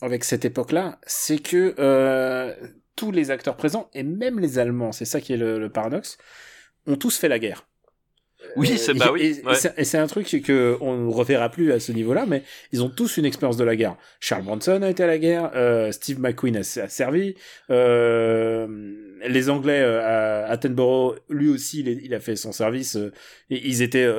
avec 0.00 0.24
cette 0.24 0.44
époque-là, 0.44 0.98
c'est 1.06 1.38
que 1.38 1.74
euh, 1.78 2.54
tous 2.96 3.12
les 3.12 3.30
acteurs 3.30 3.56
présents 3.56 3.90
et 3.94 4.02
même 4.02 4.38
les 4.38 4.58
Allemands, 4.58 4.92
c'est 4.92 5.04
ça 5.04 5.20
qui 5.20 5.32
est 5.32 5.36
le, 5.36 5.68
paradoxe, 5.68 6.18
ont 6.86 6.96
tous 6.96 7.16
fait 7.16 7.28
la 7.28 7.38
guerre. 7.38 7.66
Oui, 8.56 8.78
c'est 8.78 8.94
bah 8.94 9.10
oui. 9.12 9.42
Et, 9.76 9.84
c'est 9.84 9.98
un 9.98 10.06
truc 10.06 10.26
que 10.42 10.78
on 10.80 10.96
ne 10.96 11.12
reverra 11.12 11.50
plus 11.50 11.72
à 11.72 11.78
ce 11.78 11.92
niveau-là, 11.92 12.24
mais 12.26 12.42
ils 12.72 12.82
ont 12.82 12.88
tous 12.88 13.18
une 13.18 13.26
expérience 13.26 13.58
de 13.58 13.64
la 13.64 13.76
guerre. 13.76 13.96
Charles 14.18 14.44
Bronson 14.44 14.80
a 14.80 14.88
été 14.88 15.02
à 15.02 15.06
la 15.06 15.18
guerre, 15.18 15.50
euh, 15.54 15.92
Steve 15.92 16.18
McQueen 16.20 16.56
a, 16.56 16.62
servi, 16.62 17.34
euh, 17.68 18.66
les 19.28 19.50
Anglais 19.50 19.82
à 19.82 20.46
Attenborough, 20.46 21.18
lui 21.28 21.50
aussi, 21.50 21.80
il, 21.80 22.14
a 22.14 22.20
fait 22.20 22.34
son 22.34 22.52
service. 22.52 22.96
et 23.50 23.68
ils 23.68 23.82
étaient 23.82 24.10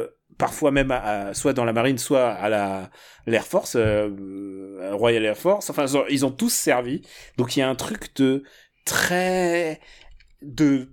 parfois 0.42 0.72
même 0.72 0.92
soit 1.34 1.54
dans 1.54 1.66
la 1.66 1.72
marine, 1.72 2.00
soit 2.00 2.30
à 2.30 2.50
la 2.50 2.90
l'Air 3.28 3.46
Force, 3.46 3.76
euh, 3.76 4.10
Royal 4.94 5.24
Air 5.24 5.38
Force. 5.38 5.70
Enfin, 5.70 5.86
ils 6.10 6.26
ont 6.26 6.32
tous 6.32 6.52
servi. 6.52 7.04
Donc 7.38 7.56
il 7.56 7.60
y 7.60 7.62
a 7.62 7.70
un 7.70 7.76
truc 7.76 8.16
de 8.16 8.44
très 8.84 9.80
de 10.42 10.90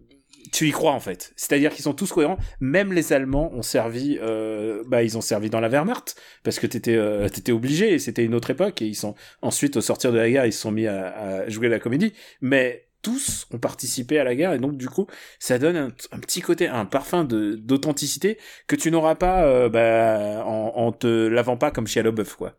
tu 0.53 0.69
y 0.69 0.71
crois 0.71 0.93
en 0.93 1.01
fait. 1.01 1.33
C'est-à-dire 1.37 1.73
qu'ils 1.73 1.83
sont 1.83 1.95
tous 1.95 2.13
cohérents. 2.13 2.37
Même 2.61 2.93
les 2.93 3.15
Allemands 3.15 3.51
ont 3.55 3.63
servi, 3.63 4.19
euh, 4.21 4.85
bah 4.87 5.03
ils 5.03 5.17
ont 5.17 5.23
servi 5.23 5.49
dans 5.49 5.61
la 5.61 5.71
Wehrmacht 5.71 6.17
parce 6.43 6.59
que 6.59 6.67
t'étais 6.67 6.97
euh, 6.97 7.27
t'étais 7.31 7.53
obligé. 7.53 7.99
C'était 7.99 8.25
une 8.25 8.35
autre 8.35 8.51
époque 8.51 8.83
et 8.83 8.87
ils 8.87 8.95
sont 8.95 9.15
ensuite 9.41 9.79
au 9.79 9.81
sortir 9.81 10.13
de 10.13 10.19
la 10.19 10.31
guerre 10.31 10.45
ils 10.45 10.53
se 10.53 10.61
sont 10.61 10.73
mis 10.73 10.87
à, 10.87 11.09
à 11.17 11.49
jouer 11.49 11.69
la 11.69 11.79
comédie. 11.79 12.13
Mais 12.43 12.88
tous 13.03 13.47
ont 13.53 13.59
participé 13.59 14.19
à 14.19 14.25
la 14.25 14.35
guerre 14.35 14.53
et 14.53 14.59
donc 14.59 14.77
du 14.77 14.89
coup 14.89 15.07
ça 15.39 15.59
donne 15.59 15.77
un, 15.77 16.19
petit 16.21 16.41
côté 16.41 16.69
un 16.69 16.85
parfum 16.85 17.25
de 17.25 17.55
d'authenticité 17.55 18.39
que 18.67 18.77
tu 18.77 18.91
n'auras 18.91 19.15
pas 19.15 19.45
euh, 19.45 19.69
bah, 19.69 20.45
en, 20.45 20.93
te 20.93 21.27
lavant 21.29 21.57
pas 21.57 21.71
comme 21.71 21.87
chez 21.87 22.03
Boeuf 22.03 22.35
quoi 22.35 22.55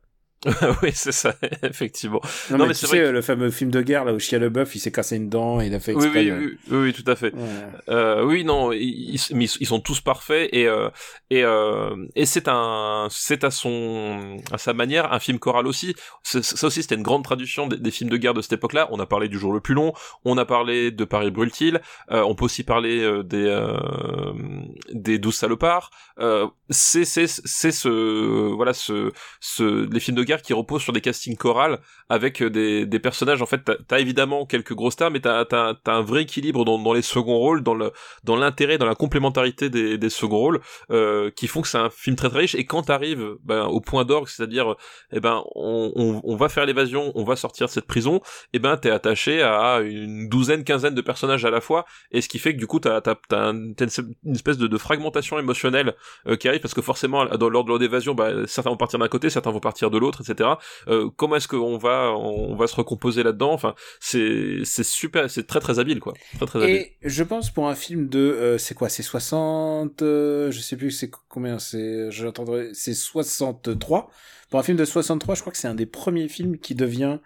oui, 0.84 0.92
c'est 0.94 1.12
ça, 1.12 1.36
effectivement. 1.64 2.22
Non, 2.52 2.66
mais, 2.66 2.74
tu 2.74 2.86
sais, 2.86 3.12
le 3.12 3.22
fameux 3.22 3.52
film 3.52 3.72
de 3.72 3.82
guerre, 3.82 4.06
là, 4.06 4.14
où 4.14 4.20
Shia 4.20 4.40
LeBeouf, 4.40 4.74
il 4.76 4.80
s'est 4.80 4.92
cassé 4.92 5.18
une 5.18 5.30
dent, 5.30 5.60
il 5.60 5.74
a 5.76 5.80
fait 5.80 5.92
exprès. 5.92 6.32
Oui, 6.32 6.32
oui, 6.32 6.58
oui, 6.70 6.78
oui, 6.78 6.94
tout 6.94 7.10
à 7.10 7.16
fait. 7.16 7.34
Euh, 7.90 8.24
oui, 8.24 8.44
non, 8.46 8.72
ils, 8.72 9.20
ils, 9.32 9.68
sont 9.68 9.80
tous 9.82 10.00
parfaits 10.00 10.50
et 10.54 10.68
euh, 10.68 10.90
et 11.30 11.44
euh, 11.44 11.96
et 12.16 12.26
c'est 12.26 12.48
un, 12.48 13.08
c'est 13.12 13.44
à 13.44 13.52
son, 13.52 14.38
à 14.52 14.58
sa 14.58 14.74
manière, 14.74 15.12
un 15.12 15.20
film 15.20 15.40
choral 15.40 15.68
aussi. 15.68 15.94
Ça 16.24 16.68
aussi, 16.68 16.82
c'était 16.82 16.96
une 16.96 17.04
grande 17.04 17.24
traduction 17.24 17.68
des, 17.68 17.92
films 17.92 18.10
de 18.10 18.18
guerre 18.18 18.34
de 18.34 18.42
cette 18.42 18.54
époque-là. 18.54 18.88
On 18.92 19.00
a 19.00 19.06
parlé 19.06 19.28
du 19.28 19.38
jour 19.38 19.54
le 19.54 19.60
plus 19.60 19.74
long, 19.74 19.94
on 20.26 20.38
a 20.38 20.46
parlé 20.46 20.92
de 20.92 21.06
Paris 21.06 21.32
brûle-t-il, 21.32 21.82
euh, 22.12 22.22
on 22.22 22.36
peut 22.36 22.46
aussi 22.46 22.64
parler 22.64 23.02
euh, 23.02 23.24
des 23.24 23.46
euh, 23.46 23.78
des 24.92 25.20
douze 25.20 25.36
salopards. 25.36 25.92
c'est 26.70 27.06
c'est 27.06 27.28
c'est 27.28 27.72
ce, 27.72 28.54
voilà, 28.54 28.74
ce 28.74 29.12
ce 29.40 29.90
les 29.92 30.00
films 30.00 30.18
de 30.18 30.24
qui 30.38 30.54
repose 30.54 30.82
sur 30.82 30.94
des 30.94 31.02
castings 31.02 31.36
chorales 31.36 31.80
avec 32.10 32.42
euh, 32.42 32.50
des, 32.50 33.00
personnages. 33.00 33.42
En 33.42 33.46
fait 33.46 33.62
t'as 33.64 33.96
as 33.96 34.00
évidemment 34.00 34.46
quelques 34.46 34.74
grosses 34.74 34.94
stars 34.94 35.12
mais 35.12 35.20
t'as 35.20 35.46
as, 35.52 35.78
un 35.86 36.02
vrai 36.02 36.24
équilibre 36.24 36.66
dans, 36.66 36.94
les 36.94 37.02
seconds 37.02 37.38
rôles 37.38 37.64
dans 37.64 37.74
le 37.74 37.92
dans 38.24 38.36
l'intérêt 38.36 38.78
dans 38.78 38.86
la 38.86 38.96
complémentarité 38.96 39.70
des, 39.70 40.10
seconds 40.10 40.38
rôles 40.38 40.60
euh, 40.92 41.32
qui 41.32 41.48
font 41.48 41.62
que 41.62 41.68
c'est 41.68 41.78
un 41.78 41.90
film 41.90 42.16
très 42.16 42.30
très 42.30 42.40
riche. 42.40 42.56
Et 42.56 42.66
quand 42.66 42.84
t'arrives 42.84 43.36
ben, 43.44 43.66
au 43.66 43.82
point 43.82 44.06
d'orgue 44.06 44.28
c'est-à-dire 44.28 44.76
eh 45.12 45.20
ben 45.20 45.44
on, 45.56 46.22
on, 46.24 46.36
va 46.36 46.50
faire 46.50 46.66
l'évasion 46.66 47.12
on 47.16 47.24
va 47.24 47.36
sortir 47.36 47.68
de 47.68 47.72
cette 47.72 47.86
prison 47.86 48.22
eh 48.54 48.60
ben 48.60 48.78
t'es 48.78 48.90
attaché 48.90 49.42
à 49.42 49.80
une 49.80 50.28
douzaine 50.30 50.64
quinzaine 50.64 50.96
de 50.96 51.02
personnages 51.02 51.46
à 51.46 51.50
la 51.50 51.62
fois. 51.62 51.86
Et 52.12 52.22
ce 52.22 52.30
qui 52.30 52.40
fait 52.40 52.54
que 52.54 52.60
du 52.60 52.68
coup 52.68 52.80
t'as 52.80 52.98
as, 52.98 53.36
as, 53.36 53.50
une, 53.52 53.76
espèce 54.34 54.58
de, 54.58 54.68
de 54.68 54.78
fragmentation 54.78 55.40
émotionnelle 55.40 55.96
euh, 56.28 56.36
qui 56.36 56.48
arrive 56.48 56.62
parce 56.62 56.74
que 56.74 56.82
forcément 56.82 57.26
dans, 57.26 57.50
lors 57.50 57.64
de 57.64 57.78
l'évasion 57.78 58.14
bah, 58.14 58.48
certains 58.48 58.70
vont 58.70 58.78
partir 58.78 59.00
d'un 59.00 59.08
côté 59.08 59.30
certains 59.30 59.52
vont 59.52 59.60
partir 59.60 59.90
de 59.90 59.98
l'autre 59.98 60.19
etc. 60.22 60.52
Euh, 60.88 61.10
comment 61.16 61.36
est-ce 61.36 61.48
qu'on 61.48 61.78
va 61.78 62.12
on 62.16 62.56
va 62.56 62.68
se 62.68 62.76
recomposer 62.76 63.24
là-dedans? 63.24 63.52
Enfin, 63.54 63.76
c'est 64.00 64.64
super, 64.66 65.30
c'est 65.30 65.48
très 65.48 65.60
très 65.60 65.80
habile 65.80 66.00
quoi. 66.00 66.14
Et 66.62 66.96
je 67.04 67.24
pense 67.24 67.52
pour 67.52 67.68
un 67.68 67.76
film 67.76 68.10
de 68.10 68.20
euh, 68.20 68.58
c'est 68.58 68.76
quoi? 68.76 68.90
C'est 68.90 69.04
60 69.04 70.02
euh, 70.02 70.52
je 70.52 70.60
sais 70.60 70.76
plus 70.76 70.92
c'est 70.92 71.12
combien? 71.28 71.60
C'est 71.60 72.10
c'est 72.74 72.94
63. 72.94 74.10
Pour 74.50 74.60
un 74.60 74.64
film 74.64 74.78
de 74.78 74.86
63, 74.86 75.36
je 75.36 75.42
crois 75.42 75.52
que 75.52 75.58
c'est 75.58 75.68
un 75.68 75.76
des 75.76 75.86
premiers 75.86 76.28
films 76.28 76.58
qui 76.58 76.76
devient 76.76 77.20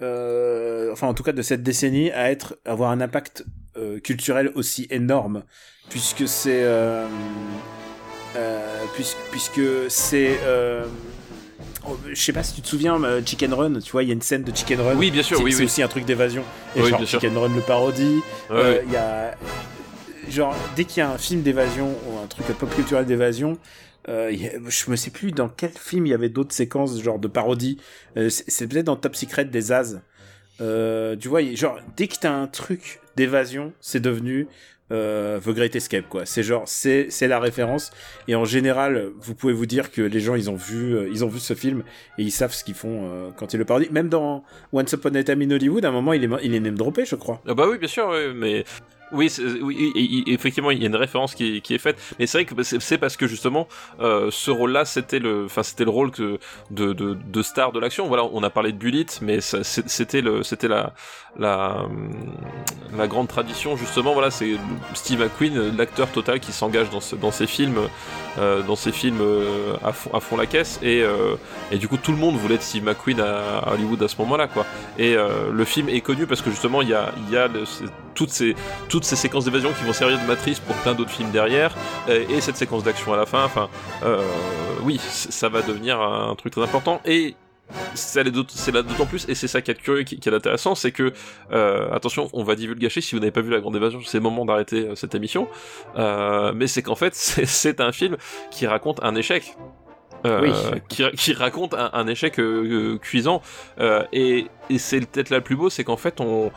enfin 0.00 1.06
en 1.06 1.14
tout 1.14 1.22
cas 1.22 1.32
de 1.32 1.40
cette 1.40 1.62
décennie 1.62 2.10
à 2.10 2.30
être 2.30 2.58
avoir 2.66 2.90
un 2.90 3.00
impact 3.00 3.46
culturel 4.02 4.52
aussi 4.54 4.86
énorme 4.90 5.44
puisque 5.88 6.28
c'est 6.28 6.62
puisque 8.94 9.16
puisque 9.30 9.90
c'est 9.90 10.38
Oh, 11.86 11.96
je 12.08 12.20
sais 12.20 12.32
pas 12.32 12.42
si 12.42 12.54
tu 12.54 12.62
te 12.62 12.66
souviens, 12.66 13.02
euh, 13.04 13.20
Chicken 13.24 13.52
Run, 13.52 13.80
tu 13.80 13.92
vois, 13.92 14.02
il 14.02 14.08
y 14.08 14.10
a 14.10 14.14
une 14.14 14.22
scène 14.22 14.42
de 14.42 14.54
Chicken 14.54 14.80
Run. 14.80 14.96
Oui, 14.96 15.10
bien 15.10 15.22
sûr, 15.22 15.40
oui, 15.42 15.52
C'est 15.52 15.64
aussi 15.64 15.82
un 15.82 15.88
truc 15.88 16.04
d'évasion. 16.04 16.42
Et 16.76 16.82
genre, 16.82 17.04
Chicken 17.06 17.36
Run 17.36 17.54
le 17.54 17.60
parodie. 17.60 18.20
Euh, 18.50 18.80
il 18.86 18.92
y 18.92 18.96
a. 18.96 19.34
Genre, 20.30 20.56
dès 20.74 20.84
qu'il 20.84 21.00
y 21.00 21.02
a 21.02 21.10
un 21.10 21.18
film 21.18 21.42
d'évasion 21.42 21.94
ou 22.06 22.18
un 22.18 22.26
truc 22.26 22.46
pop 22.46 22.74
culturel 22.74 23.04
d'évasion, 23.04 23.58
euh, 24.08 24.34
je 24.66 24.90
me 24.90 24.96
sais 24.96 25.10
plus 25.10 25.32
dans 25.32 25.48
quel 25.48 25.70
film 25.70 26.06
il 26.06 26.10
y 26.10 26.14
avait 26.14 26.28
d'autres 26.28 26.54
séquences 26.54 27.00
genre 27.02 27.18
de 27.18 27.28
parodie. 27.28 27.78
Euh, 28.16 28.28
c'est 28.28 28.66
peut-être 28.68 28.86
dans 28.86 28.96
Top 28.96 29.16
Secret 29.16 29.46
des 29.46 29.72
As. 29.72 29.96
Euh, 30.60 31.16
tu 31.16 31.28
vois, 31.28 31.42
genre 31.54 31.78
dès 31.96 32.06
que 32.06 32.16
t'as 32.20 32.32
un 32.32 32.46
truc 32.46 33.00
d'évasion, 33.16 33.72
c'est 33.80 34.00
devenu 34.00 34.46
euh, 34.92 35.40
The 35.40 35.50
Great 35.50 35.74
Escape 35.74 36.08
quoi. 36.08 36.26
C'est 36.26 36.42
genre 36.42 36.64
c'est 36.66 37.06
c'est 37.08 37.28
la 37.28 37.40
référence 37.40 37.90
et 38.28 38.34
en 38.34 38.44
général 38.44 39.10
vous 39.18 39.34
pouvez 39.34 39.52
vous 39.52 39.66
dire 39.66 39.90
que 39.90 40.02
les 40.02 40.20
gens 40.20 40.34
ils 40.34 40.50
ont 40.50 40.56
vu 40.56 40.94
euh, 40.94 41.08
ils 41.10 41.24
ont 41.24 41.28
vu 41.28 41.38
ce 41.38 41.54
film 41.54 41.82
et 42.18 42.22
ils 42.22 42.30
savent 42.30 42.52
ce 42.52 42.64
qu'ils 42.64 42.74
font 42.74 43.02
euh, 43.04 43.30
quand 43.36 43.54
ils 43.54 43.58
le 43.58 43.64
parodient. 43.64 43.88
Même 43.90 44.08
dans 44.08 44.44
Once 44.72 44.92
Upon 44.92 45.14
a 45.14 45.22
Time 45.22 45.42
in 45.42 45.50
Hollywood, 45.50 45.84
à 45.84 45.88
un 45.88 45.92
moment 45.92 46.12
il 46.12 46.24
est 46.24 46.28
il 46.42 46.54
est 46.54 46.60
même 46.60 46.76
droppé 46.76 47.04
je 47.06 47.16
crois. 47.16 47.40
Ah 47.48 47.54
bah 47.54 47.66
oui 47.70 47.78
bien 47.78 47.88
sûr 47.88 48.12
mais 48.34 48.64
oui, 49.14 49.32
oui 49.62 50.24
effectivement, 50.26 50.70
il 50.70 50.80
y 50.80 50.84
a 50.84 50.88
une 50.88 50.96
référence 50.96 51.34
qui, 51.34 51.62
est 51.68 51.78
faite, 51.78 52.00
mais 52.18 52.26
c'est 52.26 52.38
vrai 52.38 52.44
que 52.44 52.62
c'est 52.62 52.98
parce 52.98 53.16
que 53.16 53.26
justement, 53.26 53.68
euh, 54.00 54.30
ce 54.30 54.50
rôle-là, 54.50 54.84
c'était 54.84 55.18
le, 55.18 55.44
enfin, 55.46 55.62
c'était 55.62 55.84
le 55.84 55.90
rôle 55.90 56.10
de, 56.70 57.42
star 57.42 57.72
de 57.72 57.80
l'action. 57.80 58.06
Voilà, 58.06 58.24
on 58.32 58.42
a 58.42 58.50
parlé 58.50 58.72
de 58.72 58.78
Bullitt, 58.78 59.20
mais 59.22 59.40
c'était 59.40 60.20
le, 60.20 60.42
c'était 60.42 60.68
la, 60.68 60.92
la, 61.38 61.86
la 62.96 63.06
grande 63.06 63.28
tradition 63.28 63.76
justement. 63.76 64.12
Voilà, 64.12 64.30
c'est 64.30 64.52
Steve 64.94 65.20
McQueen, 65.20 65.76
l'acteur 65.76 66.10
total 66.10 66.40
qui 66.40 66.52
s'engage 66.52 66.88
dans, 66.90 67.30
ses 67.30 67.46
films, 67.46 67.78
euh, 68.38 68.62
dans 68.62 68.76
films 68.76 69.20
euh, 69.20 69.74
à, 69.82 69.92
fond, 69.92 70.36
la 70.36 70.46
caisse, 70.46 70.78
et, 70.82 71.02
euh, 71.02 71.36
et 71.70 71.78
du 71.78 71.88
coup, 71.88 71.96
tout 71.96 72.12
le 72.12 72.18
monde 72.18 72.36
voulait 72.36 72.56
être 72.56 72.62
Steve 72.62 72.84
McQueen 72.84 73.20
à, 73.20 73.72
Hollywood 73.72 74.02
à 74.02 74.08
ce 74.08 74.16
moment-là, 74.18 74.48
quoi. 74.48 74.66
Et 74.98 75.16
euh, 75.16 75.50
le 75.52 75.64
film 75.64 75.88
est 75.88 76.00
connu 76.00 76.26
parce 76.26 76.42
que 76.42 76.50
justement, 76.50 76.82
il 76.82 76.88
y 76.88 76.94
a, 76.94 77.12
il 77.26 77.32
y 77.32 77.36
a 77.36 77.48
le, 77.48 77.64
toutes 78.14 78.30
ces 78.30 78.54
toutes 78.88 79.04
ces 79.04 79.16
séquences 79.16 79.44
d'évasion 79.44 79.72
qui 79.72 79.84
vont 79.84 79.92
servir 79.92 80.20
de 80.20 80.26
matrice 80.26 80.60
pour 80.60 80.76
plein 80.76 80.94
d'autres 80.94 81.10
films 81.10 81.30
derrière. 81.30 81.74
Euh, 82.08 82.24
et 82.28 82.40
cette 82.40 82.56
séquence 82.56 82.84
d'action 82.84 83.12
à 83.12 83.16
la 83.16 83.26
fin 83.26 83.44
enfin 83.44 83.68
euh, 84.02 84.22
oui 84.82 84.98
ça 85.00 85.48
va 85.48 85.62
devenir 85.62 86.00
un 86.00 86.34
truc 86.34 86.52
très 86.52 86.62
important. 86.62 87.00
Et 87.04 87.34
c'est 87.94 88.22
là 88.22 88.82
d'autant 88.82 89.06
plus 89.06 89.26
et 89.28 89.34
c'est 89.34 89.48
ça 89.48 89.62
qui 89.62 89.70
est 89.70 89.74
curieux 89.74 90.02
qui, 90.02 90.16
est 90.16 90.34
intéressant 90.34 90.74
c'est 90.74 90.92
que 90.92 91.14
euh, 91.50 91.90
attention 91.92 92.28
on 92.34 92.44
va 92.44 92.56
divulgacher 92.56 93.00
si 93.00 93.14
vous 93.14 93.20
n'avez 93.20 93.32
pas 93.32 93.40
vu 93.40 93.50
la 93.50 93.60
grande 93.60 93.74
évasion 93.74 94.00
c'est 94.04 94.18
le 94.18 94.22
moment 94.22 94.44
d'arrêter 94.44 94.90
cette 94.94 95.14
émission. 95.14 95.48
Mais 95.96 96.66
c'est 96.66 96.82
qu'en 96.82 96.96
fait 96.96 97.14
c'est 97.14 97.80
un 97.80 97.92
film 97.92 98.16
qui 98.50 98.66
raconte 98.66 99.02
un 99.02 99.14
échec 99.14 99.56
euh, 100.26 100.78
qui, 100.88 101.34
raconte 101.34 101.74
un, 101.74 102.06
échec 102.06 102.38
euh, 102.40 102.98
cuisant. 102.98 103.42
Euh, 103.78 104.04
et, 104.12 104.46
c'est 104.78 105.00
peut-être 105.00 105.28
la 105.28 105.42
plus 105.42 105.56
beau, 105.56 105.68
c'est 105.68 105.84
qu'en 105.84 105.98
fait, 105.98 106.20
on, 106.20 106.50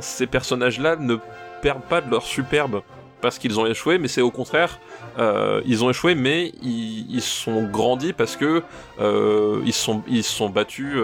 ces 0.00 0.26
personnages-là 0.26 0.96
ne 0.96 1.16
perdent 1.60 1.82
pas 1.82 2.00
de 2.00 2.08
leur 2.10 2.22
superbe 2.22 2.82
parce 3.20 3.38
qu'ils 3.38 3.58
ont 3.58 3.66
échoué, 3.66 3.98
mais 3.98 4.06
c'est 4.06 4.20
au 4.20 4.30
contraire, 4.30 4.78
ils 5.18 5.82
ont 5.82 5.90
échoué, 5.90 6.14
mais 6.14 6.52
ils, 6.62 7.20
sont 7.20 7.64
grandis 7.64 8.12
parce 8.12 8.36
que 8.36 8.62
ils 9.00 9.72
sont 9.72 10.02
ils 10.06 10.22
sont 10.22 10.48
battus, 10.48 10.96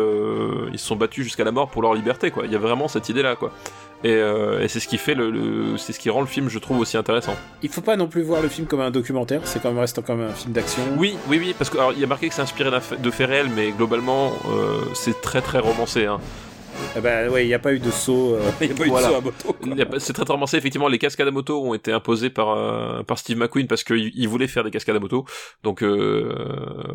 ils 0.73 0.79
sont 0.79 0.95
battus 0.95 1.25
jusqu'à 1.25 1.43
la 1.43 1.51
mort 1.51 1.69
pour 1.69 1.83
leur 1.83 1.95
liberté, 1.95 2.31
quoi. 2.31 2.45
Il 2.47 2.53
y 2.53 2.57
a 2.57 2.61
vraiment 2.61 2.87
cette 2.87 3.09
idée-là, 3.09 3.35
quoi. 3.35 3.53
Euh, 4.05 4.61
et, 4.61 4.69
c'est 4.69 4.81
ce 4.81 4.89
qui 4.89 4.99
fait 4.99 5.15
le, 5.15 5.77
c'est 5.79 5.93
ce 5.93 5.99
qui 5.99 6.11
rend 6.11 6.21
le 6.21 6.27
film, 6.27 6.49
je 6.49 6.59
trouve, 6.59 6.79
aussi 6.79 6.97
intéressant. 6.97 7.37
Il 7.63 7.69
faut 7.69 7.81
pas 7.81 7.97
non 7.97 8.09
plus 8.09 8.23
voir 8.23 8.43
le 8.43 8.49
film 8.49 8.67
comme 8.67 8.81
un 8.81 8.91
documentaire, 8.91 9.41
c'est 9.45 9.63
quand 9.63 9.71
même 9.71 9.79
restant 9.79 10.03
comme 10.03 10.21
un 10.21 10.33
film 10.33 10.53
d'action. 10.53 10.83
Oui, 10.97 11.17
oui, 11.29 11.39
oui, 11.39 11.55
parce 11.57 11.71
qu'il 11.71 12.01
y 12.01 12.05
a 12.05 12.07
marqué 12.07 12.29
que 12.29 12.35
c'est 12.35 12.43
inspiré 12.43 12.71
de 12.71 13.11
faits 13.11 13.29
réels, 13.29 13.51
mais 13.55 13.71
globalement, 13.73 14.33
euh, 14.51 14.81
c'est 14.95 15.21
très 15.21 15.41
très 15.41 15.59
romancé. 15.59 16.07
Hein. 16.07 16.19
Ah 16.95 17.01
bah 17.01 17.29
ouais, 17.31 17.45
il 17.45 17.49
n'y 17.49 17.55
a 17.55 17.59
pas 17.59 17.73
eu 17.73 17.79
de 17.79 17.91
saut, 17.91 18.35
euh, 18.35 18.51
il 18.61 18.69
y 18.69 18.71
a 18.71 18.75
pas 18.75 18.85
eu 18.85 18.89
Voilà. 18.89 19.09
de 19.09 19.13
saut 19.13 19.19
à 19.19 19.21
moto. 19.23 19.53
quoi. 19.55 19.57
Il 19.67 19.77
y 19.79 19.83
a 19.83 19.87
pas- 19.87 19.99
C'est 20.01 20.13
très 20.13 20.25
très 20.25 20.35
romancé. 20.35 20.57
Effectivement, 20.57 20.89
les 20.89 20.99
cascades 20.99 21.29
à 21.29 21.31
moto 21.31 21.63
ont 21.65 21.75
été 21.75 21.91
imposées 21.93 22.29
par 22.31 22.51
euh, 22.51 23.03
par 23.03 23.19
Steve 23.19 23.39
McQueen 23.39 23.67
parce 23.67 23.83
qu'il 23.85 24.11
il 24.15 24.29
voulait 24.29 24.47
faire 24.47 24.63
des 24.65 24.71
cascades 24.71 24.97
à 24.97 25.01
moto. 25.01 25.25
Donc 25.63 25.83
euh, 25.83 26.35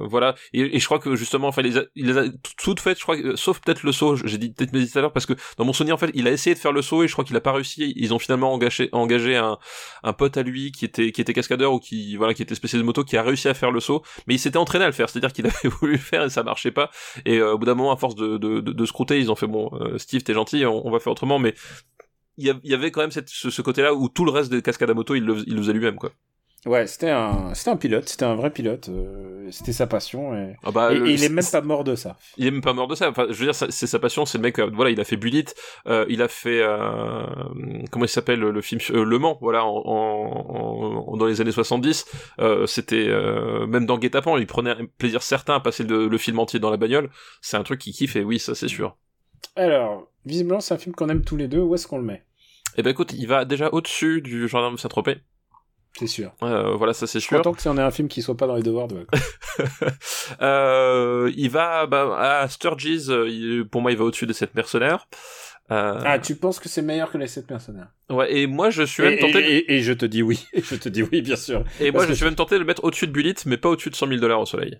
voilà. 0.01 0.35
Et, 0.53 0.75
et 0.75 0.79
je 0.79 0.85
crois 0.85 0.99
que 0.99 1.15
justement, 1.15 1.47
enfin, 1.47 1.61
il 1.63 1.69
les 1.71 1.77
a, 1.77 1.83
il 1.95 2.05
les 2.07 2.17
a 2.17 2.23
toutes 2.61 2.79
faites. 2.79 2.97
Je 2.97 3.03
crois, 3.03 3.17
que, 3.17 3.35
sauf 3.35 3.59
peut-être 3.59 3.83
le 3.83 3.91
saut. 3.91 4.15
J'ai 4.17 4.37
dit 4.37 4.49
peut-être 4.51 4.71
tout 4.71 4.97
à 4.99 5.01
l'heure 5.01 5.13
parce 5.13 5.25
que 5.25 5.33
dans 5.57 5.65
mon 5.65 5.73
souvenir, 5.73 5.95
en 5.95 5.97
fait, 5.97 6.11
il 6.13 6.27
a 6.27 6.31
essayé 6.31 6.53
de 6.53 6.59
faire 6.59 6.71
le 6.73 6.81
saut 6.81 7.03
et 7.03 7.07
je 7.07 7.13
crois 7.13 7.25
qu'il 7.25 7.35
a 7.35 7.41
pas 7.41 7.53
réussi. 7.53 7.93
Ils 7.95 8.13
ont 8.13 8.19
finalement 8.19 8.53
engagé 8.53 8.89
engagé 8.91 9.35
un 9.35 9.57
un 10.03 10.13
pote 10.13 10.37
à 10.37 10.43
lui 10.43 10.71
qui 10.71 10.85
était 10.85 11.11
qui 11.11 11.21
était 11.21 11.33
cascadeur 11.33 11.73
ou 11.73 11.79
qui 11.79 12.15
voilà 12.17 12.33
qui 12.33 12.43
était 12.43 12.55
spécialiste 12.55 12.83
de 12.83 12.85
moto 12.85 13.03
qui 13.03 13.17
a 13.17 13.23
réussi 13.23 13.47
à 13.47 13.53
faire 13.55 13.71
le 13.71 13.79
saut. 13.79 14.03
Mais 14.27 14.35
il 14.35 14.39
s'était 14.39 14.57
entraîné 14.57 14.83
à 14.85 14.87
le 14.87 14.93
faire. 14.93 15.09
C'est-à-dire 15.09 15.33
qu'il 15.33 15.45
avait 15.47 15.69
voulu 15.81 15.93
le 15.93 15.97
faire 15.97 16.23
et 16.23 16.29
ça 16.29 16.43
marchait 16.43 16.71
pas. 16.71 16.91
Et 17.25 17.37
euh, 17.39 17.53
au 17.53 17.57
bout 17.57 17.65
d'un 17.65 17.73
moment, 17.75 17.91
à 17.91 17.97
force 17.97 18.15
de 18.15 18.37
de, 18.37 18.59
de, 18.61 18.71
de 18.71 18.85
se 18.85 18.91
croûter, 18.93 19.17
ils 19.19 19.31
ont 19.31 19.35
fait 19.35 19.47
bon, 19.47 19.69
euh, 19.73 19.76
Steve, 19.97 20.23
t'es 20.23 20.33
gentil, 20.33 20.65
on, 20.65 20.85
on 20.85 20.91
va 20.91 20.99
faire 20.99 21.11
autrement. 21.11 21.39
Mais 21.39 21.53
il 22.37 22.45
y, 22.63 22.73
avait 22.73 22.91
quand 22.91 23.01
même 23.01 23.11
cette, 23.11 23.29
ce, 23.29 23.49
ce 23.49 23.61
côté-là 23.63 23.93
où 23.95 24.09
tout 24.09 24.23
le 24.23 24.31
reste 24.31 24.51
des 24.51 24.61
cascades 24.61 24.91
à 24.91 24.93
moto, 24.93 25.15
il 25.15 25.23
le, 25.25 25.37
il 25.47 25.55
le 25.55 25.61
faisait 25.61 25.73
lui-même, 25.73 25.95
quoi. 25.95 26.11
Ouais, 26.65 26.85
c'était 26.85 27.11
un, 27.11 27.53
c'était 27.53 27.69
un 27.69 27.77
pilote, 27.77 28.09
c'était 28.09 28.25
un 28.25 28.35
vrai 28.35 28.49
pilote, 28.51 28.89
euh, 28.89 29.47
c'était 29.51 29.71
sa 29.71 29.87
passion 29.87 30.35
et, 30.35 30.55
Ah 30.63 30.71
bah, 30.71 30.91
et- 30.91 30.99
le- 30.99 31.07
et 31.07 31.13
il 31.13 31.23
est 31.23 31.29
même 31.29 31.45
pas 31.45 31.61
mort 31.61 31.83
de 31.83 31.95
ça. 31.95 32.17
Il 32.37 32.45
est 32.45 32.51
même 32.51 32.61
pas 32.61 32.73
mort 32.73 32.87
de 32.87 32.95
ça. 32.95 33.09
Enfin, 33.09 33.27
je 33.29 33.35
veux 33.35 33.45
dire, 33.45 33.55
c'est 33.55 33.71
sa 33.87 33.99
passion, 33.99 34.25
c'est 34.25 34.37
le 34.37 34.41
mec. 34.41 34.59
euh, 34.59 34.69
voilà, 34.73 34.91
il 34.91 34.99
a 34.99 35.03
fait 35.05 35.15
Bullet, 35.17 35.45
euh, 35.87 36.05
il 36.09 36.21
a 36.21 36.27
fait 36.27 36.61
euh, 36.61 37.23
comment 37.91 38.05
il 38.05 38.09
s'appelle 38.09 38.39
le 38.39 38.61
film 38.61 38.81
euh, 38.91 39.05
Le 39.05 39.17
Mans. 39.19 39.37
Voilà, 39.39 39.63
en, 39.65 39.69
en- 39.77 41.05
en- 41.13 41.17
dans 41.17 41.25
les 41.25 41.41
années 41.41 41.51
70, 41.51 42.05
euh, 42.39 42.65
c'était 42.67 43.07
euh, 43.07 43.65
même 43.67 43.85
dans 43.85 43.97
Guet-apens, 43.97 44.37
il 44.37 44.47
prenait 44.47 44.71
un 44.71 44.85
plaisir 44.97 45.21
certain 45.23 45.55
à 45.55 45.59
passer 45.59 45.83
le, 45.83 46.07
le 46.07 46.17
film 46.17 46.37
entier 46.39 46.59
dans 46.59 46.69
la 46.71 46.77
bagnole. 46.77 47.09
C'est 47.41 47.57
un 47.57 47.63
truc 47.63 47.79
qui 47.79 47.93
kiffe 47.93 48.15
et 48.15 48.23
oui, 48.23 48.39
ça 48.39 48.55
c'est 48.55 48.67
sûr. 48.67 48.97
Alors, 49.55 50.07
visiblement, 50.25 50.59
c'est 50.59 50.73
un 50.73 50.77
film 50.77 50.93
qu'on 50.95 51.09
aime 51.09 51.23
tous 51.23 51.37
les 51.37 51.47
deux, 51.47 51.59
où 51.59 51.73
est-ce 51.75 51.87
qu'on 51.87 51.97
le 51.97 52.03
met? 52.03 52.23
Et 52.77 52.83
ben 52.83 52.91
écoute, 52.91 53.13
il 53.17 53.27
va 53.27 53.43
déjà 53.45 53.69
au-dessus 53.71 54.21
du 54.21 54.47
gendarme 54.47 54.75
de 54.75 54.79
Saint-Tropez. 54.79 55.17
C'est 55.97 56.05
sûr. 56.07 56.31
Euh, 56.43 56.75
voilà, 56.75 56.93
ça 56.93 57.07
c'est 57.07 57.19
sûr. 57.19 57.37
content 57.37 57.53
que 57.53 57.61
si 57.61 57.67
on 57.67 57.77
ait 57.77 57.81
un 57.81 57.89
film 57.89 58.07
qui 58.07 58.21
soit 58.21 58.37
pas 58.37 58.45
dans 58.45 58.55
les 58.55 58.61
devoirs 58.61 58.87
de 58.87 59.07
euh, 60.41 61.31
il 61.35 61.49
va 61.49 61.87
bah, 61.87 62.15
à 62.43 62.47
Sturges, 62.49 63.09
euh, 63.09 63.63
pour 63.65 63.81
moi 63.81 63.91
il 63.91 63.97
va 63.97 64.03
au-dessus 64.05 64.27
des 64.27 64.33
7 64.33 64.53
mercenaires. 64.55 65.07
Euh, 65.71 65.99
Ah, 66.05 66.19
tu 66.19 66.35
penses 66.35 66.59
que 66.59 66.69
c'est 66.69 66.81
meilleur 66.83 67.11
que 67.11 67.17
les 67.17 67.27
7 67.27 67.49
mercenaires? 67.49 67.87
Ouais, 68.09 68.31
et 68.31 68.47
moi 68.47 68.69
je 68.69 68.83
suis 68.83 69.03
et, 69.03 69.09
même 69.09 69.19
tenté, 69.19 69.39
et- 69.39 69.57
et- 69.57 69.77
et 69.77 69.81
je 69.81 69.93
te 69.93 70.05
dis 70.05 70.21
oui, 70.21 70.45
je 70.55 70.75
te 70.75 70.87
dis 70.89 71.01
oui, 71.03 71.21
bien 71.21 71.35
sûr. 71.35 71.63
et 71.79 71.91
moi 71.91 72.05
je 72.05 72.13
suis 72.13 72.25
même 72.25 72.35
tenté 72.35 72.55
de 72.55 72.59
le 72.59 72.65
mettre 72.65 72.83
au-dessus 72.83 73.07
de 73.07 73.11
Bullet, 73.11 73.33
mais 73.45 73.57
pas 73.57 73.69
au-dessus 73.69 73.89
de 73.89 73.95
100 73.95 74.07
000 74.07 74.19
dollars 74.19 74.39
au 74.39 74.45
soleil. 74.45 74.79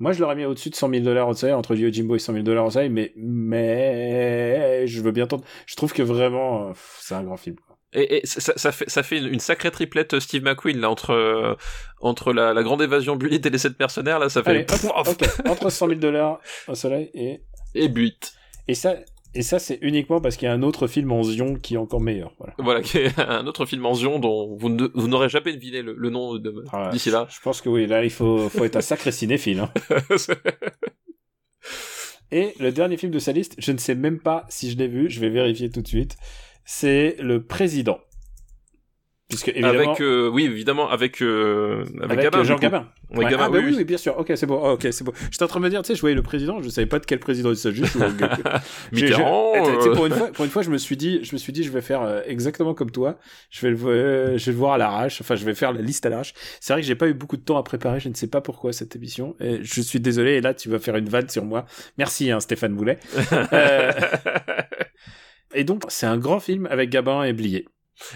Moi, 0.00 0.12
je 0.12 0.20
l'aurais 0.20 0.36
mis 0.36 0.44
au-dessus 0.44 0.70
de 0.70 0.74
100 0.76 0.90
000 0.90 1.02
dollars 1.02 1.28
au 1.28 1.34
soleil, 1.34 1.54
entre 1.54 1.74
Yo 1.74 1.90
Jimbo 1.90 2.14
et 2.14 2.20
100 2.20 2.32
000 2.32 2.44
dollars 2.44 2.66
au 2.66 2.70
soleil, 2.70 2.88
mais, 2.88 3.12
mais, 3.16 4.86
je 4.86 5.00
veux 5.02 5.10
bien 5.10 5.26
tenter. 5.26 5.44
Je 5.66 5.74
trouve 5.74 5.92
que 5.92 6.02
vraiment, 6.02 6.68
euh, 6.68 6.72
c'est 7.00 7.14
un 7.14 7.24
grand 7.24 7.36
film. 7.36 7.56
Et, 7.92 8.18
et 8.18 8.26
ça, 8.26 8.52
ça 8.56 8.70
fait, 8.70 8.88
ça 8.88 9.02
fait 9.02 9.18
une, 9.18 9.26
une 9.26 9.40
sacrée 9.40 9.70
triplette 9.70 10.12
euh, 10.14 10.20
Steve 10.20 10.44
McQueen 10.44 10.78
là 10.78 10.90
entre 10.90 11.10
euh, 11.10 11.54
entre 12.00 12.34
la, 12.34 12.52
la 12.52 12.62
grande 12.62 12.82
évasion 12.82 13.16
Bullet 13.16 13.40
et 13.42 13.50
les 13.50 13.56
7 13.58 13.78
mercenaires 13.80 14.18
là, 14.18 14.28
ça 14.28 14.42
fait 14.42 14.50
Allez, 14.50 14.66
hop, 14.94 15.08
entre 15.48 15.70
100 15.70 15.88
000 15.88 15.98
dollars 15.98 16.38
au 16.68 16.74
soleil 16.74 17.10
et, 17.14 17.40
et 17.74 17.88
Bullet. 17.88 18.12
et 18.68 18.74
ça, 18.74 18.94
et 19.34 19.42
ça, 19.42 19.58
c'est 19.58 19.78
uniquement 19.82 20.20
parce 20.20 20.36
qu'il 20.36 20.46
y 20.46 20.48
a 20.50 20.52
un 20.54 20.62
autre 20.62 20.86
film 20.86 21.12
en 21.12 21.22
Zion 21.22 21.54
qui 21.54 21.74
est 21.74 21.78
encore 21.78 22.00
meilleur, 22.00 22.32
voilà. 22.38 22.54
Voilà, 22.58 22.82
qui 22.82 22.98
est 22.98 23.18
un 23.18 23.46
autre 23.46 23.66
film 23.66 23.84
en 23.86 23.94
Zion 23.94 24.18
dont 24.18 24.56
vous 24.56 24.68
n'aurez 25.08 25.28
jamais 25.28 25.52
deviné 25.54 25.82
le, 25.82 25.94
le 25.94 26.10
nom 26.10 26.36
de- 26.36 26.64
Ah, 26.72 26.90
d'ici 26.92 27.10
là. 27.10 27.26
Je 27.30 27.40
pense 27.40 27.60
que 27.60 27.68
oui, 27.68 27.86
là, 27.86 28.02
il 28.04 28.10
faut, 28.10 28.48
faut 28.48 28.64
être 28.64 28.76
un 28.76 28.80
sacré 28.80 29.12
cinéphile, 29.12 29.60
hein. 29.60 29.72
Et 32.30 32.52
le 32.60 32.70
dernier 32.72 32.96
film 32.98 33.10
de 33.10 33.18
sa 33.18 33.32
liste, 33.32 33.54
je 33.58 33.72
ne 33.72 33.78
sais 33.78 33.94
même 33.94 34.20
pas 34.20 34.44
si 34.50 34.70
je 34.70 34.76
l'ai 34.76 34.86
vu, 34.88 35.08
je 35.08 35.18
vais 35.20 35.30
vérifier 35.30 35.70
tout 35.70 35.80
de 35.80 35.88
suite. 35.88 36.16
C'est 36.64 37.16
Le 37.20 37.42
Président. 37.42 37.98
Puisque, 39.28 39.48
évidemment, 39.48 39.90
avec 39.90 40.00
euh, 40.00 40.30
oui 40.30 40.46
évidemment 40.46 40.88
avec 40.90 41.20
euh, 41.20 41.84
avec, 41.98 42.12
avec, 42.12 42.20
Gabin, 42.22 42.38
euh, 42.38 42.44
Jean 42.44 42.54
coup. 42.54 42.60
Gabin. 42.62 42.88
Ouais, 43.10 43.26
Gabin, 43.26 43.44
ah, 43.46 43.50
bah 43.50 43.58
oui, 43.62 43.74
oui, 43.76 43.84
bien 43.84 43.98
sûr. 43.98 44.16
Ok, 44.18 44.32
c'est 44.34 44.46
bon. 44.46 44.58
Oh, 44.62 44.70
ok, 44.70 44.88
c'est 44.90 45.04
bon. 45.04 45.12
J'étais 45.30 45.42
en 45.42 45.48
train 45.48 45.60
de 45.60 45.64
me 45.66 45.70
dire, 45.70 45.82
tu 45.82 45.88
sais, 45.88 45.94
je 45.94 46.00
voyais 46.00 46.16
le 46.16 46.22
président, 46.22 46.62
je 46.62 46.68
savais 46.70 46.86
pas 46.86 46.98
de 46.98 47.04
quel 47.04 47.20
président 47.20 47.50
il 47.50 47.56
s'agit. 47.56 47.82
Mitterrand, 48.92 49.52
euh, 49.54 49.94
pour 49.94 50.06
une 50.06 50.14
fois, 50.14 50.28
pour 50.28 50.44
une 50.46 50.50
fois, 50.50 50.62
je 50.62 50.70
me 50.70 50.78
suis 50.78 50.96
dit, 50.96 51.20
je 51.24 51.34
me 51.34 51.38
suis 51.38 51.52
dit, 51.52 51.62
je 51.62 51.70
vais 51.70 51.82
faire 51.82 52.00
euh, 52.02 52.22
exactement 52.26 52.72
comme 52.72 52.90
toi. 52.90 53.18
Je 53.50 53.60
vais 53.60 53.70
le, 53.70 53.76
vo- 53.76 53.90
euh, 53.90 54.38
je 54.38 54.46
vais 54.46 54.52
le 54.52 54.58
voir 54.58 54.72
à 54.72 54.78
l'arrache. 54.78 55.20
Enfin, 55.20 55.34
je 55.36 55.44
vais 55.44 55.54
faire 55.54 55.72
la 55.72 55.82
liste 55.82 56.06
à 56.06 56.08
l'arrache. 56.08 56.32
C'est 56.60 56.72
vrai 56.72 56.80
que 56.80 56.88
j'ai 56.88 56.94
pas 56.94 57.08
eu 57.08 57.14
beaucoup 57.14 57.36
de 57.36 57.42
temps 57.42 57.58
à 57.58 57.62
préparer. 57.62 58.00
Je 58.00 58.08
ne 58.08 58.14
sais 58.14 58.28
pas 58.28 58.40
pourquoi 58.40 58.72
cette 58.72 58.96
émission. 58.96 59.36
Et 59.40 59.58
je 59.62 59.80
suis 59.82 60.00
désolé. 60.00 60.32
Et 60.36 60.40
là, 60.40 60.54
tu 60.54 60.70
vas 60.70 60.78
faire 60.78 60.96
une 60.96 61.08
vanne 61.10 61.28
sur 61.28 61.44
moi. 61.44 61.66
Merci, 61.98 62.30
hein, 62.30 62.40
Stéphane 62.40 62.74
Boulet. 62.74 62.98
Euh, 63.52 63.90
et 65.54 65.64
donc, 65.64 65.82
c'est 65.88 66.06
un 66.06 66.18
grand 66.18 66.40
film 66.40 66.66
avec 66.70 66.90
Gabin 66.90 67.24
et 67.24 67.32
Blier. 67.32 67.66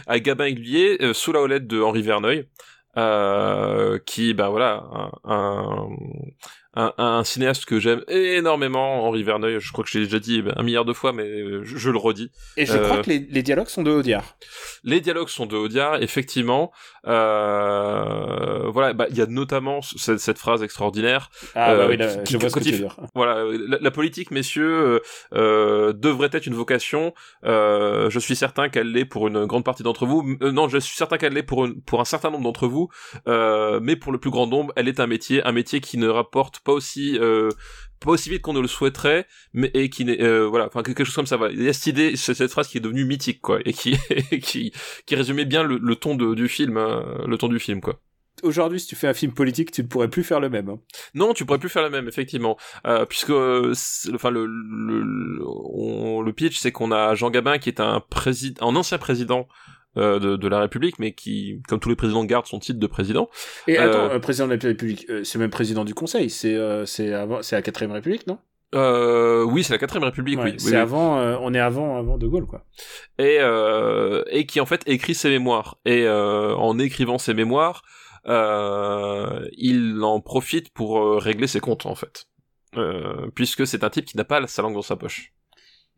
Avec 0.07 0.25
Gabin 0.25 0.47
Aiguillier 0.47 0.99
euh, 1.01 1.13
sous 1.15 1.33
la 1.33 1.43
houlette 1.43 1.67
de 1.67 1.81
Henri 1.81 2.03
Verneuil 2.03 2.49
euh, 2.97 3.99
qui 4.05 4.35
bah 4.35 4.51
voilà 4.51 4.85
un, 5.25 5.89
un, 6.75 6.93
un 6.99 7.25
cinéaste 7.25 7.65
que 7.67 7.79
j'aime 7.81 8.03
énormément 8.09 9.05
Henri 9.07 9.23
Verneuil 9.23 9.59
je 9.61 9.73
crois 9.73 9.85
que 9.85 9.91
je 9.91 9.99
l'ai 9.99 10.05
déjà 10.07 10.19
dit 10.19 10.43
un 10.57 10.63
milliard 10.63 10.85
de 10.85 10.93
fois 10.93 11.13
mais 11.13 11.25
euh, 11.25 11.63
je, 11.65 11.77
je 11.77 11.91
le 11.91 11.99
redis 11.99 12.31
Et 12.57 12.65
je 12.67 12.73
Euh, 12.73 12.85
crois 12.85 12.99
que 13.03 13.11
les, 13.11 13.19
les 13.31 13.43
dialogues 13.43 13.69
sont 13.69 13.83
de 13.83 13.91
Audiard. 13.91 14.37
les 14.85 15.01
dialogues 15.01 15.29
sont 15.29 15.47
de 15.47 15.57
Audiard 15.57 16.03
effectivement 16.03 16.73
euh, 17.07 18.69
voilà 18.71 18.93
bah 18.93 19.07
il 19.11 19.17
y 19.17 19.21
a 19.21 19.27
notamment 19.27 19.81
cette, 19.83 20.19
cette 20.21 20.39
phrase 20.39 20.63
extraordinaire 20.63 21.31
Ah, 21.55 21.75
bah 21.75 21.83
Euh, 21.83 21.89
oui, 21.89 21.97
là, 21.97 22.07
qui- 22.09 22.19
je 22.19 22.23
qui- 22.25 22.37
vois 22.37 22.49
ce 22.49 22.55
que 22.55 22.59
quand 22.61 22.65
tu 22.65 22.69
il 22.71 22.75
veux 22.75 22.81
dire. 22.81 22.97
Voilà, 23.15 23.37
euh, 23.39 23.67
la, 23.69 23.79
la 23.81 23.91
politique, 23.91 24.31
messieurs, 24.31 24.73
euh, 24.73 25.01
euh, 25.35 25.93
devrait 25.93 26.29
être 26.33 26.47
une 26.47 26.55
vocation. 26.55 27.13
Euh, 27.45 28.09
je 28.11 28.19
suis 28.19 28.37
certain 28.37 28.69
qu'elle 28.69 28.93
l'est 28.93 29.05
pour 29.05 29.29
une 29.29 29.47
grande 29.47 29.65
partie 29.65 29.83
d'entre 29.83 30.07
vous. 30.07 30.37
Euh, 30.43 30.53
non, 30.53 30.69
je 30.69 30.79
suis 30.79 30.97
certain 30.97 31.19
qu'elle 31.19 31.33
l'est 31.35 31.43
pour, 31.43 31.65
une- 31.65 31.81
pour 31.83 32.01
un 32.01 32.05
certain 32.05 32.31
nombre 32.31 32.45
d'entre 32.45 32.67
vous. 32.67 32.89
Euh, 33.29 33.81
mais 33.83 33.97
pour 33.97 34.13
le 34.13 34.19
plus 34.19 34.31
grand 34.31 34.47
nombre, 34.47 34.73
elle 34.77 34.89
est 34.89 35.01
un 35.01 35.07
métier, 35.07 35.43
un 35.45 35.53
métier 35.53 35.81
qui 35.81 35.99
ne 35.99 36.09
rapporte 36.09 36.61
pas 36.65 36.73
aussi... 36.73 37.19
Euh, 37.19 37.49
pas 38.01 38.11
aussi 38.11 38.31
vite 38.31 38.43
qu'on 38.43 38.53
ne 38.53 38.59
le 38.61 38.67
souhaiterait, 38.67 39.29
mais 39.53 39.71
et 39.75 39.89
qui 39.89 40.05
n'est 40.05 40.21
euh, 40.21 40.45
voilà, 40.49 40.67
enfin 40.67 40.83
quelque 40.83 41.05
chose 41.05 41.15
comme 41.15 41.27
ça. 41.27 41.37
Voilà. 41.37 41.55
Il 41.55 41.63
y 41.63 41.69
a 41.69 41.73
cette 41.73 41.87
idée, 41.87 42.17
cette 42.17 42.51
phrase 42.51 42.67
qui 42.67 42.79
est 42.79 42.81
devenue 42.81 43.05
mythique, 43.05 43.41
quoi, 43.41 43.61
et 43.65 43.73
qui 43.73 43.97
qui 44.43 44.73
qui 45.07 45.15
résumait 45.15 45.45
bien 45.45 45.63
le, 45.63 45.79
le 45.81 45.95
ton 45.95 46.17
de, 46.17 46.35
du 46.35 46.49
film, 46.49 46.79
hein, 46.79 47.05
le 47.29 47.39
ton 47.39 47.47
du 47.47 47.61
film, 47.61 47.81
quoi. 47.81 48.01
Aujourd'hui, 48.43 48.81
si 48.81 48.89
tu 48.89 48.97
fais 48.97 49.07
un 49.07 49.15
film 49.15 49.33
politique, 49.33 49.71
tu 49.71 49.83
ne 49.85 49.87
pourrais 49.87 50.09
plus 50.09 50.25
faire 50.25 50.41
le 50.41 50.49
même. 50.51 50.69
hein. 50.69 50.81
Non, 51.15 51.33
tu 51.33 51.45
pourrais 51.47 51.61
plus 51.61 51.69
faire 51.69 51.83
la 51.83 51.91
même, 51.91 52.09
effectivement, 52.09 52.57
euh, 52.89 53.07
puisque, 53.07 53.31
euh, 53.31 53.73
enfin, 54.15 54.31
le 54.31 54.47
le, 54.47 55.01
le, 55.03 55.43
on- 55.47 56.23
le 56.23 56.33
pitch, 56.33 56.59
c'est 56.59 56.73
qu'on 56.73 56.91
a 56.91 57.15
Jean 57.15 57.31
Gabin 57.31 57.59
qui 57.59 57.69
est 57.69 57.79
un 57.79 58.01
président, 58.01 58.69
un 58.69 58.75
ancien 58.75 58.99
président 58.99 59.47
euh, 59.97 60.19
de, 60.19 60.37
de 60.37 60.49
la 60.49 60.61
République, 60.61 60.99
mais 60.99 61.13
qui, 61.13 61.61
comme 61.69 61.81
tous 61.81 61.89
les 61.89 61.97
présidents, 61.97 62.25
garde 62.25 62.47
son 62.47 62.59
titre 62.59 62.79
de 62.79 62.87
président. 62.87 63.29
Et 63.67 63.79
Euh, 63.79 63.89
attends, 63.89 64.15
euh, 64.15 64.19
président 64.19 64.47
de 64.47 64.55
la 64.55 64.59
République, 64.59 65.07
euh, 65.11 65.25
c'est 65.25 65.39
même 65.39 65.51
président 65.51 65.85
du 65.85 65.95
Conseil, 65.95 66.31
c'est 66.31 66.55
euh, 66.55 66.87
c'est 66.87 67.13
avant, 67.13 67.43
c'est 67.43 67.57
la 67.57 67.63
quatrième 67.63 67.93
République, 67.93 68.27
non? 68.27 68.39
Euh, 68.75 69.45
oui, 69.45 69.63
c'est 69.63 69.75
la 69.75 69.79
quatrième 69.79 70.05
République, 70.05 70.39
Ouais, 70.39 70.53
oui. 70.53 70.55
C'est 70.57 70.71
oui, 70.71 70.77
avant, 70.77 71.19
euh, 71.19 71.37
on 71.43 71.53
est 71.53 71.61
avant, 71.61 71.99
avant 71.99 72.17
De 72.17 72.27
Gaulle, 72.27 72.47
quoi. 72.47 72.65
Et 73.19 73.37
euh, 73.41 74.23
et 74.31 74.47
qui 74.47 74.61
en 74.61 74.67
fait 74.67 74.83
écrit 74.87 75.15
ses 75.15 75.29
mémoires. 75.29 75.79
Et 75.85 76.07
euh, 76.07 76.55
en 76.57 76.79
écrivant 76.79 77.19
ses 77.19 77.35
mémoires, 77.35 77.83
euh, 78.27 79.47
il 79.59 80.01
en 80.03 80.21
profite 80.21 80.73
pour 80.73 80.99
euh, 80.99 81.19
régler 81.19 81.49
ses 81.49 81.61
comptes, 81.61 81.85
en 81.85 81.95
fait. 81.95 82.25
Euh, 82.79 83.29
puisque 83.35 83.67
c'est 83.67 83.85
un 83.85 83.91
type 83.91 84.07
qui 84.07 84.17
n'a 84.17 84.25
pas 84.25 84.47
sa 84.47 84.63
langue 84.63 84.73
dans 84.75 84.81
sa 84.81 84.97
poche. 84.97 85.35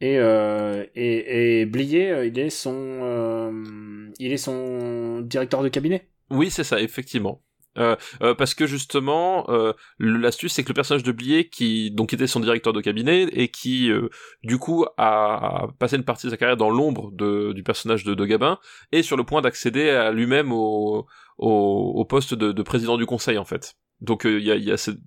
Et 0.00 0.18
euh, 0.18 0.84
et, 0.94 1.60
et 1.60 1.66
Blier, 1.66 2.10
euh, 2.10 2.26
il 2.26 2.38
est 2.38 2.50
son, 2.50 2.74
euh, 2.74 4.10
il 4.18 4.32
est 4.32 4.36
son 4.36 5.20
directeur 5.20 5.62
de 5.62 5.68
cabinet. 5.68 6.08
Oui, 6.30 6.50
c'est 6.50 6.64
ça, 6.64 6.80
effectivement. 6.80 7.42
Euh, 7.76 7.96
euh, 8.22 8.34
parce 8.34 8.54
que 8.54 8.66
justement, 8.66 9.46
euh, 9.48 9.72
l'astuce 9.98 10.52
c'est 10.52 10.62
que 10.62 10.68
le 10.68 10.74
personnage 10.74 11.02
de 11.02 11.10
Blier, 11.10 11.48
qui 11.48 11.90
donc 11.90 12.12
était 12.12 12.28
son 12.28 12.40
directeur 12.40 12.72
de 12.72 12.80
cabinet 12.80 13.24
et 13.32 13.48
qui 13.48 13.90
euh, 13.90 14.08
du 14.44 14.58
coup 14.58 14.86
a, 14.96 15.66
passé 15.78 15.96
une 15.96 16.04
partie 16.04 16.26
de 16.26 16.30
sa 16.30 16.36
carrière 16.36 16.56
dans 16.56 16.70
l'ombre 16.70 17.10
du 17.12 17.62
personnage 17.64 18.04
de, 18.04 18.14
de 18.14 18.24
Gabin, 18.24 18.58
est 18.92 19.02
sur 19.02 19.16
le 19.16 19.24
point 19.24 19.42
d'accéder 19.42 19.90
à 19.90 20.12
lui-même 20.12 20.52
au, 20.52 21.06
au, 21.38 21.92
au 21.96 22.04
poste 22.04 22.34
de, 22.34 22.52
de 22.52 22.62
président 22.62 22.96
du 22.96 23.06
conseil 23.06 23.38
en 23.38 23.44
fait. 23.44 23.74
Donc 24.04 24.26
euh, 24.26 24.38
il 24.38 24.44
y 24.46 24.50
a, 24.52 24.56
il 24.56 24.64
y 24.64 24.70
a 24.72 24.76
cette- 24.76 24.98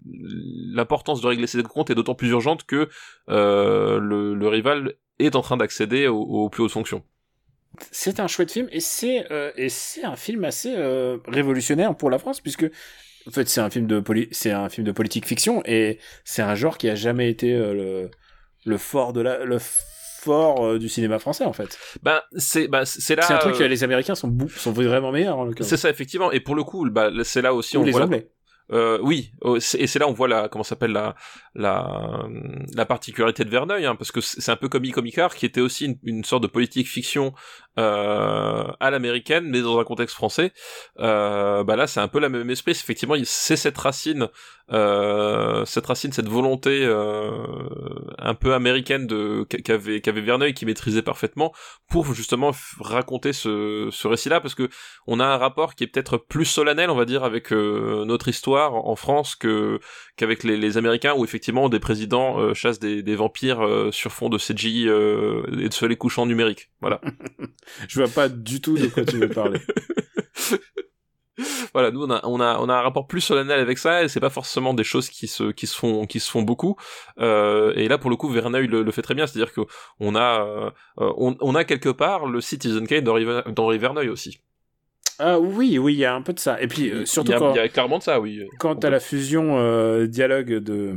l'importance 0.73 1.21
de 1.21 1.27
régler 1.27 1.47
ses 1.47 1.63
comptes 1.63 1.89
est 1.89 1.95
d'autant 1.95 2.15
plus 2.15 2.29
urgente 2.29 2.65
que 2.65 2.89
euh, 3.29 3.99
le, 3.99 4.33
le 4.35 4.47
rival 4.47 4.93
est 5.19 5.35
en 5.35 5.41
train 5.41 5.57
d'accéder 5.57 6.07
aux, 6.07 6.19
aux 6.21 6.49
plus 6.49 6.63
hautes 6.63 6.71
fonctions. 6.71 7.03
C'est 7.91 8.19
un 8.19 8.27
chouette 8.27 8.51
film 8.51 8.67
et 8.71 8.79
c'est 8.79 9.31
euh, 9.31 9.51
et 9.55 9.69
c'est 9.69 10.03
un 10.03 10.15
film 10.15 10.43
assez 10.45 10.73
révolutionnaire 11.27 11.95
pour 11.95 12.09
la 12.09 12.17
France 12.17 12.41
puisque 12.41 12.65
en 13.27 13.31
fait 13.31 13.47
c'est 13.47 13.61
un 13.61 13.69
film 13.69 13.85
de 13.87 13.99
poli 13.99 14.27
c'est 14.31 14.51
un 14.51 14.69
film 14.69 14.85
de 14.87 14.91
politique 14.91 15.25
fiction 15.27 15.61
et 15.65 15.99
c'est 16.23 16.41
un 16.41 16.55
genre 16.55 16.77
qui 16.77 16.89
a 16.89 16.95
jamais 16.95 17.29
été 17.29 17.53
le 17.53 18.09
le 18.65 18.77
fort 18.77 19.13
de 19.13 19.21
la 19.21 19.43
le 19.45 19.59
fort 19.59 20.79
du 20.79 20.89
cinéma 20.89 21.19
français 21.19 21.45
en 21.45 21.53
fait. 21.53 21.77
Ben 22.01 22.21
c'est 22.35 22.67
c'est 22.85 23.15
là. 23.15 23.21
C'est 23.23 23.33
un 23.33 23.37
truc 23.37 23.55
que 23.57 23.63
les 23.63 23.83
Américains 23.83 24.15
sont 24.15 24.35
sont 24.55 24.71
vraiment 24.71 25.11
meilleurs 25.11 25.37
en 25.37 25.45
l'occurrence. 25.45 25.69
C'est 25.69 25.77
ça 25.77 25.89
effectivement 25.89 26.31
et 26.31 26.39
pour 26.39 26.55
le 26.55 26.63
coup 26.63 26.89
bah 26.89 27.11
c'est 27.23 27.41
là 27.43 27.53
aussi 27.53 27.77
Ou 27.77 27.81
on 27.81 27.83
les 27.83 27.91
voit 27.91 27.99
la- 28.01 28.05
Anglais. 28.07 28.31
Euh, 28.71 28.99
oui, 29.01 29.31
oh, 29.41 29.57
et 29.57 29.87
c'est 29.87 29.99
là 29.99 30.07
on 30.07 30.13
voit 30.13 30.27
la 30.27 30.49
comment 30.49 30.63
s'appelle 30.63 30.91
la 30.91 31.15
la 31.55 32.27
la 32.75 32.85
particularité 32.85 33.45
de 33.45 33.49
Verneuil, 33.49 33.85
hein, 33.85 33.95
parce 33.95 34.11
que 34.11 34.19
c'est 34.19 34.51
un 34.51 34.57
peu 34.57 34.67
comme 34.67 34.83
Icomicard 34.83 35.35
qui 35.35 35.45
était 35.45 35.61
aussi 35.61 35.85
une, 35.85 35.97
une 36.03 36.23
sorte 36.25 36.43
de 36.43 36.47
politique 36.47 36.87
fiction 36.87 37.27
euh, 37.27 37.66
à 37.77 38.89
l'américaine, 38.91 39.45
mais 39.49 39.61
dans 39.61 39.79
un 39.79 39.83
contexte 39.83 40.15
français. 40.15 40.51
Euh, 40.99 41.63
bah 41.63 41.75
là, 41.75 41.87
c'est 41.87 41.99
un 41.99 42.07
peu 42.07 42.19
la 42.19 42.29
même 42.29 42.49
esprit. 42.49 42.71
Effectivement, 42.71 43.15
c'est 43.23 43.55
cette 43.55 43.77
racine, 43.77 44.27
euh, 44.71 45.63
cette 45.65 45.85
racine, 45.85 46.11
cette 46.11 46.27
volonté 46.27 46.83
euh, 46.83 47.31
un 48.17 48.33
peu 48.33 48.53
américaine 48.53 49.07
de 49.07 49.45
qu'a- 49.49 49.59
qu'avait 49.59 50.01
qu'avait 50.01 50.21
Verneuil, 50.21 50.53
qui 50.53 50.65
maîtrisait 50.65 51.01
parfaitement, 51.01 51.53
pour 51.89 52.13
justement 52.13 52.51
raconter 52.79 53.33
ce, 53.33 53.89
ce 53.91 54.07
récit-là, 54.07 54.41
parce 54.41 54.55
que 54.55 54.69
on 55.05 55.19
a 55.19 55.25
un 55.25 55.37
rapport 55.37 55.75
qui 55.75 55.83
est 55.83 55.87
peut-être 55.87 56.17
plus 56.17 56.45
solennel, 56.45 56.89
on 56.89 56.95
va 56.95 57.05
dire, 57.05 57.23
avec 57.23 57.53
euh, 57.53 58.05
notre 58.05 58.27
histoire 58.27 58.73
en 58.75 58.95
France 58.95 59.35
que 59.35 59.79
qu'avec 60.17 60.43
les, 60.43 60.57
les 60.57 60.77
Américains, 60.77 61.13
où 61.15 61.23
effectivement 61.23 61.69
des 61.69 61.79
présidents 61.79 62.39
euh, 62.39 62.53
chassent 62.53 62.79
des, 62.79 63.03
des 63.03 63.15
vampires 63.15 63.61
euh, 63.65 63.91
sur 63.91 64.11
fond 64.11 64.29
de 64.29 64.37
CGI 64.37 64.87
euh, 64.89 65.43
et 65.59 65.69
de 65.69 65.73
soleil 65.73 65.97
couchant 65.97 66.25
numérique. 66.25 66.69
Voilà. 66.81 66.99
Je 67.87 68.01
vois 68.01 68.11
pas 68.11 68.29
du 68.29 68.61
tout 68.61 68.77
de 68.77 68.87
quoi 68.87 69.05
tu 69.05 69.17
veux 69.17 69.29
parler. 69.29 69.59
voilà, 71.73 71.91
nous 71.91 72.03
on 72.03 72.09
a, 72.09 72.19
on 72.23 72.39
a 72.39 72.57
on 72.59 72.67
a 72.69 72.73
un 72.73 72.81
rapport 72.81 73.05
plus 73.07 73.21
solennel 73.21 73.59
avec 73.59 73.77
ça 73.77 74.03
et 74.03 74.07
c'est 74.07 74.19
pas 74.19 74.31
forcément 74.31 74.73
des 74.73 74.83
choses 74.83 75.09
qui 75.09 75.27
se 75.27 75.51
qui 75.51 75.67
se 75.67 75.77
font 75.77 76.05
qui 76.07 76.19
se 76.19 76.31
font 76.31 76.41
beaucoup. 76.41 76.75
Euh, 77.19 77.73
et 77.75 77.87
là 77.87 77.97
pour 77.99 78.09
le 78.09 78.15
coup 78.15 78.29
Verneuil 78.29 78.67
le, 78.67 78.81
le 78.81 78.91
fait 78.91 79.03
très 79.03 79.13
bien, 79.13 79.27
c'est-à-dire 79.27 79.53
que 79.53 79.61
on 79.99 80.15
a 80.15 80.43
euh, 80.45 80.71
on, 80.97 81.35
on 81.39 81.53
a 81.55 81.63
quelque 81.63 81.89
part 81.89 82.25
le 82.25 82.41
Citizen 82.41 82.87
Kane 82.87 83.03
d'Henri 83.03 83.25
Ver- 83.25 83.43
d'Henri 83.51 83.77
Verneuil 83.77 84.09
aussi. 84.09 84.39
Ah 85.19 85.39
oui, 85.39 85.79
oui, 85.79 85.93
il 85.93 85.99
y 85.99 86.05
a 86.05 86.13
un 86.13 86.21
peu 86.21 86.31
de 86.33 86.39
ça. 86.39 86.61
Et 86.61 86.67
puis 86.67 86.91
euh, 86.91 87.05
surtout 87.05 87.31
il 87.31 87.33
y, 87.33 87.35
a, 87.35 87.39
quand, 87.39 87.53
il 87.53 87.57
y 87.57 87.59
a 87.59 87.67
clairement 87.69 87.97
de 87.97 88.03
ça, 88.03 88.19
oui. 88.19 88.39
t'as 88.59 88.75
peut- 88.75 88.89
la 88.89 88.99
fusion 88.99 89.57
euh, 89.59 90.07
dialogue 90.07 90.53
de 90.53 90.93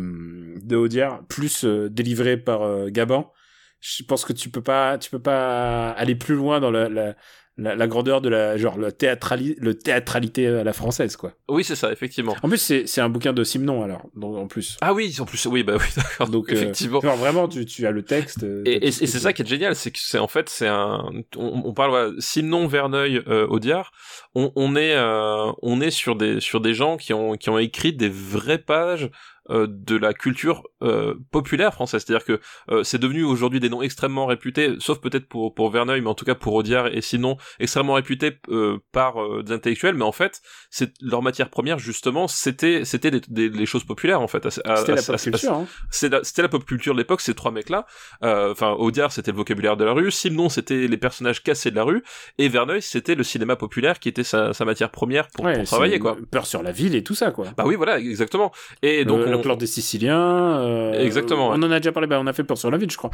de 0.62 0.76
Audiard 0.76 1.20
plus 1.28 1.64
euh, 1.64 1.88
délivré 1.90 2.36
par 2.36 2.62
euh, 2.62 2.88
Gaban, 2.90 3.32
je 3.80 4.02
pense 4.04 4.24
que 4.24 4.32
tu 4.32 4.50
peux 4.50 4.62
pas 4.62 4.98
tu 4.98 5.10
peux 5.10 5.18
pas 5.22 5.90
aller 5.90 6.14
plus 6.14 6.34
loin 6.34 6.60
dans 6.60 6.70
la 6.70 6.88
la, 6.88 7.14
la, 7.56 7.74
la 7.74 7.86
grandeur 7.88 8.20
de 8.22 8.28
la 8.30 8.56
genre 8.56 8.78
le 8.78 8.90
théâtrali 8.92 9.54
le 9.58 9.74
théâtralité 9.74 10.46
à 10.46 10.64
la 10.64 10.72
française 10.72 11.16
quoi. 11.16 11.32
Oui, 11.48 11.62
c'est 11.64 11.74
ça, 11.74 11.92
effectivement. 11.92 12.34
En 12.42 12.48
plus 12.48 12.56
c'est 12.58 12.86
c'est 12.86 13.00
un 13.02 13.08
bouquin 13.10 13.32
de 13.34 13.44
Simon 13.44 13.82
alors 13.82 14.08
donc, 14.14 14.36
en 14.36 14.46
plus. 14.46 14.78
Ah 14.80 14.94
oui, 14.94 15.14
en 15.20 15.24
plus, 15.26 15.44
oui, 15.46 15.62
bah 15.62 15.74
oui, 15.78 15.84
d'accord. 15.96 16.28
Donc 16.28 16.48
euh, 16.50 16.54
effectivement. 16.54 17.00
genre, 17.00 17.16
vraiment 17.16 17.48
tu 17.48 17.66
tu 17.66 17.86
as 17.86 17.90
le 17.90 18.02
texte. 18.02 18.44
euh, 18.44 18.62
Et, 18.64 18.86
et- 18.88 18.90
c'est 18.92 19.06
ça 19.06 19.32
qui 19.32 19.42
est 19.42 19.46
génial, 19.46 19.74
c'est 19.76 19.90
que 19.90 19.98
c'est 20.00 20.18
en 20.18 20.28
fait 20.28 20.48
c'est 20.48 20.68
un, 20.68 21.10
on, 21.36 21.62
on 21.66 21.74
parle 21.74 21.90
voilà, 21.90 22.10
Simon 22.18 22.66
Verneuil 22.66 23.22
euh, 23.28 23.46
Audiard, 23.48 23.92
on, 24.34 24.52
on 24.56 24.76
est 24.76 24.94
euh, 24.94 25.50
on 25.62 25.80
est 25.80 25.90
sur 25.90 26.16
des 26.16 26.40
sur 26.40 26.60
des 26.60 26.72
gens 26.72 26.96
qui 26.96 27.12
ont 27.12 27.34
qui 27.36 27.50
ont 27.50 27.58
écrit 27.58 27.92
des 27.92 28.08
vraies 28.08 28.58
pages 28.58 29.10
euh, 29.50 29.66
de 29.68 29.96
la 29.96 30.14
culture 30.14 30.62
euh, 30.82 31.14
populaire 31.30 31.72
française, 31.74 32.04
c'est-à-dire 32.06 32.24
que 32.24 32.40
euh, 32.70 32.82
c'est 32.84 32.98
devenu 32.98 33.24
aujourd'hui 33.24 33.60
des 33.60 33.68
noms 33.68 33.82
extrêmement 33.82 34.26
réputés, 34.26 34.76
sauf 34.78 35.00
peut-être 35.00 35.28
pour 35.28 35.54
pour 35.54 35.70
Verneuil, 35.70 36.00
mais 36.00 36.08
en 36.08 36.14
tout 36.14 36.24
cas 36.24 36.34
pour 36.34 36.54
Audiard 36.54 36.86
et 36.88 37.00
sinon 37.00 37.36
extrêmement 37.58 37.94
réputés 37.94 38.38
euh, 38.48 38.78
par 38.92 39.22
euh, 39.22 39.42
des 39.42 39.52
intellectuels, 39.52 39.94
mais 39.94 40.04
en 40.04 40.12
fait 40.12 40.40
c'est 40.70 40.92
leur 41.00 41.22
matière 41.22 41.50
première 41.50 41.78
justement 41.78 42.28
c'était 42.28 42.84
c'était 42.84 43.10
des, 43.10 43.20
des, 43.28 43.50
des 43.50 43.66
choses 43.66 43.84
populaires 43.84 44.20
en 44.20 44.28
fait. 44.28 44.48
C'était 44.48 44.94
la 44.94 45.02
pop 45.02 45.16
culture. 45.16 45.52
Hein. 45.52 45.66
c'était 45.90 46.42
la 46.42 46.48
pop 46.48 46.64
culture 46.64 46.94
de 46.94 46.98
l'époque, 46.98 47.20
ces 47.20 47.34
trois 47.34 47.50
mecs-là. 47.50 47.86
Euh, 48.24 48.50
Enfin, 48.50 48.72
Audiard, 48.72 49.12
c'était 49.12 49.30
le 49.30 49.36
vocabulaire 49.36 49.76
de 49.76 49.84
la 49.84 49.92
rue. 49.92 50.10
Simon, 50.10 50.48
c'était 50.48 50.86
les 50.86 50.96
personnages 50.96 51.42
cassés 51.42 51.70
de 51.70 51.76
la 51.76 51.84
rue. 51.84 52.02
Et 52.38 52.48
Verneuil, 52.48 52.82
c'était 52.82 53.14
le 53.14 53.22
cinéma 53.22 53.56
populaire 53.56 53.98
qui 53.98 54.08
était 54.08 54.24
sa, 54.24 54.52
sa 54.52 54.64
matière 54.64 54.90
première 54.90 55.28
pour, 55.28 55.44
Ouais, 55.44 55.56
pour 55.56 55.64
travailler, 55.64 55.98
quoi. 55.98 56.16
Peur 56.30 56.46
sur 56.46 56.62
la 56.62 56.72
ville 56.72 56.94
et 56.94 57.02
tout 57.02 57.14
ça 57.14 57.30
quoi. 57.30 57.46
Bah 57.56 57.64
oui, 57.66 57.76
voilà, 57.76 57.98
exactement. 57.98 58.52
Et 58.82 59.04
donc, 59.04 59.22
on, 59.26 59.39
clan 59.42 59.56
des 59.56 59.66
Siciliens. 59.66 60.60
euh, 60.60 60.92
Exactement, 61.04 61.48
On 61.48 61.54
en 61.62 61.70
a 61.70 61.78
déjà 61.80 61.92
parlé. 61.92 62.06
Bah, 62.06 62.18
on 62.20 62.26
a 62.26 62.32
fait 62.32 62.44
peur 62.44 62.58
sur 62.58 62.70
la 62.70 62.78
ville, 62.78 62.90
je 62.90 62.96
crois. 62.96 63.10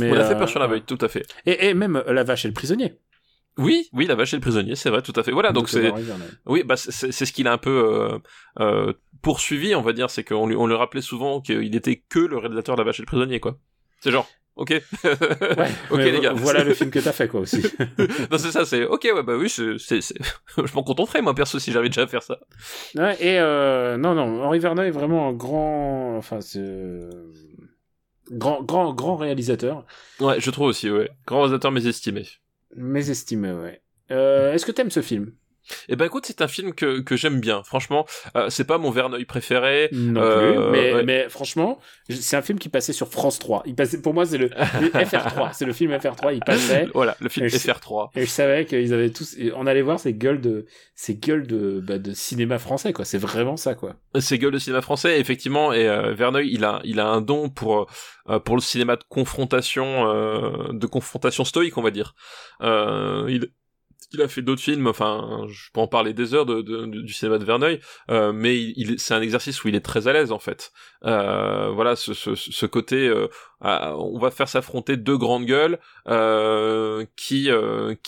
Mais, 0.00 0.10
on 0.10 0.14
a 0.14 0.24
fait 0.24 0.34
euh, 0.34 0.38
peur 0.38 0.48
sur 0.48 0.60
la 0.60 0.66
veille, 0.66 0.82
tout 0.82 0.98
à 1.00 1.08
fait. 1.08 1.26
Et, 1.46 1.68
et 1.68 1.74
même 1.74 1.96
euh, 1.96 2.12
la 2.12 2.22
vache 2.24 2.44
et 2.44 2.48
le 2.48 2.54
prisonnier. 2.54 2.94
Oui, 3.58 3.88
oui, 3.94 4.06
la 4.06 4.14
vache 4.14 4.34
et 4.34 4.36
le 4.36 4.42
prisonnier, 4.42 4.74
c'est 4.76 4.90
vrai, 4.90 5.00
tout 5.00 5.14
à 5.16 5.22
fait. 5.22 5.32
Voilà, 5.32 5.50
donc 5.52 5.70
c'est, 5.70 5.90
oui, 6.44 6.62
bah 6.62 6.76
c'est 6.76 7.10
c'est 7.10 7.24
ce 7.24 7.32
qu'il 7.32 7.48
a 7.48 7.52
un 7.52 7.58
peu 7.58 7.70
euh, 7.70 8.18
euh, 8.60 8.92
poursuivi, 9.22 9.74
on 9.74 9.80
va 9.80 9.94
dire, 9.94 10.10
c'est 10.10 10.24
qu'on 10.24 10.46
lui, 10.46 10.54
on 10.56 10.66
le 10.66 10.74
rappelait 10.74 11.00
souvent 11.00 11.40
qu'il 11.40 11.74
était 11.74 12.02
que 12.08 12.18
le 12.18 12.36
réalisateur 12.36 12.76
de 12.76 12.82
la 12.82 12.84
vache 12.84 12.98
et 13.00 13.02
le 13.02 13.06
prisonnier, 13.06 13.40
quoi. 13.40 13.56
C'est 14.00 14.10
genre, 14.10 14.28
ok, 14.56 14.70
Ouais, 14.70 14.82
ok 15.90 15.96
mais 15.98 16.10
les 16.10 16.20
gars. 16.20 16.32
Voilà 16.32 16.64
le 16.64 16.74
film 16.74 16.90
que 16.90 16.98
t'as 16.98 17.12
fait 17.12 17.28
quoi 17.28 17.40
aussi. 17.40 17.62
non, 18.30 18.38
c'est 18.38 18.50
ça, 18.50 18.64
c'est 18.64 18.84
ok, 18.84 19.08
ouais, 19.14 19.22
bah 19.22 19.36
oui, 19.36 19.48
c'est, 19.48 19.78
c'est, 19.78 20.00
c'est- 20.00 20.16
je 20.56 20.74
m'en 20.74 20.82
contenterais 20.82 21.22
moi 21.22 21.34
perso 21.34 21.58
si 21.58 21.72
j'avais 21.72 21.88
déjà 21.88 22.02
à 22.02 22.06
faire 22.06 22.22
ça. 22.22 22.38
Ouais, 22.94 23.16
et 23.22 23.38
euh, 23.38 23.96
non, 23.96 24.14
non, 24.14 24.42
Henri 24.42 24.58
Verneuil 24.58 24.88
est 24.88 24.92
vraiment 24.92 25.28
un 25.28 25.32
grand, 25.32 26.16
enfin, 26.16 26.40
c'est 26.40 26.58
euh, 26.60 27.10
grand, 28.30 28.62
grand, 28.62 28.92
grand 28.94 29.16
réalisateur, 29.16 29.84
Ouais, 30.20 30.40
je 30.40 30.50
trouve 30.50 30.68
aussi, 30.68 30.90
ouais. 30.90 31.10
Grand 31.26 31.40
réalisateur 31.42 31.70
mésestimé. 31.72 32.26
mésestimé, 32.74 33.52
ouais. 33.52 33.82
Euh, 34.10 34.52
Est-ce 34.52 34.64
que 34.66 34.72
t'aimes 34.72 34.90
ce 34.90 35.02
film? 35.02 35.32
Eh 35.88 35.96
ben 35.96 36.04
écoute, 36.06 36.24
c'est 36.26 36.42
un 36.42 36.48
film 36.48 36.72
que, 36.74 37.00
que 37.00 37.16
j'aime 37.16 37.40
bien. 37.40 37.62
Franchement, 37.62 38.06
euh, 38.36 38.48
c'est 38.50 38.64
pas 38.66 38.78
mon 38.78 38.90
Verneuil 38.90 39.24
préféré. 39.24 39.88
Non 39.92 40.20
Euh, 40.20 40.52
plus, 40.52 40.70
mais, 40.72 40.94
ouais. 40.94 41.02
mais 41.04 41.28
franchement, 41.28 41.78
c'est 42.08 42.36
un 42.36 42.42
film 42.42 42.58
qui 42.58 42.68
passait 42.68 42.92
sur 42.92 43.08
France 43.08 43.38
3. 43.38 43.62
Il 43.66 43.74
passait, 43.74 44.00
pour 44.00 44.14
moi, 44.14 44.26
c'est 44.26 44.38
le, 44.38 44.46
le 44.80 44.88
FR3, 44.88 45.50
c'est 45.52 45.64
le 45.64 45.72
film 45.72 45.92
FR3, 45.92 46.34
il 46.34 46.40
passait. 46.40 46.86
Voilà, 46.94 47.16
le 47.20 47.28
film 47.28 47.46
Et 47.46 47.48
je- 47.48 47.56
FR3. 47.56 48.10
Et 48.16 48.22
je 48.26 48.30
savais 48.30 48.64
qu'ils 48.66 48.92
avaient 48.94 49.10
tous, 49.10 49.36
on 49.54 49.66
allait 49.66 49.82
voir 49.82 49.98
ces 50.00 50.14
gueules 50.14 50.40
de, 50.40 50.66
ces 50.94 51.14
gueules 51.16 51.46
de, 51.46 51.80
bah, 51.80 51.98
de 51.98 52.12
cinéma 52.12 52.58
français, 52.58 52.92
quoi. 52.92 53.04
C'est 53.04 53.18
vraiment 53.18 53.56
ça, 53.56 53.74
quoi. 53.74 53.94
C'est 54.18 54.38
gueule 54.38 54.52
de 54.52 54.58
cinéma 54.58 54.82
français, 54.82 55.20
effectivement. 55.20 55.72
Et 55.72 55.88
euh, 55.88 56.12
Verneuil, 56.14 56.48
il 56.52 56.64
a, 56.64 56.80
il 56.84 57.00
a 57.00 57.06
un 57.08 57.20
don 57.20 57.48
pour 57.50 57.86
euh, 58.28 58.38
pour 58.40 58.56
le 58.56 58.60
cinéma 58.60 58.96
de 58.96 59.04
confrontation, 59.08 60.08
euh, 60.12 60.72
de 60.72 60.86
confrontation 60.86 61.44
stoïque, 61.44 61.78
on 61.78 61.82
va 61.82 61.90
dire. 61.92 62.14
Euh, 62.62 63.26
il 63.28 63.48
il 64.12 64.22
a 64.22 64.28
fait 64.28 64.42
d'autres 64.42 64.62
films, 64.62 64.86
enfin, 64.86 65.46
je 65.48 65.70
peux 65.72 65.80
en 65.80 65.88
parler 65.88 66.12
des 66.12 66.34
heures 66.34 66.46
de, 66.46 66.62
du 66.86 67.12
cinéma 67.12 67.38
de 67.38 67.44
Verneuil, 67.44 67.80
euh, 68.10 68.32
mais 68.32 68.56
il, 68.56 68.98
c'est 68.98 69.14
un 69.14 69.20
exercice 69.20 69.62
où 69.64 69.68
il 69.68 69.74
est 69.74 69.80
très 69.80 70.06
à 70.08 70.12
l'aise 70.12 70.32
en 70.32 70.38
fait. 70.38 70.72
Euh, 71.04 71.70
voilà, 71.70 71.96
ce, 71.96 72.66
côté, 72.66 73.08
euh, 73.08 73.28
on 73.60 74.18
va 74.18 74.30
faire 74.30 74.48
s'affronter 74.48 74.96
deux 74.96 75.18
grandes 75.18 75.44
gueules 75.44 75.78
euh, 76.08 77.04
qui 77.16 77.48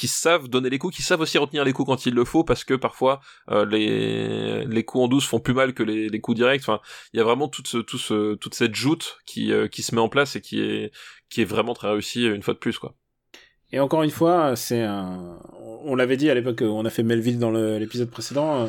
savent 0.07 0.49
donner 0.49 0.71
les 0.71 0.79
coups, 0.79 0.97
qui 0.97 1.03
savent 1.03 1.21
aussi 1.21 1.39
retenir 1.39 1.65
les 1.65 1.73
coups 1.73 1.87
quand 1.89 2.07
il 2.07 2.15
le 2.15 2.25
faut, 2.25 2.45
parce 2.45 2.65
que 2.65 2.75
parfois 2.75 3.21
les 3.49 4.85
coups 4.87 5.05
en 5.05 5.09
douce 5.09 5.27
font 5.27 5.41
plus 5.41 5.55
mal 5.55 5.75
que 5.75 5.83
les, 5.83 6.21
coups 6.21 6.37
directs. 6.37 6.63
Enfin, 6.63 6.81
il 7.13 7.19
y 7.19 7.21
a 7.21 7.25
vraiment 7.25 7.49
toute 7.49 7.67
ce, 7.67 7.79
tout 7.79 7.99
ce, 7.99 8.35
toute 8.35 8.55
cette 8.55 8.75
joute 8.75 9.19
qui 9.27 9.53
qui 9.71 9.83
se 9.83 9.95
met 9.95 10.01
en 10.01 10.09
place 10.09 10.37
et 10.37 10.41
qui 10.41 10.61
est 10.61 10.93
qui 11.29 11.43
est 11.43 11.45
vraiment 11.47 11.75
très 11.75 11.91
réussie 11.91 12.25
une 12.27 12.43
fois 12.43 12.55
de 12.55 12.59
plus 12.59 12.79
quoi. 12.79 12.95
Et 13.73 13.81
encore 13.81 14.03
une 14.03 14.11
fois, 14.11 14.57
c'est 14.57 14.83
un, 14.83 15.39
on 15.85 15.95
l'avait 15.95 16.17
dit 16.17 16.31
à 16.31 16.35
l'époque, 16.35 16.63
on 16.63 16.85
a 16.85 16.91
fait 16.91 17.03
Melville 17.03 17.39
dans 17.39 17.51
l'épisode 17.51 18.11
précédent, 18.11 18.65
euh, 18.65 18.67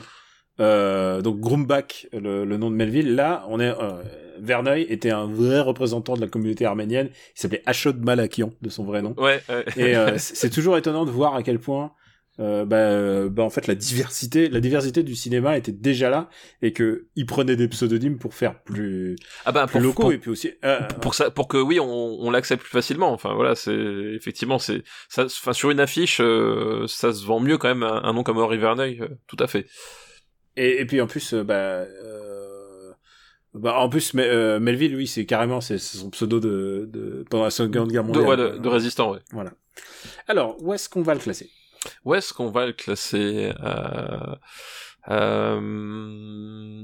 euh, 0.59 1.21
donc 1.21 1.39
Grumbach, 1.39 2.07
le, 2.11 2.43
le 2.43 2.57
nom 2.57 2.69
de 2.69 2.75
Melville. 2.75 3.15
Là, 3.15 3.45
on 3.47 3.59
est, 3.59 3.69
euh, 3.69 4.01
Verneuil 4.39 4.83
était 4.89 5.11
un 5.11 5.25
vrai 5.25 5.59
représentant 5.59 6.15
de 6.15 6.21
la 6.21 6.27
communauté 6.27 6.65
arménienne. 6.65 7.09
Il 7.35 7.39
s'appelait 7.39 7.63
Ashod 7.65 8.03
Malakian, 8.03 8.51
de 8.61 8.69
son 8.69 8.83
vrai 8.83 9.01
nom. 9.01 9.13
Ouais. 9.17 9.41
Et 9.77 9.95
euh, 9.95 10.13
c'est 10.17 10.35
c'est 10.35 10.49
toujours 10.49 10.77
étonnant 10.77 11.05
de 11.05 11.11
voir 11.11 11.35
à 11.35 11.43
quel 11.43 11.59
point, 11.59 11.91
euh, 12.39 12.65
bah, 12.65 12.77
euh, 12.77 13.29
bah, 13.29 13.43
en 13.43 13.49
fait, 13.49 13.67
la 13.67 13.75
diversité, 13.75 14.47
la 14.49 14.59
diversité 14.61 15.03
du 15.03 15.15
cinéma 15.15 15.57
était 15.57 15.71
déjà 15.71 16.09
là 16.09 16.29
et 16.61 16.71
que 16.73 17.07
il 17.15 17.25
prenait 17.25 17.55
des 17.55 17.67
pseudonymes 17.67 18.17
pour 18.17 18.33
faire 18.33 18.63
plus, 18.63 19.17
ah 19.45 19.51
ben 19.51 19.65
plus 19.67 19.73
pour, 19.73 19.81
locaux 19.81 20.01
pour, 20.03 20.11
et 20.13 20.17
puis 20.17 20.31
aussi. 20.31 20.51
euh, 20.63 20.79
pour 21.01 21.15
ça 21.15 21.31
pour 21.31 21.47
que 21.47 21.57
oui 21.57 21.79
on, 21.79 21.85
on 21.85 22.31
l'accepte 22.31 22.61
plus 22.63 22.71
facilement. 22.71 23.11
Enfin 23.11 23.33
voilà, 23.33 23.55
c'est 23.55 23.75
effectivement 23.75 24.57
c'est 24.59 24.83
ça. 25.09 25.25
Enfin 25.25 25.53
sur 25.53 25.69
une 25.69 25.79
affiche, 25.79 26.19
euh, 26.21 26.85
ça 26.87 27.11
se 27.13 27.25
vend 27.25 27.39
mieux 27.39 27.57
quand 27.57 27.67
même 27.67 27.83
un, 27.83 28.01
un 28.03 28.13
nom 28.13 28.23
comme 28.23 28.37
Henri 28.37 28.57
Verneuil, 28.57 29.01
euh, 29.01 29.09
tout 29.27 29.37
à 29.39 29.47
fait. 29.47 29.65
Et, 30.55 30.81
et 30.81 30.85
puis 30.85 30.99
en 31.01 31.07
plus, 31.07 31.33
euh, 31.33 31.43
bah, 31.43 31.55
euh, 31.55 32.91
bah 33.53 33.75
en 33.79 33.89
plus, 33.89 34.13
mais, 34.13 34.27
euh, 34.27 34.59
Melville, 34.59 34.95
oui, 34.95 35.07
c'est 35.07 35.25
carrément 35.25 35.59
c'est 35.61 35.77
son 35.77 36.09
pseudo 36.09 36.39
de, 36.39 36.89
de 36.91 37.25
pendant 37.29 37.43
la 37.45 37.49
Seconde 37.49 37.91
Guerre 37.91 38.03
De, 38.03 38.07
mondiale. 38.07 38.27
ouais, 38.27 38.37
de, 38.37 38.57
de 38.57 38.67
résistant, 38.69 39.11
ouais. 39.11 39.19
Voilà. 39.31 39.51
Alors, 40.27 40.55
où 40.61 40.73
est-ce 40.73 40.89
qu'on 40.89 41.01
va 41.01 41.13
le 41.13 41.19
classer? 41.19 41.49
Où 42.05 42.15
est-ce 42.15 42.33
qu'on 42.33 42.49
va 42.49 42.65
le 42.65 42.73
classer 42.73 43.53
euh... 43.61 44.35
Euh... 45.09 46.83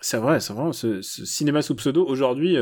C'est 0.00 0.18
vrai, 0.18 0.40
c'est 0.40 0.52
vrai. 0.52 0.72
Ce, 0.72 1.00
ce 1.02 1.24
cinéma 1.24 1.62
sous 1.62 1.74
pseudo 1.74 2.06
aujourd'hui, 2.06 2.58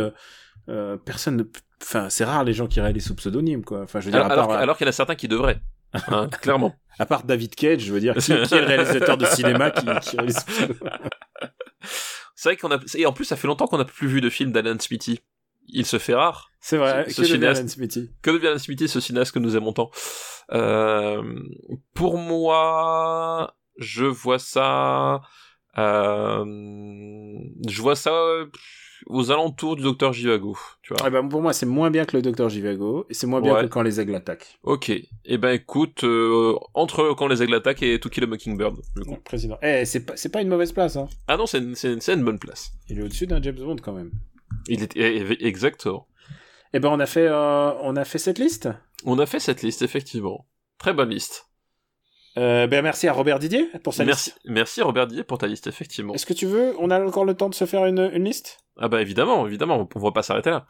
euh, 0.68 0.96
personne 1.04 1.36
ne, 1.36 1.44
enfin, 1.82 2.08
c'est 2.08 2.24
rare 2.24 2.44
les 2.44 2.52
gens 2.52 2.68
qui 2.68 2.80
réalisent 2.80 3.06
sous 3.06 3.16
pseudonyme, 3.16 3.64
quoi. 3.64 3.82
Enfin, 3.82 4.00
je 4.00 4.06
veux 4.06 4.12
dire, 4.12 4.20
Alors, 4.20 4.32
à 4.32 4.36
part, 4.36 4.50
alors, 4.50 4.62
alors 4.62 4.76
qu'il 4.76 4.84
y 4.84 4.88
en 4.88 4.90
a 4.90 4.92
certains 4.92 5.16
qui 5.16 5.28
devraient, 5.28 5.60
hein, 6.08 6.28
clairement. 6.40 6.74
à 6.98 7.06
part 7.06 7.24
David 7.24 7.54
Cage, 7.54 7.80
je 7.80 7.92
veux 7.92 8.00
dire, 8.00 8.14
qui, 8.14 8.26
qui 8.26 8.32
est 8.32 8.60
le 8.60 8.66
réalisateur 8.66 9.16
de 9.16 9.26
cinéma 9.26 9.70
qui, 9.70 9.84
qui 10.02 10.16
réalise 10.16 10.38
C'est 12.34 12.48
vrai 12.48 12.56
qu'on 12.56 12.70
a 12.72 12.78
et 12.96 13.06
en 13.06 13.12
plus 13.12 13.24
ça 13.24 13.36
fait 13.36 13.46
longtemps 13.46 13.66
qu'on 13.66 13.78
n'a 13.78 13.84
plus 13.84 14.08
vu 14.08 14.20
de 14.20 14.28
film 14.28 14.52
d'Alan 14.52 14.76
Smithy. 14.78 15.20
Il 15.68 15.86
se 15.86 15.98
fait 15.98 16.14
rare. 16.14 16.50
C'est 16.60 16.76
vrai. 16.76 17.08
Ce 17.10 17.22
que 17.22 17.26
devient. 17.32 17.46
Alan 17.46 17.66
Smithy 17.68 18.10
Que 18.22 18.30
devient 18.30 18.48
Alan 18.48 18.58
Smithy, 18.58 18.88
ce 18.88 19.00
cinéaste 19.00 19.32
que 19.32 19.38
nous 19.38 19.56
aimons 19.56 19.72
tant 19.72 19.90
euh, 20.52 21.22
Pour 21.94 22.18
moi, 22.18 23.54
je 23.78 24.04
vois 24.04 24.38
ça. 24.38 25.22
Euh, 25.78 26.44
je 27.68 27.82
vois 27.82 27.96
ça 27.96 28.12
aux 29.06 29.30
alentours 29.32 29.74
du 29.74 29.82
Docteur 29.82 30.12
Jivago, 30.12 30.56
tu 30.82 30.94
vois. 30.94 31.04
Ah 31.04 31.10
ben, 31.10 31.28
pour 31.28 31.42
moi, 31.42 31.52
c'est 31.52 31.66
moins 31.66 31.90
bien 31.90 32.04
que 32.04 32.16
le 32.16 32.22
Docteur 32.22 32.48
Jivago, 32.48 33.04
et 33.10 33.14
c'est 33.14 33.26
moins 33.26 33.40
bien 33.40 33.54
Ouais. 33.54 33.62
que 33.62 33.66
quand 33.66 33.82
les 33.82 33.98
aigles 34.00 34.14
attaquent. 34.14 34.58
Ok. 34.62 34.92
Eh 35.24 35.38
ben 35.38 35.50
écoute, 35.50 36.04
euh, 36.04 36.54
entre 36.74 37.12
quand 37.18 37.26
les 37.26 37.42
aigles 37.42 37.54
attaquent 37.54 37.82
et 37.82 37.98
To 37.98 38.08
Kill 38.08 38.24
a 38.24 38.26
Mockingbird. 38.28 38.76
coup. 38.76 39.10
Ouais, 39.10 39.20
président. 39.24 39.58
Eh, 39.62 39.84
c'est 39.86 40.06
pas, 40.06 40.14
pas 40.32 40.42
une 40.42 40.48
mauvaise 40.48 40.70
place, 40.72 40.96
hein. 40.96 41.08
Ah 41.26 41.36
non, 41.36 41.46
c'est 41.46 41.58
une, 41.58 41.74
une 42.06 42.24
bonne 42.24 42.38
place. 42.38 42.72
Il 42.88 43.00
est 43.00 43.02
au-dessus 43.02 43.26
d'un 43.26 43.42
James 43.42 43.56
Bond, 43.56 43.76
quand 43.82 43.92
même. 43.92 44.12
Il 44.68 44.82
est 44.82 44.96
eh, 44.96 45.24
eh, 45.30 45.46
exactement. 45.46 46.06
Eh 46.74 46.80
ben, 46.80 46.88
on 46.88 47.00
a 47.00 47.06
fait, 47.06 47.26
euh, 47.26 47.72
on 47.82 47.96
a 47.96 48.04
fait 48.04 48.18
cette 48.18 48.38
liste? 48.38 48.68
On 49.04 49.18
a 49.18 49.26
fait 49.26 49.40
cette 49.40 49.62
liste 49.62 49.82
effectivement. 49.82 50.46
Très 50.78 50.92
bonne 50.92 51.10
liste. 51.10 51.48
Euh, 52.38 52.66
ben, 52.66 52.82
merci 52.82 53.08
à 53.08 53.12
Robert 53.12 53.38
Didier 53.38 53.68
pour 53.84 53.92
sa 53.92 54.04
Merci, 54.04 54.30
liste. 54.30 54.40
merci 54.46 54.80
Robert 54.80 55.06
Dier 55.06 55.22
pour 55.22 55.36
ta 55.38 55.46
liste 55.46 55.66
effectivement. 55.66 56.14
Est-ce 56.14 56.24
que 56.24 56.32
tu 56.32 56.46
veux, 56.46 56.74
on 56.78 56.90
a 56.90 56.98
encore 57.04 57.26
le 57.26 57.34
temps 57.34 57.50
de 57.50 57.54
se 57.54 57.66
faire 57.66 57.84
une, 57.84 58.10
une 58.14 58.24
liste? 58.24 58.58
Ah 58.78 58.88
bah 58.88 59.02
évidemment, 59.02 59.46
évidemment, 59.46 59.86
on 59.94 59.98
va 59.98 60.12
pas 60.12 60.22
s'arrêter 60.22 60.48
là. 60.50 60.66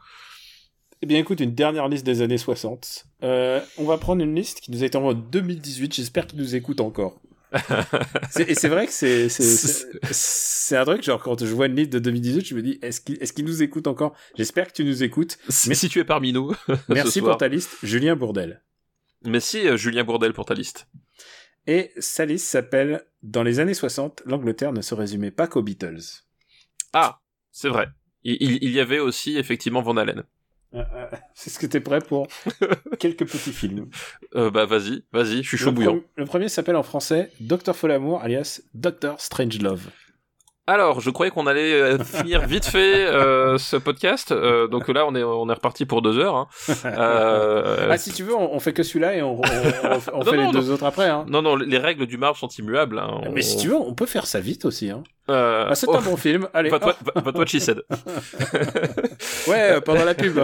Eh 1.03 1.07
bien, 1.07 1.18
écoute, 1.18 1.41
une 1.41 1.55
dernière 1.55 1.89
liste 1.89 2.07
des 2.07 2.22
années 2.22 2.39
60. 2.39 3.07
Euh, 3.24 3.61
on 3.76 3.85
va 3.85 3.99
prendre 3.99 4.22
une 4.22 4.35
liste 4.37 4.61
qui 4.61 4.70
nous 4.70 4.83
a 4.85 4.87
été 4.87 4.97
envoyée 4.97 5.18
en 5.18 5.20
2018. 5.20 5.95
J'espère 5.95 6.28
qu'il 6.28 6.39
nous 6.39 6.55
écoute 6.55 6.80
encore. 6.80 7.20
C'est- 8.30 8.48
et 8.50 8.55
c'est 8.55 8.68
vrai 8.68 8.86
que 8.86 8.92
c'est, 8.92 10.76
un 10.76 10.84
truc, 10.84 11.03
genre, 11.03 11.22
quand 11.22 11.44
je 11.44 11.53
vois 11.55 11.66
une 11.66 11.76
liste 11.76 11.92
de 11.92 11.98
2018, 11.98 12.46
je 12.46 12.55
me 12.55 12.62
dis, 12.62 12.78
est-ce 12.82 13.00
qu'il, 13.00 13.16
est-ce 13.22 13.32
qu'il 13.32 13.44
nous 13.44 13.62
écoute 13.62 13.86
encore? 13.86 14.14
J'espère 14.36 14.66
que 14.68 14.72
tu 14.72 14.84
nous 14.84 15.03
écoutes. 15.03 15.38
Mais 15.66 15.74
si 15.74 15.88
tu 15.88 15.98
es 16.00 16.05
parmi 16.05 16.32
nous, 16.32 16.55
Merci 16.88 17.20
pour 17.20 17.36
ta 17.38 17.48
liste, 17.48 17.76
Julien 17.82 18.16
Bourdel. 18.16 18.62
Merci 19.24 19.66
euh, 19.68 19.76
Julien 19.76 20.05
Bourdel 20.05 20.32
pour 20.32 20.44
ta 20.46 20.55
liste. 20.55 20.88
Et 21.66 21.92
sa 21.98 22.24
liste 22.24 22.46
s'appelle 22.46 23.05
Dans 23.22 23.42
les 23.42 23.61
années 23.61 23.74
60, 23.74 24.22
l'Angleterre 24.26 24.72
ne 24.72 24.80
se 24.82 24.94
résumait 24.94 25.30
pas 25.30 25.46
qu'aux 25.46 25.62
Beatles. 25.62 26.00
Ah, 26.92 27.20
c'est 27.53 27.68
vrai. 27.68 27.86
Il, 28.24 28.36
il- 28.40 28.59
il 28.62 28.70
y 28.72 28.80
avait 28.80 28.98
aussi 28.98 29.36
effectivement 29.36 29.82
Van 29.82 29.96
Halen. 29.96 30.24
Euh, 30.75 30.79
euh, 30.95 31.07
c'est 31.35 31.51
ce 31.51 31.59
que 31.59 31.66
t'es 31.66 31.81
prêt 31.81 32.01
pour 32.01 32.27
quelques 32.99 33.27
petits 33.27 33.53
films. 33.53 33.89
Euh, 34.37 34.51
bah 34.51 34.64
vas-y, 34.66 35.05
vas-y, 35.12 35.43
je 35.43 35.49
suis 35.49 35.59
chaud 35.59 35.66
Le, 35.66 35.73
bouillant. 35.73 36.01
le 36.16 36.25
premier 36.25 36.49
s'appelle 36.49 36.77
en 36.77 36.83
français 36.83 37.31
Docteur 37.41 37.77
Folamour, 37.77 38.20
alias 38.23 38.61
Doctor 38.75 39.20
Strangelove. 39.20 39.89
Alors, 40.68 41.01
je 41.01 41.11
croyais 41.11 41.33
qu'on 41.33 41.49
allait 41.49 41.73
euh, 41.75 41.99
finir 42.05 42.47
vite 42.47 42.64
fait 42.64 43.05
euh, 43.07 43.59
ce 43.59 43.77
podcast, 43.77 44.31
euh, 44.31 44.68
donc 44.68 44.87
là 44.89 45.05
on 45.07 45.14
est 45.16 45.25
on 45.25 45.51
est 45.51 45.53
reparti 45.55 45.87
pour 45.87 46.03
deux 46.03 46.18
heures. 46.18 46.37
hein. 46.37 46.47
Ah, 46.85 47.99
si 47.99 48.12
tu 48.12 48.23
veux, 48.23 48.35
on, 48.37 48.55
on 48.55 48.61
fait 48.61 48.73
que 48.73 48.85
celui-là 48.85 49.16
et 49.16 49.23
on, 49.23 49.41
on- 49.41 49.43
on- 49.43 50.01
on 50.14 50.18
Non, 50.25 50.31
fait 50.31 50.37
non, 50.37 50.53
les 50.53 50.59
deux 50.59 50.70
autres 50.70 50.85
après. 50.85 51.09
Hein. 51.09 51.27
Non 51.29 51.43
non, 51.43 51.57
les 51.57 51.79
règles 51.79 52.07
du 52.07 52.16
marbre 52.16 52.39
sont 52.39 52.49
immuables. 52.49 52.99
hein. 53.01 53.23
Mais 53.33 53.43
si 53.43 53.57
tu 53.57 53.68
veux, 53.68 53.77
on 53.77 53.93
peut 53.95 54.07
faire 54.07 54.27
ça 54.27 54.39
vite 54.41 54.64
aussi. 54.64 54.89
Hein. 54.91 55.03
Euh, 55.31 55.66
Ah, 55.68 55.75
c'est 55.75 55.87
oh, 55.89 55.97
un 55.97 56.01
bon 56.01 56.16
film. 56.16 56.49
Allez, 56.53 56.68
But 56.70 56.83
what, 56.85 56.97
oh, 57.14 57.20
but 57.20 57.37
what 57.37 57.47
she 57.47 57.61
said. 57.61 57.83
ouais, 59.47 59.73
euh, 59.77 59.81
pendant 59.81 60.05
la 60.05 60.14
pub. 60.14 60.41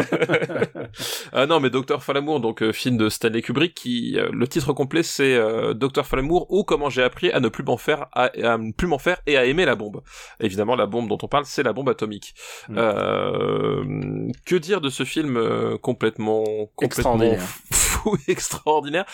Ah 1.33 1.47
non, 1.47 1.59
mais 1.61 1.71
Docteur 1.71 2.03
Falamour, 2.03 2.41
donc 2.41 2.63
euh, 2.63 2.73
film 2.73 2.97
de 2.97 3.09
Stanley 3.09 3.43
Kubrick, 3.43 3.75
qui 3.75 4.17
euh, 4.19 4.29
le 4.33 4.47
titre 4.47 4.73
complet 4.73 5.03
c'est 5.03 5.35
euh, 5.35 5.75
Docteur 5.75 6.07
Falamour 6.07 6.47
ou 6.51 6.63
comment 6.63 6.91
j'ai 6.91 7.03
appris 7.03 7.31
à 7.33 7.41
ne 7.41 7.49
plus 7.49 7.65
m'en 7.65 7.77
faire, 7.77 8.07
à, 8.13 8.31
à 8.45 8.57
ne 8.59 8.73
plus 8.73 8.87
m'en 8.87 8.99
faire 8.99 9.19
et 9.27 9.37
à 9.37 9.45
aimer 9.47 9.65
la 9.65 9.75
bombe. 9.75 10.03
Évidemment, 10.41 10.77
la 10.77 10.87
bombe 10.87 11.09
dont 11.09 11.19
on 11.23 11.29
parle, 11.29 11.45
c'est 11.45 11.63
la 11.63 11.73
bombe 11.73 11.89
atomique. 11.89 12.35
Mm. 12.69 12.75
Euh, 12.79 14.29
que 14.47 14.55
dire 14.57 14.81
de 14.81 14.91
ce 14.91 15.05
film 15.05 15.35
complètement, 15.83 16.45
complètement 16.77 17.15
Extraordinaire. 17.25 17.43
fou, 17.73 18.17
extraordinaire 18.29 19.05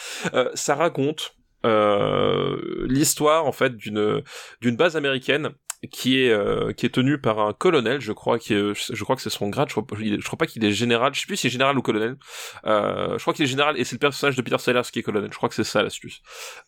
Ça 0.54 0.74
raconte 0.74 1.34
l'histoire 1.64 3.46
en 3.46 3.52
fait 3.52 3.76
d'une 3.76 4.22
d'une 4.60 4.76
base 4.76 4.96
américaine 4.96 5.50
qui 5.92 6.18
est 6.22 6.30
euh, 6.30 6.72
qui 6.72 6.86
est 6.86 6.94
tenue 6.94 7.18
par 7.20 7.40
un 7.40 7.52
colonel, 7.52 8.00
je 8.00 8.12
crois 8.12 8.38
qui 8.38 8.54
est- 8.54 8.72
je 8.94 9.04
crois 9.04 9.16
que 9.16 9.22
c'est 9.22 9.28
son 9.28 9.50
grade, 9.50 9.68
je 9.68 9.74
crois, 9.74 9.84
est- 10.00 10.22
crois 10.24 10.38
pas 10.38 10.46
qu'il 10.46 10.64
est 10.64 10.72
général, 10.72 11.12
je 11.14 11.20
sais 11.20 11.26
plus 11.26 11.36
si 11.36 11.42
c'est 11.42 11.50
général 11.50 11.76
ou 11.76 11.82
colonel. 11.82 12.16
Euh, 12.64 13.18
je 13.18 13.22
crois 13.22 13.34
qu'il 13.34 13.44
est 13.44 13.48
général 13.48 13.78
et 13.78 13.84
c'est 13.84 13.96
le 13.96 13.98
personnage 14.00 14.34
de 14.36 14.40
Peter 14.40 14.56
Sellers 14.58 14.80
qui 14.90 15.00
est 15.00 15.02
colonel. 15.02 15.28
Je 15.30 15.36
crois 15.36 15.50
que 15.50 15.54
c'est 15.54 15.62
ça 15.64 15.82
l'astuce. 15.82 16.22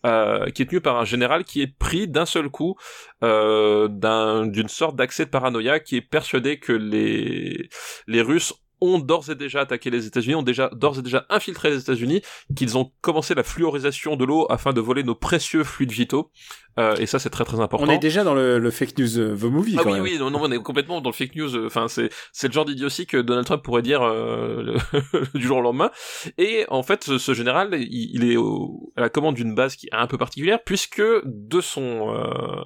Euh, 0.04 0.50
qui 0.50 0.60
est 0.62 0.66
tenu 0.66 0.82
par 0.82 0.98
un 0.98 1.06
général 1.06 1.44
qui 1.44 1.62
est 1.62 1.74
pris 1.78 2.08
d'un 2.08 2.26
seul 2.26 2.50
coup 2.50 2.76
euh, 3.22 3.88
d'un 3.88 4.46
d'une 4.46 4.68
sorte 4.68 4.96
d'accès 4.96 5.24
de 5.24 5.30
paranoïa 5.30 5.80
qui 5.80 5.96
est 5.96 6.02
persuadé 6.02 6.58
que 6.58 6.72
les 6.72 7.70
les 8.06 8.20
Russes 8.22 8.52
ont 8.80 8.98
d'ores 8.98 9.30
et 9.30 9.34
déjà 9.34 9.60
attaqué 9.60 9.90
les 9.90 10.06
États-Unis, 10.06 10.34
ont 10.34 10.42
déjà 10.42 10.68
d'ores 10.72 10.98
et 10.98 11.02
déjà 11.02 11.26
infiltré 11.30 11.70
les 11.70 11.80
États-Unis, 11.80 12.22
qu'ils 12.54 12.76
ont 12.76 12.92
commencé 13.00 13.34
la 13.34 13.42
fluorisation 13.42 14.16
de 14.16 14.24
l'eau 14.24 14.46
afin 14.50 14.72
de 14.72 14.80
voler 14.80 15.02
nos 15.02 15.14
précieux 15.14 15.64
fluides 15.64 15.92
vitaux. 15.92 16.30
Euh, 16.78 16.94
et 16.96 17.06
ça, 17.06 17.18
c'est 17.18 17.30
très 17.30 17.44
très 17.44 17.58
important. 17.60 17.86
on 17.86 17.90
est 17.90 17.98
déjà 17.98 18.22
dans 18.24 18.34
le, 18.34 18.58
le 18.58 18.70
fake 18.70 18.98
news 18.98 19.18
euh, 19.18 19.36
The 19.36 19.44
Movie 19.44 19.76
Ah 19.78 19.82
quand 19.82 19.88
oui, 19.90 19.94
même. 19.94 20.02
oui, 20.02 20.18
non, 20.18 20.30
non, 20.30 20.40
on 20.42 20.50
est 20.52 20.58
complètement 20.62 21.00
dans 21.00 21.10
le 21.10 21.14
fake 21.14 21.34
news. 21.34 21.54
euh, 21.56 21.66
Enfin, 21.66 21.88
c'est 21.88 22.10
c'est 22.32 22.48
le 22.48 22.52
genre 22.52 22.64
d'idiotie 22.66 23.06
que 23.06 23.16
Donald 23.16 23.46
Trump 23.46 23.62
pourrait 23.62 23.82
dire 23.82 24.02
euh, 24.02 24.62
le- 24.92 25.28
du 25.38 25.46
jour 25.46 25.58
au 25.58 25.62
lendemain. 25.62 25.90
Et 26.38 26.64
en 26.68 26.82
fait, 26.82 27.04
ce, 27.04 27.18
ce 27.18 27.34
général, 27.34 27.70
il, 27.78 28.10
il 28.14 28.30
est 28.30 28.36
au- 28.36 28.92
à 28.96 29.00
la 29.02 29.08
commande 29.08 29.34
d'une 29.36 29.54
base 29.54 29.76
qui 29.76 29.86
est 29.86 29.94
un 29.94 30.06
peu 30.06 30.18
particulière, 30.18 30.58
puisque 30.64 31.02
de 31.24 31.60
son 31.60 32.14
euh, 32.14 32.62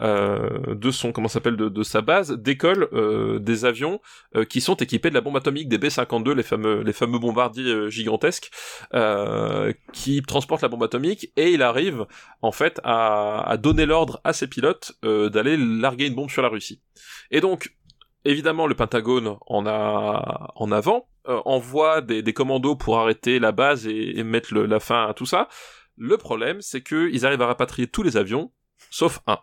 euh, 0.00 0.74
de 0.74 0.90
son 0.90 1.12
comment 1.12 1.28
s'appelle 1.28 1.56
de, 1.56 1.68
de 1.68 1.82
sa 1.82 2.00
base 2.00 2.32
décollent 2.32 2.88
euh, 2.92 3.38
des 3.38 3.64
avions 3.64 4.00
euh, 4.36 4.44
qui 4.44 4.60
sont 4.60 4.74
équipés 4.76 5.08
de 5.10 5.14
la 5.14 5.20
bombe 5.20 5.36
atomique 5.36 5.68
des 5.68 5.78
B-52, 5.78 6.32
les 6.32 6.42
fameux 6.42 6.82
les 6.82 6.92
fameux 6.92 7.18
bombardiers 7.18 7.90
gigantesques 7.90 8.50
euh, 8.94 9.72
qui 9.92 10.22
transportent 10.22 10.62
la 10.62 10.68
bombe 10.68 10.82
atomique. 10.82 11.30
Et 11.36 11.50
il 11.52 11.62
arrive 11.62 12.06
en 12.42 12.52
fait 12.52 12.80
à, 12.84 13.40
à 13.50 13.51
donner 13.56 13.86
l'ordre 13.86 14.20
à 14.24 14.32
ses 14.32 14.46
pilotes 14.46 14.92
euh, 15.04 15.28
d'aller 15.28 15.56
larguer 15.56 16.06
une 16.06 16.14
bombe 16.14 16.30
sur 16.30 16.42
la 16.42 16.48
Russie. 16.48 16.82
Et 17.30 17.40
donc, 17.40 17.76
évidemment, 18.24 18.66
le 18.66 18.74
Pentagone 18.74 19.36
en 19.46 19.66
a 19.66 20.52
en 20.54 20.72
avant, 20.72 21.08
euh, 21.28 21.40
envoie 21.44 22.00
des, 22.00 22.32
commandos 22.32 22.76
pour 22.76 22.98
arrêter 22.98 23.38
la 23.38 23.52
base 23.52 23.86
et, 23.86 24.18
et 24.18 24.24
mettre 24.24 24.54
la 24.54 24.80
fin 24.80 25.08
à 25.08 25.14
tout 25.14 25.26
ça. 25.26 25.48
Le 25.96 26.16
problème, 26.16 26.60
c'est 26.60 26.80
que 26.80 27.10
ils 27.12 27.26
arrivent 27.26 27.42
à 27.42 27.46
rapatrier 27.46 27.86
tous 27.86 28.02
les 28.02 28.16
avions, 28.16 28.52
sauf 28.90 29.20
un. 29.26 29.38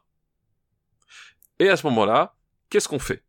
Et 1.60 1.70
à 1.70 1.78
ce 1.78 1.86
moment-là, 1.88 2.36
qu'est-ce 2.70 2.88
qu'on 2.88 3.00
fait? 3.00 3.24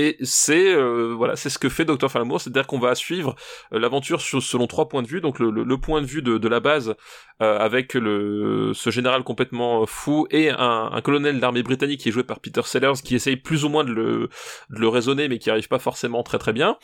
Et 0.00 0.16
c'est 0.22 0.72
euh, 0.72 1.14
voilà, 1.14 1.36
c'est 1.36 1.50
ce 1.50 1.58
que 1.58 1.68
fait 1.68 1.84
Dr 1.84 2.10
Falamour, 2.10 2.40
c'est-à-dire 2.40 2.66
qu'on 2.66 2.78
va 2.78 2.94
suivre 2.94 3.36
euh, 3.74 3.78
l'aventure 3.78 4.22
selon 4.22 4.66
trois 4.66 4.88
points 4.88 5.02
de 5.02 5.08
vue. 5.08 5.20
Donc 5.20 5.38
le, 5.38 5.76
point 5.76 6.00
de 6.00 6.06
vue 6.06 6.22
de, 6.22 6.38
de 6.38 6.48
la 6.48 6.60
base 6.60 6.94
euh, 7.42 7.58
avec 7.58 7.94
le 7.94 8.72
ce 8.74 8.90
général 8.90 9.24
complètement 9.24 9.84
fou 9.86 10.26
et 10.30 10.48
un, 10.50 10.90
un 10.92 11.00
colonel 11.02 11.38
d'armée 11.38 11.62
britannique 11.62 12.00
qui 12.00 12.08
est 12.08 12.12
joué 12.12 12.24
par 12.24 12.40
Peter 12.40 12.62
Sellers 12.64 13.00
qui 13.04 13.14
essaye 13.14 13.36
plus 13.36 13.64
ou 13.64 13.68
moins 13.68 13.84
de 13.84 13.92
le 13.92 14.30
de 14.70 14.80
le 14.80 14.88
raisonner 14.88 15.28
mais 15.28 15.38
qui 15.38 15.50
arrive 15.50 15.68
pas 15.68 15.78
forcément 15.78 16.22
très 16.22 16.38
très 16.38 16.52
bien. 16.54 16.78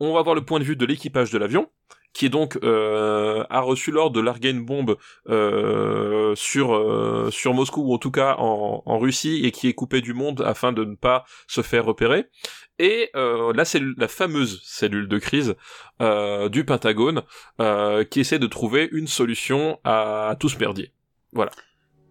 On 0.00 0.14
va 0.14 0.22
voir 0.22 0.34
le 0.34 0.44
point 0.44 0.58
de 0.58 0.64
vue 0.64 0.76
de 0.76 0.86
l'équipage 0.86 1.30
de 1.30 1.38
l'avion 1.38 1.68
qui 2.12 2.26
est 2.26 2.28
donc 2.28 2.58
euh, 2.62 3.44
a 3.48 3.60
reçu 3.60 3.90
l'ordre 3.90 4.16
de 4.16 4.20
larguer 4.20 4.50
une 4.50 4.64
bombe 4.64 4.96
euh, 5.28 6.34
sur 6.34 6.74
euh, 6.74 7.30
sur 7.30 7.54
Moscou 7.54 7.82
ou 7.82 7.94
en 7.94 7.98
tout 7.98 8.10
cas 8.10 8.36
en, 8.38 8.82
en 8.84 8.98
Russie 8.98 9.42
et 9.44 9.50
qui 9.50 9.68
est 9.68 9.74
coupé 9.74 10.00
du 10.00 10.12
monde 10.14 10.42
afin 10.46 10.72
de 10.72 10.84
ne 10.84 10.94
pas 10.94 11.24
se 11.48 11.62
faire 11.62 11.84
repérer. 11.84 12.26
Et 12.82 13.10
euh, 13.14 13.52
la 13.54 13.62
la 13.96 14.08
fameuse 14.08 14.60
cellule 14.64 15.06
de 15.06 15.18
crise 15.18 15.54
euh, 16.00 16.48
du 16.48 16.64
Pentagone 16.64 17.22
euh, 17.60 18.02
qui 18.02 18.18
essaie 18.18 18.40
de 18.40 18.48
trouver 18.48 18.88
une 18.90 19.06
solution 19.06 19.78
à 19.84 20.34
tout 20.40 20.48
ce 20.48 20.58
merdier. 20.58 20.90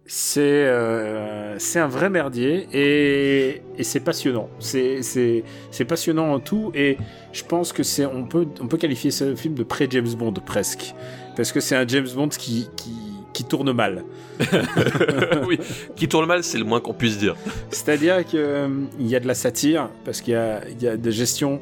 C'est 0.06 0.40
euh, 0.40 1.58
c'est 1.58 1.78
un 1.78 1.88
vrai 1.88 2.08
merdier 2.08 2.66
et, 2.72 3.60
et 3.76 3.84
c'est 3.84 4.00
passionnant. 4.00 4.48
C'est 4.60 5.44
passionnant 5.86 6.32
en 6.32 6.40
tout 6.40 6.72
et 6.74 6.96
je 7.34 7.44
pense 7.44 7.74
que 7.74 7.82
c'est 7.82 8.06
on 8.06 8.24
peut 8.24 8.48
on 8.62 8.66
peut 8.66 8.78
qualifier 8.78 9.10
ce 9.10 9.36
film 9.36 9.54
de 9.54 9.64
pré 9.64 9.88
James 9.90 10.14
Bond 10.14 10.32
presque 10.46 10.94
parce 11.36 11.52
que 11.52 11.60
c'est 11.60 11.76
un 11.76 11.86
James 11.86 12.08
Bond 12.14 12.30
qui 12.30 12.70
qui 12.76 13.11
qui 13.32 13.44
tourne 13.44 13.72
mal. 13.72 14.04
oui, 15.46 15.58
qui 15.96 16.08
tourne 16.08 16.26
mal, 16.26 16.42
c'est 16.44 16.58
le 16.58 16.64
moins 16.64 16.80
qu'on 16.80 16.92
puisse 16.94 17.18
dire. 17.18 17.34
C'est-à-dire 17.70 18.24
que 18.26 18.36
euh, 18.36 18.68
il 18.98 19.06
y 19.06 19.16
a 19.16 19.20
de 19.20 19.26
la 19.26 19.34
satire 19.34 19.88
parce 20.04 20.20
qu'il 20.20 20.34
y 20.34 20.36
a 20.36 20.60
il 20.68 20.82
y 20.82 20.88
a 20.88 20.96
des 20.96 21.12
gestions 21.12 21.60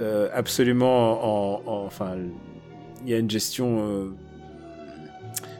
euh, 0.00 0.28
absolument 0.34 1.60
en, 1.60 1.62
en- 1.66 1.84
enfin 1.86 2.12
il 3.04 3.10
y 3.10 3.14
a 3.14 3.18
une 3.18 3.30
gestion 3.30 3.86
euh, 3.88 4.08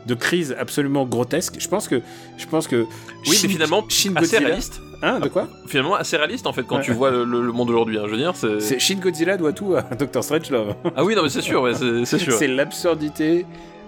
de 0.07 0.15
crise 0.15 0.55
absolument 0.59 1.05
grotesque. 1.05 1.57
Je 1.59 1.69
pense 1.69 1.89
que 1.89 2.01
je 2.37 2.47
pense 2.47 2.67
que 2.69 2.85
Oui, 3.27 3.35
Shin- 3.37 3.47
mais 3.49 3.53
finalement 3.55 3.85
Shin 3.89 4.13
assez 4.17 4.37
Godzilla- 4.37 4.47
réaliste. 4.47 4.81
Hein, 5.03 5.21
de 5.21 5.29
quoi? 5.29 5.47
Finalement 5.67 5.95
assez 5.95 6.17
réaliste 6.17 6.47
en 6.47 6.53
fait 6.55 6.63
quand 6.63 6.77
Ouais. 6.77 6.83
tu 6.83 6.93
vois 6.93 7.11
le, 7.11 7.25
le- 7.25 7.43
le 7.45 7.53
monde 7.53 7.69
aujourd'hui. 7.71 7.99
Hein, 7.99 8.05
je 8.07 8.11
veux 8.13 8.17
dire, 8.17 8.35
c'est. 8.35 8.61
C'est 8.61 8.79
Shin 8.79 8.97
Godzilla 8.97 9.37
doit 9.37 9.53
tout 9.53 9.75
à 9.77 9.83
Doctor 9.99 10.25
Strangelove. 10.25 10.75
Ah 10.97 11.05
oui, 11.05 11.15
non 11.15 11.23
mais 11.23 11.29
c'est 11.29 11.43
sûr, 11.43 11.61
ouais, 11.63 11.75
c'est 11.75 12.05
c'est 12.05 12.19
sûr. 12.19 12.33
C'est 12.33 12.49
l'absurdité. 12.49 13.45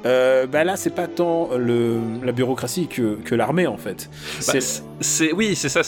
Euh, 0.06 0.46
bah 0.46 0.62
là, 0.62 0.76
c'est 0.76 0.94
pas 0.94 1.08
tant 1.08 1.50
le, 1.56 1.96
la 2.24 2.30
bureaucratie 2.32 2.86
que, 2.86 3.16
que 3.24 3.34
l'armée 3.34 3.66
en 3.66 3.76
fait. 3.76 4.08
Bah, 4.46 4.54
C'est- 5.00 5.32
oui, 5.32 5.56
c'est 5.56 5.68
ça. 5.68 5.80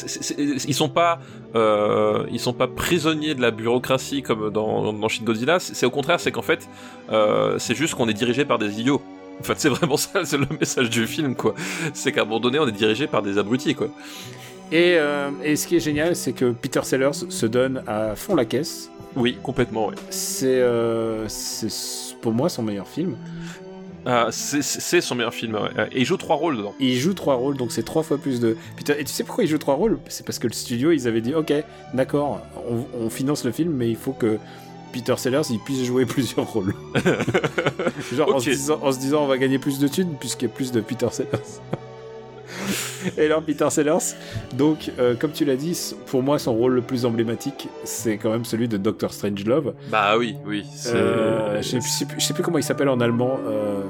ils 0.69 0.75
sont 0.75 0.89
pas, 0.89 1.21
euh, 1.55 2.25
ils 2.33 2.41
sont 2.41 2.53
pas 2.53 2.67
prisonniers 2.67 3.35
de 3.37 3.41
la 3.41 3.51
bureaucratie 3.53 4.23
comme 4.23 4.51
dans, 4.51 4.93
dans 4.93 5.09
Shin 5.09 5.23
Godzilla. 5.25 5.61
C'est 5.61 5.87
au 5.87 5.91
contraire, 5.91 6.19
c'est 6.19 6.33
qu'en 6.33 6.43
fait, 6.43 6.69
euh, 7.13 7.57
c'est 7.59 7.75
juste 7.77 7.95
qu'on 7.95 8.09
est 8.09 8.15
dirigé 8.15 8.45
par 8.45 8.59
des 8.59 8.81
idiots. 8.81 9.01
En 9.41 9.45
fait, 9.45 9.55
c'est 9.59 9.69
vraiment 9.71 9.97
ça, 9.97 10.25
c'est 10.25 10.37
le 10.39 10.47
message 10.59 10.91
du 10.91 11.07
film, 11.07 11.35
quoi. 11.37 11.55
C'est 11.95 12.11
qu'à 12.13 12.23
un 12.23 12.25
moment 12.25 12.41
donné, 12.41 12.59
on 12.59 12.67
est 12.69 12.73
dirigé 12.73 13.07
par 13.07 13.23
des 13.23 13.39
abrutis, 13.39 13.75
quoi. 13.75 13.89
Et, 14.73 14.97
euh, 14.99 15.31
et 15.43 15.57
ce 15.57 15.67
qui 15.67 15.77
est 15.77 15.81
génial, 15.81 16.15
c'est 16.15 16.33
que 16.33 16.51
Peter 16.51 16.81
Sellers 16.83 17.11
se 17.29 17.47
donne 17.47 17.83
à 17.87 18.15
fond 18.17 18.35
la 18.35 18.45
caisse. 18.45 18.91
Oui, 19.17 19.39
complètement, 19.43 19.87
ouais. 19.89 19.95
C'est 20.11 20.63
pour 22.21 22.33
moi 22.33 22.49
son 22.49 22.63
meilleur 22.63 22.87
film. 22.87 23.17
Ah, 24.07 24.29
c'est- 24.31 25.01
son 25.01 25.15
meilleur 25.15 25.35
film, 25.35 25.55
ouais. 25.55 25.89
Et 25.93 26.01
il 26.01 26.05
joue 26.05 26.17
trois 26.17 26.37
rôles 26.37 26.57
dedans. 26.57 26.75
Il 26.81 26.97
joue 26.99 27.13
trois 27.15 27.35
rôles, 27.35 27.57
donc 27.57 27.71
c'est 27.73 27.83
trois 27.85 28.03
fois 28.03 28.19
plus 28.19 28.41
de 28.41 28.57
Peter. 28.77 28.95
Et 28.99 29.05
tu 29.05 29.13
sais 29.13 29.25
pourquoi 29.25 29.45
il 29.45 29.47
joue 29.47 29.59
trois 29.59 29.75
rôles? 29.75 29.99
C'est 30.09 30.25
parce 30.25 30.39
que 30.39 30.47
le 30.47 30.53
studio, 30.55 30.91
ils 30.93 31.07
avaient 31.07 31.21
dit, 31.21 31.35
ok, 31.35 31.53
d'accord, 31.95 32.41
on, 32.69 32.85
on 33.05 33.11
finance 33.11 33.45
le 33.45 33.53
film, 33.53 33.73
mais 33.73 33.89
il 33.91 33.97
faut 33.97 34.13
que 34.13 34.39
Peter 34.93 35.15
Sellers, 35.17 35.43
il 35.51 35.59
puisse 35.59 35.85
jouer 35.85 36.05
plusieurs 36.07 36.51
rôles. 36.51 36.75
Genre 38.15 38.35
en, 38.35 38.41
se 38.41 38.51
disant, 38.51 38.79
en 38.83 38.93
se 38.93 38.99
disant, 38.99 39.23
on 39.25 39.27
va 39.27 39.39
gagner 39.39 39.59
plus 39.59 39.79
de 39.79 39.87
thunes 39.89 40.15
puisqu'il 40.19 40.49
y 40.49 40.51
a 40.51 40.55
plus 40.55 40.73
de 40.73 40.81
Peter 40.81 41.09
Sellers. 41.11 41.31
Et 43.19 43.25
alors 43.27 43.43
Peter 43.43 43.69
Sellers, 43.71 44.15
donc 44.57 44.91
euh, 44.99 45.15
comme 45.15 45.33
tu 45.33 45.45
l'as 45.45 45.57
dit, 45.57 45.79
pour 46.07 46.23
moi 46.23 46.39
son 46.39 46.55
rôle 46.55 46.75
le 46.75 46.83
plus 46.83 47.05
emblématique, 47.07 47.69
c'est 47.85 48.19
quand 48.19 48.31
même 48.31 48.45
celui 48.45 48.69
de 48.69 48.77
Doctor 48.77 49.13
Strangelove. 49.13 49.75
Bah 49.91 50.17
oui, 50.19 50.37
oui. 50.47 50.65
Euh, 50.87 51.63
je 51.63 51.69
sais 51.69 51.79
plus- 51.79 51.87
je 51.87 51.93
sais 51.99 52.05
plus, 52.07 52.21
je 52.21 52.25
sais 52.27 52.35
plus 52.35 52.43
comment 52.43 52.59
il 52.59 52.65
s'appelle 52.65 52.89
en 52.89 53.01
allemand. 53.01 53.39
Euh, 53.47 53.83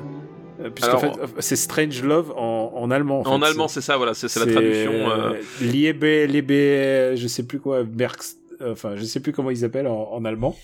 puisqu'en 0.74 0.98
fait, 0.98 1.12
c'est 1.38 1.56
Strange 1.56 2.02
Love 2.02 2.32
en, 2.36 2.72
en 2.76 2.90
allemand. 2.90 3.22
En 3.26 3.38
fait. 3.40 3.46
allemand, 3.46 3.66
c'est 3.68 3.80
ça, 3.80 3.96
voilà, 3.96 4.12
c'est 4.14 4.34
la 4.36 4.46
traduction. 4.52 4.92
euh, 5.10 5.32
Liebe, 5.62 6.04
Liebe, 6.28 7.16
je 7.16 7.26
sais 7.28 7.44
plus 7.44 7.60
quoi, 7.60 7.82
Merx, 7.84 8.36
enfin, 8.64 8.94
je 8.96 9.04
sais 9.04 9.20
plus 9.20 9.32
comment 9.32 9.50
ils 9.50 9.56
s'appellent 9.58 9.86
en, 9.86 10.10
en 10.12 10.24
allemand. 10.24 10.56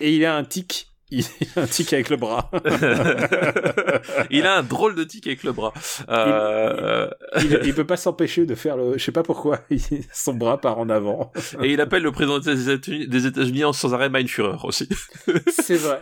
Et 0.00 0.14
il 0.14 0.24
a 0.26 0.36
un 0.36 0.44
tic. 0.44 0.89
Il 1.10 1.24
a 1.56 1.62
un 1.62 1.66
tic 1.66 1.92
avec 1.92 2.08
le 2.10 2.16
bras. 2.16 2.50
il 4.30 4.46
a 4.46 4.56
un 4.58 4.62
drôle 4.62 4.94
de 4.94 5.04
tic 5.04 5.26
avec 5.26 5.42
le 5.42 5.52
bras. 5.52 5.72
Euh, 6.08 7.08
il, 7.40 7.60
il 7.64 7.74
peut 7.80 7.86
pas 7.86 7.96
s'empêcher 7.96 8.46
de 8.46 8.54
faire 8.54 8.76
le. 8.76 8.96
Je 8.98 9.04
sais 9.04 9.12
pas 9.12 9.22
pourquoi. 9.22 9.60
Son 10.12 10.34
bras 10.34 10.58
part 10.60 10.78
en 10.78 10.88
avant. 10.88 11.32
Et 11.62 11.72
il 11.72 11.80
appelle 11.80 12.02
le 12.02 12.12
président 12.12 12.38
des 12.38 13.26
États-Unis 13.26 13.64
en 13.64 13.72
sans 13.72 13.92
arrêt 13.94 14.08
Mein 14.08 14.26
Führer 14.28 14.58
aussi. 14.64 14.88
C'est 15.48 15.76
vrai. 15.76 16.00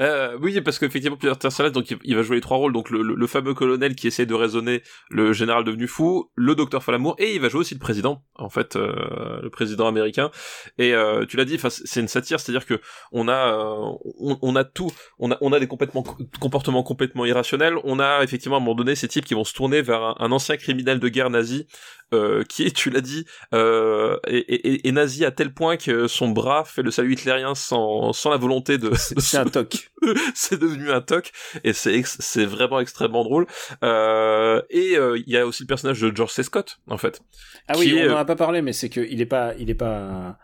Euh, 0.00 0.36
oui, 0.40 0.60
parce 0.60 0.78
qu'effectivement, 0.78 1.16
Peter 1.16 1.50
Sellers, 1.50 1.70
donc 1.70 1.94
il- 2.04 2.16
va 2.16 2.22
jouer 2.22 2.36
les 2.36 2.42
trois 2.42 2.56
rôles, 2.56 2.72
donc 2.72 2.90
le, 2.90 3.02
le- 3.02 3.14
le 3.14 3.26
fameux 3.26 3.54
colonel 3.54 3.94
qui 3.94 4.06
essaie 4.06 4.26
de 4.26 4.34
raisonner 4.34 4.82
le 5.10 5.32
général 5.32 5.64
devenu 5.64 5.86
fou, 5.86 6.30
le 6.34 6.54
docteur 6.54 6.82
Falamour, 6.82 7.14
et 7.18 7.34
il 7.34 7.40
va 7.40 7.48
jouer 7.48 7.60
aussi 7.60 7.74
le 7.74 7.80
président, 7.80 8.24
en 8.36 8.48
fait, 8.48 8.76
euh, 8.76 9.40
le 9.42 9.50
président 9.50 9.86
américain. 9.86 10.30
Et 10.78 10.94
euh, 10.94 11.24
tu 11.26 11.36
l'as 11.36 11.44
dit, 11.44 11.58
c'est 11.68 12.00
une 12.00 12.08
satire, 12.08 12.40
c'est-à-dire 12.40 12.66
que 12.66 12.80
on 13.12 13.28
a, 13.28 13.32
euh, 13.54 13.92
on, 14.20 14.38
on 14.42 14.56
a 14.56 14.64
tout, 14.64 14.90
on 15.18 15.30
a, 15.32 15.38
on 15.40 15.52
a 15.52 15.60
des 15.60 15.66
complètement, 15.66 16.04
comportements 16.40 16.82
complètement 16.82 17.24
irrationnels. 17.24 17.76
On 17.84 17.98
a 18.00 18.22
effectivement 18.22 18.56
à 18.56 18.60
un 18.60 18.62
moment 18.62 18.74
donné 18.74 18.94
ces 18.94 19.08
types 19.08 19.24
qui 19.24 19.34
vont 19.34 19.44
se 19.44 19.54
tourner 19.54 19.82
vers 19.82 20.02
un, 20.02 20.14
un 20.18 20.32
ancien 20.32 20.56
criminel 20.56 21.00
de 21.00 21.08
guerre 21.08 21.30
nazi. 21.30 21.66
Euh, 22.14 22.44
qui 22.44 22.62
est, 22.64 22.70
tu 22.70 22.88
l'as 22.90 23.00
dit, 23.00 23.26
euh, 23.52 24.16
est, 24.28 24.48
est- 24.48 24.86
est 24.86 24.92
nazi 24.92 25.24
à 25.24 25.32
tel 25.32 25.52
point 25.52 25.76
que 25.76 26.06
son 26.06 26.28
bras 26.28 26.62
fait 26.64 26.82
le 26.82 26.92
salut 26.92 27.14
hitlérien 27.14 27.56
sans, 27.56 28.12
sans 28.12 28.30
la 28.30 28.36
volonté 28.36 28.78
de, 28.78 28.92
C'est 28.94 29.38
un 29.38 29.44
toc. 29.44 29.90
c'est 30.36 30.56
devenu 30.56 30.92
un 30.92 31.00
toc 31.00 31.32
et 31.64 31.72
c'est 31.72 32.00
c'est 32.04 32.44
vraiment 32.44 32.78
extrêmement 32.78 33.24
drôle 33.24 33.46
euh, 33.82 34.62
et 34.70 34.96
euh, 34.96 35.18
il 35.26 35.32
y 35.32 35.36
a 35.36 35.46
aussi 35.46 35.64
le 35.64 35.66
personnage 35.66 36.00
de 36.00 36.14
George 36.14 36.30
C. 36.30 36.44
Scott 36.44 36.78
en 36.88 36.96
fait 36.96 37.20
Ah 37.66 37.74
oui, 37.76 37.92
on 37.98 38.10
en 38.12 38.14
euh, 38.14 38.16
a 38.18 38.24
pas 38.24 38.36
parlé, 38.36 38.62
mais 38.62 38.72
c'est 38.72 38.88
que 38.88 39.00
il 39.00 39.20
est 39.20 39.26
pas, 39.26 39.54
il 39.58 39.68
est 39.68 39.74
pas. 39.74 40.38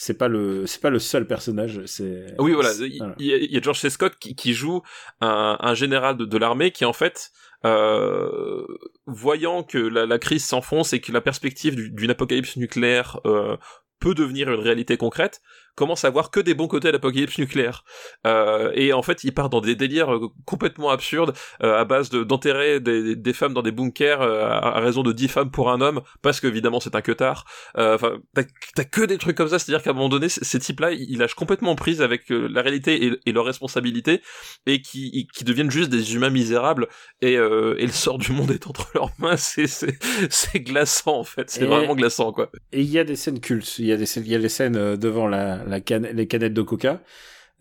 C'est 0.00 0.14
pas 0.16 0.28
le, 0.28 0.64
c'est 0.66 0.80
pas 0.80 0.90
le 0.90 1.00
seul 1.00 1.26
personnage. 1.26 1.82
C'est. 1.86 2.34
oui 2.38 2.52
voilà 2.52 2.70
il 2.80 3.14
il 3.18 3.26
y, 3.26 3.54
y 3.54 3.56
a 3.56 3.60
George 3.60 3.80
C. 3.80 3.90
Scott 3.90 4.14
qui, 4.20 4.36
qui 4.36 4.54
joue 4.54 4.80
un, 5.20 5.56
un 5.60 5.74
général 5.74 6.16
de, 6.16 6.24
de 6.24 6.38
l'armée 6.38 6.70
qui 6.70 6.84
en 6.84 6.92
fait 6.92 7.30
euh, 7.64 8.64
voyant 9.06 9.62
que 9.64 9.78
la, 9.78 10.06
la 10.06 10.18
crise 10.18 10.44
s'enfonce 10.46 10.92
et 10.92 11.00
que 11.00 11.10
la 11.12 11.20
perspective 11.20 11.74
du- 11.74 11.90
d'une 11.90 12.10
apocalypse 12.10 12.56
nucléaire 12.56 13.20
euh, 13.26 13.56
peut 14.00 14.14
devenir 14.14 14.48
une 14.52 14.60
réalité 14.60 14.96
concrète 14.96 15.40
commence 15.78 16.04
à 16.04 16.10
voir 16.10 16.30
que 16.30 16.40
des 16.40 16.54
bons 16.54 16.66
côtés 16.68 16.88
à 16.88 16.92
l'apocalypse 16.92 17.38
nucléaire. 17.38 17.84
Euh, 18.26 18.70
et 18.74 18.92
en 18.92 19.02
fait 19.02 19.22
il 19.24 19.32
part 19.32 19.48
dans 19.48 19.60
des 19.60 19.76
délires 19.76 20.12
euh, 20.12 20.28
complètement 20.44 20.90
absurdes 20.90 21.34
euh, 21.62 21.78
à 21.78 21.84
base 21.84 22.10
de 22.10 22.24
d'enterrer 22.24 22.80
des, 22.80 23.14
des 23.16 23.32
femmes 23.32 23.54
dans 23.54 23.62
des 23.62 23.70
bunkers 23.72 24.20
euh, 24.20 24.44
à, 24.48 24.80
raison 24.80 25.02
de 25.02 25.12
10 25.12 25.28
femmes 25.28 25.50
pour 25.50 25.70
un 25.70 25.80
homme 25.80 26.00
parce 26.20 26.40
que 26.40 26.46
évidemment 26.48 26.80
c'est 26.80 26.94
un 26.96 27.00
queutard 27.00 27.44
enfin 27.76 28.18
t'as 28.34 28.84
que 28.84 29.02
des 29.04 29.18
trucs 29.18 29.36
comme 29.36 29.48
ça 29.48 29.58
c'est 29.58 29.70
à 29.72 29.76
dire 29.76 29.82
qu'à 29.84 29.90
un 29.90 29.94
moment 29.94 30.08
donné 30.08 30.28
ces 30.28 30.58
types 30.58 30.80
là 30.80 30.90
ils 30.92 31.18
lâchent 31.18 31.34
complètement 31.34 31.74
prise 31.76 32.02
avec 32.02 32.24
la 32.28 32.62
réalité 32.62 33.04
et, 33.06 33.12
et 33.26 33.32
leurs 33.32 33.44
responsabilités 33.44 34.20
et 34.66 34.82
qui 34.82 35.28
qui 35.32 35.44
deviennent 35.44 35.70
juste 35.70 35.90
des 35.90 36.14
humains 36.14 36.30
misérables 36.30 36.88
et, 37.22 37.34
et 37.34 37.86
le 37.86 37.92
sort 37.92 38.18
du 38.18 38.32
monde 38.32 38.50
est 38.50 38.66
entre 38.66 38.90
leurs 38.94 39.12
mains 39.18 39.36
c'est 39.36 40.60
glaçant 40.60 41.18
en 41.20 41.24
fait. 41.24 41.50
C'est 41.50 41.66
vraiment 41.66 41.94
glaçant 41.94 42.32
quoi. 42.32 42.50
Et 42.72 42.80
il 42.80 42.90
y 42.90 42.98
a 42.98 43.04
des 43.04 43.16
scènes 43.16 43.40
cultes. 43.40 43.78
Il 43.78 43.86
y 43.86 43.92
a 43.92 43.96
des, 43.96 44.06
scènes- 44.06 44.26
y 44.26 44.34
a 44.34 44.38
des 44.38 44.48
scènes 44.48 44.96
devant 44.96 45.26
la, 45.26 45.64
la 45.68 45.98
les 46.12 46.26
canettes 46.26 46.54
de 46.54 46.62
Coca. 46.62 47.00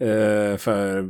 Euh, 0.02 0.56
Enfin, 0.56 1.08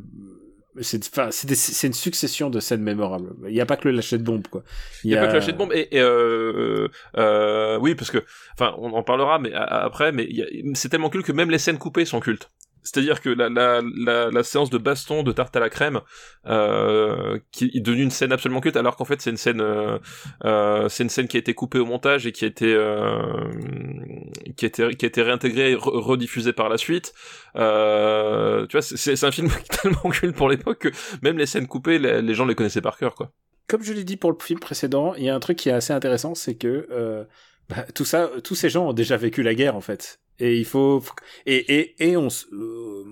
c'est, 0.81 1.87
une 1.87 1.93
succession 1.93 2.49
de 2.49 2.59
scènes 2.59 2.81
mémorables. 2.81 3.33
Il 3.47 3.53
n'y 3.53 3.61
a 3.61 3.65
pas 3.65 3.77
que 3.77 3.87
le 3.87 3.95
lâcher 3.95 4.17
de 4.17 4.23
bombe, 4.23 4.47
quoi. 4.47 4.63
Il 5.03 5.11
y 5.11 5.15
a 5.15 5.21
pas 5.21 5.27
que 5.27 5.33
lâcher 5.33 5.51
de 5.51 5.57
bombe 5.57 5.73
et, 5.73 5.87
et, 5.91 5.99
euh, 5.99 6.87
euh, 7.17 7.79
oui 7.79 7.95
parce 7.95 8.11
que 8.11 8.23
enfin 8.53 8.75
on 8.77 8.93
en 8.93 9.03
parlera 9.03 9.39
mais 9.39 9.51
après 9.53 10.11
mais 10.11 10.29
c'est 10.75 10.89
tellement 10.89 11.09
culte 11.09 11.25
que 11.25 11.31
même 11.31 11.49
les 11.49 11.57
scènes 11.57 11.77
coupées 11.77 12.05
sont 12.05 12.19
cultes. 12.19 12.51
C'est-à-dire 12.87 13.21
que 13.21 13.29
la, 13.29 13.49
la, 13.49 13.81
la, 13.95 14.29
la 14.31 14.43
séance 14.43 14.69
de 14.69 14.77
baston 14.77 15.23
de 15.23 15.31
tarte 15.31 15.55
à 15.55 15.59
la 15.59 15.69
crème, 15.69 15.99
euh, 16.47 17.37
qui 17.51 17.71
est 17.73 17.79
devenue 17.81 18.03
une 18.03 18.11
scène 18.11 18.31
absolument 18.31 18.61
culte, 18.61 18.77
alors 18.77 18.95
qu'en 18.95 19.05
fait 19.05 19.21
c'est 19.21 19.29
une 19.29 19.37
scène, 19.37 19.61
euh, 19.61 19.97
euh, 20.45 20.87
c'est 20.89 21.03
une 21.03 21.09
scène 21.09 21.27
qui 21.27 21.37
a 21.37 21.39
été 21.39 21.53
coupée 21.53 21.79
au 21.79 21.85
montage 21.85 22.25
et 22.25 22.31
qui 22.31 22.45
a 22.45 22.47
été, 22.47 22.73
euh, 22.73 23.33
qui 24.55 24.65
a 24.65 24.67
été, 24.67 24.95
qui 24.95 25.05
a 25.05 25.07
été 25.07 25.21
réintégrée 25.21 25.71
et 25.71 25.75
re- 25.75 25.99
rediffusée 25.99 26.53
par 26.53 26.69
la 26.69 26.77
suite. 26.77 27.13
Euh, 27.55 28.65
tu 28.67 28.77
vois, 28.77 28.81
c'est 28.81 29.23
un 29.23 29.31
film 29.31 29.49
tellement 29.81 30.09
culte 30.09 30.35
pour 30.35 30.49
l'époque 30.49 30.79
que 30.79 30.89
même 31.21 31.37
les 31.37 31.45
scènes 31.45 31.67
coupées, 31.67 31.99
les, 31.99 32.21
les 32.21 32.33
gens 32.33 32.45
les 32.45 32.55
connaissaient 32.55 32.81
par 32.81 32.97
cœur, 32.97 33.15
quoi. 33.15 33.31
Comme 33.67 33.83
je 33.83 33.91
l'ai 33.91 34.05
dit 34.05 34.15
pour 34.15 34.31
le 34.31 34.37
film 34.41 34.59
précédent, 34.59 35.13
il 35.15 35.25
y 35.25 35.29
a 35.29 35.35
un 35.35 35.39
truc 35.41 35.57
qui 35.57 35.67
est 35.69 35.73
assez 35.73 35.91
intéressant, 35.91 36.35
c'est 36.35 36.55
que 36.55 36.87
euh, 36.89 37.25
bah, 37.69 37.83
tout 37.93 38.05
ça, 38.05 38.29
tous 38.43 38.55
ces 38.55 38.69
gens 38.69 38.87
ont 38.87 38.93
déjà 38.93 39.17
vécu 39.17 39.43
la 39.43 39.53
guerre 39.55 39.75
en 39.75 39.81
fait. 39.81 40.19
Et 40.39 40.57
il 40.57 40.65
faut 40.65 41.03
et 41.45 41.55
et 41.79 42.09
et 42.09 42.17
on 42.17 42.27
euh, 42.53 43.03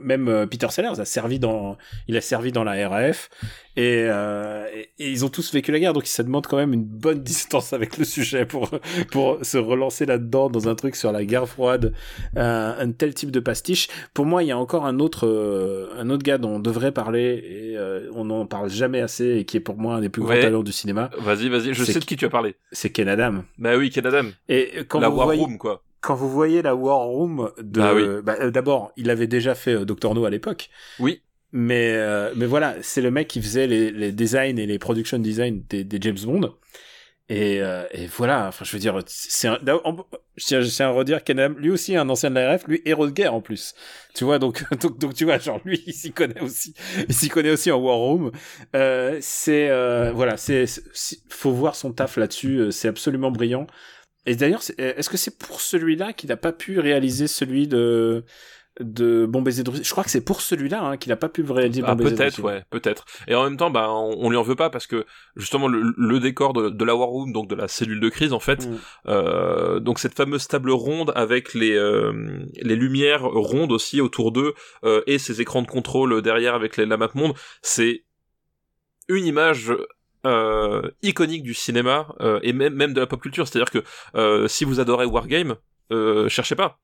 même 0.00 0.28
euh, 0.28 0.46
Peter 0.46 0.68
Sellers 0.70 1.00
a 1.00 1.04
servi 1.04 1.38
dans 1.38 1.76
il 2.06 2.16
a 2.16 2.20
servi 2.20 2.52
dans 2.52 2.62
la 2.64 2.88
RAF 2.88 3.28
et, 3.76 4.04
euh, 4.08 4.66
et, 4.74 4.90
et 4.98 5.10
ils 5.10 5.24
ont 5.24 5.28
tous 5.28 5.52
vécu 5.52 5.72
la 5.72 5.78
guerre 5.80 5.92
donc 5.92 6.06
ça 6.06 6.22
demande 6.22 6.46
quand 6.46 6.56
même 6.56 6.72
une 6.72 6.84
bonne 6.84 7.18
distance 7.24 7.72
avec 7.72 7.98
le 7.98 8.04
sujet 8.04 8.46
pour 8.46 8.70
pour 9.10 9.38
se 9.44 9.58
relancer 9.58 10.06
là-dedans 10.06 10.48
dans 10.48 10.68
un 10.68 10.74
truc 10.76 10.94
sur 10.96 11.10
la 11.12 11.24
guerre 11.24 11.48
froide 11.48 11.92
un, 12.36 12.76
un 12.78 12.92
tel 12.92 13.14
type 13.14 13.30
de 13.32 13.40
pastiche 13.40 13.88
pour 14.14 14.24
moi 14.26 14.42
il 14.42 14.46
y 14.46 14.52
a 14.52 14.58
encore 14.58 14.86
un 14.86 15.00
autre 15.00 15.26
euh, 15.26 15.88
un 15.98 16.08
autre 16.08 16.22
gars 16.22 16.38
dont 16.38 16.56
on 16.56 16.60
devrait 16.60 16.92
parler 16.92 17.42
et 17.44 17.76
euh, 17.76 18.08
on 18.14 18.26
n'en 18.26 18.46
parle 18.46 18.70
jamais 18.70 19.00
assez 19.00 19.38
et 19.38 19.44
qui 19.44 19.56
est 19.56 19.60
pour 19.60 19.76
moi 19.76 19.96
un 19.96 20.00
des 20.00 20.08
plus 20.08 20.22
grands 20.22 20.30
Ouais. 20.30 20.40
talents 20.40 20.62
du 20.62 20.72
cinéma 20.72 21.10
Vas-y, 21.18 21.48
vas-y, 21.48 21.74
je 21.74 21.82
sais 21.82 21.98
de 21.98 22.04
qui 22.04 22.16
tu 22.16 22.26
as 22.26 22.30
parlé. 22.30 22.54
c'est 22.70 22.90
Ken 22.90 23.08
Adam 23.08 23.42
Bah 23.58 23.76
oui, 23.76 23.90
Ken 23.90 24.06
Adam. 24.06 24.28
et 24.48 24.84
quand 24.88 25.00
la 25.00 25.08
vous 25.08 25.16
War 25.16 25.26
voyez 25.26 25.40
Room, 25.42 25.58
quoi. 25.58 25.82
Quand 26.00 26.14
vous 26.14 26.30
voyez 26.30 26.62
la 26.62 26.74
War 26.74 27.00
Room 27.06 27.50
de 27.60 27.80
Ah 27.80 27.94
oui. 27.94 28.04
bah, 28.22 28.36
euh, 28.40 28.50
d'abord 28.50 28.92
il 28.96 29.10
avait 29.10 29.26
déjà 29.26 29.54
fait 29.54 29.74
euh, 29.74 29.84
Doctor 29.84 30.14
No 30.14 30.24
à 30.24 30.30
l'époque. 30.30 30.70
Oui. 30.98 31.22
mais 31.52 31.92
euh, 31.94 32.32
mais 32.36 32.46
voilà 32.46 32.76
c'est 32.82 33.00
le 33.02 33.10
mec 33.10 33.28
qui 33.28 33.42
faisait 33.42 33.66
les, 33.66 33.90
les 33.90 34.12
designs 34.12 34.58
et 34.58 34.66
les 34.66 34.78
production 34.78 35.18
design 35.18 35.64
des, 35.68 35.84
des 35.84 35.98
James 36.00 36.18
Bond. 36.24 36.54
Et, 37.32 37.62
euh, 37.62 37.84
et 37.92 38.06
voilà 38.06 38.48
enfin 38.48 38.64
je 38.64 38.72
veux 38.72 38.80
dire 38.80 38.98
c'est 39.06 39.46
un, 39.46 39.56
je 40.36 40.62
tiens, 40.68 40.86
à 40.88 40.90
redire 40.90 41.22
Ken 41.22 41.54
lui 41.58 41.70
aussi 41.70 41.94
un 41.94 42.08
ancien 42.08 42.28
de 42.30 42.34
la 42.34 42.56
RF 42.56 42.66
lui 42.66 42.82
héros 42.84 43.06
de 43.06 43.12
guerre 43.12 43.34
en 43.34 43.40
plus. 43.40 43.74
Tu 44.16 44.24
vois 44.24 44.40
donc 44.40 44.64
donc, 44.80 44.98
donc 44.98 45.14
tu 45.14 45.24
vois 45.26 45.38
genre 45.38 45.60
lui 45.64 45.80
il 45.86 45.92
s'y 45.94 46.10
connaît 46.10 46.40
aussi 46.40 46.74
il 47.08 47.14
s'y 47.14 47.28
connaît 47.28 47.50
aussi 47.50 47.70
en 47.70 47.78
War 47.78 47.96
Room. 47.98 48.32
Euh, 48.74 49.18
c'est 49.20 49.70
euh, 49.70 50.10
voilà 50.12 50.36
c'est 50.36 50.66
c'est- 50.66 51.20
faut 51.28 51.52
voir 51.52 51.76
son 51.76 51.92
taf 51.92 52.16
là-dessus 52.16 52.56
euh, 52.58 52.70
c'est 52.72 52.88
absolument 52.88 53.30
brillant 53.30 53.68
et 54.26 54.36
d'ailleurs, 54.36 54.62
est-ce 54.78 55.08
que 55.08 55.16
c'est 55.16 55.38
pour 55.38 55.60
celui-là 55.60 56.12
qu'il 56.12 56.28
n'a 56.28 56.36
pas 56.36 56.52
pu 56.52 56.78
réaliser 56.78 57.26
celui 57.26 57.66
de 57.68 58.24
de 58.78 59.26
Bon 59.26 59.42
baiser 59.42 59.62
de 59.62 59.70
Russie? 59.70 59.84
Je 59.84 59.90
crois 59.90 60.04
que 60.04 60.10
c'est 60.10 60.24
pour 60.24 60.40
celui-là 60.40 60.82
hein, 60.82 60.96
qu'il 60.96 61.10
n'a 61.10 61.16
pas 61.16 61.28
pu 61.28 61.42
réaliser 61.42 61.82
Ah, 61.84 61.94
Bon 61.94 62.04
baiser 62.04 62.16
peut-être, 62.16 62.40
ouais, 62.42 62.64
peut-être. 62.70 63.04
Et 63.28 63.34
en 63.34 63.44
même 63.44 63.56
temps, 63.56 63.70
bah, 63.70 63.88
on, 63.90 64.16
on 64.18 64.30
lui 64.30 64.36
en 64.36 64.42
veut 64.42 64.54
pas 64.56 64.70
parce 64.70 64.86
que 64.86 65.04
justement 65.36 65.68
le, 65.68 65.92
le 65.96 66.20
décor 66.20 66.52
de, 66.52 66.70
de 66.70 66.84
la 66.84 66.94
War 66.94 67.08
Room, 67.08 67.32
donc 67.32 67.48
de 67.48 67.54
la 67.54 67.66
cellule 67.68 68.00
de 68.00 68.08
crise, 68.08 68.32
en 68.32 68.40
fait, 68.40 68.66
Mm. 68.66 68.78
euh, 69.08 69.80
donc 69.80 69.98
cette 69.98 70.14
fameuse 70.14 70.46
table 70.48 70.70
ronde 70.70 71.12
avec 71.14 71.52
les 71.52 71.74
euh, 71.74 72.12
les 72.62 72.76
lumières 72.76 73.24
rondes 73.24 73.72
aussi 73.72 74.00
autour 74.00 74.32
d'eux 74.32 74.54
euh, 74.84 75.02
et 75.06 75.18
ces 75.18 75.40
écrans 75.40 75.62
de 75.62 75.66
contrôle 75.68 76.22
derrière 76.22 76.54
avec 76.54 76.76
les, 76.76 76.86
la 76.86 76.96
map 76.96 77.10
monde, 77.14 77.34
c'est 77.62 78.04
une 79.08 79.26
image 79.26 79.72
euh, 80.26 80.90
iconique 81.02 81.42
du 81.42 81.54
cinéma 81.54 82.08
euh, 82.20 82.40
et 82.42 82.52
même 82.52 82.74
même 82.74 82.92
de 82.94 83.00
la 83.00 83.06
pop 83.06 83.20
culture. 83.20 83.46
C'est-à-dire 83.48 83.70
que 83.70 83.84
euh, 84.16 84.48
si 84.48 84.64
vous 84.64 84.80
adorez 84.80 85.06
Wargame, 85.06 85.56
euh, 85.92 86.28
cherchez 86.28 86.54
pas. 86.56 86.78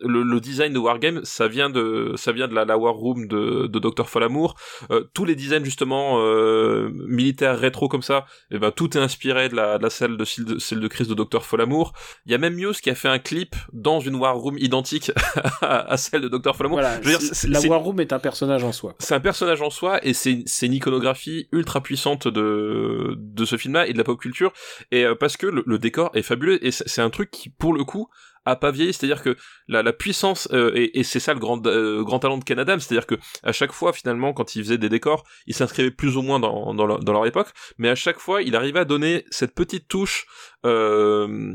Le, 0.00 0.22
le, 0.22 0.40
design 0.40 0.72
de 0.72 0.78
Wargame, 0.78 1.24
ça 1.24 1.48
vient 1.48 1.70
de, 1.70 2.14
ça 2.16 2.32
vient 2.32 2.48
de 2.48 2.54
la, 2.54 2.64
la 2.64 2.76
War 2.76 2.94
Room 2.94 3.26
de, 3.26 3.66
de 3.66 3.78
Dr. 3.78 4.08
Folamour. 4.08 4.54
Euh, 4.90 5.04
tous 5.14 5.24
les 5.24 5.34
designs 5.34 5.64
justement 5.64 6.18
euh, 6.20 6.90
militaires 6.92 7.58
rétro 7.58 7.88
comme 7.88 8.02
ça, 8.02 8.26
et 8.50 8.56
eh 8.56 8.58
ben 8.58 8.70
tout 8.70 8.96
est 8.96 9.00
inspiré 9.00 9.48
de 9.48 9.56
la, 9.56 9.78
de 9.78 9.82
la 9.82 9.90
salle 9.90 10.16
de 10.16 10.24
celle 10.24 10.80
de 10.80 10.88
crise 10.88 11.08
de 11.08 11.14
Dr. 11.14 11.42
Folamour. 11.44 11.92
Il 12.26 12.32
y 12.32 12.34
a 12.34 12.38
même 12.38 12.54
Muse 12.54 12.80
qui 12.80 12.90
a 12.90 12.94
fait 12.94 13.08
un 13.08 13.18
clip 13.18 13.54
dans 13.72 14.00
une 14.00 14.16
War 14.16 14.36
Room 14.36 14.58
identique 14.58 15.12
à, 15.62 15.96
celle 15.96 16.22
de 16.22 16.28
Dr. 16.28 16.56
Folamour. 16.56 16.80
Voilà, 16.80 16.98
dire, 16.98 17.18
la 17.48 17.60
War 17.60 17.80
Room 17.80 18.00
est 18.00 18.12
un 18.12 18.18
personnage 18.18 18.64
en 18.64 18.72
soi. 18.72 18.94
C'est 18.98 19.14
un 19.14 19.20
personnage 19.20 19.62
en 19.62 19.70
soi 19.70 20.04
et 20.04 20.14
c'est 20.14 20.42
c'est 20.46 20.66
une 20.66 20.74
iconographie 20.74 21.48
ultra 21.52 21.80
puissante 21.80 22.28
de 22.28 23.14
de 23.16 23.44
ce 23.44 23.56
film-là 23.56 23.86
et 23.86 23.92
de 23.92 23.98
la 23.98 24.04
pop 24.04 24.18
culture 24.18 24.52
et 24.90 25.04
euh, 25.04 25.14
parce 25.14 25.36
que 25.36 25.46
le, 25.46 25.62
le 25.66 25.78
décor 25.78 26.10
est 26.14 26.22
fabuleux 26.22 26.64
et 26.64 26.70
c'est 26.70 27.02
un 27.02 27.10
truc 27.10 27.30
qui 27.30 27.50
pour 27.50 27.72
le 27.72 27.84
coup 27.84 28.08
a 28.44 28.56
pas 28.56 28.70
vieilli, 28.70 28.92
c'est-à-dire 28.92 29.22
que 29.22 29.36
la, 29.68 29.82
la 29.82 29.92
puissance 29.92 30.48
euh, 30.52 30.72
et, 30.74 31.04
c'est 31.04 31.20
ça 31.20 31.32
le 31.32 31.40
grand 31.40 31.64
euh, 31.66 32.02
grand 32.02 32.18
talent 32.18 32.38
de 32.38 32.44
Ken 32.44 32.58
c'est-à-dire 32.58 33.06
que 33.06 33.16
à 33.42 33.52
chaque 33.52 33.72
fois 33.72 33.92
finalement 33.92 34.32
quand 34.32 34.56
il 34.56 34.62
faisait 34.62 34.78
des 34.78 34.88
décors, 34.88 35.24
il 35.46 35.54
s'inscrivait 35.54 35.90
plus 35.90 36.16
ou 36.16 36.22
moins 36.22 36.40
dans 36.40 36.74
dans 36.74 36.86
leur, 36.86 37.26
époque, 37.26 37.48
mais 37.78 37.88
à 37.88 37.94
chaque 37.94 38.18
fois 38.18 38.42
il 38.42 38.56
arrivait 38.56 38.80
à 38.80 38.84
donner 38.84 39.24
cette 39.30 39.54
petite 39.54 39.86
touche 39.86 40.26
euh, 40.64 41.52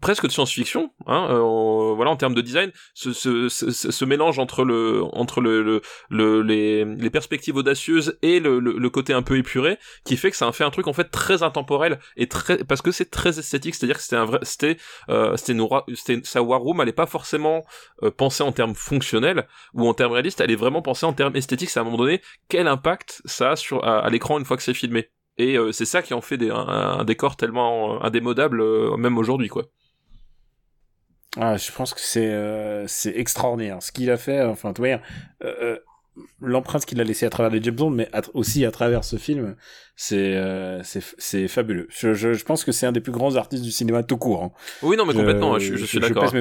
presque 0.00 0.26
de 0.26 0.32
science-fiction, 0.32 0.92
hein, 1.06 1.26
voilà 1.96 2.10
en 2.10 2.16
termes 2.16 2.34
de 2.34 2.40
design, 2.40 2.72
ce, 2.94 3.12
ce, 3.12 4.04
mélange 4.04 4.38
entre 4.38 4.64
le 4.64 5.02
entre 5.12 5.40
le, 5.40 5.80
le, 6.10 6.42
les, 6.42 7.10
perspectives 7.10 7.56
audacieuses 7.56 8.18
et 8.22 8.40
le, 8.40 8.58
le, 8.58 8.90
côté 8.90 9.12
un 9.12 9.22
peu 9.22 9.36
épuré, 9.36 9.78
qui 10.04 10.16
fait 10.16 10.30
que 10.30 10.36
ça 10.36 10.48
a 10.48 10.52
fait 10.52 10.64
un 10.64 10.70
truc 10.70 10.86
en 10.86 10.92
fait 10.92 11.10
très 11.10 11.42
intemporel 11.42 11.98
et 12.16 12.26
très 12.26 12.64
parce 12.64 12.82
que 12.82 12.90
c'est 12.90 13.10
très 13.10 13.38
esthétique, 13.38 13.74
c'est-à-dire 13.74 13.96
que 13.96 14.02
c'était 14.02 14.16
un 14.16 14.24
vrai, 14.24 14.38
c'était 14.42 14.76
c'était 15.36 15.54
sa 15.94 16.42
war 16.42 16.60
room, 16.60 16.80
elle 16.80 16.88
est 16.88 16.92
pas 16.92 17.06
forcément 17.06 17.64
euh, 18.02 18.10
pensée 18.10 18.42
en 18.42 18.52
termes 18.52 18.74
fonctionnels 18.74 19.46
ou 19.74 19.88
en 19.88 19.94
termes 19.94 20.12
réalistes, 20.12 20.40
elle 20.40 20.50
est 20.50 20.56
vraiment 20.56 20.82
pensée 20.82 21.06
en 21.06 21.12
termes 21.12 21.36
esthétiques. 21.36 21.70
C'est 21.70 21.78
à 21.78 21.82
un 21.82 21.84
moment 21.84 21.98
donné 21.98 22.20
quel 22.48 22.66
impact 22.66 23.22
ça 23.24 23.52
a 23.52 23.56
sur 23.56 23.84
à 23.84 24.08
l'écran 24.10 24.38
une 24.38 24.44
fois 24.44 24.56
que 24.56 24.62
c'est 24.62 24.74
filmé? 24.74 25.10
Et 25.38 25.56
euh, 25.56 25.72
c'est 25.72 25.86
ça 25.86 26.02
qui 26.02 26.14
en 26.14 26.20
fait 26.20 26.38
un, 26.50 27.04
décor 27.04 27.36
tellement 27.36 27.94
euh, 27.94 27.98
indémodable, 28.02 28.60
euh, 28.60 28.96
même 28.96 29.16
aujourd'hui, 29.16 29.48
quoi. 29.48 29.64
Ah, 31.38 31.56
je 31.56 31.72
pense 31.72 31.94
que 31.94 32.00
c'est 32.00 32.86
c'est 32.88 33.16
extraordinaire 33.16 33.82
ce 33.82 33.90
qu'il 33.90 34.10
a 34.10 34.18
fait. 34.18 34.42
Enfin, 34.42 34.74
tu 34.74 34.82
vois, 34.82 35.00
l'empreinte 36.40 36.84
qu'il 36.84 37.00
a 37.00 37.04
laissée 37.04 37.26
à 37.26 37.30
travers 37.30 37.50
les 37.50 37.62
James 37.62 37.74
Bond, 37.74 37.90
mais 37.90 38.10
aussi 38.34 38.64
à 38.64 38.70
travers 38.70 39.04
ce 39.04 39.16
film, 39.16 39.56
c'est 39.96 40.38
c'est 40.84 41.48
fabuleux. 41.48 41.86
Je, 41.90 42.14
je, 42.14 42.34
je, 42.34 42.44
pense 42.44 42.64
que 42.64 42.72
c'est 42.72 42.86
un 42.86 42.92
des 42.92 43.00
plus 43.00 43.12
grands 43.12 43.36
artistes 43.36 43.62
du 43.62 43.70
cinéma 43.70 44.02
tout 44.02 44.18
court. 44.18 44.44
Hein. 44.44 44.52
Oui, 44.82 44.96
non, 44.96 45.06
mais 45.06 45.14
complètement. 45.14 45.58
Je, 45.58 45.76
je, 45.76 45.84
suis 45.84 46.00
d'accord. 46.00 46.32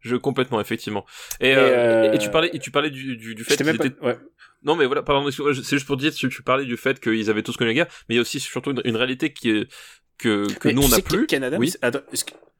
Je 0.00 0.16
complètement 0.16 0.60
effectivement. 0.60 1.04
Et, 1.40 1.50
et, 1.50 2.10
et, 2.14 2.18
tu 2.18 2.30
parlais 2.30 2.50
et 2.52 2.58
tu 2.58 2.70
parlais 2.70 2.90
du 2.90 3.16
du, 3.16 3.34
du 3.34 3.44
fait 3.44 3.60
ouais. 4.02 4.18
Non, 4.66 4.74
mais 4.74 4.86
voilà, 4.86 5.02
pardon, 5.02 5.30
c'est 5.30 5.62
juste 5.64 5.86
pour 5.86 5.96
dire, 5.96 6.12
tu, 6.12 6.28
tu 6.28 6.42
parlais 6.42 6.64
du 6.64 6.76
fait 6.76 6.98
qu'ils 6.98 7.30
avaient 7.30 7.42
tous 7.44 7.56
connu 7.56 7.70
la 7.70 7.74
guerre, 7.74 7.86
mais 8.08 8.14
il 8.14 8.16
y 8.16 8.18
a 8.18 8.22
aussi 8.22 8.40
surtout 8.40 8.74
une, 8.84 8.96
réalité 8.96 9.32
qui 9.32 9.50
est, 9.50 9.68
que, 10.18 10.52
que 10.58 10.68
nous 10.70 10.82
on 10.82 10.88
n'a 10.88 11.00
plus. 11.00 11.26
Canada, 11.26 11.56
oui. 11.58 11.72
Attends, 11.82 12.00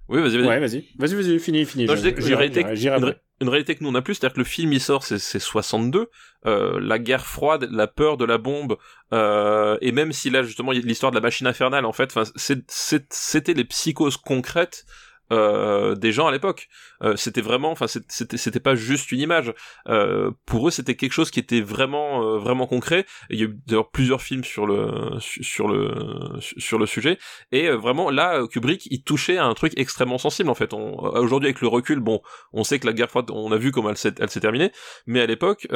Oui, 0.08 0.20
vas-y, 0.20 0.38
vas-y. 0.38 0.46
Ouais, 0.46 0.60
vas-y. 0.60 0.84
Vas-y, 0.98 1.14
vas-y, 1.14 1.38
finis, 1.38 1.64
finis. 1.64 1.86
Non, 1.86 1.96
je 1.96 2.08
une, 2.08 2.34
réalité, 2.34 2.60
une, 2.60 3.14
une, 3.40 3.48
réalité 3.48 3.74
que 3.74 3.82
nous 3.82 3.88
on 3.88 3.92
n'a 3.92 4.02
plus, 4.02 4.14
c'est-à-dire 4.14 4.34
que 4.34 4.40
le 4.40 4.44
film 4.44 4.72
il 4.72 4.80
sort, 4.80 5.02
c'est 5.02 5.18
62, 5.18 6.08
euh, 6.46 6.78
la 6.80 6.98
guerre 6.98 7.26
froide, 7.26 7.68
la 7.72 7.86
peur 7.86 8.16
de 8.16 8.24
la 8.24 8.38
bombe, 8.38 8.76
euh, 9.12 9.76
et 9.80 9.90
même 9.90 10.12
si 10.12 10.30
là 10.30 10.42
justement 10.42 10.70
l'histoire 10.70 11.10
de 11.10 11.16
la 11.16 11.22
machine 11.22 11.46
infernale, 11.46 11.84
en 11.84 11.92
fait, 11.92 12.16
c'était 12.36 13.54
les 13.54 13.64
psychoses 13.64 14.16
concrètes 14.16 14.84
euh, 15.32 15.94
des 15.94 16.12
gens 16.12 16.26
à 16.26 16.32
l'époque. 16.32 16.68
Euh, 17.02 17.16
c'était 17.16 17.40
vraiment, 17.40 17.70
enfin, 17.70 17.86
c'était 17.86 18.36
c'était 18.36 18.60
pas 18.60 18.74
juste 18.74 19.12
une 19.12 19.20
image. 19.20 19.52
Euh, 19.88 20.30
pour 20.46 20.68
eux, 20.68 20.70
c'était 20.70 20.94
quelque 20.94 21.12
chose 21.12 21.30
qui 21.30 21.40
était 21.40 21.60
vraiment 21.60 22.22
euh, 22.22 22.38
vraiment 22.38 22.66
concret. 22.66 23.06
il 23.30 23.38
y 23.38 23.42
a 23.42 23.46
eu 23.46 23.56
d'ailleurs 23.66 23.90
plusieurs 23.90 24.22
films 24.22 24.44
sur 24.44 24.66
le 24.66 25.18
sur 25.20 25.68
le 25.68 26.38
sur 26.40 26.78
le 26.78 26.86
sujet. 26.86 27.18
Et 27.52 27.68
euh, 27.68 27.76
vraiment, 27.76 28.10
là, 28.10 28.46
Kubrick, 28.46 28.86
il 28.90 29.02
touchait 29.02 29.36
à 29.36 29.44
un 29.46 29.54
truc 29.54 29.72
extrêmement 29.76 30.18
sensible 30.18 30.50
en 30.50 30.54
fait. 30.54 30.72
Aujourd'hui, 30.72 31.48
avec 31.48 31.60
le 31.60 31.68
recul, 31.68 32.00
bon, 32.00 32.20
on 32.52 32.64
sait 32.64 32.78
que 32.78 32.86
la 32.86 32.92
guerre 32.92 33.10
froide, 33.10 33.30
on 33.30 33.52
a 33.52 33.56
vu 33.56 33.72
comment 33.72 33.90
elle 33.90 33.96
s'est 33.96 34.14
elle 34.20 34.30
s'est 34.30 34.40
terminée. 34.40 34.72
Mais 35.06 35.20
à 35.20 35.26
l'époque, 35.26 35.66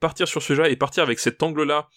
partir 0.00 0.28
sur 0.28 0.42
ce 0.42 0.48
sujet 0.48 0.72
et 0.72 0.76
partir 0.76 1.02
avec 1.02 1.18
cet 1.18 1.42
angle-là 1.42 1.88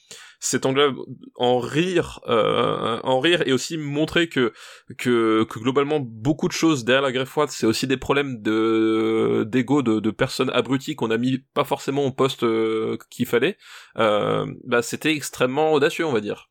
cet 0.43 0.65
angle 0.65 0.93
en 1.35 1.59
rire 1.59 2.19
euh, 2.27 2.99
en 3.03 3.19
rire 3.19 3.43
et 3.45 3.53
aussi 3.53 3.77
montrer 3.77 4.27
que, 4.27 4.51
que 4.97 5.45
que 5.45 5.59
globalement 5.59 5.99
beaucoup 5.99 6.47
de 6.47 6.53
choses 6.53 6.83
derrière 6.83 7.01
la 7.01 7.11
greffe 7.11 7.29
froide 7.29 7.49
c'est 7.49 7.65
aussi 7.65 7.87
des 7.87 7.97
problèmes 7.97 8.41
de 8.41 9.45
d'ego 9.47 9.81
de, 9.81 9.99
de 9.99 10.11
personnes 10.11 10.49
abruties 10.49 10.95
qu'on 10.95 11.11
a 11.11 11.17
mis 11.17 11.39
pas 11.53 11.63
forcément 11.63 12.03
au 12.05 12.11
poste 12.11 12.43
euh, 12.43 12.97
qu'il 13.09 13.25
fallait 13.25 13.57
euh, 13.97 14.45
bah 14.65 14.81
c'était 14.81 15.13
extrêmement 15.13 15.71
audacieux 15.71 16.05
on 16.05 16.11
va 16.11 16.21
dire 16.21 16.49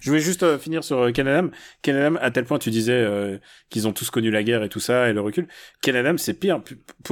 je 0.00 0.10
voulais 0.10 0.22
juste 0.22 0.42
euh, 0.42 0.58
finir 0.58 0.84
sur 0.84 1.12
Canadam. 1.12 1.50
Canadam, 1.82 2.18
à 2.20 2.30
tel 2.30 2.44
point 2.44 2.58
tu 2.58 2.70
disais 2.70 2.92
euh, 2.92 3.38
qu'ils 3.68 3.88
ont 3.88 3.92
tous 3.92 4.10
connu 4.10 4.30
la 4.30 4.42
guerre 4.42 4.62
et 4.62 4.68
tout 4.68 4.80
ça 4.80 5.08
et 5.08 5.12
le 5.12 5.20
recul. 5.20 5.48
Canadam, 5.82 6.18
c'est 6.18 6.34
pire. 6.34 6.60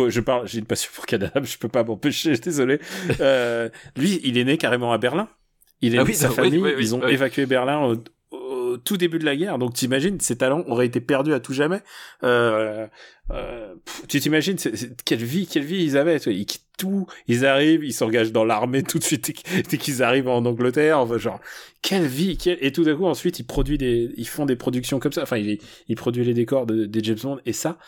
Je 0.08 0.20
parle, 0.20 0.46
j'ai 0.46 0.58
une 0.58 0.66
passion 0.66 0.90
pour 0.94 1.06
Canadam, 1.06 1.44
je 1.44 1.58
peux 1.58 1.68
pas 1.68 1.84
m'empêcher, 1.84 2.36
désolé. 2.38 2.80
Euh, 3.20 3.68
lui, 3.96 4.20
il 4.24 4.38
est 4.38 4.44
né 4.44 4.56
carrément 4.56 4.92
à 4.92 4.98
Berlin. 4.98 5.28
Il 5.80 5.94
est 5.94 5.98
ah 5.98 6.12
sa 6.12 6.30
famille, 6.30 6.62
ils 6.78 6.94
ont 6.94 7.06
évacué 7.06 7.46
Berlin 7.46 7.82
au, 7.86 7.96
tout 8.78 8.96
début 8.96 9.18
de 9.18 9.24
la 9.24 9.36
guerre. 9.36 9.58
Donc 9.58 9.74
t'imagines, 9.74 10.20
ses 10.20 10.36
talents 10.36 10.64
auraient 10.66 10.86
été 10.86 11.00
perdus 11.00 11.34
à 11.34 11.40
tout 11.40 11.52
jamais. 11.52 11.80
Euh, 12.22 12.86
euh, 13.30 13.74
tu 14.08 14.20
t'imagines 14.20 14.56
quelle 15.04 15.24
vie, 15.24 15.46
quelle 15.46 15.64
vie 15.64 15.82
ils 15.82 15.96
avaient. 15.96 16.16
Ils 16.16 16.46
quittent 16.46 16.66
tout, 16.78 17.06
ils 17.26 17.46
arrivent, 17.46 17.84
ils 17.84 17.92
s'engagent 17.92 18.32
dans 18.32 18.44
l'armée 18.44 18.82
tout 18.88 18.98
de 18.98 19.04
suite 19.04 19.32
dès 19.70 19.78
qu'ils 19.78 20.02
arrivent 20.02 20.28
en 20.28 20.44
Angleterre. 20.44 20.98
Enfin, 20.98 21.18
genre 21.18 21.40
quelle 21.82 22.06
vie, 22.06 22.38
et 22.46 22.72
tout 22.72 22.84
d'un 22.84 22.96
coup 22.96 23.06
ensuite 23.06 23.38
ils 23.38 23.46
produisent 23.46 23.78
des, 23.78 24.10
ils 24.16 24.28
font 24.28 24.46
des 24.46 24.56
productions 24.56 24.98
comme 24.98 25.12
ça. 25.12 25.22
Enfin, 25.22 25.38
ils, 25.38 25.58
ils 25.88 25.96
produisent 25.96 26.26
les 26.26 26.34
décors 26.34 26.66
de, 26.66 26.86
des 26.86 27.02
James 27.02 27.18
Bond 27.22 27.40
et 27.46 27.52
ça, 27.52 27.78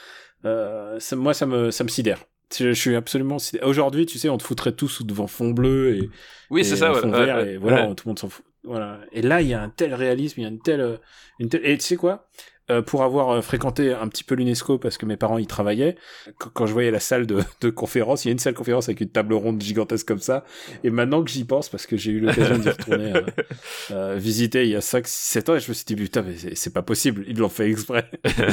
euh, 0.45 0.99
ça, 1.01 1.16
moi 1.16 1.34
ça 1.34 1.47
me, 1.47 1.70
ça 1.70 1.84
me 1.84 1.89
sidère. 1.89 2.24
Je, 2.57 2.73
suis 2.73 2.97
absolument. 2.97 3.37
Aujourd'hui, 3.63 4.07
tu 4.07 4.19
sais, 4.19 4.29
on 4.29 4.39
te 4.39 4.43
foutrait 4.43 4.73
tous 4.73 5.03
devant 5.05 5.27
fond 5.27 5.51
bleu 5.51 5.97
et. 5.97 6.11
Oui, 6.51 6.65
c'est 6.65 6.77
ça. 6.77 6.93
Fond 6.95 7.11
vert 7.11 7.41
et 7.41 7.57
voilà, 7.57 7.95
tout 7.95 8.07
le 8.07 8.11
monde 8.11 8.19
s'en 8.19 8.29
fout. 8.29 8.45
Voilà. 8.65 9.01
Et 9.13 9.23
là, 9.23 9.41
il 9.41 9.49
y 9.49 9.55
a 9.55 9.63
un 9.63 9.71
tel 9.71 9.95
réalisme, 9.95 10.41
il 10.41 10.43
y 10.43 10.47
a 10.47 10.51
une 10.51 10.61
telle, 10.61 10.99
une 11.39 11.49
telle. 11.49 11.65
Et 11.65 11.77
tu 11.79 11.85
sais 11.85 11.97
quoi? 11.97 12.29
Euh, 12.71 12.83
pour 12.83 13.03
avoir 13.03 13.31
euh, 13.31 13.41
fréquenté 13.41 13.93
un 13.93 14.09
petit 14.09 14.25
peu 14.25 14.35
l'UNESCO 14.35 14.79
parce 14.79 14.99
que 14.99 15.07
mes 15.07 15.16
parents 15.16 15.39
y 15.39 15.47
travaillaient, 15.47 15.97
quand, 16.37 16.66
je 16.66 16.73
voyais 16.73 16.91
la 16.91 17.01
salle 17.01 17.27
de, 17.27 17.43
de, 17.61 17.71
conférence, 17.71 18.25
il 18.25 18.29
y 18.29 18.31
a 18.31 18.33
une 18.33 18.39
salle 18.39 18.53
de 18.53 18.59
conférence 18.59 18.89
avec 18.89 19.01
une 19.01 19.09
table 19.09 19.35
ronde 19.35 19.61
gigantesque 19.61 20.07
comme 20.07 20.19
ça. 20.19 20.45
Et 20.85 20.91
maintenant 20.91 21.23
que 21.23 21.31
j'y 21.31 21.45
pense, 21.45 21.69
parce 21.69 21.87
que 21.87 21.97
j'ai 21.97 22.12
eu 22.12 22.21
l'occasion 22.21 22.59
d'y 22.59 22.69
retourner 22.69 23.12
euh, 23.14 23.23
euh, 23.93 24.16
visiter 24.19 24.64
il 24.64 24.71
y 24.71 24.77
a 24.77 24.81
5, 24.81 25.07
7 25.07 25.49
ans, 25.49 25.57
et 25.57 25.61
je 25.61 25.69
me 25.69 25.75
suis 25.75 25.85
dit, 25.85 25.97
putain, 25.97 26.23
mais 26.23 26.35
c'est 26.55 26.73
pas 26.73 26.83
possible, 26.83 27.25
ils 27.27 27.39
l'ont 27.39 27.49
fait 27.49 27.71
exprès. 27.71 28.11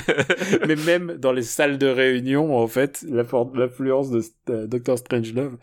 mais 0.68 0.76
même 0.76 1.18
dans 1.18 1.32
les 1.32 1.43
salles 1.43 1.78
de 1.78 1.88
réunion, 1.88 2.57
en 2.57 2.68
fait, 2.68 3.05
l'influence 3.09 4.09
de 4.11 4.22
euh, 4.49 4.68
Doctor 4.68 4.97
Strangelove. 4.97 5.57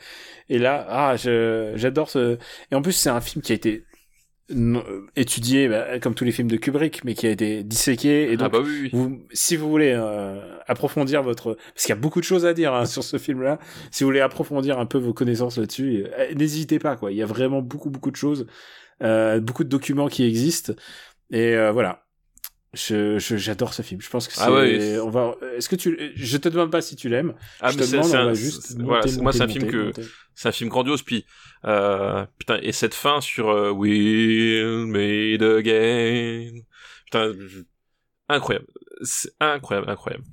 Et 0.49 0.59
là, 0.59 0.87
ah, 0.89 1.17
j'adore 1.17 2.11
ce... 2.11 2.39
Et 2.71 2.75
en 2.75 2.83
plus, 2.83 2.93
c'est 2.93 3.11
un 3.11 3.21
film 3.21 3.43
qui 3.43 3.53
a 3.53 3.55
été 3.55 3.85
étudié 5.17 5.69
bah, 5.69 5.99
comme 6.01 6.15
tous 6.15 6.25
les 6.25 6.33
films 6.33 6.49
de 6.49 6.57
Kubrick 6.57 7.05
mais 7.05 7.15
qui 7.15 7.27
a 7.27 7.31
été 7.31 7.63
disséqué 7.63 8.31
et 8.31 8.35
ah 8.35 8.37
donc 8.37 8.53
bah 8.53 8.59
oui, 8.63 8.91
Vous, 8.93 9.21
si 9.33 9.57
vous 9.57 9.71
voulez 9.71 9.93
euh, 9.97 10.59
approfondir 10.67 11.23
votre 11.23 11.55
parce 11.55 11.87
qu'il 11.87 11.91
y 11.91 11.99
a 11.99 12.01
beaucoup 12.01 12.21
de 12.21 12.25
choses 12.25 12.45
à 12.45 12.53
dire 12.53 12.75
hein, 12.75 12.85
sur 12.87 13.05
ce 13.05 13.19
film 13.19 13.43
là 13.43 13.59
si 13.91 14.05
vous 14.05 14.09
voulez 14.09 14.21
approfondir 14.21 14.79
un 14.79 14.87
peu 14.87 14.99
vos 14.99 15.15
connaissances 15.15 15.59
là-dessus 15.59 16.07
euh, 16.19 16.35
n'hésitez 16.35 16.79
pas 16.79 16.97
quoi. 16.97 17.13
Il 17.13 17.19
y 17.19 17.23
a 17.23 17.27
vraiment 17.27 17.63
beaucoup 17.63 17.91
beaucoup 17.91 18.11
de 18.11 18.17
choses 18.17 18.47
beaucoup 19.01 19.65
de 19.65 19.69
documents 19.69 20.07
qui 20.07 20.25
existent 20.25 20.75
et 21.33 21.57
voilà 21.73 22.02
je, 22.75 23.19
j'adore 23.19 23.75
ce 23.75 23.83
film. 23.83 24.01
Je 24.01 24.09
pense 24.09 24.29
que 24.29 24.35
ah 24.39 24.47
c'est. 24.47 24.99
on 24.99 25.11
va. 25.11 25.37
Est-ce 25.57 25.69
que 25.69 25.77
tu. 25.77 26.13
Je 26.17 26.37
te 26.39 26.49
demande 26.49 26.71
pas 26.71 26.81
si 26.81 26.97
tu 26.97 27.11
l'aimes. 27.11 27.35
Ah, 27.61 27.71
je 27.71 27.79
te 27.79 27.91
demande. 27.91 28.07
On 28.07 28.25
va 28.27 28.35
juste. 28.35 28.81
Voilà, 28.81 29.05
moi, 29.21 29.33
c'est 29.33 29.43
un 29.43 29.49
film 29.49 29.71
que. 29.71 29.93
C'est 30.35 30.49
un 30.49 30.53
film 30.53 30.71
grandiose. 30.71 31.03
Puis 31.03 31.27
euh, 31.67 32.25
putain, 32.39 32.59
et 32.63 32.73
cette 32.73 32.95
fin 32.95 33.21
sur 33.21 33.51
euh, 33.51 33.73
We'll 33.73 34.87
Made 34.87 35.43
Again. 35.43 36.63
Putain, 37.05 37.33
incroyable. 38.29 38.67
C'est 39.03 39.33
incroyable, 39.39 39.91
incroyable. 39.91 40.25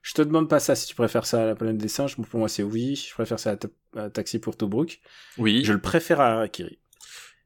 Je 0.00 0.14
te 0.14 0.22
demande 0.22 0.48
pas 0.48 0.60
ça 0.60 0.74
si 0.74 0.86
tu 0.86 0.94
préfères 0.94 1.26
ça 1.26 1.42
à 1.42 1.46
la 1.46 1.54
planète 1.54 1.76
des 1.76 1.88
singes. 1.88 2.16
Pour 2.16 2.40
moi, 2.40 2.48
c'est 2.48 2.62
oui. 2.62 2.96
Je 2.96 3.12
préfère 3.14 3.38
ça 3.38 3.56
à, 3.96 4.10
Taxi 4.10 4.38
pour 4.38 4.56
Tobruk. 4.56 5.00
Oui. 5.36 5.62
Je 5.64 5.72
le 5.72 5.80
préfère 5.80 6.20
à 6.20 6.32
Harakiri. 6.32 6.78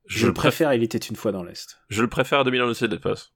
Je, 0.06 0.28
le 0.28 0.32
préfère, 0.32 0.68
à 0.68 0.77
Il 0.77 0.85
était 0.85 0.98
une 0.98 1.16
fois 1.16 1.32
dans 1.32 1.43
l'Est. 1.43 1.78
Je 1.89 2.01
le 2.01 2.09
préfère 2.09 2.40
à 2.40 2.44
2000 2.44 2.62
ans 2.62 2.70
de 2.70 2.86
l'espace. 2.86 3.32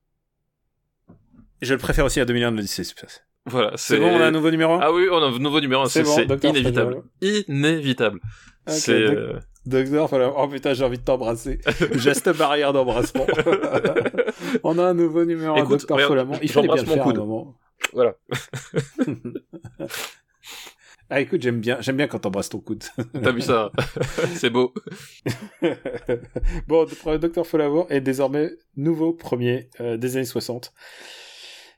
Je 1.61 1.73
le 1.73 1.79
préfère 1.79 2.05
aussi 2.05 2.19
à 2.19 2.25
2000 2.25 2.45
ans 2.45 2.51
de 2.51 2.57
l'espace. 2.57 3.23
Voilà, 3.45 3.71
c'est 3.75 3.97
bon, 3.97 4.07
on 4.07 4.21
a 4.21 4.25
un 4.25 4.31
nouveau 4.31 4.51
numéro? 4.51 4.77
Ah 4.79 4.91
oui, 4.91 5.07
on 5.11 5.17
a 5.17 5.25
un 5.25 5.39
nouveau 5.39 5.61
numéro 5.61 5.87
c'est 5.87 6.03
bon, 6.03 6.37
inévitable. 6.43 7.03
Inévitable. 7.21 8.19
c'est 8.67 8.93
euh, 8.93 9.39
Docteur, 9.65 10.09
oh 10.37 10.47
putain, 10.47 10.73
j'ai 10.73 10.83
envie 10.83 10.97
de 10.97 11.03
t'embrasser. 11.03 11.59
Geste 11.95 12.35
barrière 12.35 12.73
d'embrassement. 12.73 13.27
On 14.63 14.77
a 14.79 14.83
un 14.85 14.93
nouveau 14.95 15.23
numéro, 15.23 15.55
Écoute, 15.55 15.81
Docteur 15.81 16.01
Folamont. 16.01 16.39
Il 16.41 16.49
fallait 16.49 16.67
bien 16.67 16.77
le 16.77 16.85
faire 16.85 17.07
un 17.07 17.13
moment. 17.13 17.57
Voilà. 17.93 18.15
Ah 21.13 21.19
écoute, 21.19 21.41
j'aime 21.41 21.59
bien, 21.59 21.75
j'aime 21.81 21.97
bien 21.97 22.07
quand 22.07 22.19
t'embrasses 22.19 22.47
ton 22.47 22.61
coude. 22.61 22.85
T'as 23.21 23.33
vu 23.33 23.41
ça? 23.41 23.69
C'est 24.35 24.49
beau. 24.49 24.73
bon, 26.69 26.87
Docteur 27.19 27.45
Folamour 27.45 27.85
est 27.89 27.99
désormais 27.99 28.51
nouveau 28.77 29.11
premier 29.11 29.69
euh, 29.81 29.97
des 29.97 30.15
années 30.15 30.23
60. 30.23 30.71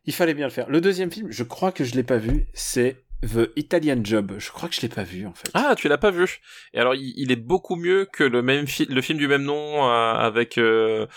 Il 0.06 0.14
fallait 0.14 0.34
bien 0.34 0.48
le 0.48 0.52
faire. 0.52 0.70
Le 0.70 0.82
deuxième 0.82 1.12
film, 1.12 1.32
je 1.32 1.44
crois 1.44 1.72
que 1.72 1.84
je 1.84 1.96
l'ai 1.96 2.04
pas 2.04 2.18
vu, 2.18 2.46
c'est 2.54 3.04
The 3.24 3.52
Italian 3.56 4.02
Job. 4.04 4.34
Je 4.38 4.52
crois 4.52 4.68
que 4.68 4.76
je 4.76 4.82
l'ai 4.82 4.90
pas 4.90 5.04
vu 5.04 5.26
en 5.26 5.34
fait. 5.34 5.50
Ah, 5.54 5.76
tu 5.78 5.88
l'as 5.88 5.98
pas 5.98 6.12
vu 6.12 6.42
Et 6.74 6.80
alors, 6.80 6.96
il, 6.96 7.14
il, 7.16 7.32
est 7.32 7.38
beaucoup 7.38 7.76
mieux 7.76 8.08
que 8.12 8.24
le 8.24 8.42
même 8.42 8.66
le 8.90 9.02
film 9.02 9.18
du 9.18 9.28
même 9.28 9.44
nom 9.44 9.88
euh, 9.88 10.14
avec 10.14 10.58
euh, 10.58 11.08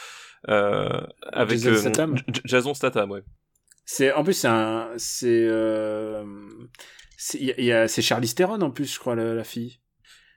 euh, 0.48 1.00
avec 1.32 1.58
Jason 1.58 1.80
Statham. 1.80 2.16
Jason 2.44 2.74
Statham, 2.74 3.10
ouais. 3.10 3.22
C'est 3.84 4.12
en 4.12 4.24
plus 4.24 4.34
c'est 4.34 4.48
un 4.48 4.90
c'est 4.96 5.48
a 5.48 6.22
c'est 7.88 8.02
Charlize 8.02 8.34
Theron 8.34 8.60
en 8.60 8.70
plus, 8.70 8.94
je 8.94 9.00
crois 9.00 9.16
la, 9.16 9.34
la 9.34 9.44
fille. 9.44 9.80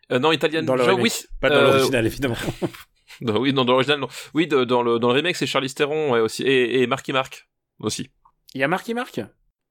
non, 0.09 0.31
Italian 0.31 0.63
dans 0.63 0.77
Job, 0.77 0.99
oui. 0.99 1.11
Pas 1.39 1.49
dans 1.49 1.61
l'original 1.61 2.05
évidemment. 2.05 2.37
oui, 3.21 3.53
non, 3.53 3.65
dans 3.65 3.73
l'original, 3.73 3.99
non. 3.99 4.07
Oui, 4.33 4.47
de, 4.47 4.63
dans 4.63 4.81
le 4.81 4.97
dans 4.97 5.09
le 5.09 5.15
remake, 5.15 5.35
c'est 5.35 5.47
Charlize 5.47 5.75
Theron 5.75 6.13
ouais, 6.13 6.19
aussi 6.19 6.43
et, 6.43 6.81
et 6.81 6.87
Marky 6.87 7.13
Mark 7.13 7.47
aussi. 7.79 8.09
Il 8.53 8.61
y 8.61 8.63
a 8.63 8.67
Marky 8.67 8.93
Mark 8.93 9.21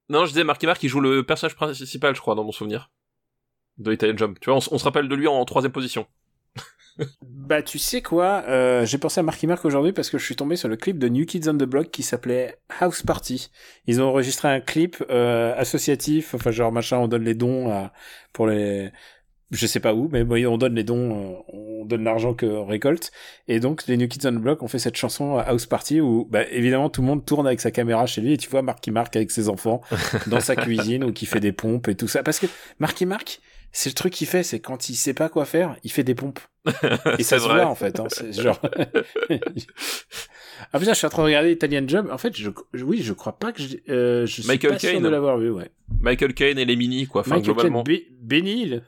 Non, 0.09 0.25
je 0.25 0.31
disais 0.31 0.45
Marky 0.45 0.67
Mark, 0.67 0.83
il 0.83 0.89
joue 0.89 1.01
le 1.01 1.25
personnage 1.25 1.57
principal, 1.57 2.15
je 2.15 2.21
crois, 2.21 2.35
dans 2.35 2.45
mon 2.45 2.53
souvenir. 2.53 2.91
De 3.79 3.93
Italian 3.93 4.17
Job. 4.17 4.39
Tu 4.41 4.51
vois, 4.51 4.59
on, 4.59 4.75
on 4.75 4.79
se 4.79 4.85
rappelle 4.85 5.09
de 5.09 5.15
lui 5.15 5.29
en 5.29 5.45
troisième 5.45 5.73
position. 5.73 6.07
bah, 7.23 7.63
tu 7.63 7.79
sais 7.79 8.03
quoi 8.03 8.45
euh, 8.49 8.85
J'ai 8.85 8.99
pensé 8.99 9.21
à 9.21 9.23
Marky 9.23 9.47
Mark 9.47 9.65
aujourd'hui 9.65 9.93
parce 9.93 10.11
que 10.11 10.19
je 10.19 10.25
suis 10.25 10.37
tombé 10.37 10.57
sur 10.57 10.69
le 10.69 10.77
clip 10.77 10.99
de 10.99 11.09
New 11.09 11.25
Kids 11.27 11.49
on 11.49 11.55
the 11.55 11.65
Block 11.65 11.91
qui 11.91 12.03
s'appelait 12.03 12.59
House 12.81 13.03
Party. 13.03 13.51
Ils 13.87 14.01
ont 14.01 14.09
enregistré 14.09 14.49
un 14.49 14.61
clip 14.61 15.03
euh, 15.11 15.55
associatif, 15.57 16.35
enfin 16.35 16.51
genre 16.51 16.73
machin, 16.73 16.99
on 16.99 17.09
donne 17.09 17.25
les 17.25 17.35
dons 17.35 17.71
à, 17.71 17.93
pour 18.33 18.47
les 18.47 18.91
je 19.51 19.67
sais 19.67 19.81
pas 19.81 19.95
où, 19.95 20.09
mais 20.13 20.25
bon, 20.25 20.35
on 20.47 20.59
donne 20.59 20.75
les 20.75 20.85
dons, 20.85 21.11
euh, 21.49 21.53
on 21.57 21.85
donne 21.87 22.05
l'argent 22.05 22.35
qu'on 22.35 22.67
récolte. 22.67 23.11
Et 23.49 23.61
donc, 23.61 23.87
les 23.87 23.97
New 23.97 24.09
Kids 24.09 24.27
on 24.27 24.33
the 24.33 24.39
Block 24.41 24.63
ont 24.63 24.69
fait 24.69 24.79
cette 24.79 24.97
chanson 24.97 25.39
House 25.39 25.67
Party 25.67 26.01
où, 26.01 26.27
bah, 26.31 26.43
évidemment, 26.51 26.91
tout 26.91 27.01
le 27.01 27.07
monde 27.07 27.25
tourne 27.25 27.47
avec 27.47 27.61
sa 27.61 27.71
caméra 27.71 28.07
chez 28.07 28.21
lui 28.21 28.35
et 28.35 28.37
tu 28.37 28.49
vois 28.51 28.63
Marky 28.63 28.91
Mark 28.91 29.15
avec 29.17 29.31
ses 29.31 29.49
enfants 29.49 29.81
dans 30.27 30.41
sa 30.41 30.55
cuisine 30.57 31.03
ou 31.05 31.13
qui 31.13 31.25
fait 31.27 31.41
des 31.41 31.53
pompes 31.53 31.89
et 31.89 31.95
tout 31.95 32.09
ça. 32.09 32.23
Parce 32.23 32.39
que 32.39 32.47
Marky 32.79 33.07
Mark, 33.07 33.41
c'est 33.73 33.91
le 33.91 33.95
truc 33.95 34.13
qu'il 34.13 34.27
fait, 34.27 34.43
c'est 34.43 34.61
quand 34.61 34.89
il 34.91 34.95
sait 34.97 35.15
pas 35.15 35.29
quoi 35.29 35.45
faire, 35.45 35.77
il 35.85 35.93
fait 35.93 36.05
des 36.05 36.15
pompes. 36.15 36.41
Et 37.19 37.23
ça 37.23 37.39
se 37.39 37.45
vrai. 37.45 37.57
voit, 37.63 37.67
en 37.67 37.75
fait. 37.75 37.99
Hein, 38.01 38.07
c'est 38.09 38.33
genre... 38.33 38.61
ah 40.73 40.79
putain, 40.79 40.93
je 40.93 40.99
suis 40.99 41.07
en 41.07 41.11
train 41.11 41.23
de 41.23 41.27
regarder 41.29 41.53
Italian 41.53 41.85
Job. 41.87 42.09
En 42.13 42.19
fait, 42.19 42.37
je, 42.37 42.51
oui, 42.83 43.01
je 43.03 43.13
crois 43.13 43.39
pas 43.39 43.53
que 43.53 43.63
je, 43.63 43.77
euh, 43.89 44.27
je 44.27 44.41
suis 44.43 44.47
Michael 44.47 44.73
pas 44.73 44.79
sûr 44.79 44.91
Caine. 44.93 45.03
de 45.03 45.09
l'avoir 45.09 45.39
vu, 45.39 45.51
ouais. 45.51 45.71
Michael 46.01 46.35
Caine 46.35 46.59
et 46.59 46.65
les 46.65 46.77
mini, 46.77 47.07
quoi. 47.07 47.23
Enfin, 47.23 47.37
Michael 47.37 47.55
globalement. 47.55 47.85
Caine, 47.85 47.97
Be- 47.97 48.03
Benny 48.21 48.63
Hill. 48.63 48.83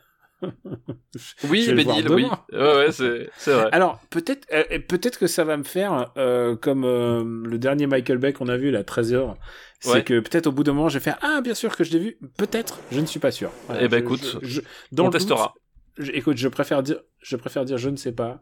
Oui, 1.49 1.63
Je 1.63 1.73
vais 1.75 1.83
Hill, 1.83 2.09
oui. 2.11 2.27
Ouais, 2.53 2.93
c'est, 2.93 3.53
vrai. 3.53 3.69
Alors 3.73 4.01
peut-être 4.11 4.47
euh, 4.53 4.79
peut-être 4.89 5.19
que 5.19 5.27
ça 5.27 5.45
va 5.45 5.57
me 5.57 5.65
faire 5.65 6.13
euh, 6.17 6.57
comme 6.57 6.85
euh, 6.85 7.23
le 7.47 7.59
dernier 7.59 7.87
Michael 7.87 8.19
Bay 8.19 8.33
qu'on 8.33 8.49
a 8.49 8.57
vu 8.57 8.71
là 8.71 8.85
13 8.85 9.13
heures. 9.15 9.37
C'est 9.81 9.91
Ouais. 9.93 10.05
que 10.05 10.21
peut-être 10.21 10.47
au 10.47 10.53
bout 10.53 10.63
d'un 10.65 10.73
moment 10.73 10.89
je 10.89 10.99
vais 10.99 11.03
faire 11.05 11.19
ah 11.23 11.41
bien 11.43 11.55
sûr 11.55 11.77
que 11.77 11.85
je 11.85 11.93
l'ai 11.93 11.99
vu 11.99 12.19
peut-être 12.37 12.81
je 12.93 13.01
ne 13.01 13.07
suis 13.07 13.21
pas 13.21 13.31
sûr. 13.31 13.51
Voilà, 13.67 13.83
Eh 13.85 13.89
ben, 13.89 13.99
je- 13.99 14.03
écoute, 14.05 14.39
je- 14.43 14.47
je- 14.47 14.61
dans 14.93 15.05
on 15.05 15.07
le 15.07 15.13
doute, 15.13 15.21
testera. 15.21 15.55
je- 15.99 16.13
écoute 16.13 16.37
je 16.37 16.49
préfère 16.49 16.83
dire 16.83 17.01
je 17.21 17.37
préfère 17.37 17.65
dire 17.65 17.77
je 17.79 17.89
ne 17.91 17.97
sais 17.97 18.13
pas. 18.13 18.41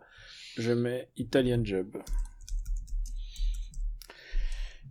Je 0.56 0.72
mets 0.72 1.08
Italian 1.16 1.60
Job. 1.64 1.96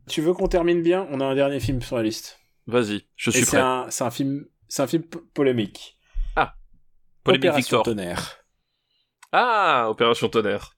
Tu 0.10 0.22
veux 0.22 0.34
qu'on 0.34 0.48
termine 0.48 0.82
bien? 0.82 1.06
On 1.12 1.20
a 1.20 1.26
un 1.26 1.36
dernier 1.36 1.60
film 1.60 1.82
sur 1.82 1.98
la 1.98 2.04
liste. 2.04 2.40
Vas-y, 2.66 3.04
je 3.16 3.30
Et 3.30 3.34
suis 3.34 3.46
c'est 3.46 3.58
prêt. 3.58 3.86
c'est 3.90 4.04
un 4.04 4.12
film 4.12 4.46
c'est 4.70 4.82
un 4.82 4.88
film 4.88 5.04
polémique. 5.34 5.97
Polémique 7.28 7.46
Opération 7.46 7.78
Victor. 7.78 7.84
Tonnerre. 7.84 8.38
Ah, 9.32 9.88
Opération 9.90 10.30
Tonnerre. 10.30 10.74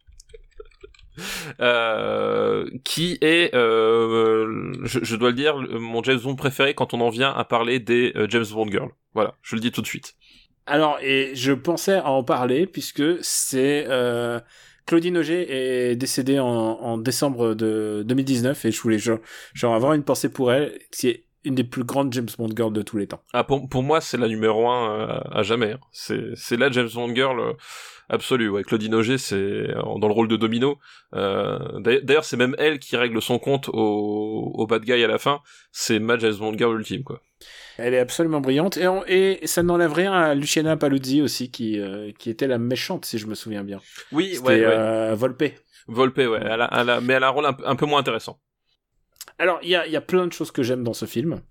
Euh, 1.60 2.66
qui 2.86 3.18
est, 3.22 3.54
euh, 3.54 4.74
je, 4.84 5.00
je 5.04 5.16
dois 5.16 5.30
le 5.30 5.36
dire, 5.36 5.58
mon 5.58 6.02
James 6.04 6.20
Bond 6.20 6.36
préféré 6.36 6.74
quand 6.74 6.94
on 6.94 7.02
en 7.02 7.10
vient 7.10 7.32
à 7.32 7.44
parler 7.44 7.80
des 7.80 8.14
euh, 8.16 8.26
James 8.30 8.46
Bond 8.52 8.72
Girls. 8.72 8.92
Voilà, 9.14 9.36
je 9.42 9.56
le 9.56 9.62
dis 9.62 9.72
tout 9.72 9.82
de 9.82 9.88
suite. 9.88 10.16
Alors, 10.66 10.98
et 11.02 11.32
je 11.36 11.52
pensais 11.52 11.96
à 11.96 12.10
en 12.10 12.24
parler 12.24 12.68
puisque 12.68 13.04
c'est 13.22 13.86
Claudine 14.86 15.18
Auger 15.18 15.92
est 15.92 15.96
décédée 15.96 16.40
en, 16.40 16.48
en 16.48 16.98
décembre 16.98 17.54
de 17.54 18.04
2019 18.08 18.66
et 18.66 18.72
je 18.72 18.82
voulais 18.82 18.98
genre, 18.98 19.20
genre 19.54 19.76
avoir 19.76 19.94
une 19.94 20.04
pensée 20.04 20.30
pour 20.30 20.52
elle. 20.52 20.80
C'est 20.92 21.26
une 21.46 21.56
des 21.56 21.64
plus 21.64 21.84
grandes 21.84 22.12
James 22.14 22.28
Bond 22.38 22.50
girls 22.56 22.74
de 22.74 22.82
tous 22.82 22.98
les 22.98 23.08
temps. 23.08 23.22
Ah, 23.34 23.44
pour, 23.44 23.68
pour 23.70 23.84
moi, 23.84 24.02
c'est 24.02 24.18
la 24.18 24.28
numéro 24.28 24.68
un 24.70 24.92
euh, 25.10 25.20
à 25.32 25.44
jamais. 25.44 25.72
hein. 25.74 25.80
C'est, 25.92 26.58
la 26.58 26.70
James 26.72 26.90
Bond 26.94 27.14
Girl 27.16 27.40
euh, 27.40 27.54
absolue. 28.10 28.50
Ouais, 28.50 28.64
Claudine 28.64 28.94
Auger, 28.96 29.18
c'est 29.18 29.36
euh, 29.36 29.74
dans 30.00 30.08
le 30.08 30.14
rôle 30.14 30.28
de 30.28 30.36
Domino. 30.36 30.78
Euh, 31.14 31.58
d'ailleurs- 31.80 32.26
c'est 32.26 32.38
même 32.38 32.56
elle 32.60 32.80
qui 32.80 32.98
règle 32.98 33.22
son 33.22 33.40
compte 33.40 33.70
au, 33.70 34.52
au 34.54 34.68
bad 34.68 34.84
guy 34.84 35.04
à 35.04 35.08
la 35.08 35.18
fin. 35.18 35.40
C'est 35.72 36.00
ma 36.00 36.18
James 36.18 36.36
Bond 36.36 36.58
Girl 36.58 36.78
ultime, 36.78 37.04
quoi. 37.04 37.22
Elle 37.78 37.94
est 37.94 38.00
absolument 38.00 38.42
brillante 38.42 38.76
et, 38.76 38.88
on- 38.90 39.06
et 39.08 39.40
ça 39.46 39.64
n'enlève 39.64 39.94
rien 39.94 40.12
à 40.12 40.36
Luciana 40.36 40.76
Paluzzi 40.76 41.22
aussi 41.22 41.50
qui 41.52 41.80
euh, 41.80 42.12
qui 42.20 42.30
était 42.30 42.48
la 42.48 42.58
méchante 42.58 43.06
si 43.06 43.18
je 43.18 43.28
me 43.28 43.36
souviens 43.36 43.64
bien. 43.64 43.80
Oui, 44.12 44.32
C'était 44.34 44.48
ouais, 44.48 44.60
ouais. 44.66 44.74
euh, 44.76 45.16
Volpe. 45.16 45.44
Volpe, 45.88 46.18
ouais. 46.18 46.40
Elle 46.44 46.62
a, 46.62 46.70
elle 46.82 46.90
a- 46.90 47.00
mais 47.02 47.14
elle 47.14 47.24
a 47.24 47.28
un 47.28 47.32
rôle 47.32 47.46
un 47.46 47.76
peu 47.78 47.86
moins 47.86 48.02
intéressant. 48.02 48.40
Alors, 49.40 49.60
il 49.64 49.70
y 49.70 49.76
a, 49.76 49.88
y 49.88 49.96
a 49.96 50.02
plein 50.02 50.28
de 50.28 50.34
choses 50.34 50.52
que 50.52 50.64
j'aime 50.64 50.84
dans 50.84 50.94
ce 50.94 51.06
film. 51.06 51.42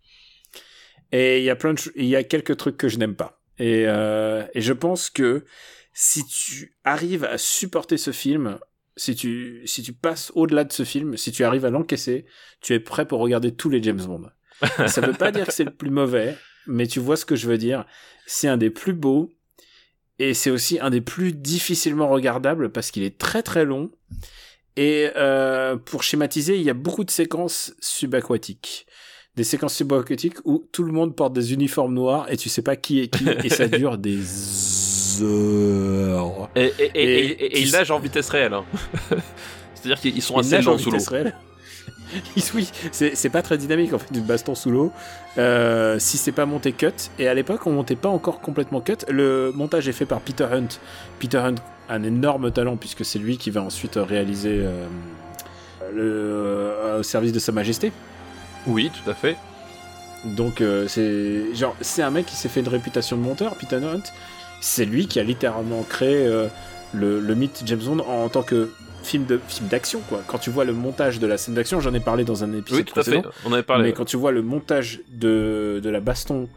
Et 1.10 1.38
il 1.38 1.44
y 1.44 1.50
a 1.50 1.56
plein 1.56 1.72
de 1.72 1.80
il 1.96 2.04
y 2.04 2.16
a 2.16 2.22
quelques 2.22 2.56
trucs 2.56 2.76
que 2.76 2.88
je 2.88 2.98
n'aime 2.98 3.16
pas. 3.16 3.40
Et, 3.58 3.84
euh, 3.86 4.44
et 4.54 4.60
je 4.60 4.72
pense 4.72 5.10
que 5.10 5.44
si 5.92 6.24
tu 6.26 6.76
arrives 6.84 7.24
à 7.24 7.38
supporter 7.38 7.96
ce 7.96 8.12
film, 8.12 8.58
si 8.96 9.14
tu, 9.14 9.62
si 9.64 9.82
tu 9.82 9.92
passes 9.92 10.30
au-delà 10.34 10.64
de 10.64 10.72
ce 10.72 10.84
film, 10.84 11.16
si 11.16 11.32
tu 11.32 11.44
arrives 11.44 11.64
à 11.64 11.70
l'encaisser, 11.70 12.26
tu 12.60 12.74
es 12.74 12.80
prêt 12.80 13.06
pour 13.06 13.20
regarder 13.20 13.54
tous 13.54 13.70
les 13.70 13.82
James 13.82 14.04
Bond. 14.04 14.30
Ça 14.86 15.00
veut 15.00 15.12
pas 15.12 15.30
dire 15.30 15.46
que 15.46 15.52
c'est 15.52 15.64
le 15.64 15.74
plus 15.74 15.90
mauvais, 15.90 16.36
mais 16.66 16.86
tu 16.86 17.00
vois 17.00 17.16
ce 17.16 17.24
que 17.24 17.36
je 17.36 17.48
veux 17.48 17.58
dire. 17.58 17.86
C'est 18.26 18.48
un 18.48 18.56
des 18.56 18.70
plus 18.70 18.92
beaux. 18.92 19.32
Et 20.20 20.34
c'est 20.34 20.50
aussi 20.50 20.80
un 20.80 20.90
des 20.90 21.00
plus 21.00 21.32
difficilement 21.32 22.08
regardables 22.08 22.72
parce 22.72 22.90
qu'il 22.90 23.04
est 23.04 23.18
très 23.18 23.42
très 23.44 23.64
long. 23.64 23.92
Et 24.80 25.10
euh, 25.16 25.74
pour 25.76 26.04
schématiser, 26.04 26.54
il 26.56 26.62
y 26.62 26.70
a 26.70 26.74
beaucoup 26.74 27.02
de 27.02 27.10
séquences 27.10 27.74
subaquatiques. 27.80 28.86
Des 29.34 29.42
séquences 29.42 29.74
subaquatiques 29.74 30.36
où 30.44 30.64
tout 30.70 30.84
le 30.84 30.92
monde 30.92 31.16
porte 31.16 31.32
des 31.32 31.52
uniformes 31.52 31.94
noirs 31.94 32.30
et 32.30 32.36
tu 32.36 32.48
sais 32.48 32.62
pas 32.62 32.76
qui 32.76 33.00
est 33.00 33.08
qui 33.08 33.28
et 33.28 33.48
ça 33.48 33.66
dure 33.66 33.98
des 33.98 34.20
heures. 35.20 36.48
Et, 36.54 37.60
ils 37.60 37.72
nagent 37.72 37.90
en 37.90 37.98
vitesse 37.98 38.28
réelle. 38.28 38.54
hein. 38.54 38.64
C'est-à-dire 39.74 40.00
qu'ils 40.00 40.22
sont 40.22 40.38
assez 40.38 40.60
lents 40.62 40.78
sous 40.78 40.90
l'eau. 40.90 40.96
vitesse 40.96 41.08
réelle. 41.08 41.34
Ils- 42.36 42.42
oui, 42.54 42.70
c'est 42.92 43.28
pas 43.30 43.42
très 43.42 43.58
dynamique 43.58 43.92
en 43.92 43.98
fait 43.98 44.14
une 44.14 44.24
baston 44.24 44.54
sous 44.54 44.70
l'eau. 44.70 44.92
Euh, 45.38 45.98
si 45.98 46.16
c'est 46.18 46.32
pas 46.32 46.46
monté 46.46 46.72
cut, 46.72 46.86
et 47.18 47.26
à 47.28 47.34
l'époque 47.34 47.66
on 47.66 47.72
montait 47.72 47.96
pas 47.96 48.08
encore 48.08 48.40
complètement 48.40 48.80
cut. 48.80 48.96
Le 49.08 49.50
montage 49.54 49.88
est 49.88 49.92
fait 49.92 50.06
par 50.06 50.20
Peter 50.20 50.44
Hunt. 50.44 50.68
Peter 51.18 51.38
Hunt 51.38 51.56
un 51.88 52.02
énorme 52.02 52.50
talent 52.50 52.76
puisque 52.76 53.04
c'est 53.04 53.18
lui 53.18 53.38
qui 53.38 53.50
va 53.50 53.62
ensuite 53.62 53.96
réaliser 53.96 54.60
euh, 54.62 54.86
le 55.92 56.02
euh, 56.04 57.00
au 57.00 57.02
service 57.02 57.32
de 57.32 57.38
Sa 57.38 57.52
Majesté. 57.52 57.92
Oui, 58.66 58.90
tout 58.92 59.10
à 59.10 59.14
fait. 59.14 59.36
Donc 60.24 60.60
euh, 60.60 60.86
c'est 60.88 61.54
genre 61.54 61.76
c'est 61.80 62.02
un 62.02 62.10
mec 62.10 62.26
qui 62.26 62.34
s'est 62.36 62.48
fait 62.48 62.60
une 62.60 62.68
réputation 62.68 63.16
de 63.16 63.22
monteur, 63.22 63.54
Peter 63.56 63.76
Hunt. 63.76 64.02
C'est 64.60 64.84
lui 64.84 65.06
qui 65.06 65.20
a 65.20 65.22
littéralement 65.22 65.82
créé 65.88 66.26
euh, 66.26 66.48
le, 66.92 67.20
le 67.20 67.34
mythe 67.34 67.62
James 67.66 67.78
Bond 67.78 68.00
en, 68.00 68.28
tant 68.28 68.42
que 68.42 68.70
film 69.04 69.24
de 69.26 69.40
film 69.48 69.68
d'action 69.68 70.00
quoi. 70.08 70.20
Quand 70.26 70.38
tu 70.38 70.50
vois 70.50 70.64
le 70.64 70.72
montage 70.72 71.20
de 71.20 71.26
la 71.28 71.38
scène 71.38 71.54
d'action, 71.54 71.78
j'en 71.80 71.94
ai 71.94 72.00
parlé 72.00 72.24
dans 72.24 72.42
un 72.42 72.52
épisode 72.52 72.80
Oui, 72.80 72.84
tout 72.84 72.98
à 72.98 73.04
fait. 73.04 73.12
précédent. 73.12 73.30
On 73.46 73.52
avait 73.52 73.62
parlé. 73.62 73.84
mais 73.84 73.92
quand 73.92 74.04
tu 74.04 74.16
vois 74.16 74.32
le 74.32 74.42
montage 74.42 75.00
de, 75.08 75.80
de 75.82 75.88
la 75.90 76.00
baston 76.00 76.48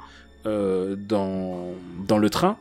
euh, 0.48 0.95
dans 0.98 1.68
dans 2.08 2.18
le 2.18 2.30
train, 2.32 2.58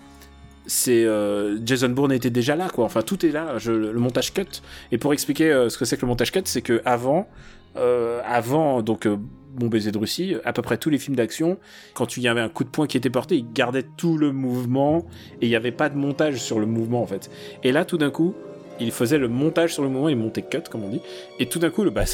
c'est 0.71 1.05
euh, 1.05 1.59
Jason 1.67 1.89
Bourne 1.89 2.13
était 2.13 2.31
déjà 2.31 2.55
là 2.55 2.69
quoi. 2.69 2.85
Enfin 2.85 3.03
tout 3.03 3.27
est 3.27 3.33
là. 3.33 3.57
Le 3.67 3.93
montage 3.95 4.33
cut. 4.33 4.47
Et 4.93 4.99
pour 4.99 5.13
expliquer 5.13 5.51
euh, 5.51 5.69
ce 5.69 5.77
que 5.77 5.85
c'est 5.85 5.97
que 5.97 6.03
le 6.03 6.09
montage 6.09 6.31
cut, 6.31 6.43
c'est 6.45 6.63
que 6.63 6.81
avant 6.85 7.29
euh, 7.77 8.21
avant 8.25 8.81
donc 8.83 9.07
Bon 9.53 9.67
baiser 9.67 9.91
de 9.91 9.99
Russie, 9.99 10.37
à 10.45 10.53
peu 10.53 10.63
près 10.63 10.79
tous 10.79 10.91
les 10.91 10.99
films 10.99 11.17
d'action, 11.17 11.59
quand 11.95 12.17
il 12.17 12.23
y 12.23 12.29
avait 12.29 12.41
un 12.41 12.49
coup 12.49 12.63
de 12.63 12.69
poing 12.69 12.87
qui 12.87 12.97
était 12.97 13.11
porté, 13.11 13.35
ils 13.37 13.53
gardaient 13.53 13.87
tout 13.97 14.17
le 14.17 14.31
mouvement 14.31 15.05
et 15.41 15.47
il 15.47 15.49
n'y 15.49 15.57
avait 15.57 15.73
pas 15.73 15.89
de 15.89 15.97
montage 15.97 16.37
sur 16.37 16.61
le 16.61 16.67
mouvement 16.67 17.03
en 17.03 17.07
fait. 17.07 17.33
Et 17.65 17.73
là, 17.73 17.85
tout 17.85 17.99
d'un 17.99 18.11
coup, 18.11 18.37
il 18.81 18.93
faisait 18.93 19.19
le 19.19 19.29
montage 19.29 19.75
sur 19.75 19.83
le 19.83 19.89
mouvement, 19.89 20.09
il 20.09 20.17
montait 20.17 20.43
cut 20.43 20.63
comme 20.71 20.85
on 20.85 20.89
dit, 20.89 21.01
et 21.39 21.47
tout 21.47 21.59
d'un 21.59 21.71
coup, 21.71 21.85
le 21.85 21.91
bah, 21.91 22.05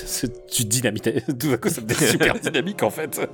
tu 0.50 0.64
dynamitais, 0.64 1.22
tout 1.38 1.50
d'un 1.50 1.56
coup, 1.56 1.68
ça 1.68 1.80
devenait 1.80 2.06
super 2.10 2.34
dynamique 2.34 2.82
en 2.82 2.90
fait. 2.90 3.20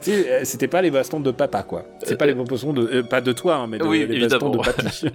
tu 0.00 0.10
sais, 0.12 0.30
euh, 0.30 0.40
c'était 0.44 0.68
pas 0.68 0.82
les 0.82 0.90
bastons 0.90 1.20
de 1.20 1.30
papa 1.30 1.62
quoi. 1.62 1.84
C'est 2.04 2.16
pas 2.16 2.26
les 2.26 2.34
bastons 2.34 2.72
de, 2.72 2.82
euh, 2.82 3.02
pas 3.02 3.20
de 3.20 3.32
toi, 3.32 3.56
hein, 3.56 3.66
mais 3.66 3.78
de, 3.78 3.84
Oui, 3.84 4.06
les 4.06 4.26
bastons 4.26 4.50
de 4.50 4.58
papy. 4.58 5.06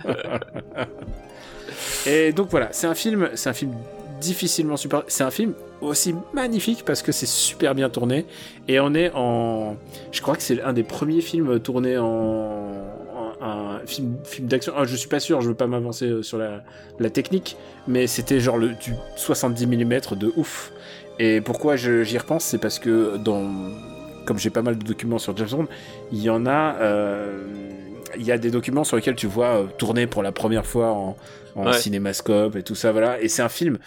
et 2.06 2.32
donc 2.32 2.50
voilà, 2.50 2.70
c'est 2.72 2.88
un 2.88 2.96
film, 2.96 3.30
c'est 3.36 3.50
un 3.50 3.54
film 3.54 3.74
difficilement 4.22 4.78
super. 4.78 5.04
C'est 5.08 5.24
un 5.24 5.32
film 5.32 5.54
aussi 5.82 6.16
magnifique 6.34 6.84
parce 6.86 7.02
que 7.02 7.12
c'est 7.12 7.28
super 7.28 7.76
bien 7.76 7.90
tourné 7.90 8.26
et 8.68 8.80
on 8.80 8.94
est 8.94 9.12
en. 9.14 9.76
Je 10.12 10.22
crois 10.22 10.36
que 10.36 10.44
c'est 10.44 10.62
un 10.62 10.74
des 10.74 10.84
premiers 10.84 11.22
films 11.22 11.60
tournés 11.60 11.98
en 11.98 12.61
film, 13.86 14.18
film 14.24 14.48
d'action. 14.48 14.74
Ah, 14.76 14.86
je 14.86 14.96
suis 14.96 15.10
pas 15.10 15.20
sûr, 15.20 15.42
je 15.42 15.50
veux 15.50 15.56
pas 15.56 15.68
m'avancer 15.68 16.06
euh, 16.06 16.22
sur 16.24 16.38
la, 16.38 16.64
la 17.00 17.10
technique, 17.10 17.58
mais 17.88 18.08
c'était 18.08 18.40
genre 18.40 18.58
le, 18.58 18.70
du 18.70 18.94
70 19.16 19.68
mm 19.68 20.00
de 20.18 20.32
ouf. 20.36 20.72
Et 21.20 21.42
pourquoi 21.42 21.76
j'y 21.76 22.18
repense, 22.18 22.46
c'est 22.46 22.58
parce 22.58 22.80
que 22.80 23.18
dans, 23.18 23.48
comme 24.26 24.38
j'ai 24.40 24.50
pas 24.50 24.62
mal 24.62 24.78
de 24.78 24.84
documents 24.84 25.20
sur 25.20 25.36
James 25.38 25.50
Bond, 25.52 25.68
il 26.12 26.22
y 26.22 26.30
en 26.30 26.46
a, 26.46 26.76
euh, 26.82 27.44
il 28.18 28.24
y 28.24 28.32
a 28.32 28.38
des 28.38 28.50
documents 28.52 28.84
sur 28.84 28.96
lesquels 28.98 29.16
tu 29.16 29.28
vois 29.28 29.58
euh, 29.62 29.66
tourner 29.78 30.08
pour 30.08 30.24
la 30.24 30.32
première 30.32 30.66
fois 30.66 30.92
en, 30.92 31.16
en 31.56 31.66
Ouais. 31.68 31.74
cinémascope 31.74 32.56
et 32.56 32.64
tout 32.64 32.76
ça, 32.76 32.92
voilà. 32.92 33.22
Et 33.22 33.28
c'est 33.28 33.42
un 33.42 33.50
film, 33.50 33.78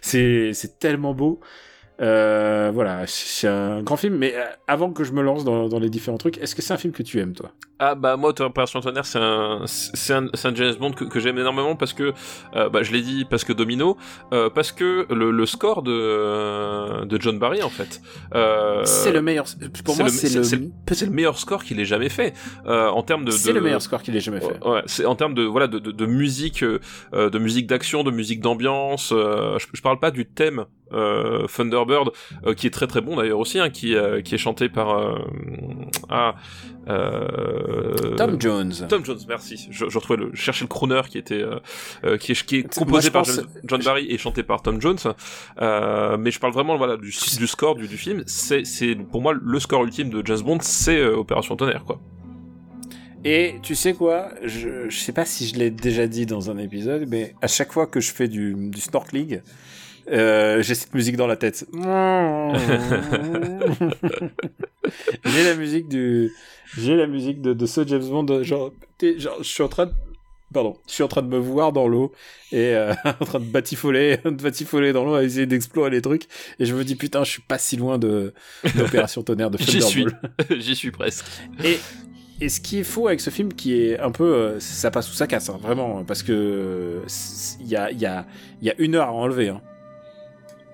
c'est 0.00 0.78
tellement 0.78 1.14
beau. 1.14 1.40
Euh, 2.02 2.70
voilà, 2.74 3.04
c'est 3.06 3.48
un 3.48 3.82
grand 3.82 3.96
film. 3.96 4.16
Mais 4.16 4.34
euh, 4.34 4.44
avant 4.66 4.90
que 4.92 5.04
je 5.04 5.12
me 5.12 5.22
lance 5.22 5.44
dans, 5.44 5.68
dans 5.68 5.78
les 5.78 5.88
différents 5.90 6.18
trucs, 6.18 6.38
est-ce 6.38 6.54
que 6.54 6.62
c'est 6.62 6.72
un 6.74 6.78
film 6.78 6.92
que 6.92 7.02
tu 7.02 7.20
aimes, 7.20 7.32
toi? 7.34 7.52
Ah 7.84 7.96
bah 7.96 8.16
moi 8.16 8.32
Opération 8.40 8.80
Tonnerre 8.80 9.04
c'est 9.06 9.18
un 9.18 9.62
c'est 9.66 10.12
un, 10.12 10.28
c'est 10.34 10.46
un 10.46 10.54
James 10.54 10.74
Bond 10.78 10.92
que, 10.92 11.02
que 11.04 11.18
j'aime 11.18 11.36
énormément 11.38 11.74
parce 11.74 11.92
que 11.92 12.12
euh, 12.54 12.68
bah, 12.68 12.84
je 12.84 12.92
l'ai 12.92 13.00
dit 13.02 13.24
parce 13.24 13.42
que 13.42 13.52
Domino 13.52 13.96
euh, 14.32 14.50
parce 14.50 14.70
que 14.70 15.04
le, 15.12 15.32
le 15.32 15.46
score 15.46 15.82
de 15.82 17.04
de 17.04 17.20
John 17.20 17.40
Barry 17.40 17.60
en 17.62 17.70
fait 17.70 18.00
euh, 18.36 18.82
C'est 18.84 19.10
le 19.10 19.20
meilleur. 19.20 19.46
Pour 19.84 19.94
c'est 19.96 20.02
moi, 20.02 20.10
le- 20.12 20.16
c'est 20.16 20.28
c'est- 20.28 20.38
le. 20.38 20.44
c'est 20.44 20.56
le- 20.56 20.70
c'est 20.92 21.06
le 21.06 21.10
meilleur 21.12 21.36
score 21.38 21.64
qu'il 21.64 21.80
ait 21.80 21.84
jamais 21.84 22.08
fait 22.08 22.34
euh, 22.66 22.86
en 22.88 23.02
termes 23.02 23.24
de 23.24 23.32
C'est 23.32 23.52
le 23.52 23.60
meilleur 23.60 23.82
score 23.82 24.02
qu'il 24.02 24.14
ait 24.16 24.20
jamais 24.20 24.40
fait. 24.40 24.64
Ouais, 24.64 24.82
c'est 24.86 25.04
en 25.04 25.16
termes 25.16 25.34
de 25.34 25.42
voilà 25.42 25.66
de, 25.66 25.80
de, 25.80 25.90
de 25.90 26.06
musique, 26.06 26.62
de 26.64 27.38
musique 27.38 27.66
d'action, 27.66 28.04
de 28.04 28.12
musique 28.12 28.40
d'ambiance. 28.40 29.10
euh, 29.12 29.58
je, 29.58 29.66
je 29.72 29.82
parle 29.82 29.98
pas 29.98 30.12
du 30.12 30.24
thème 30.26 30.66
Thunderbird 31.46 32.10
euh, 32.46 32.54
qui 32.54 32.66
est 32.66 32.70
très 32.70 32.86
très 32.86 33.00
bon 33.00 33.16
d'ailleurs 33.16 33.38
aussi, 33.38 33.58
hein, 33.58 33.70
qui 33.70 33.94
euh, 33.94 34.20
qui 34.22 34.34
est 34.34 34.38
chanté 34.38 34.68
par 34.68 34.90
euh, 34.98 35.18
ah 36.08 36.34
euh, 36.88 38.16
Tom 38.16 38.40
Jones. 38.40 38.74
Tom 38.88 39.04
Jones, 39.04 39.18
merci. 39.28 39.68
Je, 39.70 39.88
je 39.88 39.98
retrouvais 39.98 40.18
le, 40.18 40.30
je 40.32 40.40
cherchais 40.42 40.64
le 40.64 40.68
crooner 40.68 41.02
qui 41.08 41.18
était 41.18 41.42
euh, 41.42 41.58
euh, 42.04 42.16
qui 42.16 42.32
est, 42.32 42.44
qui 42.44 42.56
est 42.56 42.74
composé 42.74 43.10
par 43.10 43.22
pense- 43.22 43.36
John, 43.36 43.46
John 43.64 43.82
Barry 43.82 44.06
et 44.08 44.18
chanté 44.18 44.42
par 44.42 44.62
Tom 44.62 44.80
Jones. 44.80 44.98
Euh, 45.60 46.16
mais 46.18 46.30
je 46.30 46.40
parle 46.40 46.52
vraiment 46.52 46.76
voilà 46.76 46.96
du, 46.96 47.10
du 47.10 47.46
score 47.46 47.74
du, 47.76 47.88
du 47.88 47.96
film. 47.96 48.22
C'est 48.26 48.64
c'est 48.64 48.94
pour 48.94 49.22
moi 49.22 49.32
le 49.40 49.60
score 49.60 49.84
ultime 49.84 50.10
de 50.10 50.22
James 50.26 50.40
Bond, 50.42 50.58
c'est 50.60 50.98
euh, 50.98 51.16
Opération 51.16 51.56
Tonnerre 51.56 51.84
quoi. 51.84 52.00
Et 53.24 53.54
tu 53.62 53.76
sais 53.76 53.92
quoi? 53.94 54.30
Je, 54.42 54.88
je 54.88 54.98
sais 54.98 55.12
pas 55.12 55.24
si 55.24 55.46
je 55.46 55.54
l'ai 55.54 55.70
déjà 55.70 56.08
dit 56.08 56.26
dans 56.26 56.50
un 56.50 56.58
épisode, 56.58 57.04
mais 57.08 57.36
à 57.40 57.46
chaque 57.46 57.72
fois 57.72 57.86
que 57.86 58.00
je 58.00 58.10
fais 58.12 58.26
du, 58.26 58.56
du 58.56 58.80
snorkeling, 58.80 59.42
euh, 60.10 60.62
j'ai 60.62 60.74
cette 60.74 60.94
musique 60.94 61.16
dans 61.16 61.26
la 61.26 61.36
tête. 61.36 61.66
j'ai 65.24 65.44
la 65.44 65.54
musique 65.54 65.88
du, 65.88 66.30
j'ai 66.76 66.96
la 66.96 67.06
musique 67.06 67.40
de, 67.40 67.52
de 67.52 67.66
ce 67.66 67.86
James 67.86 68.04
Bond. 68.08 68.42
Genre, 68.42 68.72
t'es- 68.98 69.18
genre, 69.18 69.36
je 69.40 69.48
suis 69.48 69.62
en 69.62 69.68
train 69.68 69.86
de, 69.86 69.92
pardon, 70.52 70.76
je 70.86 70.92
suis 70.92 71.02
en 71.02 71.08
train 71.08 71.22
de 71.22 71.28
me 71.28 71.38
voir 71.38 71.72
dans 71.72 71.88
l'eau 71.88 72.12
et 72.50 72.74
euh, 72.74 72.92
en 73.20 73.24
train 73.24 73.40
de 73.40 73.44
batifoler, 73.44 74.18
de 74.24 74.30
batifoler 74.30 74.92
dans 74.92 75.04
l'eau, 75.04 75.14
à 75.14 75.22
essayer 75.24 75.46
d'explorer 75.46 75.90
les 75.90 76.02
trucs. 76.02 76.24
Et 76.58 76.64
je 76.66 76.74
me 76.74 76.84
dis 76.84 76.96
putain, 76.96 77.24
je 77.24 77.30
suis 77.30 77.42
pas 77.42 77.58
si 77.58 77.76
loin 77.76 77.98
de 77.98 78.32
d'opération 78.76 79.22
tonnerre 79.22 79.50
de 79.50 79.58
J'y 79.62 79.82
suis, 79.82 80.06
j'y 80.50 80.76
suis 80.76 80.90
presque. 80.90 81.24
Et, 81.64 81.78
et 82.40 82.48
ce 82.48 82.60
qui 82.60 82.78
est 82.80 82.84
faux 82.84 83.06
avec 83.06 83.20
ce 83.20 83.30
film, 83.30 83.52
qui 83.52 83.80
est 83.80 83.98
un 84.00 84.10
peu, 84.10 84.24
euh, 84.24 84.60
ça 84.60 84.90
passe 84.90 85.08
ou 85.10 85.14
ça 85.14 85.26
casse, 85.28 85.48
hein, 85.48 85.58
vraiment, 85.62 86.04
parce 86.04 86.22
que 86.24 86.32
euh, 86.32 87.00
il 87.60 87.68
y 87.68 87.76
a, 87.76 87.92
y 87.92 88.04
a, 88.04 88.26
y 88.60 88.68
a 88.70 88.74
une 88.78 88.96
heure 88.96 89.08
à 89.08 89.12
enlever. 89.12 89.48
Hein. 89.50 89.60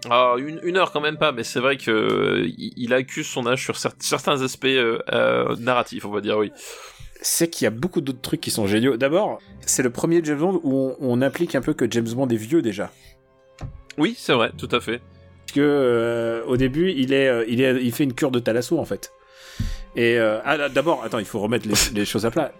Ah, 0.09 0.35
une, 0.39 0.61
une 0.63 0.77
heure 0.77 0.93
quand 0.93 1.01
même 1.01 1.17
pas, 1.19 1.33
mais 1.33 1.43
c'est 1.43 1.59
vrai 1.61 1.77
que 1.77 1.91
euh, 1.91 2.49
il 2.57 2.95
accuse 2.95 3.27
son 3.27 3.47
âge 3.47 3.63
sur 3.65 3.75
cer- 3.75 3.95
certains 3.99 4.43
aspects 4.43 4.67
euh, 4.67 4.99
euh, 5.13 5.57
narratifs, 5.59 6.05
on 6.05 6.11
va 6.11 6.21
dire 6.21 6.39
oui. 6.39 6.53
C'est 7.21 7.49
qu'il 7.51 7.65
y 7.65 7.67
a 7.67 7.71
beaucoup 7.71 8.01
d'autres 8.01 8.21
trucs 8.21 8.41
qui 8.41 8.53
sont 8.53 8.69
géniaux. 8.69 8.97
D'abord, 8.97 9.41
c'est 9.61 9.83
le 9.83 9.91
premier 9.91 10.21
James 10.23 10.39
Bond 10.39 10.61
où 10.63 10.77
on, 10.77 10.97
on 11.01 11.21
applique 11.21 11.57
un 11.57 11.61
peu 11.61 11.75
que 11.75 11.91
James 11.91 12.09
Bond 12.09 12.29
est 12.29 12.37
vieux 12.37 12.63
déjà. 12.63 12.93
Oui, 13.99 14.15
c'est 14.17 14.35
vrai, 14.35 14.53
tout 14.57 14.69
à 14.71 14.79
fait. 14.81 15.01
Parce 15.41 15.53
que 15.55 15.61
euh, 15.61 16.45
au 16.45 16.57
début, 16.57 16.93
il 16.93 17.13
est, 17.13 17.45
il 17.49 17.61
est, 17.61 17.83
il 17.83 17.91
fait 17.93 18.05
une 18.05 18.15
cure 18.15 18.31
de 18.31 18.39
thalasso 18.39 18.79
en 18.79 18.85
fait. 18.85 19.11
Et 19.99 20.17
euh, 20.17 20.39
ah, 20.45 20.69
d'abord, 20.69 21.03
attends, 21.03 21.19
il 21.19 21.25
faut 21.25 21.41
remettre 21.41 21.67
les, 21.69 21.75
les 21.99 22.05
choses 22.05 22.25
à 22.25 22.31
plat. 22.31 22.53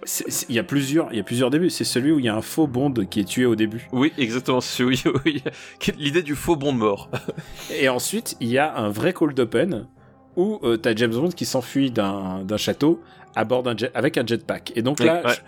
Il 0.49 0.57
y 0.57 0.59
a 0.59 0.65
plusieurs, 0.65 1.13
il 1.13 1.19
y 1.19 1.21
a 1.21 1.23
plusieurs 1.23 1.51
débuts. 1.51 1.71
C'est 1.71 1.85
celui 1.85 2.11
où 2.11 2.19
il 2.19 2.25
y 2.25 2.29
a 2.29 2.35
un 2.35 2.43
faux 2.43 2.67
Bond 2.67 2.93
qui 3.09 3.21
est 3.21 3.25
tué 3.25 3.47
au 3.47 3.55
début. 3.55 3.87
Oui, 3.93 4.13
exactement. 4.19 4.61
c'est- 4.61 4.83
Oui. 4.83 5.05
L'idée 5.99 6.23
du 6.23 6.35
faux 6.35 6.57
bond 6.57 6.73
mort. 6.73 7.09
Et 7.73 7.89
ensuite, 7.89 8.37
il 8.41 8.49
y 8.49 8.59
a 8.59 8.77
un 8.77 8.91
vrai 8.91 9.13
cold 9.13 9.39
open 9.39 9.87
où 10.39 10.59
euh, 10.63 10.79
t'as 10.79 10.95
James 10.97 11.13
Bond 11.13 11.29
qui 11.31 11.45
s'enfuit 11.45 11.91
d'un 11.91 12.47
château 12.57 13.03
à 13.35 13.45
bord 13.45 13.63
jet 13.77 13.91
avec 13.95 14.17
un 14.17 14.27
jetpack. 14.27 14.73
Et 14.75 14.83
donc 14.83 15.01
là, 15.01 15.21
Ouais. 15.25 15.33
je- 15.35 15.41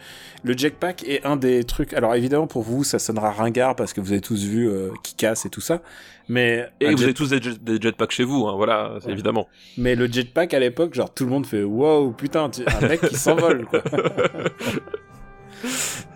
le 0.50 0.56
jetpack 0.56 1.02
est 1.08 1.24
un 1.24 1.36
des 1.36 1.64
trucs. 1.64 1.92
Alors 1.94 2.14
évidemment 2.14 2.46
pour 2.46 2.62
vous, 2.62 2.84
ça 2.84 2.98
sonnera 2.98 3.30
ringard 3.30 3.74
parce 3.76 3.92
que 3.94 4.00
vous 4.00 4.12
avez 4.12 4.20
tous 4.20 4.44
vu 4.44 4.68
euh, 4.68 4.90
qui 5.02 5.14
casse 5.14 5.46
et 5.46 5.50
tout 5.50 5.60
ça. 5.62 5.80
Mais 6.28 6.68
Et 6.80 6.90
vous 6.90 6.98
jet- 6.98 7.04
avez 7.04 7.14
tous 7.14 7.30
des, 7.30 7.40
jet- 7.42 7.62
des 7.62 7.80
jetpacks 7.80 8.12
chez 8.12 8.22
vous, 8.24 8.46
hein, 8.46 8.54
voilà, 8.54 8.94
Ouais. 9.04 9.12
évidemment. 9.12 9.48
mais 9.78 9.94
le 9.96 10.06
jetpack 10.06 10.54
à 10.54 10.60
l'époque, 10.60 10.94
genre 10.94 11.12
tout 11.12 11.24
le 11.24 11.30
monde 11.30 11.46
fait 11.46 11.62
wow 11.64 12.12
putain, 12.12 12.50
un 12.82 12.86
mec 12.86 13.00
qui 13.00 13.16
s'envole. 13.16 13.66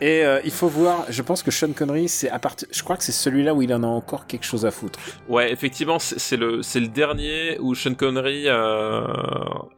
Et 0.01 0.25
euh, 0.25 0.41
il 0.45 0.51
faut 0.51 0.69
voir, 0.69 1.07
je 1.09 1.23
pense 1.23 1.43
que 1.43 1.51
Sean 1.51 1.73
Connery, 1.73 2.09
c'est 2.09 2.31
à 2.31 2.39
partir, 2.39 2.69
je 2.71 2.83
crois 2.83 2.97
que 2.97 3.05
c'est 3.05 3.13
celui-là 3.13 3.55
où 3.55 3.63
il 3.63 3.73
en 3.73 3.83
a 3.83 3.87
encore 3.87 4.27
quelque 4.27 4.45
chose 4.45 4.67
à 4.67 4.71
foutre. 4.71 4.99
Ouais, 5.29 5.53
effectivement, 5.53 5.99
c'est 5.99 6.37
le 6.37 6.61
le 6.75 6.89
dernier 6.89 7.59
où 7.61 7.75
Sean 7.75 7.95
Connery 7.95 8.45
euh, 8.47 9.07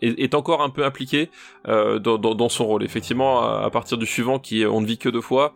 est, 0.02 0.34
encore 0.34 0.62
un 0.62 0.70
peu 0.70 0.84
impliqué 0.84 1.30
euh, 1.68 1.98
dans, 1.98 2.18
dans, 2.18 2.34
dans 2.34 2.48
son 2.48 2.66
rôle. 2.66 2.82
Effectivement, 2.82 3.42
à, 3.42 3.70
partir 3.70 3.98
du 3.98 4.06
suivant 4.06 4.38
qui 4.38 4.62
est 4.62 4.66
On 4.66 4.80
ne 4.80 4.86
vit 4.86 4.98
que 4.98 5.08
deux 5.08 5.20
fois. 5.20 5.54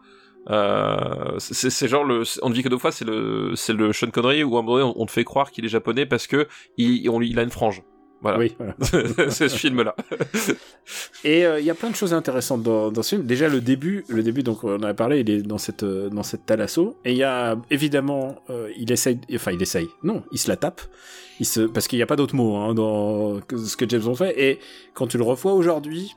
Euh, 0.48 1.34
c'est 1.38 1.86
genre 1.86 2.02
le 2.02 2.22
on 2.40 2.48
ne 2.48 2.54
vit 2.54 2.62
que 2.62 2.70
deux 2.70 2.78
fois 2.78 2.92
c'est 2.92 3.04
le 3.04 3.52
c'est 3.56 3.74
le 3.74 3.92
Sean 3.92 4.10
Connery 4.10 4.42
où 4.42 4.56
à 4.56 4.60
un 4.60 4.62
moment 4.62 4.78
donné 4.78 4.92
on, 4.96 5.04
te 5.04 5.12
fait 5.12 5.22
croire 5.22 5.50
qu'il 5.50 5.66
est 5.66 5.68
japonais 5.68 6.06
parce 6.06 6.26
que 6.26 6.48
il 6.78 7.04
il 7.04 7.38
a 7.38 7.42
une 7.42 7.50
frange 7.50 7.82
voilà 8.22 8.38
Oui, 8.38 8.54
voilà. 8.58 8.74
c'est 9.30 9.48
ce 9.48 9.56
film 9.56 9.82
là 9.82 9.94
Et 11.24 11.44
euh, 11.46 11.60
il 11.60 11.66
y 11.66 11.70
a 11.70 11.74
plein 11.74 11.90
de 11.90 11.96
choses 11.96 12.12
intéressantes 12.14 12.62
dans, 12.62 12.90
dans 12.90 13.02
ce 13.02 13.16
film. 13.16 13.26
Déjà 13.26 13.48
le 13.48 13.60
début, 13.60 14.04
le 14.08 14.22
début 14.22 14.42
donc 14.42 14.64
on 14.64 14.76
en 14.76 14.82
a 14.82 14.94
parlé, 14.94 15.20
il 15.20 15.30
est 15.30 15.42
dans 15.42 15.58
cette 15.58 15.82
euh, 15.82 16.08
dans 16.10 16.22
cette 16.22 16.46
thalasso 16.46 16.96
et 17.04 17.12
il 17.12 17.18
y 17.18 17.24
a 17.24 17.56
évidemment 17.70 18.36
euh, 18.50 18.70
il 18.76 18.90
essaye 18.92 19.18
enfin 19.34 19.52
il 19.52 19.62
essaye. 19.62 19.88
Non, 20.02 20.22
il 20.32 20.38
se 20.38 20.48
la 20.48 20.56
tape. 20.56 20.80
Il 21.38 21.46
se 21.46 21.60
parce 21.62 21.88
qu'il 21.88 21.98
n'y 21.98 22.02
a 22.02 22.06
pas 22.06 22.16
d'autre 22.16 22.34
mot 22.34 22.56
hein, 22.56 22.74
dans 22.74 23.40
ce 23.50 23.76
que 23.76 23.88
James 23.88 24.02
Bond 24.02 24.14
fait 24.14 24.38
et 24.38 24.58
quand 24.92 25.06
tu 25.06 25.16
le 25.16 25.24
revois 25.24 25.54
aujourd'hui, 25.54 26.14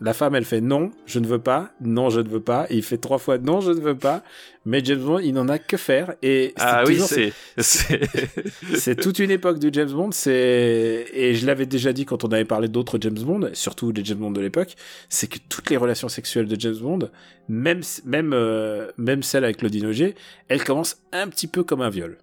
la 0.00 0.12
femme 0.12 0.34
elle 0.34 0.44
fait 0.44 0.60
non, 0.60 0.90
je 1.06 1.18
ne 1.18 1.26
veux 1.26 1.38
pas, 1.38 1.70
non, 1.80 2.10
je 2.10 2.20
ne 2.20 2.28
veux 2.28 2.40
pas 2.40 2.66
et 2.68 2.76
il 2.76 2.82
fait 2.82 2.98
trois 2.98 3.18
fois 3.18 3.38
non, 3.38 3.60
je 3.60 3.70
ne 3.70 3.80
veux 3.80 3.96
pas. 3.96 4.22
Mais 4.66 4.84
James 4.84 5.00
Bond, 5.00 5.20
il 5.20 5.32
n'en 5.32 5.48
a 5.48 5.58
que 5.58 5.76
faire 5.76 6.14
et 6.22 6.52
ah 6.56 6.82
oui 6.86 7.00
c'est 7.00 7.32
c'est 7.58 8.00
c'est 8.74 8.96
toute 8.96 9.20
une 9.20 9.30
époque 9.30 9.58
du 9.58 9.70
James 9.72 9.90
Bond. 9.90 10.10
C'est 10.10 11.06
et 11.12 11.34
je 11.34 11.46
l'avais 11.46 11.66
déjà 11.66 11.92
dit 11.92 12.04
quand 12.04 12.24
on 12.24 12.28
avait 12.28 12.44
parlé 12.44 12.68
d'autres 12.68 12.98
James 13.00 13.18
Bond, 13.18 13.50
surtout 13.52 13.92
les 13.92 14.04
James 14.04 14.18
Bond 14.18 14.32
de 14.32 14.40
l'époque, 14.40 14.74
c'est 15.08 15.28
que 15.28 15.38
toutes 15.48 15.70
les 15.70 15.76
relations 15.76 16.08
sexuelles 16.08 16.46
de 16.46 16.60
James 16.60 16.78
Bond, 16.80 17.08
même 17.48 17.80
même 18.04 18.32
euh, 18.34 18.90
même 18.98 19.22
celle 19.22 19.44
avec 19.44 19.58
Claudine 19.58 19.86
Auger, 19.86 20.14
elles 20.48 20.64
commencent 20.64 21.00
un 21.12 21.28
petit 21.28 21.46
peu 21.46 21.62
comme 21.62 21.80
un 21.80 21.90
viol. 21.90 22.18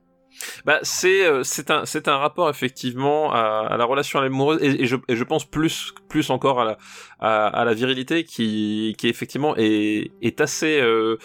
Bah 0.65 0.79
c'est 0.83 1.25
euh, 1.25 1.43
c'est 1.43 1.71
un 1.71 1.85
c'est 1.85 2.07
un 2.07 2.17
rapport 2.17 2.49
effectivement 2.49 3.31
à, 3.33 3.67
à 3.69 3.77
la 3.77 3.85
relation 3.85 4.19
amoureuse 4.19 4.61
et, 4.61 4.83
et 4.83 4.85
je 4.85 4.95
et 5.07 5.15
je 5.15 5.23
pense 5.23 5.45
plus 5.45 5.93
plus 6.09 6.29
encore 6.29 6.61
à 6.61 6.65
la 6.65 6.77
à, 7.19 7.47
à 7.47 7.65
la 7.65 7.73
virilité 7.73 8.23
qui 8.23 8.95
qui 8.97 9.07
effectivement 9.07 9.55
est 9.57 10.11
est 10.21 10.41
assez 10.41 10.79
euh, 10.81 11.17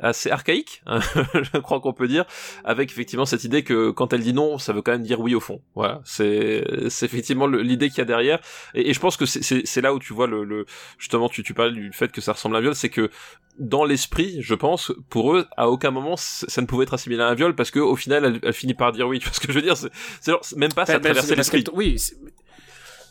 assez 0.00 0.30
archaïque, 0.30 0.82
hein, 0.86 1.00
je 1.34 1.58
crois 1.58 1.80
qu'on 1.80 1.92
peut 1.92 2.08
dire, 2.08 2.24
avec 2.64 2.90
effectivement 2.90 3.26
cette 3.26 3.44
idée 3.44 3.62
que 3.62 3.90
quand 3.90 4.12
elle 4.12 4.22
dit 4.22 4.32
non, 4.32 4.58
ça 4.58 4.72
veut 4.72 4.82
quand 4.82 4.92
même 4.92 5.02
dire 5.02 5.20
oui 5.20 5.34
au 5.34 5.40
fond. 5.40 5.60
Voilà, 5.74 6.00
c'est 6.04 6.64
c'est 6.88 7.06
effectivement 7.06 7.46
l'idée 7.46 7.88
qu'il 7.88 7.98
y 7.98 8.02
a 8.02 8.04
derrière, 8.04 8.40
et, 8.74 8.90
et 8.90 8.94
je 8.94 9.00
pense 9.00 9.16
que 9.16 9.26
c'est- 9.26 9.80
là 9.80 9.94
où 9.94 9.98
tu 9.98 10.12
vois 10.12 10.26
le, 10.26 10.44
le 10.44 10.66
justement 10.98 11.28
tu 11.28 11.42
tu 11.42 11.54
parlais 11.54 11.72
du 11.72 11.92
fait 11.92 12.10
que 12.12 12.20
ça 12.20 12.32
ressemble 12.32 12.56
à 12.56 12.58
un 12.58 12.62
viol, 12.62 12.74
c'est 12.74 12.88
que 12.90 13.10
dans 13.58 13.84
l'esprit, 13.84 14.38
je 14.40 14.54
pense, 14.54 14.92
pour 15.10 15.34
eux, 15.36 15.46
à 15.56 15.68
aucun 15.68 15.90
moment 15.90 16.16
ça 16.16 16.60
ne 16.62 16.66
pouvait 16.66 16.84
être 16.84 16.94
assimilé 16.94 17.22
à 17.22 17.28
un 17.28 17.34
viol 17.34 17.54
parce 17.54 17.70
que 17.70 17.78
au 17.80 17.96
final, 17.96 18.24
elle, 18.24 18.40
elle 18.42 18.52
finit 18.52 18.74
par 18.74 18.92
dire 18.92 19.06
oui. 19.08 19.18
Tu 19.22 19.26
vois 19.26 19.34
ce 19.34 19.40
que 19.40 19.52
je 19.52 19.58
veux 19.58 19.62
dire? 19.62 19.76
C'est 19.76 20.56
même 20.56 20.72
pas 20.72 20.86
ça 20.86 20.94
Bah, 20.94 20.98
bah, 21.00 21.04
traversait 21.14 21.36
l'esprit. 21.36 21.64
oui. 21.74 21.96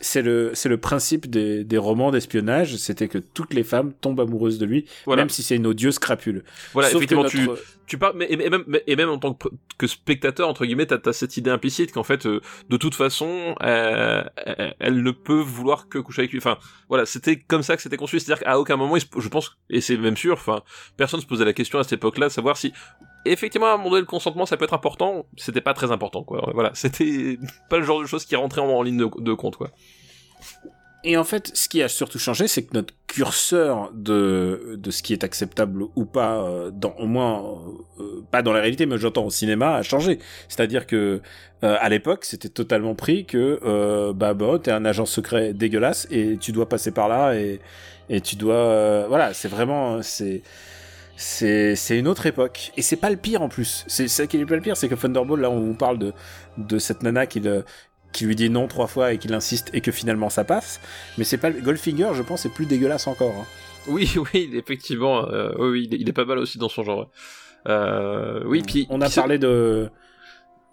C'est- 0.02 0.22
le, 0.22 0.52
c'est 0.54 0.70
le 0.70 0.78
principe 0.78 1.30
des, 1.30 1.64
des 1.64 1.78
romans 1.78 2.12
d'espionnage, 2.12 2.76
c'était 2.76 3.08
que 3.08 3.18
toutes 3.18 3.54
les 3.54 3.64
femmes 3.64 3.94
tombent 4.02 4.20
amoureuses 4.20 4.58
de 4.60 4.66
lui, 4.66 4.86
Voilà, 5.06 5.22
même 5.22 5.30
si 5.30 5.44
c'est 5.44 5.56
une 5.56 5.68
odieuse 5.68 6.00
crapule. 6.00 6.44
voilà, 6.74 6.90
Sauf 6.90 6.98
effectivement, 6.98 7.24
tu, 7.26 7.42
notre- 7.48 7.62
tu 7.88 7.98
parles, 7.98 8.14
mais 8.18 8.28
et, 8.30 8.38
même 8.50 8.64
et 8.88 8.96
même 8.96 9.10
en 9.10 9.18
tant 9.18 9.34
que, 9.34 9.48
que 9.78 9.88
spectateur 9.88 10.48
entre 10.48 10.66
guillemets, 10.66 10.86
t'as 10.86 10.98
as 11.10 11.14
cette 11.14 11.36
idée 11.38 11.50
implicite 11.50 11.92
qu'en 11.92 12.04
fait, 12.04 12.26
euh, 12.26 12.40
de 12.70 12.78
toute 12.78 12.96
façon, 12.96 13.56
euh, 13.62 14.24
elle, 14.46 14.76
elle 14.80 15.04
ne 15.04 15.12
peut 15.12 15.40
vouloir 15.42 15.90
que 15.90 15.98
coucher 16.00 16.22
avec 16.22 16.32
lui. 16.32 16.38
Enfin, 16.40 16.58
voilà, 16.90 17.06
c'était 17.06 17.38
comme 17.38 17.64
ça 17.64 17.76
que 17.76 17.82
c'était 17.82 17.98
conçu. 17.98 18.20
C'est-à-dire 18.20 18.44
qu'à 18.44 18.60
aucun 18.60 18.78
moment, 18.78 18.96
il 18.96 19.02
se- 19.02 19.08
je 19.20 19.28
pense, 19.30 19.58
et 19.70 19.82
c'est 19.82 19.98
même 19.98 20.16
sûr, 20.18 20.34
enfin, 20.34 20.62
personne 20.98 21.20
se 21.22 21.26
posait 21.26 21.46
la 21.46 21.54
question 21.54 21.80
à 21.80 21.84
cette 21.84 21.94
époque-là 21.94 22.28
de 22.28 22.32
savoir 22.34 22.56
si 22.58 22.72
effectivement 23.26 23.68
à 23.68 23.74
un 23.74 23.78
moment 23.78 23.92
donné 23.92 24.02
le 24.02 24.08
consentement 24.08 24.46
ça 24.46 24.58
peut 24.58 24.66
être 24.66 24.74
important. 24.74 25.26
C'était 25.38 25.62
pas 25.62 25.74
très 25.74 25.92
important, 25.92 26.24
quoi. 26.24 26.50
Voilà, 26.54 26.72
c'était 26.74 27.38
pas 27.70 27.78
le 27.78 27.84
genre 27.84 28.02
de 28.02 28.06
choses 28.06 28.26
qui 28.26 28.36
rentrait 28.36 28.62
en, 28.62 28.82
ligne 28.82 28.98
de, 28.98 29.34
compte, 29.34 29.56
quoi. 29.56 29.70
et 31.04 31.18
en 31.18 31.24
fait, 31.24 31.52
ce 31.56 31.70
qui 31.70 31.82
a 31.82 31.88
surtout 31.88 32.20
changé, 32.20 32.48
c'est 32.48 32.64
que 32.64 32.74
notre 32.74 32.94
curseur 33.08 33.92
de 33.94 34.78
de 34.80 34.92
ce 34.92 35.04
qui 35.04 35.14
est 35.14 35.24
acceptable 35.24 35.84
ou 35.96 36.06
pas, 36.06 36.44
euh, 36.44 36.72
dans 36.72 36.94
au 36.98 37.08
moins 37.08 37.44
euh, 38.00 38.24
pas 38.32 38.42
dans 38.42 38.54
la 38.54 38.62
réalité, 38.62 38.86
mais 38.86 38.98
j'entends 38.98 39.26
au 39.26 39.30
cinéma, 39.30 39.76
a 39.76 39.84
changé. 39.84 40.20
C'est-à-dire 40.48 40.88
que 40.88 41.22
euh, 41.64 41.78
à 41.80 41.90
l'époque, 41.90 42.26
c'était 42.26 42.50
totalement 42.50 42.96
pris 42.96 43.26
que 43.26 43.60
euh, 43.64 44.14
bah 44.14 44.34
bah 44.34 44.58
t'es 44.62 44.72
un 44.72 44.84
agent 44.84 45.06
secret 45.06 45.54
dégueulasse 45.54 46.08
et 46.10 46.38
tu 46.38 46.52
dois 46.52 46.68
passer 46.68 46.92
par 46.92 47.08
là 47.08 47.36
et 47.36 47.60
et 48.10 48.20
tu 48.20 48.36
dois 48.36 48.56
euh, 48.56 49.06
voilà, 49.08 49.34
c'est 49.34 49.48
vraiment 49.48 50.02
c'est 50.02 50.42
c'est 51.16 51.76
une 51.98 52.08
autre 52.08 52.26
époque 52.26 52.72
et 52.78 52.82
c'est 52.82 52.96
pas 52.96 53.10
le 53.10 53.18
pire 53.18 53.42
en 53.42 53.50
plus. 53.50 53.84
C'est 53.88 54.08
ça 54.08 54.28
qui 54.28 54.38
est 54.38 54.46
pas 54.46 54.56
le 54.56 54.62
pire, 54.62 54.76
c'est 54.78 54.90
que 54.90 54.96
Thunderball 54.96 55.40
là 55.42 55.50
on 55.50 55.60
vous 55.60 55.74
parle 55.76 55.98
de 56.00 56.14
de 56.58 56.80
cette 56.80 57.04
nana 57.04 57.26
qui 57.28 57.40
le 57.40 57.64
qui 58.12 58.26
lui 58.26 58.36
dit 58.36 58.50
non 58.50 58.68
trois 58.68 58.88
fois 58.88 59.14
et 59.14 59.18
qu'il 59.18 59.34
insiste 59.34 59.70
et 59.74 59.82
que 59.82 59.92
finalement 59.92 60.30
ça 60.30 60.44
passe. 60.44 60.82
Mais 61.18 61.24
c'est 61.24 61.38
pas 61.38 61.50
le 61.50 61.62
Goldfinger, 61.62 62.10
je 62.14 62.22
pense, 62.24 62.42
c'est 62.42 62.50
plus 62.50 62.66
dégueulasse 62.66 63.08
encore. 63.08 63.34
hein. 63.36 63.46
Oui, 63.88 64.14
oui, 64.34 64.50
effectivement, 64.54 65.28
euh, 65.30 65.52
oui, 65.58 65.86
il 65.90 65.96
est- 65.96 65.98
il 66.02 66.08
est 66.10 66.14
pas 66.14 66.26
mal 66.26 66.38
aussi 66.38 66.58
dans 66.60 66.70
son 66.70 66.84
genre. 66.84 67.10
Euh, 67.68 68.42
oui, 68.46 68.62
puis 68.66 68.86
on 68.90 69.02
a 69.02 69.10
parlé 69.10 69.38
de 69.40 69.90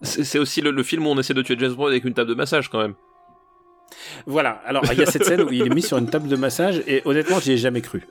C'est 0.02 0.24
c'est 0.24 0.38
aussi 0.38 0.60
le, 0.60 0.70
le 0.72 0.82
film 0.82 1.06
où 1.06 1.10
on 1.10 1.18
essaie 1.18 1.34
de 1.34 1.42
tuer 1.42 1.56
James 1.58 1.72
Bond 1.74 1.86
avec 1.86 2.04
une 2.04 2.14
table 2.14 2.28
de 2.30 2.34
massage 2.34 2.68
quand 2.68 2.80
même. 2.80 2.94
Voilà. 4.26 4.60
Alors 4.66 4.82
il 4.92 4.98
y 4.98 5.02
a 5.02 5.06
cette 5.06 5.24
scène 5.24 5.42
où 5.42 5.52
il 5.52 5.62
est 5.66 5.74
mis 5.74 5.82
sur 5.82 5.98
une 5.98 6.08
table 6.08 6.28
de 6.28 6.36
massage 6.36 6.82
et 6.86 7.02
honnêtement 7.04 7.40
j'y 7.40 7.52
ai 7.52 7.56
jamais 7.56 7.80
cru 7.80 8.06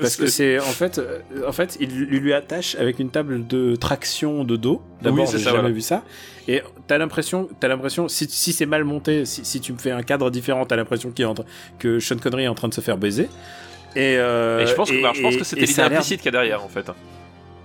parce 0.00 0.16
que 0.16 0.26
c'est 0.26 0.58
en 0.58 0.62
fait 0.62 0.98
euh, 0.98 1.20
en 1.46 1.52
fait 1.52 1.76
il 1.80 1.88
lui 1.90 2.32
attache 2.32 2.74
avec 2.76 2.98
une 2.98 3.10
table 3.10 3.46
de 3.46 3.76
traction 3.76 4.44
de 4.44 4.56
dos. 4.56 4.82
D'abord 5.02 5.24
Oui, 5.26 5.30
j'ai 5.30 5.38
jamais 5.38 5.58
voilà. 5.58 5.74
vu 5.74 5.80
ça 5.80 6.02
et 6.48 6.62
t'as 6.86 6.98
l'impression 6.98 7.48
t'as 7.60 7.68
l'impression 7.68 8.08
si 8.08 8.26
si 8.28 8.52
c'est 8.52 8.66
mal 8.66 8.84
monté 8.84 9.24
si, 9.24 9.44
si 9.44 9.60
tu 9.60 9.72
me 9.72 9.78
fais 9.78 9.90
un 9.90 10.02
cadre 10.02 10.30
différent 10.30 10.64
t'as 10.64 10.76
l'impression 10.76 11.10
qu'il 11.10 11.26
que 11.78 11.98
Sean 12.00 12.16
Connery 12.16 12.44
est 12.44 12.48
en 12.48 12.54
train 12.54 12.68
de 12.68 12.74
se 12.74 12.80
faire 12.80 12.96
baiser. 12.98 13.28
Et, 13.96 14.16
euh, 14.18 14.60
et 14.60 14.66
je 14.66 14.74
pense 14.74 14.90
que, 14.90 14.94
et- 14.94 14.98
alors, 15.00 15.14
je 15.14 15.22
pense 15.22 15.34
et- 15.34 15.38
que 15.38 15.44
c'était 15.44 15.64
l'idée 15.66 15.80
implicite 15.80 16.18
qu'il 16.20 16.26
y 16.26 16.28
a 16.28 16.32
derrière 16.32 16.62
en 16.62 16.68
fait. 16.68 16.84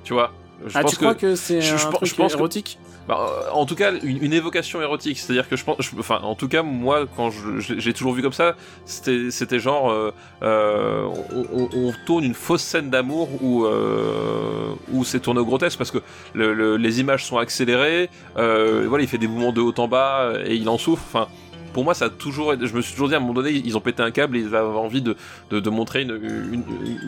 Tu 0.04 0.14
vois 0.14 0.32
je 0.68 0.78
Ah, 0.78 0.82
pense 0.82 0.92
tu 0.92 0.98
crois 0.98 1.16
que 1.16 1.36
c'est 1.36 1.62
je- 1.62 1.74
un 1.74 1.78
je 1.78 1.88
truc 1.88 2.10
je 2.10 2.16
pense 2.16 2.34
que- 2.34 2.38
érotique 2.38 2.78
Bah, 3.08 3.18
euh, 3.20 3.50
en 3.52 3.66
tout 3.66 3.76
cas, 3.76 3.92
une, 4.04 4.24
une 4.24 4.32
évocation 4.34 4.80
érotique. 4.82 5.18
C'est-à-dire 5.18 5.50
que 5.50 5.56
je 5.56 5.64
pense, 5.64 5.78
enfin, 5.98 6.20
en 6.22 6.36
tout 6.36 6.48
cas, 6.48 6.62
moi, 6.62 7.06
quand 7.18 7.32
j'ai 7.60 7.94
toujours 7.94 8.14
vu 8.14 8.22
comme 8.22 8.32
ça, 8.32 8.56
c'était, 8.86 9.60
genre, 9.60 9.90
euh, 9.92 10.12
euh, 10.44 11.08
on, 11.52 11.92
tourne 12.06 12.24
une 12.24 12.36
fausse 12.36 12.62
scène 12.62 12.90
d'amour 12.92 13.28
où, 13.42 13.66
euh, 13.66 14.74
où 14.92 15.04
c'est 15.04 15.20
tourné 15.20 15.40
au 15.40 15.46
grotesque 15.46 15.78
parce 15.80 15.90
que 15.92 15.98
le- 16.34 16.54
le- 16.54 16.78
les 16.78 17.00
images 17.00 17.26
sont 17.26 17.38
accélérées. 17.38 18.10
voilà, 18.36 19.04
il 19.04 19.08
fait 19.08 19.18
des 19.18 19.28
mouvements 19.28 19.52
de 19.52 19.62
haut 19.62 19.74
en 19.78 19.88
bas 19.88 20.34
et 20.46 20.56
il 20.56 20.70
en 20.70 20.78
souffre. 20.78 21.04
Enfin. 21.08 21.28
Pour 21.74 21.84
moi, 21.84 21.94
ça 21.94 22.06
a 22.06 22.10
toujours. 22.10 22.54
Je 22.60 22.76
me 22.76 22.82
suis 22.82 22.94
toujours 22.94 23.08
dit 23.10 23.14
à 23.14 23.18
un 23.18 23.22
moment 23.22 23.34
donné, 23.34 23.52
ils 23.52 23.78
ont 23.78 23.82
pété 23.82 24.04
un 24.04 24.12
câble 24.12 24.38
et 24.38 24.42
ils 24.42 24.56
avaient 24.56 24.68
envie 24.68 25.02
de, 25.02 25.16
de, 25.50 25.70
montrer 25.70 26.02
une, 26.02 26.64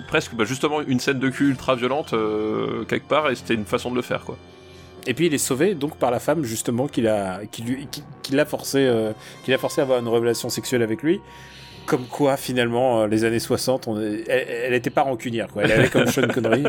presque, 0.08 0.36
bah, 0.36 0.46
justement, 0.46 0.82
une 0.82 1.00
scène 1.00 1.20
de 1.20 1.30
cul 1.30 1.50
ultra 1.50 1.76
violente 1.76 2.14
euh, 2.14 2.84
quelque 2.86 3.08
part, 3.08 3.30
et 3.30 3.36
c'était 3.36 3.56
une 3.56 3.66
façon 3.66 3.92
de 3.92 3.96
le 3.96 4.02
faire, 4.02 4.22
quoi. 4.22 4.38
Et 5.06 5.14
puis 5.14 5.26
il 5.26 5.34
est 5.34 5.38
sauvé 5.38 5.76
donc 5.76 5.98
par 5.98 6.12
la 6.12 6.20
femme 6.20 6.46
justement 6.46 6.88
qui 6.88 7.02
l'a 7.02 7.42
qui 7.52 7.62
lui 7.64 7.88
qui 8.22 8.32
l'a 8.32 8.46
forcé 8.46 8.80
euh, 8.80 9.12
qui 9.44 9.52
l'a 9.52 9.58
forcé 9.58 9.82
à 9.82 9.84
avoir 9.84 10.00
une 10.00 10.08
relation 10.08 10.48
sexuelle 10.50 10.82
avec 10.82 11.04
lui. 11.04 11.20
Comme 11.86 12.06
quoi 12.06 12.38
finalement 12.38 13.02
euh, 13.02 13.08
les 13.08 13.26
années 13.26 13.40
60 13.40 13.88
on 13.88 14.00
est- 14.02 14.24
elle, 14.30 14.46
elle 14.68 14.74
était 14.74 14.90
pas 14.90 15.02
rancunière 15.02 15.48
quoi. 15.48 15.64
Elle 15.64 15.72
avait 15.74 15.90
comme 15.90 16.08
Sean 16.08 16.28
Connery. 16.28 16.64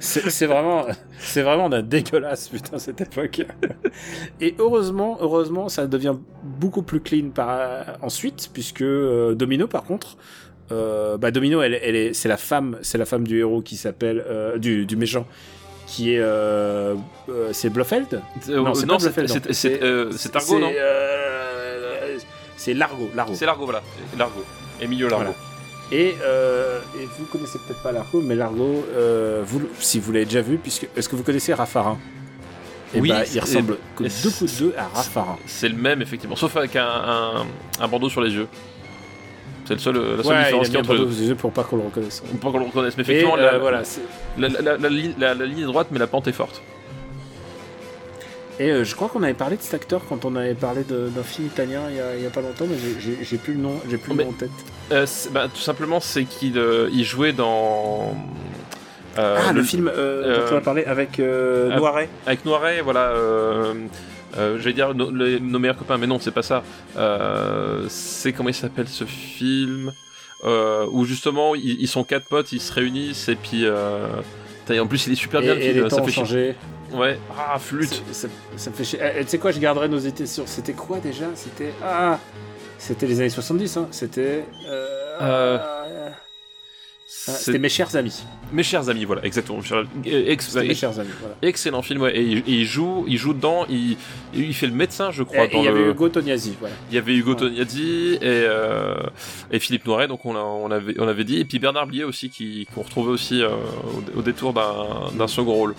C'est 0.00 0.28
c'est 0.30 0.46
vraiment 0.46 0.86
c'est 1.18 1.42
vraiment 1.42 1.68
d'un 1.68 1.82
dégueulasse 1.82 2.48
putain 2.48 2.78
cette 2.78 3.00
époque. 3.00 3.40
Et 4.40 4.54
heureusement 4.58 5.16
heureusement 5.20 5.68
ça 5.68 5.86
devient 5.86 6.14
beaucoup 6.42 6.82
plus 6.82 7.00
clean 7.00 7.30
par 7.34 7.98
ensuite 8.02 8.50
puisque 8.52 8.82
euh, 8.82 9.34
Domino 9.34 9.66
par 9.66 9.84
contre 9.84 10.16
euh, 10.72 11.16
bah 11.16 11.30
Domino 11.30 11.62
elle, 11.62 11.78
elle 11.82 11.96
est 11.96 12.12
c'est 12.12 12.28
la 12.28 12.36
femme 12.36 12.78
c'est 12.82 12.98
la 12.98 13.06
femme 13.06 13.26
du 13.26 13.38
héros 13.38 13.62
qui 13.62 13.76
s'appelle 13.76 14.24
euh, 14.28 14.58
du 14.58 14.84
du 14.86 14.96
méchant 14.96 15.26
qui 15.86 16.14
est 16.14 16.20
euh, 16.20 16.94
euh, 17.28 17.48
c'est 17.52 17.68
Blofeld? 17.70 18.20
Non, 18.48 18.74
c'est 18.74 18.86
non, 18.86 18.98
pas 18.98 19.00
C'est 22.60 22.74
Largo, 22.74 23.08
Largo. 23.14 23.32
C'est 23.34 23.46
Largo, 23.46 23.64
voilà. 23.64 23.82
Largo. 24.18 24.44
Emilio 24.82 25.08
Largo. 25.08 25.24
Voilà. 25.24 25.38
Et, 25.92 26.14
euh, 26.22 26.78
et 27.00 27.06
vous 27.18 27.24
connaissez 27.24 27.58
peut-être 27.66 27.82
pas 27.82 27.90
Largo, 27.90 28.20
mais 28.20 28.34
Largo, 28.34 28.84
euh, 28.94 29.42
vous, 29.46 29.62
si 29.78 29.98
vous 29.98 30.12
l'avez 30.12 30.26
déjà 30.26 30.42
vu, 30.42 30.58
puisque 30.58 30.86
est-ce 30.94 31.08
que 31.08 31.16
vous 31.16 31.22
connaissez 31.22 31.54
Raffarin? 31.54 31.96
Et 32.94 33.00
Oui, 33.00 33.08
bah, 33.08 33.24
c'est- 33.24 33.36
il 33.36 33.40
ressemble 33.40 33.78
deux 33.98 34.30
coups 34.30 34.52
de 34.52 34.58
deux 34.58 34.74
à 34.76 34.88
Raffarin. 34.94 35.38
C'est 35.46 35.70
le 35.70 35.76
même, 35.76 36.02
effectivement. 36.02 36.36
Sauf 36.36 36.54
avec 36.58 36.76
un, 36.76 36.84
un, 36.86 37.46
un 37.80 37.88
bandeau 37.88 38.10
sur 38.10 38.20
les 38.20 38.30
yeux. 38.34 38.46
C'est 39.64 39.74
le 39.74 39.78
seul, 39.80 39.94
la 39.94 40.22
seule 40.22 40.32
Ouais, 40.36 40.42
différence 40.44 40.66
qu'il 40.66 40.74
y 40.74 40.76
a 40.76 40.80
entre 40.80 41.22
yeux 41.22 41.34
pour 41.36 41.52
pas 41.52 41.64
qu'on 41.64 41.76
le 41.76 41.84
reconnaisse. 41.84 42.22
Pas 42.42 42.50
qu'on 42.50 42.58
le 42.58 42.64
reconnaisse, 42.66 42.96
mais 42.98 43.04
Et 43.04 43.10
effectivement, 43.10 43.36
euh, 43.38 43.52
la, 43.52 43.58
voilà. 43.58 43.84
c'est- 43.84 44.00
la, 44.36 44.48
la- 44.48 44.76
la 44.76 44.88
ligne 45.46 45.60
est 45.60 45.64
droite, 45.64 45.86
mais 45.92 45.98
la 45.98 46.08
pente 46.08 46.28
est 46.28 46.32
forte. 46.32 46.60
Et 48.60 48.70
euh, 48.70 48.84
je 48.84 48.94
crois 48.94 49.08
qu'on 49.08 49.22
avait 49.22 49.32
parlé 49.32 49.56
de 49.56 49.62
cet 49.62 49.72
acteur 49.72 50.02
quand 50.06 50.26
on 50.26 50.36
avait 50.36 50.54
parlé 50.54 50.82
d'un 50.84 51.22
film 51.22 51.46
italien 51.48 51.80
il 51.88 51.96
y, 51.96 52.00
a, 52.00 52.14
il 52.14 52.22
y 52.22 52.26
a 52.26 52.30
pas 52.30 52.42
longtemps, 52.42 52.66
mais 52.68 52.76
j'ai- 53.00 53.38
plus 53.38 53.54
le 53.54 53.60
nom, 53.60 53.80
j'ai 53.90 53.96
plus 53.96 54.12
Mais- 54.12 54.24
le 54.24 54.28
nom 54.30 54.36
en 54.36 54.38
tête. 54.38 54.50
Euh, 54.92 55.06
bah, 55.32 55.48
tout 55.52 55.62
simplement, 55.62 55.98
c'est 55.98 56.24
qu'il 56.24 56.58
euh, 56.58 56.90
il 56.92 57.04
jouait 57.04 57.32
dans. 57.32 58.14
euh, 59.18 59.38
ah, 59.48 59.52
le, 59.54 59.62
film 59.62 59.86
dont 59.86 60.42
on 60.52 60.56
a 60.56 60.60
parlé 60.60 60.84
avec 60.84 61.18
Noiret. 61.18 62.10
Avec 62.26 62.44
Noiret, 62.44 62.82
voilà. 62.82 63.12
Euh, 63.12 63.72
euh, 64.36 64.58
J'allais 64.58 64.74
dire 64.74 64.94
no- 64.94 65.10
les- 65.10 65.40
nos 65.40 65.58
meilleurs 65.58 65.78
copains, 65.78 65.96
mais 65.96 66.06
non, 66.06 66.18
c'est 66.20 66.30
pas 66.30 66.42
ça. 66.42 66.62
Euh, 66.98 67.86
c'est 67.88 68.34
comment 68.34 68.50
il 68.50 68.54
s'appelle 68.54 68.88
ce 68.88 69.04
film 69.04 69.92
euh, 70.44 70.84
Où 70.92 71.06
justement, 71.06 71.54
ils, 71.54 71.80
ils 71.80 71.88
sont 71.88 72.04
quatre 72.04 72.26
potes, 72.26 72.52
ils 72.52 72.60
se 72.60 72.72
réunissent 72.74 73.28
et 73.30 73.36
puis. 73.36 73.64
En 74.70 74.86
plus, 74.86 75.06
il 75.08 75.14
est 75.14 75.16
super 75.16 75.40
Et, 75.40 75.44
bien 75.44 75.54
et 75.56 75.72
les 75.72 75.88
temps 75.88 76.04
fait 76.04 76.12
changé. 76.12 76.54
Ouais, 76.92 77.18
ah, 77.38 77.58
flûte. 77.58 78.02
Ça, 78.12 78.28
me 78.70 78.74
fait 78.74 78.84
chier. 78.84 78.98
Eh, 79.18 79.24
Tu 79.24 79.30
sais 79.30 79.38
quoi, 79.38 79.50
je 79.52 79.58
garderai 79.60 79.88
nos 79.88 79.98
idées 79.98 80.26
sur. 80.26 80.46
C'était 80.48 80.72
quoi 80.74 80.98
déjà? 80.98 81.26
C'était. 81.34 81.72
Ah 81.82 82.18
C'était 82.78 83.06
les 83.06 83.20
années 83.20 83.28
70, 83.30 83.76
hein. 83.76 83.88
C'était. 83.90 84.44
Euh... 84.68 84.86
Euh, 85.22 85.58
ah, 85.58 86.12
C'était 87.06 87.58
Mes 87.58 87.68
chers 87.68 87.94
amis. 87.96 88.22
Mes 88.52 88.62
chers 88.62 88.88
amis, 88.88 89.04
voilà, 89.04 89.24
exactement. 89.24 89.60
Cher- 89.62 89.84
ex- 90.04 90.48
C'était 90.48 90.66
Mes 90.68 90.74
chers 90.74 90.98
amis, 90.98 91.10
voilà. 91.20 91.34
Excellent 91.42 91.82
film, 91.82 92.00
ouais. 92.02 92.16
Et, 92.16 92.22
il- 92.22 92.38
et 92.38 92.42
il 92.60 92.64
joue, 92.64 93.04
il 93.08 93.18
joue 93.18 93.34
dedans. 93.34 93.66
Il, 93.68 93.96
il 94.32 94.54
fait 94.54 94.66
le 94.66 94.72
médecin, 94.72 95.10
je 95.10 95.22
crois. 95.24 95.44
et 95.44 95.48
dans 95.48 95.58
il 95.58 95.64
y 95.64 95.68
avait 95.68 95.90
Hugo 95.90 96.08
Tognazzi, 96.08 96.56
voilà. 96.58 96.74
Il 96.90 96.94
y 96.94 96.98
avait 96.98 97.14
Hugo 97.14 97.32
Ouais. 97.32 97.36
Tognazzi 97.36 98.14
et, 98.14 98.18
euh, 98.22 98.94
et 99.50 99.58
Philippe 99.58 99.84
Noiret, 99.86 100.08
donc 100.08 100.24
on, 100.24 100.32
l'a- 100.32 100.44
on, 100.44 100.70
avait, 100.70 100.94
on 100.98 101.06
avait 101.08 101.24
dit. 101.24 101.38
Et 101.40 101.44
puis 101.44 101.58
Bernard 101.58 101.86
Blier 101.88 102.04
aussi, 102.04 102.30
qui- 102.30 102.66
qu'on 102.74 102.82
retrouvait 102.82 103.10
aussi 103.12 103.42
euh, 103.42 103.48
au, 104.14 104.18
au 104.20 104.22
détour 104.22 104.52
d'un 104.52 105.10
d'un 105.12 105.28
second 105.28 105.52
rôle. 105.54 105.74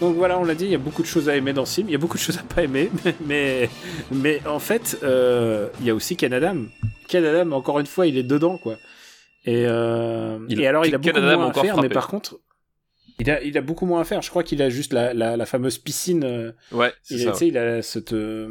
Donc 0.00 0.14
voilà, 0.16 0.38
on 0.38 0.44
l'a 0.44 0.54
dit, 0.54 0.64
il 0.66 0.70
y 0.70 0.74
a 0.74 0.78
beaucoup 0.78 1.02
de 1.02 1.06
choses 1.06 1.28
à 1.28 1.36
aimer 1.36 1.52
dans 1.54 1.64
film, 1.64 1.88
il 1.88 1.92
y 1.92 1.94
a 1.94 1.98
beaucoup 1.98 2.16
de 2.18 2.22
choses 2.22 2.38
à 2.38 2.42
pas 2.42 2.62
aimer, 2.62 2.90
mais, 3.26 3.70
mais 4.12 4.40
en 4.46 4.58
fait, 4.58 4.98
euh, 5.02 5.68
il 5.80 5.86
y 5.86 5.90
a 5.90 5.94
aussi 5.94 6.16
Ken 6.16 6.32
Adam. 6.34 6.66
Ken 7.08 7.24
Adam, 7.24 7.52
encore 7.52 7.80
une 7.80 7.86
fois, 7.86 8.06
il 8.06 8.18
est 8.18 8.22
dedans, 8.22 8.58
quoi. 8.58 8.76
Et, 9.46 9.64
euh, 9.66 10.38
Il- 10.48 10.60
et 10.60 10.66
alors, 10.66 10.84
il 10.84 10.94
a 10.94 10.98
beaucoup 10.98 11.20
moins 11.20 11.48
à 11.48 11.52
faire, 11.54 11.80
mais 11.80 11.88
par 11.88 12.08
contre, 12.08 12.38
il 13.18 13.30
a, 13.30 13.42
il 13.42 13.56
a 13.56 13.62
beaucoup 13.62 13.86
moins 13.86 14.02
à 14.02 14.04
faire. 14.04 14.20
Je 14.20 14.28
crois 14.28 14.42
qu'il 14.42 14.60
a 14.60 14.68
juste 14.68 14.92
la, 14.92 15.14
la, 15.14 15.38
la 15.38 15.46
fameuse 15.46 15.78
piscine. 15.78 16.24
euh, 16.24 16.52
Ouais, 16.72 16.92
il, 17.08 17.22
a, 17.22 17.24
ça. 17.24 17.32
tu 17.32 17.38
sais, 17.38 17.48
il 17.48 17.56
a 17.56 17.80
cette, 17.80 18.12
euh, 18.12 18.48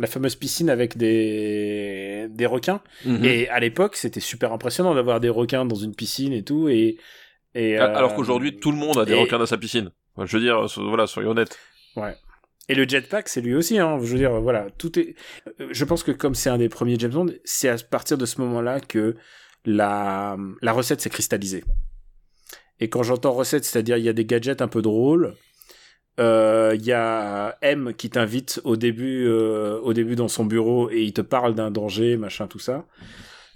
la 0.00 0.06
fameuse 0.06 0.36
piscine 0.36 0.70
avec 0.70 0.96
des, 0.96 2.28
des 2.30 2.46
requins. 2.46 2.80
Mhm. 3.04 3.24
Et 3.24 3.48
à 3.50 3.60
l'époque, 3.60 3.96
c'était 3.96 4.20
super 4.20 4.52
impressionnant 4.54 4.94
d'avoir 4.94 5.20
des 5.20 5.28
requins 5.28 5.66
dans 5.66 5.76
une 5.76 5.94
piscine 5.94 6.32
et 6.32 6.42
tout. 6.44 6.68
Et, 6.70 6.96
et, 7.54 7.76
Alors 7.76 8.12
euh, 8.12 8.14
qu'aujourd'hui, 8.16 8.56
tout 8.56 8.70
le 8.70 8.78
monde 8.78 8.96
a 8.98 9.04
des 9.04 9.12
et- 9.12 9.20
requins 9.20 9.38
dans 9.38 9.44
sa 9.46 9.58
piscine. 9.58 9.90
Je 10.24 10.36
veux 10.36 10.42
dire, 10.42 10.66
voilà, 10.78 11.06
soyons 11.06 11.30
honnêtes. 11.30 11.58
Ouais. 11.96 12.14
Et 12.68 12.74
le 12.74 12.86
jetpack, 12.86 13.28
c'est 13.28 13.40
lui 13.40 13.54
aussi. 13.54 13.78
Hein. 13.78 13.98
Je 14.02 14.06
veux 14.12 14.18
dire, 14.18 14.40
voilà, 14.40 14.66
tout 14.76 14.98
est. 14.98 15.14
euh, 15.60 15.68
Je 15.70 15.84
pense 15.84 16.02
que 16.02 16.12
comme 16.12 16.34
c'est 16.34 16.50
un 16.50 16.58
des 16.58 16.68
premiers 16.68 16.98
James 16.98 17.10
Bond, 17.12 17.26
c'est 17.44 17.68
à 17.68 17.76
partir 17.78 18.18
de 18.18 18.26
ce 18.26 18.40
moment-là 18.42 18.80
que 18.80 19.16
la 19.64 20.36
la 20.62 20.72
recette 20.72 21.00
s'est 21.00 21.10
cristallisée. 21.10 21.64
Et 22.80 22.88
quand 22.88 23.02
j'entends 23.02 23.32
recette, 23.32 23.64
c'est-à-dire 23.64 23.96
il 23.96 24.04
y 24.04 24.08
a 24.08 24.12
des 24.12 24.24
gadgets 24.24 24.62
un 24.62 24.68
peu 24.68 24.82
drôles. 24.82 25.34
euh, 26.20 26.72
Il 26.74 26.84
y 26.84 26.92
a 26.92 27.56
M 27.62 27.92
qui 27.96 28.10
t'invite 28.10 28.60
au 28.64 28.76
début, 28.76 29.26
euh, 29.26 29.78
au 29.80 29.92
début 29.94 30.14
dans 30.16 30.28
son 30.28 30.44
bureau 30.44 30.90
et 30.90 31.02
il 31.02 31.12
te 31.12 31.20
parle 31.22 31.54
d'un 31.54 31.70
danger, 31.70 32.16
machin, 32.16 32.46
tout 32.46 32.58
ça. 32.58 32.86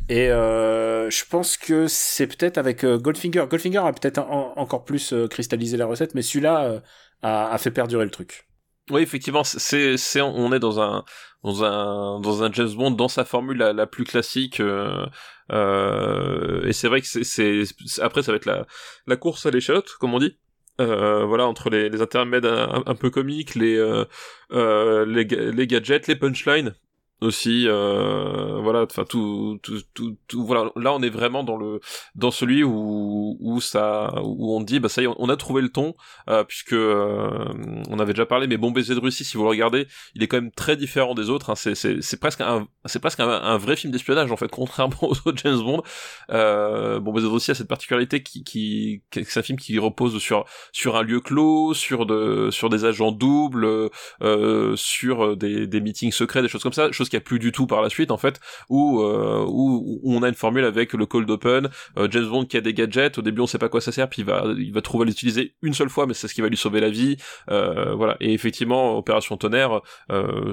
Et 0.09 0.31
euh, 0.31 1.11
je 1.11 1.25
pense 1.29 1.57
que 1.57 1.87
c'est 1.87 2.27
peut-être 2.27 2.59
avec 2.59 2.85
euh, 2.85 2.99
Goldfinger. 2.99 3.47
Goldfinger 3.49 3.79
a 3.79 3.93
peut-être 3.93 4.19
en- 4.19 4.53
encore 4.57 4.85
plus 4.85 5.13
euh, 5.13 5.29
cristallisé 5.29 5.77
la 5.77 5.87
recette, 5.87 6.15
mais 6.15 6.23
celui-là 6.23 6.65
euh, 6.65 6.81
a, 7.23 7.57
fait 7.59 7.71
perdurer 7.71 8.05
le 8.05 8.11
truc. 8.11 8.49
Oui, 8.91 9.03
effectivement, 9.03 9.45
c'est, 9.45 9.97
c'est, 9.97 10.21
on 10.21 10.53
est 10.53 10.59
dans 10.59 10.81
un, 10.81 11.05
dans 11.45 11.65
un, 11.65 12.21
dans 12.21 12.43
un 12.43 12.53
James 12.53 12.73
Bond 12.75 12.91
dans 12.91 13.09
sa 13.09 13.25
formule 13.25 13.59
la, 13.59 13.87
plus 13.87 14.05
classique. 14.05 14.61
et 14.61 16.73
c'est 16.73 16.89
vrai 16.89 17.01
que 17.01 17.07
c'est, 17.07 17.25
c'est, 17.25 17.63
après 18.01 18.23
ça 18.23 18.33
va 18.33 18.37
être 18.37 18.47
la, 18.47 18.67
la 19.07 19.17
course 19.17 19.47
à 19.47 19.51
l'échalote, 19.51 19.91
comme 20.01 20.15
on 20.15 20.19
dit. 20.19 20.37
Euh, 20.81 21.25
voilà, 21.25 21.47
entre 21.47 21.71
les, 21.71 21.91
les 21.91 22.01
intermèdes 22.01 22.47
un, 22.47 22.95
peu 22.95 23.11
comiques, 23.11 23.55
les, 23.55 23.77
euh, 23.77 25.05
les, 25.07 25.25
les 25.25 25.67
gadgets, 25.67 26.09
les 26.09 26.17
punchlines. 26.17 26.75
Aussi 27.23 27.65
euh, 27.67 28.59
voilà 28.63 28.83
enfin 28.83 29.05
tout, 29.05 29.59
tout 29.63 29.81
tout 29.95 30.17
tout 30.29 30.45
voilà 30.45 30.71
là 30.77 30.93
on 30.93 31.03
est 31.03 31.11
vraiment 31.11 31.45
dans 31.45 31.57
le 31.57 31.81
dans 32.15 32.31
celui 32.31 32.65
où 32.65 33.37
où 33.41 33.61
ça 33.61 34.13
où 34.23 34.55
on 34.55 34.61
dit 34.61 34.81
bah 34.81 34.89
ça 34.89 35.03
y 35.03 35.05
est 35.05 35.09
on 35.17 35.29
a 35.29 35.37
trouvé 35.37 35.63
le 35.63 35.69
ton 35.69 35.95
euh, 36.29 36.45
puisque 36.45 36.73
euh, 36.73 37.45
on 37.89 37.99
avait 37.99 38.13
déjà 38.13 38.27
parlé 38.27 38.47
mais 38.47 38.57
Bon 38.57 38.71
baiser 38.71 38.95
de 38.95 39.01
Russie 39.01 39.25
si 39.25 39.37
vous 39.37 39.43
le 39.45 39.49
regardez 39.49 39.87
il 40.15 40.23
est 40.23 40.29
quand 40.29 40.37
même 40.37 40.51
très 40.51 40.77
différent 40.77 41.15
des 41.15 41.31
autres 41.31 41.51
hein, 41.51 41.55
c'est 41.55 41.75
c'est 41.75 42.21
presque 42.21 42.41
un 42.41 42.67
c'est 42.87 43.01
presque 43.01 43.21
un, 43.21 43.57
vrai 43.59 43.77
film 43.77 43.93
d'espionnage 43.93 44.31
en 44.31 44.37
fait 44.37 44.49
contrairement 44.51 44.97
aux 45.03 45.17
autres 45.27 45.37
James 45.43 45.59
Bond. 45.59 45.83
Euh, 46.31 47.01
Bon 47.01 47.13
baiser 47.13 47.27
de 47.27 47.33
Russie 47.33 47.51
a 47.51 47.55
cette 47.55 47.69
particularité 47.69 48.23
qui 48.23 48.45
qui, 48.45 49.03
c'est 49.13 49.39
un 49.39 49.43
film 49.43 49.59
qui 49.59 49.79
repose 49.79 50.19
sur 50.19 50.45
sur 50.73 50.97
un 50.97 51.03
lieu 51.03 51.21
clos 51.21 51.75
sur 51.75 52.07
de 52.07 52.51
sur 52.51 52.69
des 52.69 52.85
agents 52.85 53.13
doubles 53.13 53.91
euh, 54.23 54.77
sur 54.77 55.37
des 55.37 55.67
des 55.67 55.81
meetings 55.81 56.13
secrets 56.13 56.43
des 56.43 56.49
choses 56.49 56.63
comme 56.63 56.73
ça 56.73 56.91
qu'il 57.13 57.19
a 57.19 57.21
plus 57.21 57.39
du 57.39 57.53
tout 57.53 57.67
par 57.67 57.83
la 57.83 57.91
suite 57.91 58.11
en 58.11 58.17
fait, 58.17 58.41
où, 58.69 59.01
euh, 59.01 59.45
où, 59.47 60.01
on 60.05 60.23
a 60.23 60.29
une 60.29 60.35
formule 60.35 60.65
avec 60.65 60.95
le 60.95 61.07
cold 61.07 61.31
open, 61.31 61.69
euh, 61.99 62.09
James 62.11 62.29
Bond 62.29 62.47
qui 62.47 62.57
a 62.57 62.61
des 62.61 62.75
gadgets, 62.75 63.19
au 63.19 63.23
début 63.23 63.43
on 63.43 63.47
sait 63.47 63.59
pas 63.59 63.69
quoi 63.69 63.81
ça 63.81 63.93
sert, 63.93 64.09
puis 64.09 64.23
il 64.23 64.25
va, 64.25 64.45
il 64.57 64.73
va 64.73 64.81
trouver 64.81 65.05
à 65.05 65.07
l'utiliser 65.07 65.55
une 65.63 65.75
seule 65.75 65.91
fois, 65.91 66.07
mais 66.07 66.15
c'est 66.15 66.29
ce 66.29 66.35
qui 66.35 66.41
va 66.41 66.49
lui 66.49 66.57
sauver 66.57 66.81
la 66.81 66.91
vie, 66.91 67.17
euh, 67.51 67.95
voilà. 67.95 68.17
Et 68.21 68.33
effectivement, 68.33 68.97
Opération 68.97 69.37
Tonnerre, 69.37 69.81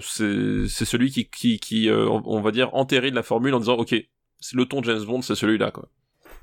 c'est 0.02 0.68
c'est 0.68 0.86
celui 0.86 1.12
qui, 1.12 1.30
qui, 1.30 1.60
qui 1.60 1.90
on 1.92 2.42
va 2.42 2.52
dire, 2.52 2.74
entérine 2.74 3.16
la 3.16 3.24
formule 3.24 3.54
en 3.54 3.60
disant, 3.60 3.76
ok, 3.76 3.96
le 4.54 4.66
ton 4.66 4.84
James 4.84 5.04
Bond, 5.06 5.22
c'est 5.22 5.36
celui-là, 5.36 5.72
quoi 5.72 5.90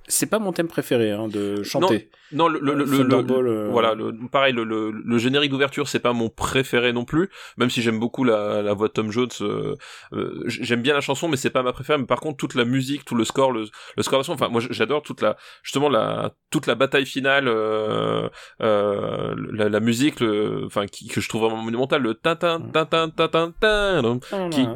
c'est 0.08 0.26
pas 0.26 0.38
mon 0.38 0.52
thème 0.52 0.68
préféré 0.68 1.10
hein, 1.12 1.28
de 1.28 1.62
chanter. 1.62 2.10
Non, 2.32 2.48
le, 2.48 2.58
le, 2.58 2.74
le, 2.74 2.84
le 2.84 3.14
euh, 3.14 3.68
voilà, 3.70 3.94
le, 3.94 4.12
pareil, 4.30 4.52
le, 4.52 4.64
le, 4.64 5.18
générique 5.18 5.50
d'ouverture, 5.50 5.88
c'est 5.88 6.00
pas 6.00 6.12
mon 6.12 6.28
préféré 6.28 6.92
non 6.92 7.04
plus, 7.04 7.30
même 7.56 7.70
si 7.70 7.82
j'aime 7.82 8.00
beaucoup 8.00 8.24
la, 8.24 8.62
la 8.62 8.72
voix 8.74 8.88
de 8.88 8.92
Tom 8.92 9.12
Jones. 9.12 9.28
Euh, 9.42 9.74
euh, 10.12 10.42
j'aime 10.46 10.82
bien 10.82 10.94
la 10.94 11.00
chanson, 11.00 11.28
mais 11.28 11.36
c'est 11.36 11.50
pas 11.50 11.62
ma 11.62 11.72
préférée. 11.72 11.98
Mais 11.98 12.06
par 12.06 12.20
contre, 12.20 12.36
toute 12.36 12.54
la 12.54 12.64
musique, 12.64 13.04
tout 13.04 13.14
le 13.14 13.24
score, 13.24 13.52
le, 13.52 13.66
le 13.96 14.02
score 14.02 14.22
de 14.22 14.30
enfin, 14.30 14.48
moi 14.48 14.60
j'adore 14.70 15.02
toute 15.02 15.20
la, 15.20 15.36
justement 15.62 15.88
la, 15.88 16.34
toute 16.50 16.66
la 16.66 16.74
bataille 16.74 17.06
finale, 17.06 17.46
euh, 17.48 18.28
la, 18.58 19.68
la, 19.68 19.80
musique, 19.80 20.22
enfin, 20.64 20.86
qui 20.86 21.06
que 21.06 21.20
je 21.20 21.28
trouve 21.28 21.42
vraiment 21.42 21.62
monumentale, 21.62 22.02
le 22.02 22.14
tintin, 22.14 22.60
tintin, 22.72 23.08
tintin, 23.10 23.52
tintin, 23.60 24.18
qui, 24.50 24.66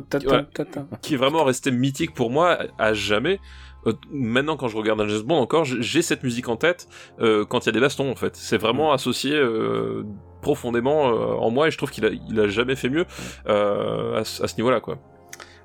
qui 1.02 1.15
est 1.15 1.19
vraiment 1.19 1.43
resté 1.43 1.73
mythique 1.73 2.15
pour 2.15 2.31
moi 2.31 2.59
à 2.78 2.94
jamais. 2.94 3.40
Euh, 3.86 3.93
maintenant 4.11 4.57
quand 4.57 4.69
je 4.69 4.77
regarde 4.77 5.01
un 5.01 5.09
James 5.09 5.23
Bond 5.23 5.39
encore, 5.39 5.65
j'ai 5.65 6.02
cette 6.02 6.23
musique 6.23 6.48
en 6.48 6.57
tête 6.57 6.89
euh, 7.20 7.44
quand 7.44 7.65
il 7.65 7.66
y 7.66 7.69
a 7.70 7.73
des 7.73 7.81
bastons 7.81 8.11
en 8.11 8.16
fait. 8.16 8.36
C'est 8.36 8.59
vraiment 8.59 8.90
mm. 8.90 8.94
associé 8.94 9.35
euh, 9.35 10.05
profondément 10.43 11.05
en 11.05 11.51
moi 11.51 11.69
et 11.69 11.70
je 11.70 11.77
trouve 11.77 11.90
qu'il 11.90 12.05
a, 12.07 12.11
il 12.28 12.40
a 12.40 12.48
jamais 12.48 12.77
fait 12.77 12.89
mieux 12.89 13.05
à, 13.47 14.19
à, 14.19 14.24
ce 14.24 14.57
niveau-là 14.57 14.81
quoi. 14.81 14.98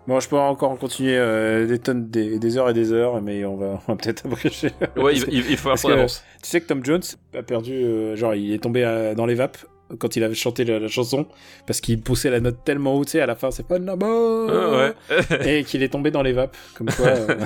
Bon, 0.08 0.20
je 0.20 0.30
pourrais 0.30 0.42
encore 0.42 0.78
continuer 0.78 1.18
des 1.66 1.80
tonnes, 1.80 2.10
des, 2.10 2.58
heures 2.58 2.70
et 2.70 2.74
des 2.74 2.94
heures, 2.94 3.24
mais 3.24 3.44
on 3.44 3.56
va, 3.56 3.80
on 3.88 3.94
va 3.94 3.96
peut-être 3.96 4.26
abréger. 4.28 4.70
Ouais, 4.96 5.16
il, 5.16 5.50
il, 5.50 5.58
faut 5.58 5.74
Tu 5.74 6.08
sais 6.44 6.62
que 6.62 6.68
Tom 6.68 6.86
Jones 6.86 7.02
a 7.36 7.42
perdu, 7.42 8.16
genre, 8.16 8.36
il 8.36 8.54
est 8.54 8.62
tombé 8.62 9.14
dans 9.18 9.26
les 9.26 9.34
vapes 9.34 9.58
quand 10.00 10.16
il 10.16 10.24
avait 10.24 10.36
chanté 10.36 10.64
la, 10.64 10.88
chanson 10.88 11.28
parce 11.68 11.82
qu'il 11.82 12.02
poussait 12.02 12.30
la 12.30 12.40
note 12.40 12.58
tellement 12.64 12.96
haut, 12.96 13.06
tu 13.06 13.12
sais, 13.12 13.22
à 13.22 13.26
la 13.26 13.36
fin 13.36 13.52
c'est 13.52 13.68
pas 13.68 13.78
ah, 13.78 13.96
ouais. 13.96 14.94
et 15.60 15.64
qu'il 15.64 15.84
est 15.84 15.90
tombé 15.90 16.12
dans 16.12 16.24
les 16.24 16.34
vapes, 16.34 16.58
comme 16.74 16.88
quoi. 16.88 17.08
Euh. 17.08 17.38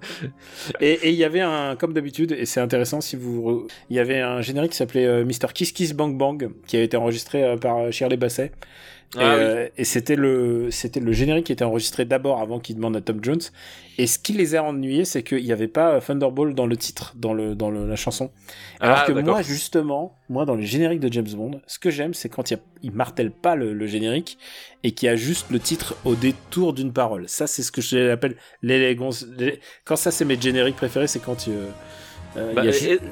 et 0.80 1.10
il 1.10 1.16
y 1.16 1.24
avait 1.24 1.40
un, 1.40 1.76
comme 1.76 1.92
d'habitude, 1.92 2.32
et 2.32 2.46
c'est 2.46 2.60
intéressant 2.60 3.00
si 3.00 3.16
vous, 3.16 3.66
il 3.90 3.96
y 3.96 4.00
avait 4.00 4.20
un 4.20 4.40
générique 4.42 4.72
qui 4.72 4.78
s'appelait 4.78 5.06
euh, 5.06 5.24
Mr 5.24 5.52
Kiss 5.52 5.72
Kiss 5.72 5.92
Bang 5.92 6.16
Bang 6.16 6.50
qui 6.66 6.76
a 6.76 6.82
été 6.82 6.96
enregistré 6.96 7.42
euh, 7.42 7.56
par 7.56 7.92
Shirley 7.92 8.16
Basset 8.16 8.52
et, 8.52 8.95
ah 9.14 9.20
euh, 9.20 9.68
et 9.76 9.84
c'était 9.84 10.16
le 10.16 10.70
c'était 10.70 11.00
le 11.00 11.12
générique 11.12 11.46
qui 11.46 11.52
était 11.52 11.64
enregistré 11.64 12.04
d'abord 12.04 12.40
avant 12.40 12.58
qu'il 12.58 12.76
demande 12.76 12.96
à 12.96 13.00
Tom 13.00 13.22
Jones. 13.22 13.40
Et 13.98 14.06
ce 14.06 14.18
qui 14.18 14.32
les 14.32 14.56
a 14.56 14.62
ennuyés, 14.62 15.04
c'est 15.04 15.22
qu'il 15.22 15.42
n'y 15.42 15.52
avait 15.52 15.68
pas 15.68 16.00
Thunderball 16.00 16.54
dans 16.54 16.66
le 16.66 16.76
titre, 16.76 17.14
dans 17.16 17.32
le 17.32 17.54
dans 17.54 17.70
le, 17.70 17.88
la 17.88 17.96
chanson. 17.96 18.30
Alors 18.80 18.98
ah, 19.00 19.04
que 19.06 19.12
moi, 19.12 19.42
justement, 19.42 20.16
moi 20.28 20.44
dans 20.44 20.54
les 20.54 20.66
génériques 20.66 21.00
de 21.00 21.10
James 21.12 21.28
Bond, 21.34 21.60
ce 21.66 21.78
que 21.78 21.90
j'aime, 21.90 22.14
c'est 22.14 22.28
quand 22.28 22.50
il, 22.50 22.58
il 22.82 22.92
martèle 22.92 23.30
pas 23.30 23.54
le, 23.54 23.72
le 23.72 23.86
générique 23.86 24.38
et 24.82 24.92
qu'il 24.92 25.06
y 25.06 25.10
a 25.10 25.16
juste 25.16 25.50
le 25.50 25.60
titre 25.60 25.96
au 26.04 26.14
détour 26.14 26.72
d'une 26.72 26.92
parole. 26.92 27.28
Ça, 27.28 27.46
c'est 27.46 27.62
ce 27.62 27.72
que 27.72 27.80
je 27.80 27.96
l'appelle 27.96 28.36
l'élégance. 28.62 29.26
Quand 29.84 29.96
ça, 29.96 30.10
c'est 30.10 30.24
mes 30.24 30.40
génériques 30.40 30.76
préférés, 30.76 31.06
c'est 31.06 31.22
quand 31.22 31.48
euh, 31.48 31.68
euh, 32.36 32.52
bah, 32.52 32.62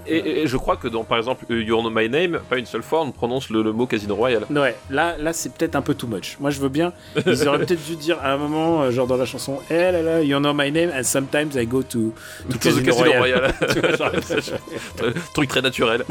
et, 0.07 0.47
je 0.47 0.57
crois 0.57 0.77
que 0.77 0.89
dans 0.89 1.05
par 1.05 1.19
exemple 1.19 1.45
You 1.49 1.81
Know 1.81 1.91
My 1.91 2.09
Name, 2.09 2.41
pas 2.49 2.59
une 2.59 2.67
seule 2.67 2.83
fois 2.83 3.03
on 3.03 3.11
prononce 3.11 3.49
le, 3.51 3.73
mot 3.73 3.87
Casino 3.87 4.15
Royale. 4.15 4.45
Ouais, 4.51 4.77
là, 4.91 5.17
là 5.19 5.33
c'est 5.33 5.53
peut-être 5.53 5.77
un 5.77 5.83
peu 5.83 5.95
too 5.95 6.07
much. 6.07 6.37
Moi 6.41 6.51
je 6.51 6.61
veux 6.61 6.69
bien. 6.69 6.93
Ils 7.27 7.49
auraient 7.49 7.59
peut-être 7.65 7.85
dû 7.85 7.97
dire 7.97 8.19
à 8.23 8.33
un 8.33 8.37
moment, 8.37 8.83
euh, 8.83 8.91
genre 8.91 9.07
dans 9.07 9.17
la 9.17 9.25
chanson, 9.25 9.61
Eh 9.71 9.75
là 9.75 10.03
là, 10.03 10.23
You 10.23 10.39
Know 10.39 10.53
My 10.53 10.71
Name, 10.71 10.91
and 10.95 11.05
sometimes 11.05 11.55
I 11.57 11.67
go 11.67 11.83
to, 11.83 12.13
to 12.51 12.59
Casino, 12.59 12.93
Royale. 12.95 13.53
Truc 15.35 15.49
très 15.49 15.63
naturel. 15.63 16.05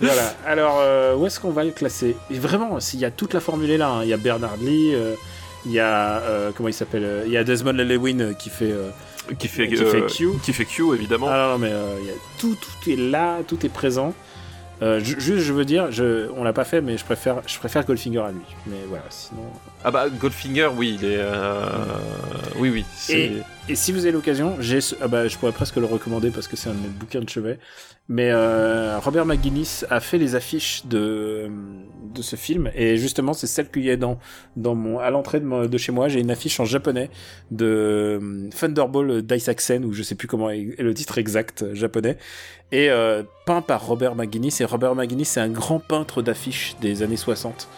voilà. 0.00 0.34
Alors, 0.46 0.78
euh, 0.80 1.16
où 1.16 1.26
est-ce 1.26 1.40
qu'on 1.40 1.50
va 1.50 1.64
le 1.64 1.72
classer? 1.72 2.16
Vraiment, 2.30 2.78
s'il 2.80 3.00
y 3.00 3.04
a 3.04 3.10
toute 3.10 3.34
la 3.34 3.40
formule 3.40 3.76
là. 3.76 3.88
Hein. 3.88 4.00
Il 4.04 4.08
y 4.08 4.12
a 4.12 4.16
Bernard 4.16 4.56
Lee, 4.58 4.94
il 5.66 5.72
y 5.72 5.80
a 5.80 6.22
comment 6.56 6.68
il 6.68 6.74
s'appelle? 6.74 7.24
Il 7.26 7.32
y 7.32 7.36
a 7.36 7.44
Desmond 7.44 7.72
Llewellyn 7.72 8.34
qui 8.34 8.50
fait 8.50 8.72
qui 9.38 9.48
fait, 9.48 9.68
qui 9.68 9.76
fait 9.76 10.06
Q, 10.06 10.28
qui 10.42 10.52
fait 10.52 10.64
Q 10.64 10.94
évidemment. 10.94 11.28
Ah 11.30 11.50
non, 11.52 11.58
mais 11.58 11.70
euh, 11.70 11.98
y 12.04 12.10
a 12.10 12.14
tout, 12.38 12.54
tout 12.54 12.90
est 12.90 12.96
là, 12.96 13.38
tout 13.46 13.64
est 13.64 13.70
présent. 13.70 14.14
Euh, 14.80 15.00
juste, 15.00 15.38
je 15.38 15.52
veux 15.52 15.64
dire, 15.64 15.90
je, 15.90 16.30
on 16.36 16.44
l'a 16.44 16.52
pas 16.52 16.64
fait, 16.64 16.80
mais 16.80 16.96
je 16.96 17.04
préfère, 17.04 17.42
je 17.46 17.58
préfère 17.58 17.84
Goldfinger 17.84 18.20
à 18.20 18.30
lui. 18.30 18.44
Mais 18.66 18.76
voilà, 18.88 19.04
sinon. 19.10 19.42
Ah 19.84 19.90
bah 19.90 20.08
Goldfinger, 20.08 20.70
oui, 20.76 20.96
il 21.00 21.04
est, 21.04 21.16
euh... 21.18 21.64
oui, 22.58 22.70
oui. 22.70 22.84
Et, 23.08 23.32
et, 23.68 23.74
si 23.74 23.90
vous 23.90 24.00
avez 24.00 24.12
l'occasion, 24.12 24.56
j'ai, 24.60 24.78
ah 25.00 25.08
bah, 25.08 25.26
je 25.26 25.36
pourrais 25.36 25.52
presque 25.52 25.76
le 25.76 25.86
recommander 25.86 26.30
parce 26.30 26.46
que 26.46 26.56
c'est 26.56 26.70
un 26.70 26.74
de 26.74 26.80
mes 26.80 26.88
bouquins 26.88 27.20
de 27.20 27.28
chevet. 27.28 27.58
Mais 28.08 28.30
euh, 28.30 28.98
Robert 29.00 29.26
McGuinness 29.26 29.84
a 29.90 30.00
fait 30.00 30.16
les 30.16 30.34
affiches 30.34 30.86
de 30.86 31.50
ce 32.22 32.36
film 32.36 32.70
et 32.74 32.96
justement 32.96 33.32
c'est 33.32 33.46
celle 33.46 33.70
qu'il 33.70 33.84
y 33.84 33.90
a 33.90 33.96
dans 33.96 34.18
dans 34.56 34.74
mon 34.74 34.98
à 34.98 35.10
l'entrée 35.10 35.40
de, 35.40 35.78
chez 35.78 35.92
moi 35.92 36.08
j'ai 36.08 36.20
une 36.20 36.30
affiche 36.30 36.58
en 36.60 36.64
japonais 36.64 37.10
de 37.50 37.66
euh, 38.20 38.48
Thunderball 38.58 39.22
Daisakusen 39.22 39.84
ou 39.84 39.92
je 39.92 40.02
sais 40.02 40.14
plus 40.14 40.28
comment 40.28 40.50
est 40.50 40.74
le 40.78 40.94
titre 40.94 41.18
exact 41.18 41.62
euh, 41.62 41.74
japonais 41.74 42.16
et 42.72 42.90
euh, 42.90 43.22
peint 43.46 43.62
par 43.62 43.86
Robert 43.86 44.14
McGuinness 44.14 44.60
et 44.60 44.64
Robert 44.64 44.94
McGuinness 44.94 45.28
c'est 45.28 45.40
un 45.40 45.48
grand 45.48 45.78
peintre 45.80 46.22
d'affiches 46.22 46.76
des 46.80 47.02
années 47.02 47.16
60 47.16 47.68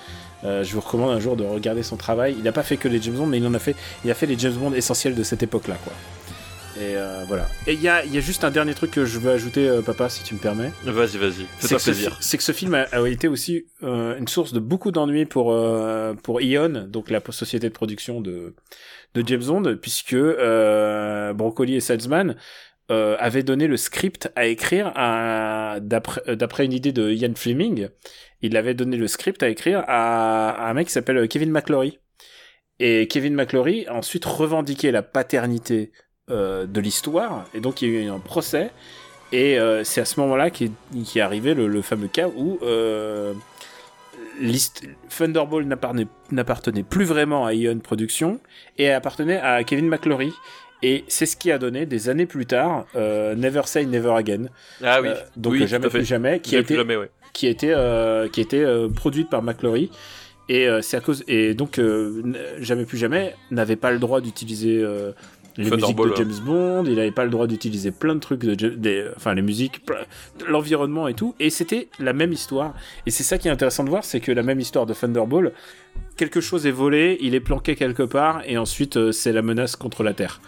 euh, 0.45 0.65
je 0.65 0.73
vous 0.75 0.81
recommande 0.81 1.11
un 1.11 1.21
jour 1.21 1.37
de 1.37 1.45
regarder 1.45 1.83
son 1.83 1.97
travail. 1.97 2.35
Il 2.39 2.45
n'a 2.45 2.53
pas 2.53 2.63
fait 2.63 2.77
que 2.77 2.89
les 2.89 3.01
James 3.03 3.15
Bond, 3.15 3.27
mais 3.27 3.39
il 3.39 3.47
en 3.47 3.55
a 3.55 3.59
fait. 3.59 3.77
Il 4.05 4.11
a 4.11 4.15
fait 4.15 4.27
les 4.27 4.39
James 4.39 4.55
Bond 4.55 4.73
essentiels 4.73 5.15
de 5.15 5.23
cette 5.23 5.43
époque-là, 5.43 5.77
quoi. 5.85 5.93
Et 6.77 6.97
euh, 6.97 7.25
voilà. 7.27 7.49
Et 7.67 7.75
il 7.75 7.83
y 7.83 7.89
a, 7.89 8.05
y 8.05 8.17
a, 8.17 8.21
juste 8.21 8.45
un 8.45 8.51
dernier 8.51 8.75
truc 8.75 8.93
que 8.93 9.05
je 9.05 9.19
veux 9.19 9.33
ajouter, 9.33 9.69
euh, 9.69 9.83
papa, 9.83 10.09
si 10.09 10.23
tu 10.23 10.35
me 10.35 10.39
permets. 10.39 10.71
Vas-y, 10.85 11.19
vas-y. 11.19 11.47
Fais-toi 11.59 11.79
plaisir. 11.79 12.17
C'est 12.21 12.37
que 12.37 12.43
ce 12.43 12.53
film 12.53 12.75
a, 12.75 13.09
été 13.09 13.29
aussi 13.29 13.67
euh, 13.83 14.17
une 14.17 14.29
source 14.29 14.53
de 14.53 14.61
beaucoup 14.61 14.93
d'ennuis 14.93 15.27
pour 15.27 15.53
euh, 15.53 16.15
pour 16.15 16.41
Eon, 16.41 16.87
donc 16.89 17.11
la 17.11 17.21
société 17.31 17.69
de 17.69 17.75
production 17.75 18.21
de 18.21 18.55
de 19.15 19.27
James 19.27 19.43
Bond, 19.43 19.77
puisque 19.83 20.17
Broccoli 21.35 21.75
et 21.75 21.81
Salzman 21.81 22.37
avaient 22.89 23.43
donné 23.43 23.67
le 23.67 23.77
script 23.77 24.31
à 24.37 24.47
écrire 24.47 24.93
d'après 25.81 26.37
d'après 26.37 26.65
une 26.65 26.73
idée 26.73 26.93
de 26.93 27.11
Ian 27.11 27.35
Fleming. 27.35 27.89
Il 28.43 28.57
avait 28.57 28.75
donné 28.75 28.97
le 28.97 29.09
script 29.09 29.43
à 29.43 29.49
écrire 29.49 29.85
à, 29.87 30.51
à 30.51 30.71
un 30.71 30.75
mec 30.75 30.87
qui 30.87 30.93
s'appelle 30.93 31.27
Kevin 31.29 31.51
McClory. 31.51 31.99
Et 32.79 33.07
Kevin 33.09 33.35
McClory 33.35 33.87
a 33.87 33.95
ensuite 33.95 34.25
revendiqué 34.25 34.91
la 34.91 35.03
paternité 35.03 35.93
euh, 35.93 36.10
de 36.31 36.81
l'histoire, 36.81 37.45
et 37.55 37.61
donc 37.61 37.83
il 37.83 37.93
y 37.93 37.97
a 37.97 38.01
eu 38.03 38.09
un 38.09 38.19
procès, 38.19 38.71
et 39.33 39.59
euh, 39.59 39.85
c'est 39.85 40.01
à 40.01 40.05
ce 40.05 40.19
moment-là 40.21 40.51
qu'est 40.51 40.71
est 40.95 41.21
arrivé 41.21 41.55
le, 41.55 41.83
fameux 41.83 42.09
cas 42.09 42.29
où 42.29 42.59
euh, 42.63 43.33
Thunderball 45.09 45.65
n'appartenait 45.65 46.83
plus 46.83 47.05
vraiment 47.05 47.47
à 47.47 47.55
Ion 47.55 47.79
Productions 47.79 48.41
et 48.79 48.91
appartenait 48.91 49.41
à 49.41 49.63
Kevin 49.65 49.89
McClory. 49.89 50.33
Et 50.83 51.05
c'est 51.09 51.27
ce 51.27 51.37
qui 51.37 51.53
a 51.53 51.59
donné 51.59 51.85
des 51.85 52.09
années 52.09 52.27
plus 52.27 52.47
tard 52.47 52.87
Never 52.95 53.63
Say 53.67 53.85
Never 53.85 54.13
Again. 54.13 54.47
Ah 54.83 55.03
oui. 55.03 55.11
donc 55.37 55.55
jamais 55.67 55.91
plus 55.91 56.07
jamais, 56.07 56.41
qui 56.41 56.57
a, 56.57 56.61
été, 56.61 56.75
qui 57.35 57.47
a 57.47 57.51
été, 57.51 57.67
qui 58.33 58.57
a 58.57 58.89
produite 58.89 59.29
par 59.29 59.43
McClory. 59.43 59.91
Et 60.49 60.69
c'est 60.81 60.97
à 60.97 61.01
cause 61.01 61.23
et 61.29 61.53
donc 61.53 61.79
jamais 62.59 62.87
plus 62.87 62.97
jamais 62.97 63.37
n'avait 63.51 63.77
pas 63.77 63.93
le 63.93 63.99
droit 63.99 64.23
d'utiliser 64.23 64.83
les 65.61 65.71
musiques 65.71 65.97
de 65.97 66.17
James 66.17 66.41
Bond, 66.45 66.85
il 66.87 66.95
n'avait 66.95 67.11
pas 67.11 67.25
le 67.25 67.31
droit 67.31 67.47
d'utiliser 67.47 67.91
plein 67.91 68.15
de 68.15 68.21
trucs, 68.21 68.41
de, 68.41 68.55
des, 68.55 69.07
enfin 69.17 69.35
les 69.35 69.43
musiques, 69.43 69.83
l'environnement 70.49 71.09
et 71.09 71.15
tout, 71.15 71.35
et 71.39 71.51
c'était 71.51 71.89
la 71.99 72.13
même 72.13 72.33
histoire. 72.33 72.75
Et 73.07 73.11
c'est 73.11 73.23
ça 73.23 73.39
qui 73.39 73.49
est 73.49 73.51
intéressant 73.51 73.85
de 73.85 73.91
voir, 73.91 74.05
c'est 74.05 74.21
que 74.21 74.33
la 74.33 74.43
même 74.43 74.61
histoire 74.61 74.87
de 74.87 74.95
Thunderball, 74.95 75.53
quelque 76.17 76.41
chose 76.41 76.67
est 76.67 76.71
volé, 76.71 77.19
il 77.21 77.35
est 77.35 77.41
planqué 77.41 77.77
quelque 77.77 78.03
part, 78.03 78.43
et 78.47 78.59
ensuite 78.59 78.97
euh, 78.97 79.13
c'est 79.13 79.33
la 79.33 79.43
menace 79.43 79.77
contre 79.77 80.03
la 80.03 80.15
Terre. 80.15 80.41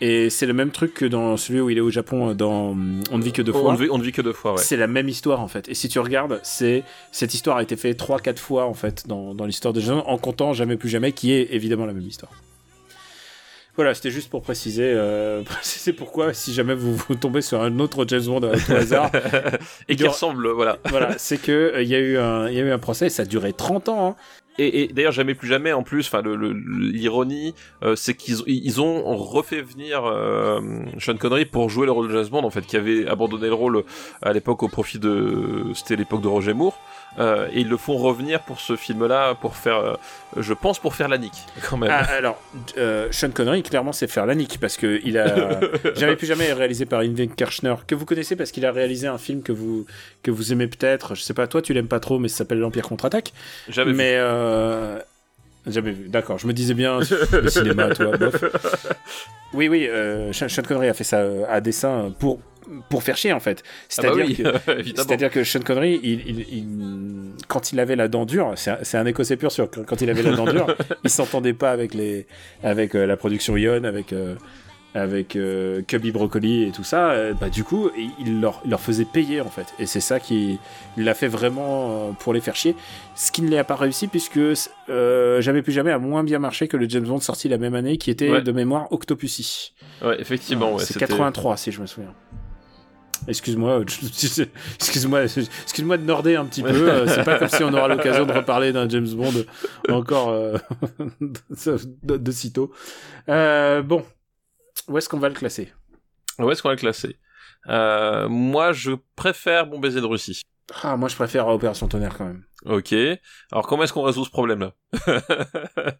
Et 0.00 0.30
c'est 0.30 0.46
le 0.46 0.52
même 0.52 0.70
truc 0.70 0.94
que 0.94 1.04
dans 1.04 1.36
celui 1.36 1.60
où 1.60 1.70
il 1.70 1.78
est 1.78 1.80
au 1.80 1.90
Japon, 1.90 2.32
dans 2.32 2.76
On 3.10 3.18
ne 3.18 3.22
vit 3.22 3.32
que 3.32 3.42
deux 3.42 3.52
fois. 3.52 3.70
On 3.90 3.98
ne 3.98 4.02
vit, 4.04 4.12
que 4.12 4.22
deux 4.22 4.32
fois, 4.32 4.52
ouais. 4.52 4.58
C'est 4.58 4.76
la 4.76 4.86
même 4.86 5.08
histoire 5.08 5.40
en 5.40 5.48
fait. 5.48 5.68
Et 5.68 5.74
si 5.74 5.88
tu 5.88 5.98
regardes, 5.98 6.38
c'est 6.44 6.84
cette 7.10 7.34
histoire 7.34 7.56
a 7.56 7.64
été 7.64 7.76
faite 7.76 7.96
trois, 7.96 8.20
quatre 8.20 8.38
fois 8.38 8.66
en 8.66 8.74
fait 8.74 9.08
dans, 9.08 9.34
dans 9.34 9.44
l'histoire 9.44 9.74
de 9.74 9.80
James 9.80 10.02
en 10.06 10.16
comptant 10.16 10.52
jamais 10.52 10.76
plus 10.76 10.88
jamais, 10.88 11.10
qui 11.10 11.32
est 11.32 11.48
évidemment 11.52 11.84
la 11.84 11.94
même 11.94 12.06
histoire. 12.06 12.30
Voilà, 13.78 13.94
c'était 13.94 14.10
juste 14.10 14.28
pour 14.28 14.42
préciser, 14.42 14.82
euh, 14.92 15.42
préciser 15.44 15.92
pourquoi, 15.92 16.34
si 16.34 16.52
jamais 16.52 16.74
vous, 16.74 16.96
vous 16.96 17.14
tombez 17.14 17.40
sur 17.42 17.62
un 17.62 17.78
autre 17.78 18.04
James 18.08 18.24
Bond 18.24 18.42
à 18.42 18.58
tout 18.58 18.72
hasard, 18.72 19.10
et 19.88 19.94
qui 19.94 20.02
aura- 20.02 20.12
ressemble, 20.12 20.48
voilà. 20.48 20.78
voilà, 20.90 21.16
c'est 21.16 21.38
que 21.38 21.52
euh, 21.52 21.82
il 21.82 21.88
y 21.88 21.94
a 21.94 22.00
eu 22.00 22.18
un, 22.18 22.48
il 22.48 22.54
y 22.54 22.60
a 22.60 22.64
eu 22.64 22.70
un 22.72 22.78
procès, 22.80 23.08
ça 23.08 23.22
a 23.22 23.24
duré 23.24 23.52
30 23.52 23.88
ans. 23.88 24.08
hein. 24.08 24.16
Et, 24.58 24.82
et 24.82 24.86
d'ailleurs, 24.88 25.12
jamais 25.12 25.34
plus 25.34 25.48
jamais, 25.48 25.72
en 25.72 25.82
plus, 25.82 26.06
enfin, 26.06 26.20
le- 26.20 26.34
le- 26.36 26.52
l'ironie, 26.52 27.54
euh, 27.84 27.94
c'est 27.96 28.14
qu'ils 28.14 28.38
ils 28.46 28.80
ont 28.80 29.16
refait 29.16 29.62
venir 29.62 30.04
euh, 30.04 30.60
Sean 30.98 31.16
Connery 31.16 31.44
pour 31.44 31.70
jouer 31.70 31.86
le 31.86 31.92
rôle 31.92 32.08
de 32.08 32.12
James 32.16 32.28
Bond, 32.30 32.42
en 32.44 32.50
fait, 32.50 32.62
qui 32.66 32.76
avait 32.76 33.06
abandonné 33.08 33.46
le 33.46 33.54
rôle 33.54 33.84
à 34.22 34.32
l'époque 34.32 34.62
au 34.64 34.68
profit 34.68 34.98
de, 34.98 35.64
c'était 35.74 35.96
l'époque 35.96 36.22
de 36.22 36.28
Roger 36.28 36.54
Moore, 36.54 36.78
euh, 37.18 37.48
et 37.52 37.60
ils 37.60 37.68
le 37.68 37.76
font 37.76 37.96
revenir 37.96 38.40
pour 38.40 38.60
ce 38.60 38.76
film-là, 38.76 39.34
pour 39.34 39.56
faire, 39.56 39.76
euh, 39.78 39.94
je 40.36 40.52
pense, 40.54 40.78
pour 40.78 40.94
faire 40.94 41.08
la 41.08 41.18
nique, 41.18 41.32
quand 41.68 41.76
même. 41.76 41.90
Ah, 41.92 42.02
alors, 42.16 42.40
euh, 42.76 43.08
Sean 43.12 43.30
Connery, 43.30 43.62
clairement, 43.62 43.92
c'est 43.92 44.06
faire 44.08 44.26
la 44.26 44.34
nique 44.34 44.58
parce 44.60 44.76
que 44.76 45.00
il 45.04 45.16
a 45.18 45.60
jamais 45.96 46.16
plus 46.16 46.26
jamais 46.26 46.52
réalisé 46.52 46.84
par 46.84 47.00
Ingrid 47.00 47.34
Kirchner, 47.34 47.74
que 47.86 47.94
vous 47.94 48.04
connaissez 48.04 48.36
parce 48.36 48.50
qu'il 48.52 48.66
a 48.66 48.72
réalisé 48.72 49.06
un 49.06 49.18
film 49.18 49.42
que 49.42 49.52
vous 49.52 49.86
que 50.22 50.30
vous 50.30 50.52
aimez 50.52 50.66
peut-être. 50.66 51.14
Je 51.14 51.22
sais 51.22 51.34
pas, 51.34 51.46
toi, 51.46 51.62
tu 51.62 51.72
l'aimes 51.72 51.88
pas 51.88 52.00
trop, 52.00 52.18
mais 52.18 52.28
ça 52.28 52.38
s'appelle 52.38 52.58
l'Empire 52.58 52.86
contre-attaque. 52.88 53.32
Jamais. 53.68 53.92
Mais 53.94 54.16
euh, 54.48 54.98
jamais 55.66 55.92
vu. 55.92 56.08
D'accord, 56.08 56.38
je 56.38 56.46
me 56.46 56.52
disais 56.52 56.74
bien 56.74 56.98
le 57.32 57.48
cinéma, 57.48 57.90
toi, 57.94 58.16
bof. 58.16 58.44
Oui, 59.54 59.68
oui, 59.68 59.86
euh, 59.88 60.30
Sean 60.32 60.62
Connery 60.62 60.88
a 60.88 60.94
fait 60.94 61.04
ça 61.04 61.20
euh, 61.20 61.44
à 61.48 61.60
dessin 61.62 62.12
pour 62.18 62.38
pour 62.90 63.02
faire 63.02 63.16
chier 63.16 63.32
en 63.32 63.40
fait. 63.40 63.62
Ah 63.64 64.02
bah 64.02 64.12
C'est-à-dire 64.12 64.26
oui, 64.26 64.34
que 64.36 64.82
c'est-à-dire 64.96 65.30
que 65.30 65.42
Sean 65.42 65.60
Connery, 65.60 65.98
il, 66.02 66.20
il- 66.28 66.46
il- 66.52 67.30
quand 67.48 67.72
il 67.72 67.80
avait 67.80 67.96
la 67.96 68.08
dent 68.08 68.26
dure, 68.26 68.52
c'est 68.56 68.70
un, 68.96 69.00
un 69.00 69.06
écossais 69.06 69.36
pur 69.38 69.50
sûr. 69.50 69.70
Quand 69.70 69.84
quand 69.86 70.02
il 70.02 70.10
avait 70.10 70.22
la 70.22 70.32
dent 70.32 70.44
dure, 70.44 70.74
il 71.02 71.08
s'entendait 71.08 71.54
pas 71.54 71.70
avec 71.70 71.94
les, 71.94 72.26
avec 72.62 72.94
euh, 72.94 73.06
la 73.06 73.16
production 73.16 73.56
Ion, 73.56 73.84
avec 73.84 74.12
euh, 74.12 74.34
avec 74.94 75.36
euh, 75.36 75.82
Cubby 75.82 76.10
Broccoli 76.12 76.64
et 76.64 76.70
tout 76.72 76.82
ça. 76.84 77.10
euh, 77.10 77.34
bah 77.34 77.50
du 77.50 77.62
coup, 77.62 77.90
il, 78.18 78.40
leur, 78.40 78.60
il 78.64 78.70
leur 78.70 78.80
faisait 78.80 79.04
payer 79.04 79.40
en 79.40 79.48
fait. 79.50 79.66
Et 79.78 79.86
c'est 79.86 80.00
ça 80.00 80.18
qui 80.18 80.58
l'a 80.96 81.14
fait 81.14 81.28
vraiment 81.28 82.08
euh, 82.08 82.12
pour 82.18 82.32
les 82.32 82.40
faire 82.40 82.56
chier. 82.56 82.74
Ce 83.14 83.30
qui 83.30 83.42
ne 83.42 83.50
l'a 83.50 83.64
pas 83.64 83.76
réussi 83.76 84.08
puisque 84.08 84.38
euh, 84.88 85.40
jamais 85.40 85.62
plus 85.62 85.72
jamais 85.72 85.92
a 85.92 85.98
moins 85.98 86.24
bien 86.24 86.38
marché 86.38 86.68
que 86.68 86.76
le 86.76 86.88
James 86.88 87.04
Bond 87.04 87.20
sorti 87.20 87.48
la 87.48 87.58
même 87.58 87.74
année, 87.74 87.98
qui 87.98 88.10
était 88.10 88.30
Ouais. 88.30 88.42
de 88.42 88.50
mémoire 88.52 88.90
Octopussy. 88.92 89.74
Ouais, 90.02 90.20
effectivement, 90.20 90.72
ouais, 90.72 90.78
c'est 90.80 90.94
c'était- 90.94 91.00
83 91.06 91.56
si 91.58 91.70
je 91.70 91.80
me 91.80 91.86
souviens. 91.86 92.14
Excuse-moi, 93.26 93.80
excuse-moi, 94.80 95.24
excuse-moi 95.24 95.96
de 95.98 96.04
norder 96.04 96.36
un 96.36 96.44
petit 96.46 96.62
peu. 96.62 96.70
euh, 96.90 97.06
C'est 97.08 97.24
pas 97.24 97.38
comme 97.38 97.48
si 97.48 97.62
on 97.62 97.72
aura 97.74 97.88
l'occasion 97.88 98.24
de 98.24 98.32
reparler 98.32 98.72
d'un 98.72 98.88
James 98.88 99.08
Bond 99.12 99.32
encore 99.90 100.30
euh, 100.30 100.56
de, 101.20 102.16
de 102.16 102.30
sitôt. 102.30 102.70
Euh, 103.28 103.82
bon, 103.82 104.02
où 104.88 104.96
est-ce 104.98 105.08
qu'on 105.08 105.18
va 105.18 105.28
le 105.28 105.34
classer? 105.34 105.72
Où 106.38 106.50
est-ce 106.50 106.62
qu'on 106.62 106.68
va 106.68 106.74
le 106.74 106.80
classer? 106.80 107.16
Euh, 107.68 108.28
Moi, 108.28 108.72
je 108.72 108.92
préfère 109.16 109.66
Bon 109.66 109.78
baiser 109.78 110.00
de 110.00 110.06
Russie. 110.06 110.42
Ah, 110.82 110.96
moi 110.98 111.08
je 111.08 111.16
préfère 111.16 111.48
Opération 111.48 111.88
Tonnerre 111.88 112.14
quand 112.16 112.26
même. 112.26 112.44
Ok. 112.66 112.92
Alors 113.50 113.66
comment 113.66 113.84
est-ce 113.84 113.92
qu'on 113.94 114.02
résout 114.02 114.24
ce 114.26 114.30
problème-là? 114.30 114.74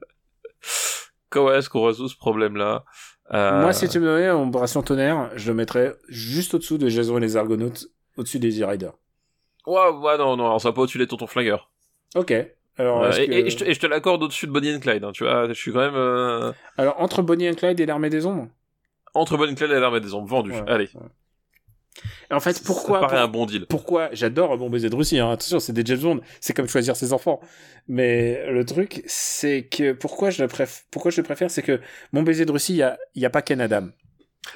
Comment 1.30 1.52
est-ce 1.52 1.68
qu'on 1.68 1.84
résout 1.86 2.08
ce 2.08 2.16
problème-là? 2.16 2.84
Euh, 3.34 3.60
Moi, 3.62 3.72
si 3.74 3.88
tu 3.88 3.98
me 4.00 4.06
donnais 4.06 4.30
Opération 4.30 4.82
Tonnerre, 4.82 5.30
je 5.36 5.48
le 5.48 5.54
mettrais 5.54 5.94
juste 6.08 6.54
au-dessous 6.54 6.78
de 6.78 6.88
Jason 6.88 7.18
et 7.18 7.20
les 7.20 7.36
Argonautes, 7.36 7.86
au-dessus 8.16 8.38
des 8.38 8.62
E-Rider. 8.62 8.90
Ouais, 9.66 9.88
ouais, 9.90 10.16
non, 10.16 10.36
non, 10.36 10.46
alors 10.46 10.60
ça 10.60 10.68
va 10.68 10.72
pas 10.74 10.80
au-dessus 10.82 10.96
des 10.98 11.06
tontons 11.06 11.26
flingueurs. 11.26 11.70
Ok. 12.14 12.32
Alors, 12.78 13.02
Euh, 13.04 13.12
et, 13.12 13.26
que- 13.26 13.64
et 13.66 13.74
je 13.74 13.80
te, 13.80 13.86
l'accorde 13.86 14.22
au-dessus 14.22 14.46
de 14.46 14.52
Bonnie 14.52 14.74
and 14.74 14.80
Clyde, 14.80 15.04
hein, 15.04 15.12
tu 15.12 15.24
vois, 15.24 15.48
je 15.48 15.52
suis 15.52 15.72
quand 15.72 15.80
même 15.80 15.94
euh, 15.96 16.52
Alors, 16.78 16.98
entre 17.00 17.20
Bonnie 17.22 17.48
and 17.50 17.54
Clyde 17.54 17.78
et 17.80 17.86
l'Armée 17.86 18.08
des 18.08 18.24
Ombres? 18.24 18.48
Entre 19.18 19.36
Clyde 19.54 19.70
et 19.70 19.80
l'armée 19.80 20.00
des 20.00 20.14
ombres, 20.14 20.28
vendu. 20.28 20.52
Ouais, 20.52 20.62
Allez, 20.66 20.88
ouais. 20.94 21.06
En 22.30 22.38
fait, 22.40 22.62
pourquoi 22.64 23.00
ça 23.00 23.06
paraît 23.06 23.16
pour- 23.16 23.24
un 23.24 23.28
bon 23.28 23.46
deal. 23.46 23.66
pourquoi 23.66 24.08
j'adore 24.12 24.56
Bon 24.56 24.70
baiser 24.70 24.88
de 24.88 24.94
Russie 24.94 25.18
hein. 25.18 25.30
attention 25.32 25.58
c'est 25.58 25.72
des 25.72 25.82
James 25.84 25.98
Bond 25.98 26.20
c'est 26.40 26.52
comme 26.54 26.68
choisir 26.68 26.94
ses 26.94 27.12
enfants 27.12 27.40
mais 27.88 28.48
le 28.52 28.64
truc 28.64 29.02
c'est 29.06 29.64
que 29.64 29.92
pourquoi 29.92 30.30
je 30.30 30.42
le 30.42 30.46
préfère 30.48 30.82
pourquoi 30.92 31.10
je 31.10 31.16
le 31.16 31.24
préfère 31.24 31.50
c'est 31.50 31.62
que 31.62 31.80
Mon 32.12 32.22
baiser 32.22 32.44
de 32.44 32.52
Russie 32.52 32.74
il 32.74 32.76
y 32.76 32.82
a 32.84 32.96
y 33.16 33.24
a 33.24 33.30
pas 33.30 33.42
Ken 33.42 33.60
Adam 33.60 33.88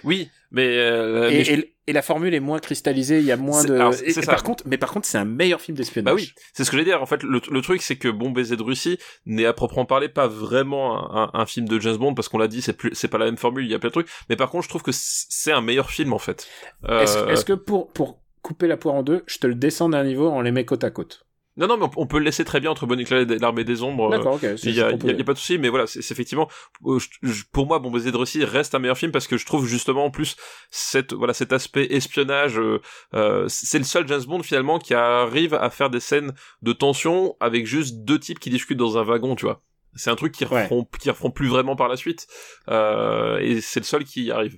Oui, 0.04 0.30
mais, 0.52 0.68
euh, 0.78 1.30
et, 1.30 1.38
mais 1.38 1.44
je- 1.44 1.52
et- 1.54 1.71
et 1.86 1.92
la 1.92 2.02
formule 2.02 2.32
est 2.34 2.40
moins 2.40 2.58
cristallisée 2.60 3.18
il 3.18 3.24
y 3.24 3.32
a 3.32 3.36
moins 3.36 3.64
de 3.64 3.74
alors, 3.74 3.94
c'est 3.94 4.04
et- 4.04 4.08
et 4.10 4.12
ça. 4.12 4.22
par 4.30 4.42
contre 4.42 4.62
mais 4.66 4.78
par 4.78 4.92
contre 4.92 5.06
c'est 5.06 5.18
un 5.18 5.24
meilleur 5.24 5.60
film 5.60 5.76
d'espionnage 5.76 6.12
Bah 6.14 6.14
oui, 6.20 6.32
c'est 6.52 6.64
ce 6.64 6.70
que 6.70 6.76
j'allais 6.76 6.88
dire. 6.88 7.02
En 7.02 7.06
fait, 7.06 7.22
le, 7.22 7.40
le 7.50 7.60
truc, 7.60 7.82
c'est 7.82 7.96
que 7.96 8.08
Bon 8.08 8.30
baiser 8.30 8.56
de 8.56 8.62
Russie 8.62 8.98
n'est 9.26 9.46
à 9.46 9.52
proprement 9.52 9.84
parler 9.84 10.08
pas 10.08 10.28
vraiment 10.28 11.12
un, 11.14 11.24
un- 11.34 11.40
un 11.40 11.46
film 11.46 11.68
de 11.68 11.80
James 11.80 11.96
Bond 11.96 12.14
parce 12.14 12.28
qu'on 12.28 12.38
l'a 12.38 12.48
dit, 12.48 12.62
c'est 12.62 12.72
plus, 12.72 12.90
c'est 12.94 13.08
pas 13.08 13.18
la 13.18 13.24
même 13.24 13.36
formule, 13.36 13.64
il 13.64 13.70
y 13.70 13.74
a 13.74 13.78
plein 13.78 13.88
de 13.88 13.92
trucs. 13.92 14.08
Mais 14.28 14.36
par 14.36 14.50
contre, 14.50 14.64
je 14.64 14.68
trouve 14.68 14.82
que 14.82 14.92
c'est 14.92 15.52
un 15.52 15.60
meilleur 15.60 15.90
film 15.90 16.12
en 16.12 16.18
fait. 16.18 16.46
Euh, 16.88 17.00
est-ce 17.28 17.44
que 17.44 17.52
pour 17.52 17.92
pour 17.92 18.20
couper 18.42 18.66
la 18.66 18.76
poire 18.76 18.94
en 18.96 19.02
deux 19.02 19.22
je 19.26 19.38
te 19.38 19.46
le 19.46 19.54
descends 19.54 19.88
d'un 19.88 20.04
niveau 20.04 20.28
on 20.28 20.40
les 20.40 20.50
met 20.52 20.64
côte 20.64 20.84
à 20.84 20.90
côte? 20.90 21.26
Non, 21.58 21.66
non, 21.66 21.76
mais 21.76 21.86
on, 21.96 22.06
peut 22.06 22.18
le 22.18 22.24
laisser 22.24 22.44
très 22.44 22.60
bien 22.60 22.70
entre 22.70 22.86
Bonnie 22.86 23.02
and 23.02 23.06
Clyde 23.06 23.30
et 23.30 23.38
l'armée 23.38 23.64
des 23.64 23.82
ombres. 23.82 24.06
euh, 24.06 24.16
d'accord 24.16 24.34
ok 24.34 24.46
Il 24.64 24.74
y 24.74 24.80
a, 24.80 24.90
pas 25.24 25.34
de 25.34 25.38
souci, 25.38 25.58
mais 25.58 25.68
voilà, 25.68 25.86
c'est 25.86 25.98
effectivement, 25.98 26.48
euh, 26.86 26.98
je- 27.22 27.42
pour 27.52 27.66
moi, 27.66 27.78
Bon 27.78 27.90
baiser 27.90 28.10
de 28.10 28.16
Russie 28.16 28.42
reste 28.44 28.74
un 28.74 28.78
meilleur 28.78 28.96
film 28.96 29.12
parce 29.12 29.26
que 29.26 29.36
je 29.36 29.44
trouve 29.44 29.66
justement 29.66 30.06
en 30.06 30.10
plus 30.10 30.36
cette, 30.70 31.12
voilà, 31.12 31.34
cet 31.34 31.52
aspect 31.52 31.86
espionnage, 31.90 32.58
euh, 32.58 32.80
euh, 33.14 33.44
c'est 33.48 33.78
le 33.78 33.84
seul 33.84 34.08
James 34.08 34.24
Bond 34.24 34.42
finalement 34.42 34.78
qui 34.78 34.94
arrive 34.94 35.52
à 35.52 35.68
faire 35.68 35.90
des 35.90 36.00
scènes 36.00 36.32
de 36.62 36.72
tension 36.72 37.36
avec 37.38 37.66
juste 37.66 37.96
deux 38.04 38.18
types 38.18 38.38
qui 38.38 38.48
discutent 38.48 38.78
dans 38.78 38.96
un 38.96 39.02
wagon, 39.02 39.36
tu 39.36 39.44
vois. 39.44 39.62
C'est 39.94 40.08
un 40.08 40.16
truc 40.16 40.32
qui 40.32 40.46
Ouais. 40.46 40.62
referont, 40.62 40.88
referont 41.06 41.30
plus 41.30 41.48
vraiment 41.48 41.76
par 41.76 41.88
la 41.88 41.96
suite, 41.96 42.26
euh, 42.70 43.38
et 43.40 43.60
c'est 43.60 43.80
le 43.80 43.84
seul 43.84 44.04
qui 44.04 44.24
y 44.24 44.30
arrive. 44.30 44.56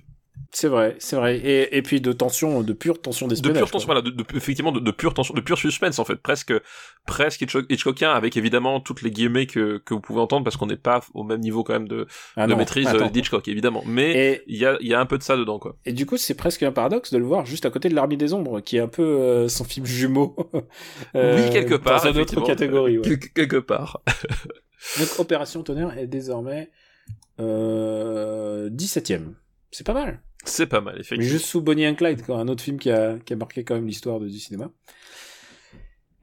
C'est 0.51 0.67
vrai 0.67 0.95
c'est 0.99 1.15
vrai 1.15 1.37
et, 1.37 1.77
et 1.77 1.81
puis 1.81 1.99
de 2.01 2.11
tension 2.13 2.61
de 2.61 2.73
pure 2.73 3.01
tension 3.01 3.25
De 3.27 3.31
d'espionnage 3.31 3.57
pure 3.63 3.71
tension, 3.71 3.87
quoi. 3.87 3.95
voilà, 4.01 4.09
de, 4.09 4.15
de- 4.15 4.25
effectivement, 4.37 4.71
de, 4.71 4.79
de 4.79 4.91
pure 4.91 5.13
tension, 5.13 5.33
de 5.33 5.41
pure 5.41 5.57
suspense 5.57 5.99
en 5.99 6.05
fait, 6.05 6.15
presque, 6.15 6.53
presque 7.05 7.41
Hitchcock- 7.41 7.65
Hitchcockien, 7.69 8.11
avec 8.11 8.37
évidemment 8.37 8.79
toutes 8.79 9.01
les 9.01 9.11
guillemets 9.11 9.47
que, 9.47 9.77
que 9.79 9.93
vous 9.93 9.99
pouvez 10.01 10.21
entendre 10.21 10.43
parce 10.43 10.55
qu'on 10.57 10.67
n'est 10.67 10.77
pas 10.77 11.01
au 11.13 11.23
même 11.23 11.39
niveau 11.41 11.63
quand 11.63 11.73
même 11.73 11.87
de, 11.87 12.07
Ah 12.35 12.47
de 12.47 12.51
non, 12.51 12.57
maîtrise 12.57 12.87
euh, 12.93 13.09
d'Hitchcock, 13.09 13.47
évidemment. 13.47 13.83
Mais 13.85 14.43
il 14.47 14.57
y 14.57 14.65
a, 14.65 14.77
y 14.81 14.93
a 14.93 14.99
un 14.99 15.05
peu 15.05 15.17
de 15.17 15.23
ça 15.23 15.35
dedans, 15.37 15.59
quoi. 15.59 15.75
Et 15.85 15.93
du 15.93 16.05
coup, 16.05 16.17
c'est 16.17 16.35
presque 16.35 16.63
un 16.63 16.71
paradoxe 16.71 17.11
de 17.11 17.17
le 17.17 17.25
voir 17.25 17.45
juste 17.45 17.65
à 17.65 17.69
côté 17.69 17.89
de 17.89 17.95
l'Armée 17.95 18.17
des 18.17 18.33
Ombres, 18.33 18.59
qui 18.61 18.77
est 18.77 18.81
un 18.81 18.87
peu 18.87 19.03
euh, 19.03 19.47
son 19.49 19.63
film 19.63 19.85
jumeau. 19.85 20.35
Euh, 21.15 21.37
oui, 21.45 21.49
quelque 21.51 21.75
part. 21.75 22.03
Dans 22.03 22.11
une 22.11 22.19
autre 22.19 22.41
catégorie, 22.41 22.97
ouais. 22.97 23.03
Quelque, 23.07 23.27
quelque 23.33 23.55
part. 23.57 24.01
Donc, 24.99 25.07
Opération 25.19 25.63
Tonnerre 25.63 25.97
est 25.97 26.07
désormais 26.07 26.69
euh, 27.39 28.69
17ème. 28.69 29.33
C'est 29.77 29.85
pas 29.85 29.93
mal. 29.93 30.21
C'est 30.45 30.67
pas 30.67 30.79
mal, 30.79 30.93
Mais 30.95 31.01
effectivement. 31.01 31.29
juste 31.33 31.45
sous 31.47 31.59
Bonnie 31.61 31.85
and 31.85 31.95
Clyde, 31.95 32.21
quoi, 32.23 32.37
un 32.39 32.47
autre 32.47 32.63
film 32.63 32.79
qui 32.79 32.89
a, 32.91 33.17
qui 33.19 33.33
a 33.33 33.35
marqué 33.35 33.65
quand 33.65 33.75
même 33.75 33.87
l'histoire 33.87 34.21
du 34.21 34.29
cinéma. 34.39 34.71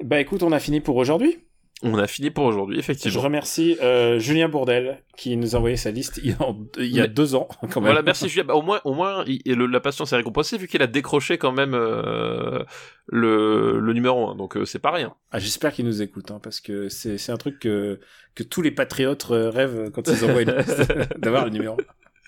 Bah 0.03 0.20
écoute, 0.20 0.43
on 0.43 0.53
a 0.53 0.59
fini 0.59 0.81
pour 0.81 0.97
aujourd'hui. 0.97 1.39
On 1.83 1.99
a 1.99 2.07
fini 2.07 2.31
pour 2.31 2.45
aujourd'hui, 2.45 2.77
Je 2.77 2.81
effectivement. 2.81 3.20
remercie 3.20 3.77
euh, 3.83 4.19
Julien 4.20 4.49
Bourdel 4.49 5.03
qui 5.19 5.37
nous 5.37 5.55
a 5.55 5.59
envoyé 5.59 5.77
sa 5.77 5.91
liste 5.91 6.20
il 6.23 6.31
y 6.31 6.33
a, 6.33 6.55
il 6.79 6.87
y 6.97 7.01
a 7.01 7.03
Mais- 7.03 7.09
deux 7.09 7.35
ans 7.35 7.47
quand 7.73 7.81
même. 7.81 7.91
Voilà, 7.91 8.01
merci 8.03 8.29
Julien. 8.29 8.45
Bah, 8.45 8.55
au 8.55 8.62
moins, 8.62 8.81
au 8.85 8.95
moins, 8.95 9.24
il- 9.27 9.43
le- 9.45 9.66
la 9.66 9.81
patience 9.81 10.12
est 10.12 10.16
récompensée 10.16 10.57
vu 10.57 10.66
qu'il 10.69 10.81
a 10.81 10.87
décroché 10.87 11.37
quand 11.39 11.53
même 11.53 11.74
euh, 11.74 12.62
le, 13.09 13.81
le 13.81 13.93
numéro 13.93 14.31
1. 14.31 14.37
Donc 14.37 14.57
euh, 14.57 14.65
c'est 14.65 14.79
pas 14.79 14.93
rien. 14.93 15.15
Ah, 15.33 15.41
J'espère 15.41 15.73
qu'il 15.74 15.85
nous 15.85 16.01
écoute, 16.01 16.31
hein, 16.31 16.41
parce 16.43 16.61
que 16.61 16.89
c'est 16.89 17.31
un 17.31 17.37
truc 17.37 17.59
que, 17.59 17.99
que 18.37 18.45
tous 18.45 18.62
les 18.62 18.70
patriotes 18.70 19.27
euh, 19.33 19.51
rêvent 19.51 19.91
quand 19.93 20.07
ils 20.09 20.24
envoient 20.24 20.43
une 20.43 20.57
liste, 20.57 20.85
d'avoir 21.19 21.45
le 21.45 21.51
numéro. 21.51 21.77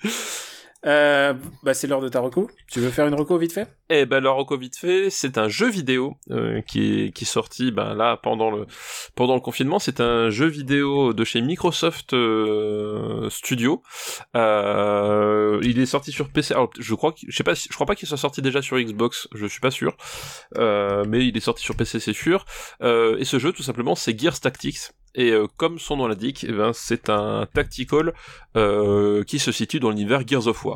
Euh, 0.86 1.35
bah 1.62 1.74
c'est 1.74 1.86
l'heure 1.86 2.01
de 2.01 2.09
ta 2.09 2.20
reco. 2.20 2.51
Tu 2.70 2.81
veux 2.81 2.90
faire 2.90 3.06
une 3.06 3.15
reco 3.15 3.39
vite 3.39 3.52
fait? 3.52 3.69
Eh 3.90 4.06
ben, 4.06 4.20
le 4.20 4.31
Rocco 4.31 4.56
vite 4.56 4.78
fait, 4.78 5.11
c'est 5.11 5.36
un 5.36 5.48
jeu 5.48 5.69
vidéo 5.69 6.16
euh, 6.31 6.62
qui 6.62 7.12
est 7.15 7.24
sorti 7.24 7.70
ben 7.70 7.94
là 7.94 8.16
pendant 8.16 8.51
le 8.51 8.66
pendant 9.15 9.35
le 9.35 9.40
confinement. 9.40 9.78
C'est 9.78 10.01
un 10.01 10.31
jeu 10.31 10.47
vidéo 10.47 11.12
de 11.12 11.23
chez 11.23 11.43
Microsoft 11.43 12.15
euh, 12.15 13.28
Studio. 13.28 13.82
Euh, 14.36 15.61
il 15.62 15.78
est 15.78 15.86
sorti 15.86 16.12
sur 16.12 16.31
PC. 16.31 16.55
Je 16.78 16.94
crois 16.94 17.15
je 17.28 17.36
sais 17.36 17.44
pas, 17.44 17.52
je 17.52 17.69
crois 17.74 17.86
pas 17.86 17.94
qu'il 17.94 18.09
soit 18.09 18.16
sorti 18.16 18.40
déjà 18.40 18.62
sur 18.62 18.78
Xbox. 18.78 19.28
Je 19.35 19.47
suis 19.47 19.61
pas 19.61 19.70
sûr, 19.70 19.94
mais 20.59 21.27
il 21.27 21.36
est 21.36 21.40
sorti 21.40 21.62
sur 21.62 21.77
PC, 21.77 22.01
c'est 22.01 22.15
sûr. 22.15 22.47
Et 22.82 23.24
ce 23.24 23.39
jeu, 23.39 23.52
tout 23.52 23.62
simplement, 23.62 23.94
c'est 23.94 24.19
Gears 24.19 24.40
Tactics. 24.40 24.93
Et 25.15 25.32
comme 25.56 25.78
son 25.78 25.98
nom 25.98 26.09
l'indique, 26.09 26.44
eh 26.48 26.52
ben, 26.52 26.73
c'est 26.73 27.11
un 27.11 27.47
tactical 27.52 28.15
qui 28.55 29.39
se 29.39 29.52
situe 29.52 29.78
dans 29.78 29.90
l'univers 29.90 30.27
Gears 30.27 30.47
of 30.47 30.65
War. 30.65 30.74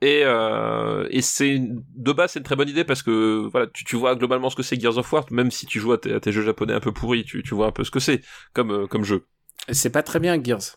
Et, 0.00 0.22
euh, 0.24 1.06
et 1.10 1.22
c'est 1.22 1.58
de 1.60 2.12
base 2.12 2.32
c'est 2.32 2.40
une 2.40 2.44
très 2.44 2.56
bonne 2.56 2.68
idée 2.68 2.84
parce 2.84 3.02
que 3.02 3.48
voilà 3.50 3.68
tu, 3.72 3.96
vois 3.96 4.16
globalement 4.16 4.50
ce 4.50 4.56
que 4.56 4.62
c'est 4.62 4.78
Gears 4.78 4.98
of 4.98 5.10
War 5.12 5.24
même 5.30 5.50
si 5.50 5.64
tu 5.64 5.80
joues 5.80 5.92
à 5.92 5.98
tes, 5.98 6.32
jeux 6.32 6.42
japonais 6.42 6.74
un 6.74 6.80
peu 6.80 6.92
pourris 6.92 7.24
tu, 7.24 7.42
tu 7.42 7.54
vois 7.54 7.68
un 7.68 7.72
peu 7.72 7.84
ce 7.84 7.90
que 7.90 8.00
c'est 8.00 8.20
comme 8.52 8.70
euh, 8.70 8.86
comme 8.86 9.04
jeu 9.04 9.26
C'est 9.70 9.90
pas 9.90 10.02
très 10.02 10.20
bien 10.20 10.42
Gears. 10.42 10.76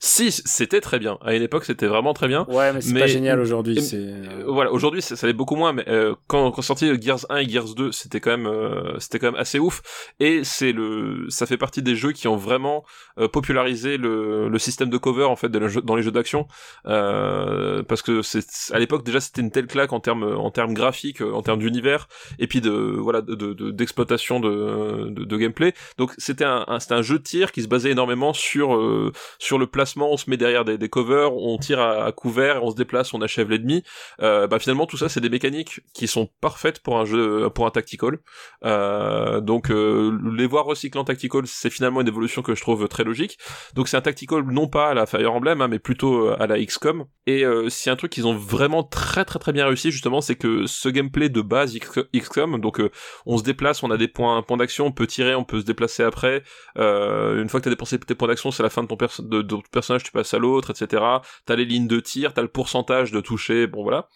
Si, 0.00 0.30
c'était 0.30 0.80
très 0.80 0.98
bien. 0.98 1.18
À 1.22 1.34
une 1.34 1.42
époque, 1.42 1.64
c'était 1.64 1.86
vraiment 1.86 2.14
très 2.14 2.28
bien. 2.28 2.46
Ouais, 2.48 2.72
mais 2.72 2.80
c'est 2.80 2.92
Mais- 2.92 3.00
pas 3.00 3.06
génial 3.06 3.40
aujourd'hui. 3.40 3.80
C'est 3.82 3.96
Euh, 3.96 4.44
voilà, 4.46 4.70
aujourd'hui, 4.72 5.02
ça, 5.02 5.16
ça 5.16 5.26
l'est 5.26 5.32
beaucoup 5.32 5.56
moins, 5.56 5.72
mais 5.72 5.84
euh, 5.88 6.14
quand, 6.28 6.50
quand 6.52 6.62
sorti 6.62 6.88
Gears 7.02 7.26
1 7.30 7.38
et 7.38 7.48
Gears 7.48 7.74
2, 7.74 7.90
c'était 7.92 8.20
quand 8.20 8.30
même, 8.30 8.46
euh, 8.46 8.98
c'était 9.00 9.18
quand 9.18 9.32
même 9.32 9.40
assez 9.40 9.58
ouf. 9.58 9.82
Et 10.20 10.44
c'est 10.44 10.72
le, 10.72 11.26
ça 11.30 11.46
fait 11.46 11.56
partie 11.56 11.82
des 11.82 11.96
jeux 11.96 12.12
qui 12.12 12.28
ont 12.28 12.36
vraiment 12.36 12.84
euh, 13.18 13.28
popularisé 13.28 13.96
le, 13.96 14.48
le 14.48 14.58
système 14.58 14.88
de 14.90 14.96
cover 14.98 15.24
en 15.24 15.36
fait 15.36 15.48
de 15.48 15.58
le 15.58 15.68
jeu- 15.68 15.82
dans 15.82 15.96
les 15.96 16.02
jeux 16.02 16.10
d'action, 16.12 16.46
euh, 16.86 17.82
parce 17.82 18.02
que 18.02 18.22
c'est, 18.22 18.44
à 18.72 18.78
l'époque 18.78 19.04
déjà 19.04 19.20
c'était 19.20 19.40
une 19.40 19.50
telle 19.50 19.66
claque 19.66 19.92
en 19.92 20.00
termes, 20.00 20.24
en 20.24 20.50
termes 20.50 20.74
graphiques, 20.74 21.20
euh, 21.22 21.32
en 21.32 21.42
termes 21.42 21.58
d'univers, 21.60 22.08
et 22.38 22.46
puis 22.46 22.60
de, 22.60 22.70
voilà, 22.70 23.20
de, 23.20 23.34
de- 23.34 23.52
de- 23.52 23.70
d'exploitation 23.70 24.40
de, 24.40 25.08
de, 25.10 25.24
de 25.24 25.36
gameplay. 25.36 25.74
Donc 25.98 26.12
c'était 26.18 26.44
un, 26.44 26.64
un- 26.68 26.80
c'était 26.80 26.94
un 26.94 27.02
jeu 27.02 27.18
de 27.18 27.22
tir 27.24 27.52
qui 27.52 27.62
se 27.62 27.68
basait 27.68 27.90
énormément 27.90 28.32
sur, 28.32 28.74
euh, 28.76 29.12
le 29.58 29.66
placement. 29.66 30.10
On 30.12 30.16
se 30.16 30.28
met 30.30 30.36
derrière 30.36 30.64
des, 30.64 30.88
covers, 30.88 31.34
on 31.34 31.58
tire 31.58 31.80
à, 31.80 32.10
couvert, 32.12 32.62
on 32.62 32.70
se 32.70 32.76
déplace, 32.76 33.14
on 33.14 33.22
achève 33.22 33.50
l'ennemi. 33.50 33.82
Euh, 34.22 34.46
bah 34.46 34.58
finalement 34.58 34.86
tout 34.86 34.96
ça 34.96 35.08
c'est 35.08 35.20
des 35.20 35.28
mécaniques 35.28 35.80
qui 35.94 36.06
sont 36.06 36.28
parfaites 36.40 36.80
pour 36.80 36.98
un 36.98 37.04
jeu 37.04 37.48
pour 37.50 37.66
un 37.66 37.70
tactical. 37.70 38.18
Euh, 38.64 39.40
donc 39.40 39.70
euh, 39.70 40.18
les 40.36 40.46
voir 40.46 40.64
recycler 40.64 41.00
en 41.00 41.04
tactical 41.04 41.42
c'est 41.46 41.70
finalement 41.70 42.00
une 42.00 42.08
évolution 42.08 42.42
que 42.42 42.54
je 42.54 42.60
trouve 42.60 42.88
très 42.88 43.04
logique. 43.04 43.38
Donc 43.74 43.88
c'est 43.88 43.96
un 43.96 44.02
tactical 44.02 44.42
non 44.44 44.68
pas 44.68 44.90
à 44.90 44.94
la 44.94 45.06
Fire 45.06 45.32
Emblem 45.32 45.60
hein, 45.60 45.68
mais 45.68 45.78
plutôt 45.78 46.28
à 46.28 46.46
la 46.46 46.64
XCOM 46.64 47.06
et 47.26 47.44
c'est 47.68 47.90
un 47.90 47.96
truc 47.96 48.12
qu'ils 48.12 48.26
ont 48.26 48.36
vraiment 48.36 48.84
très 48.84 49.24
très 49.24 49.38
très 49.38 49.52
bien 49.52 49.66
réussi 49.66 49.90
justement 49.90 50.20
c'est 50.20 50.36
que 50.36 50.66
ce 50.66 50.88
gameplay 50.88 51.28
de 51.28 51.40
base 51.40 51.76
XCOM 52.14 52.60
donc 52.60 52.80
on 53.26 53.38
se 53.38 53.42
déplace 53.42 53.82
on 53.82 53.90
a 53.90 53.96
des 53.96 54.08
points 54.08 54.42
points 54.42 54.56
d'action 54.56 54.86
on 54.86 54.92
peut 54.92 55.06
tirer 55.06 55.34
on 55.34 55.44
peut 55.44 55.60
se 55.60 55.66
déplacer 55.66 56.02
après. 56.02 56.42
Une 56.76 57.48
fois 57.48 57.60
que 57.60 57.64
t'as 57.64 57.70
dépensé 57.70 57.98
tes 57.98 58.14
points 58.14 58.28
d'action 58.28 58.50
c'est 58.50 58.62
la 58.62 58.70
fin 58.70 58.82
de 58.82 58.88
ton 58.88 58.96
de, 59.20 59.45
de 59.46 59.56
ton 59.56 59.62
personnage 59.70 60.02
tu 60.02 60.12
passes 60.12 60.34
à 60.34 60.38
l'autre 60.38 60.70
etc 60.70 61.02
t'as 61.44 61.56
les 61.56 61.64
lignes 61.64 61.88
de 61.88 62.00
tir 62.00 62.34
t'as 62.34 62.42
le 62.42 62.48
pourcentage 62.48 63.12
de 63.12 63.20
toucher 63.20 63.66
bon 63.66 63.82
voilà. 63.82 64.08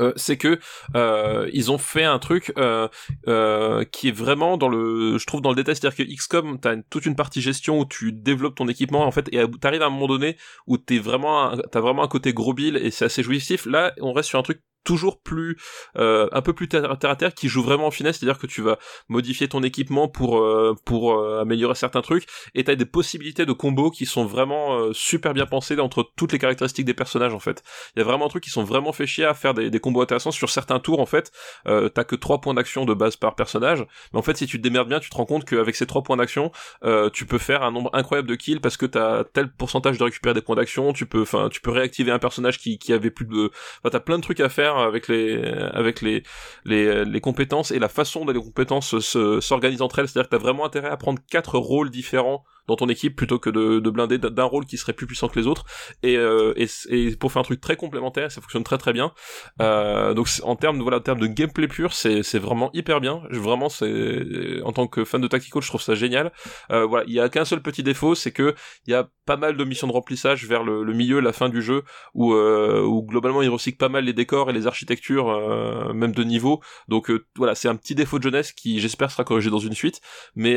Euh, 0.00 0.12
c'est 0.16 0.36
que 0.36 0.58
euh, 0.96 1.48
ils 1.52 1.70
ont 1.70 1.78
fait 1.78 2.02
un 2.02 2.18
truc 2.18 2.52
euh, 2.58 2.88
euh, 3.28 3.84
qui 3.84 4.08
est 4.08 4.12
vraiment 4.12 4.56
dans 4.56 4.68
le 4.68 5.18
je 5.18 5.26
trouve 5.26 5.40
dans 5.40 5.50
le 5.50 5.56
détail. 5.56 5.76
C'est-à-dire 5.76 6.04
que 6.04 6.12
XCOM 6.12 6.58
t'as 6.58 6.76
toute 6.90 7.06
une 7.06 7.14
partie 7.14 7.40
gestion 7.40 7.78
où 7.78 7.84
tu 7.84 8.10
développes 8.10 8.56
ton 8.56 8.66
équipement 8.66 9.04
en 9.06 9.12
fait 9.12 9.28
et 9.32 9.38
à- 9.40 9.46
t'arrives 9.46 9.82
à 9.82 9.86
un 9.86 9.90
moment 9.90 10.08
donné 10.08 10.36
où 10.66 10.78
t'es 10.78 10.98
vraiment 10.98 11.56
t'as 11.70 11.80
vraiment 11.80 12.02
un 12.02 12.08
côté 12.08 12.32
gros 12.32 12.54
bill 12.54 12.76
et 12.76 12.90
c'est 12.90 13.04
assez 13.04 13.22
jouissif. 13.22 13.66
Là 13.66 13.92
on 14.00 14.12
reste 14.12 14.30
sur 14.30 14.38
un 14.40 14.42
truc 14.42 14.60
toujours 14.84 15.20
plus 15.20 15.56
euh, 15.96 16.28
un 16.32 16.42
peu 16.42 16.52
plus 16.52 16.68
terre 16.68 16.90
à 16.90 17.16
terre 17.16 17.34
qui 17.34 17.48
joue 17.48 17.62
vraiment 17.62 17.86
en 17.86 17.90
finesse 17.90 18.18
c'est-à-dire 18.18 18.38
que 18.38 18.46
tu 18.46 18.62
vas 18.62 18.78
modifier 19.08 19.48
ton 19.48 19.62
équipement 19.62 20.08
pour 20.08 20.38
euh, 20.38 20.74
pour 20.84 21.14
euh, 21.14 21.40
améliorer 21.40 21.74
certains 21.74 22.02
trucs 22.02 22.26
et 22.54 22.64
t'as 22.64 22.74
des 22.74 22.84
possibilités 22.84 23.46
de 23.46 23.52
combos 23.52 23.90
qui 23.90 24.06
sont 24.06 24.24
vraiment 24.24 24.74
euh, 24.74 24.92
super 24.92 25.34
bien 25.34 25.46
pensées 25.46 25.78
entre 25.80 26.10
toutes 26.16 26.32
les 26.32 26.38
caractéristiques 26.38 26.84
des 26.84 26.94
personnages 26.94 27.34
en 27.34 27.38
fait. 27.38 27.62
Il 27.96 28.00
y 28.00 28.02
a 28.02 28.04
vraiment 28.04 28.26
un 28.26 28.28
truc 28.28 28.44
qui 28.44 28.50
sont 28.50 28.64
vraiment 28.64 28.92
fait 28.92 29.06
chier 29.06 29.24
à 29.24 29.34
faire 29.34 29.54
des, 29.54 29.70
des 29.70 29.80
combos 29.80 30.02
intéressants 30.02 30.30
sur 30.30 30.50
certains 30.50 30.78
tours 30.78 31.00
en 31.00 31.06
fait. 31.06 31.32
Euh, 31.66 31.88
t'as 31.88 32.04
que 32.04 32.16
trois 32.16 32.40
points 32.40 32.54
d'action 32.54 32.84
de 32.84 32.94
base 32.94 33.16
par 33.16 33.34
personnage 33.34 33.84
mais 34.12 34.18
en 34.18 34.22
fait 34.22 34.36
si 34.36 34.46
tu 34.46 34.58
te 34.58 34.62
démerdes 34.62 34.88
bien 34.88 35.00
tu 35.00 35.10
te 35.10 35.16
rends 35.16 35.26
compte 35.26 35.44
qu'avec 35.44 35.74
ces 35.74 35.86
trois 35.86 36.02
points 36.02 36.16
d'action 36.16 36.52
euh, 36.84 37.10
tu 37.10 37.26
peux 37.26 37.38
faire 37.38 37.62
un 37.62 37.70
nombre 37.70 37.90
incroyable 37.92 38.28
de 38.28 38.34
kills 38.34 38.60
parce 38.60 38.76
que 38.76 38.86
t'as 38.86 39.24
tel 39.24 39.50
pourcentage 39.50 39.98
de 39.98 40.04
récupérer 40.04 40.34
des 40.34 40.42
points 40.42 40.56
d'action 40.56 40.92
tu 40.92 41.06
peux 41.06 41.22
enfin 41.22 41.48
tu 41.50 41.60
peux 41.60 41.70
réactiver 41.70 42.10
un 42.10 42.18
personnage 42.18 42.58
qui, 42.58 42.78
qui 42.78 42.92
avait 42.92 43.10
plus 43.10 43.26
de 43.26 43.50
enfin 43.78 43.90
t'as 43.90 44.00
plein 44.00 44.18
de 44.18 44.22
trucs 44.22 44.40
à 44.40 44.48
faire 44.48 44.73
avec 44.78 45.08
les 45.08 45.42
avec 45.72 46.00
les 46.02 46.22
les, 46.64 47.04
les 47.04 47.20
compétences 47.20 47.70
et 47.70 47.78
la 47.78 47.88
façon 47.88 48.24
dont 48.24 48.32
les 48.32 48.40
compétences 48.40 48.98
se- 48.98 49.40
s'organisent 49.40 49.82
entre 49.82 49.98
elles. 49.98 50.08
C'est 50.08 50.18
à 50.18 50.22
dire 50.22 50.30
que 50.30 50.36
t'as 50.36 50.42
vraiment 50.42 50.64
intérêt 50.64 50.88
à 50.88 50.96
prendre 50.96 51.20
quatre 51.30 51.58
rôles 51.58 51.90
différents 51.90 52.44
dans 52.68 52.76
ton 52.76 52.88
équipe 52.88 53.16
plutôt 53.16 53.38
que 53.38 53.50
de, 53.50 53.78
de 53.80 53.90
blinder 53.90 54.18
d'un 54.18 54.44
rôle 54.44 54.64
qui 54.64 54.76
serait 54.78 54.92
plus 54.92 55.06
puissant 55.06 55.28
que 55.28 55.38
les 55.38 55.46
autres. 55.46 55.64
Et, 56.02 56.16
euh, 56.16 56.52
et, 56.56 56.66
et 56.88 57.16
pour 57.16 57.30
faire 57.32 57.40
un 57.40 57.44
truc 57.44 57.60
très 57.60 57.76
complémentaire 57.76 58.30
ça 58.30 58.40
fonctionne 58.40 58.64
très 58.64 58.78
très 58.78 58.92
bien. 58.92 59.12
Euh, 59.60 60.14
donc 60.14 60.28
en 60.42 60.56
termes 60.56 60.80
voilà 60.80 60.96
en 60.98 61.00
termes 61.00 61.20
de 61.20 61.26
gameplay 61.26 61.68
pur 61.68 61.92
c'est 61.92 62.38
vraiment 62.38 62.70
hyper 62.72 63.00
bien. 63.00 63.22
Je- 63.30 63.38
vraiment 63.38 63.68
c'est 63.68 64.62
en 64.62 64.72
tant 64.72 64.86
que 64.86 65.04
fan 65.04 65.20
de 65.20 65.28
tactical 65.28 65.62
je 65.62 65.68
trouve 65.68 65.82
ça 65.82 65.94
génial. 65.94 66.32
Euh, 66.70 66.84
voilà 66.86 67.04
il 67.06 67.12
y 67.14 67.20
a 67.20 67.28
qu'un 67.28 67.44
seul 67.44 67.60
petit 67.62 67.82
défaut 67.82 68.14
c'est 68.14 68.32
que 68.32 68.54
il 68.86 68.90
y 68.92 68.94
a 68.94 69.08
pas 69.26 69.36
mal 69.36 69.56
de 69.56 69.64
missions 69.64 69.86
de 69.86 69.92
remplissage 69.92 70.46
vers 70.46 70.62
le, 70.64 70.82
le 70.82 70.92
milieu 70.92 71.20
la 71.20 71.32
fin 71.32 71.48
du 71.48 71.62
jeu 71.62 71.82
où 72.14 72.32
euh, 72.34 72.82
où 72.82 73.02
globalement 73.02 73.42
ils 73.42 73.48
recyclent 73.48 73.78
pas 73.78 73.88
mal 73.88 74.04
les 74.04 74.12
décors 74.12 74.50
et 74.50 74.52
les 74.52 74.66
architectures 74.66 75.28
euh, 75.30 75.92
même 75.92 76.12
de 76.12 76.24
niveau. 76.24 76.60
Donc 76.88 77.10
euh, 77.10 77.26
voilà 77.36 77.54
c'est 77.54 77.68
un 77.68 77.76
petit 77.76 77.94
défaut 77.94 78.18
de 78.18 78.24
jeunesse 78.24 78.52
qui 78.52 78.80
j'espère 78.80 79.10
sera 79.10 79.24
corrigé 79.24 79.50
dans 79.50 79.58
une 79.58 79.74
suite. 79.74 80.00
Mais 80.34 80.56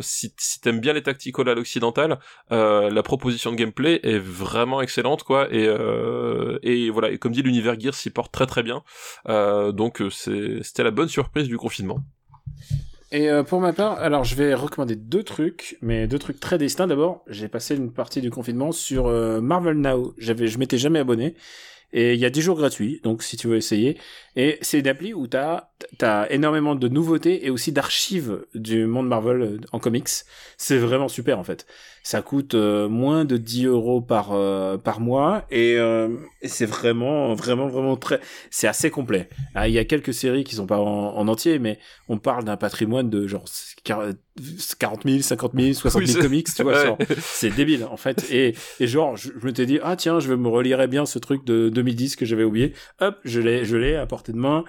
si, 0.00 0.34
si 0.38 0.60
t'aimes 0.60 0.80
bien 0.80 0.92
les 0.92 1.02
tacticals 1.22 1.48
à 1.48 1.54
l'occidental 1.54 2.18
euh, 2.50 2.90
la 2.90 3.02
proposition 3.02 3.52
de 3.52 3.56
gameplay 3.56 4.00
est 4.02 4.18
vraiment 4.18 4.80
excellente 4.80 5.22
quoi 5.22 5.52
et 5.52 5.66
euh, 5.66 6.58
et 6.62 6.90
voilà 6.90 7.10
et 7.10 7.18
comme 7.18 7.32
dit 7.32 7.42
l'univers 7.42 7.78
Gears 7.78 7.94
s'y 7.94 8.10
porte 8.10 8.32
très 8.32 8.46
très 8.46 8.62
bien 8.62 8.82
euh, 9.28 9.72
donc 9.72 10.02
c'était 10.10 10.82
la 10.82 10.90
bonne 10.90 11.08
surprise 11.08 11.48
du 11.48 11.58
confinement 11.58 12.00
Et 13.12 13.28
pour 13.46 13.60
ma 13.60 13.74
part, 13.74 13.98
alors 13.98 14.24
je 14.24 14.34
vais 14.34 14.54
recommander 14.54 14.96
deux 14.96 15.22
trucs, 15.22 15.76
mais 15.82 16.06
deux 16.06 16.18
trucs 16.18 16.40
très 16.40 16.56
distincts. 16.56 16.86
D'abord, 16.86 17.22
j'ai 17.28 17.46
passé 17.46 17.76
une 17.76 17.92
partie 17.92 18.22
du 18.22 18.30
confinement 18.30 18.72
sur 18.72 19.08
Marvel 19.42 19.76
Now. 19.76 20.14
J'avais, 20.16 20.46
je 20.46 20.58
m'étais 20.58 20.78
jamais 20.78 21.00
abonné. 21.00 21.34
Et 21.92 22.14
il 22.14 22.20
y 22.20 22.24
a 22.24 22.30
10 22.30 22.40
jours 22.40 22.56
gratuits, 22.56 23.00
donc 23.02 23.22
si 23.22 23.36
tu 23.36 23.48
veux 23.48 23.56
essayer. 23.56 23.98
Et 24.34 24.58
c'est 24.62 24.78
une 24.80 24.88
appli 24.88 25.12
où 25.12 25.26
t'as 25.26 25.68
as 26.00 26.26
énormément 26.30 26.74
de 26.74 26.88
nouveautés 26.88 27.44
et 27.46 27.50
aussi 27.50 27.70
d'archives 27.72 28.44
du 28.54 28.86
monde 28.86 29.08
Marvel 29.08 29.42
euh, 29.42 29.58
en 29.72 29.78
comics. 29.78 30.08
C'est 30.56 30.78
vraiment 30.78 31.08
super 31.08 31.38
en 31.38 31.44
fait. 31.44 31.66
Ça 32.04 32.22
coûte 32.22 32.54
euh, 32.54 32.88
moins 32.88 33.24
de 33.24 33.36
10 33.36 33.66
euros 33.66 34.00
par 34.00 34.32
euh, 34.32 34.76
par 34.78 35.00
mois 35.00 35.44
et, 35.50 35.76
euh, 35.76 36.08
et 36.40 36.48
c'est 36.48 36.66
vraiment 36.66 37.34
vraiment 37.34 37.68
vraiment 37.68 37.96
très. 37.96 38.20
C'est 38.50 38.66
assez 38.68 38.90
complet. 38.90 39.28
Ah, 39.54 39.68
Il 39.68 39.74
y 39.74 39.78
a 39.78 39.84
quelques 39.84 40.14
séries 40.14 40.44
qui 40.44 40.54
sont 40.54 40.66
pas 40.66 40.78
en, 40.78 41.16
en 41.16 41.28
entier, 41.28 41.58
mais 41.58 41.78
on 42.08 42.18
parle 42.18 42.44
d'un 42.44 42.56
patrimoine 42.56 43.10
de 43.10 43.26
genre 43.26 43.44
40 43.84 45.02
000, 45.04 45.20
50 45.22 45.52
000, 45.54 45.72
60 45.74 46.00
Oui, 46.00 46.06
000 46.06 46.18
c'est- 46.20 46.24
comics, 46.26 46.46
tu 46.54 46.62
vois. 46.62 46.96
C'est 47.20 47.50
débile 47.54 47.84
en 47.84 47.96
fait. 47.96 48.24
Et, 48.30 48.54
et 48.80 48.86
genre, 48.86 49.16
je, 49.16 49.30
je 49.38 49.46
m'étais 49.46 49.66
dit, 49.66 49.78
ah 49.82 49.96
tiens, 49.96 50.20
je 50.20 50.32
me 50.32 50.48
relirai 50.48 50.86
bien 50.86 51.06
ce 51.06 51.18
truc 51.18 51.44
de 51.44 51.68
2010 51.68 52.16
que 52.16 52.24
j'avais 52.24 52.44
oublié. 52.44 52.72
Hop, 53.00 53.16
je 53.24 53.40
l'ai, 53.40 53.94
à 53.96 54.06
de 54.30 54.38
main. 54.38 54.64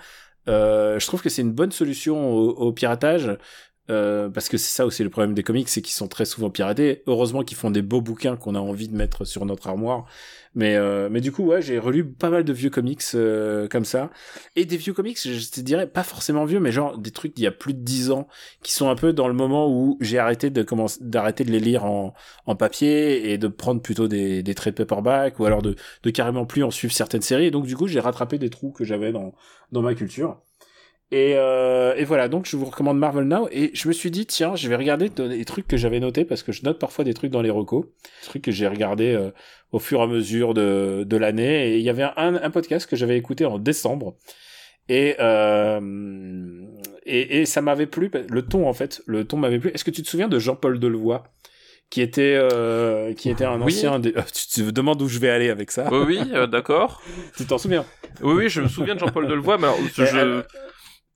Euh, 0.48 1.00
je 1.00 1.08
trouve 1.08 1.22
que 1.22 1.30
c'est 1.30 1.42
une 1.42 1.54
bonne 1.54 1.72
solution 1.72 2.32
au 2.34 2.72
piratage. 2.74 3.38
Euh, 3.90 4.30
parce 4.30 4.48
que 4.48 4.58
c'est 4.58 4.74
ça 4.74 4.86
aussi 4.86 5.04
le 5.04 5.10
problème 5.10 5.34
des 5.34 5.44
comics, 5.44 5.68
c'est 5.68 5.82
qu'ils 5.82 5.94
sont 5.94 6.08
très 6.08 6.26
souvent 6.26 6.50
piratés. 6.50 7.04
Heureusement 7.06 7.44
qu'ils 7.44 7.58
font 7.58 7.70
des 7.70 7.82
beaux 7.82 8.02
bouquins 8.02 8.38
qu'on 8.38 8.56
a 8.56 8.60
envie 8.60 8.88
de 8.88 8.96
mettre 8.96 9.26
sur 9.26 9.46
notre 9.46 9.68
armoire. 9.68 10.06
Mais 10.56 10.76
euh, 10.76 11.10
mais 11.12 11.20
du 11.20 11.32
coup 11.32 11.44
ouais, 11.46 11.62
j'ai 11.62 11.80
relu 11.80 12.06
pas 12.06 12.30
mal 12.30 12.44
de 12.44 12.54
vieux 12.54 12.70
comics 12.70 13.02
euh, 13.16 13.68
comme 13.68 13.86
ça 13.86 14.12
et 14.56 14.66
des 14.66 14.78
vieux 14.78 14.94
comics, 14.94 15.18
je 15.20 15.50
te 15.50 15.60
dirais 15.62 15.88
pas 15.88 16.04
forcément 16.04 16.46
vieux, 16.46 16.60
mais 16.60 16.72
genre 16.72 16.98
des 17.00 17.10
trucs 17.10 17.36
d'il 17.36 17.44
y 17.44 17.48
a 17.48 17.52
plus 17.52 17.74
de 17.74 17.80
10 17.80 18.12
ans 18.12 18.28
qui 18.62 18.72
sont 18.72 18.88
un 18.90 18.96
peu 18.96 19.14
dans 19.14 19.28
le 19.28 19.34
moment 19.34 19.68
où 19.68 19.98
j'ai 20.00 20.20
arrêté 20.20 20.52
de 20.52 20.62
commencer 20.62 21.00
d'arrêter 21.02 21.44
de 21.44 21.52
les 21.52 21.60
lire 21.60 21.86
en 21.86 22.14
en 22.46 22.56
papier 22.56 23.32
et 23.32 23.38
de 23.40 23.48
prendre 23.48 23.82
plutôt 23.82 24.08
des 24.08 24.44
des 24.44 24.54
trades 24.56 24.76
paperback 24.76 25.40
ou 25.40 25.46
alors 25.46 25.64
de 25.64 25.76
de 26.04 26.10
carrément 26.12 26.46
plus 26.46 26.64
en 26.64 26.72
suivre 26.72 26.94
certaines 26.94 27.22
séries. 27.24 27.46
Et 27.46 27.52
donc 27.52 27.66
du 27.66 27.76
coup 27.76 27.88
j'ai 27.88 28.00
rattrapé 28.00 28.38
des 28.38 28.50
trous 28.52 28.72
que 28.72 28.84
j'avais 28.84 29.12
dans 29.12 29.34
dans 29.72 29.82
ma 29.82 29.96
culture. 29.96 30.40
Et, 31.16 31.36
euh, 31.38 31.94
et 31.96 32.06
voilà, 32.06 32.28
donc 32.28 32.48
je 32.48 32.58
vous 32.58 32.66
recommande 32.66 32.98
Marvel 32.98 33.26
Now. 33.26 33.48
Et 33.52 33.70
je 33.76 33.88
me 33.88 33.94
suis 33.94 34.10
dit, 34.10 34.26
tiens, 34.26 34.56
je 34.56 34.68
vais 34.68 34.76
regarder 34.76 35.10
des 35.10 35.46
trucs 35.46 35.68
que 35.68 35.78
j'avais 35.78 36.00
notés 36.00 36.26
parce 36.26 36.42
que 36.42 36.52
je 36.52 36.64
note 36.64 36.80
parfois 36.80 37.06
des 37.06 37.14
trucs 37.14 37.30
dans 37.30 37.44
les 37.44 37.52
recos, 37.52 37.86
des 37.86 38.28
trucs 38.28 38.42
que 38.42 38.52
j'ai 38.52 38.68
regardés 38.68 39.14
euh, 39.14 39.30
au 39.72 39.78
fur 39.78 40.00
et 40.00 40.04
à 40.04 40.08
mesure 40.08 40.56
de, 40.56 41.04
de 41.06 41.18
l'année. 41.18 41.70
Et 41.74 41.78
il 41.78 41.84
y 41.84 41.90
avait 41.92 42.02
un, 42.18 42.36
un 42.42 42.50
podcast 42.50 42.90
que 42.90 42.96
j'avais 42.96 43.16
écouté 43.16 43.46
en 43.46 43.60
décembre. 43.60 44.16
Et, 44.90 45.16
euh, 45.20 45.80
et, 47.06 47.42
et 47.42 47.46
ça 47.46 47.62
m'avait 47.62 47.86
plu, 47.86 48.10
le 48.30 48.42
ton 48.42 48.68
en 48.68 48.74
fait, 48.74 49.02
le 49.06 49.24
ton 49.24 49.38
m'avait 49.38 49.60
plu. 49.60 49.70
Est-ce 49.74 49.84
que 49.84 49.92
tu 49.92 50.02
te 50.02 50.10
souviens 50.10 50.28
de 50.28 50.40
Jean-Paul 50.40 50.80
Delevoye 50.80 51.22
qui 51.92 52.02
était 52.02 52.36
euh, 52.36 53.14
qui 53.14 53.30
était 53.30 53.46
un 53.46 53.58
Oui. 53.62 53.66
ancien 53.72 54.00
des... 54.00 54.14
tu 54.14 54.64
te 54.64 54.72
demandes 54.72 55.00
où 55.04 55.08
je 55.08 55.20
vais 55.20 55.30
aller 55.30 55.50
avec 55.52 55.70
ça 55.70 55.90
oui 55.92 56.00
oui 56.08 56.20
euh, 56.34 56.48
d'accord 56.48 57.04
tu 57.38 57.46
t'en 57.46 57.60
souviens? 57.60 57.86
Oui 58.24 58.34
oui 58.34 58.50
je 58.50 58.62
me 58.62 58.68
souviens 58.68 58.96
de 58.96 59.00
Jean-Paul 59.00 59.28
Delevoye 59.28 59.58
mais 59.60 59.66
alors, 59.68 59.78
Et, 59.80 60.06
je... 60.08 60.42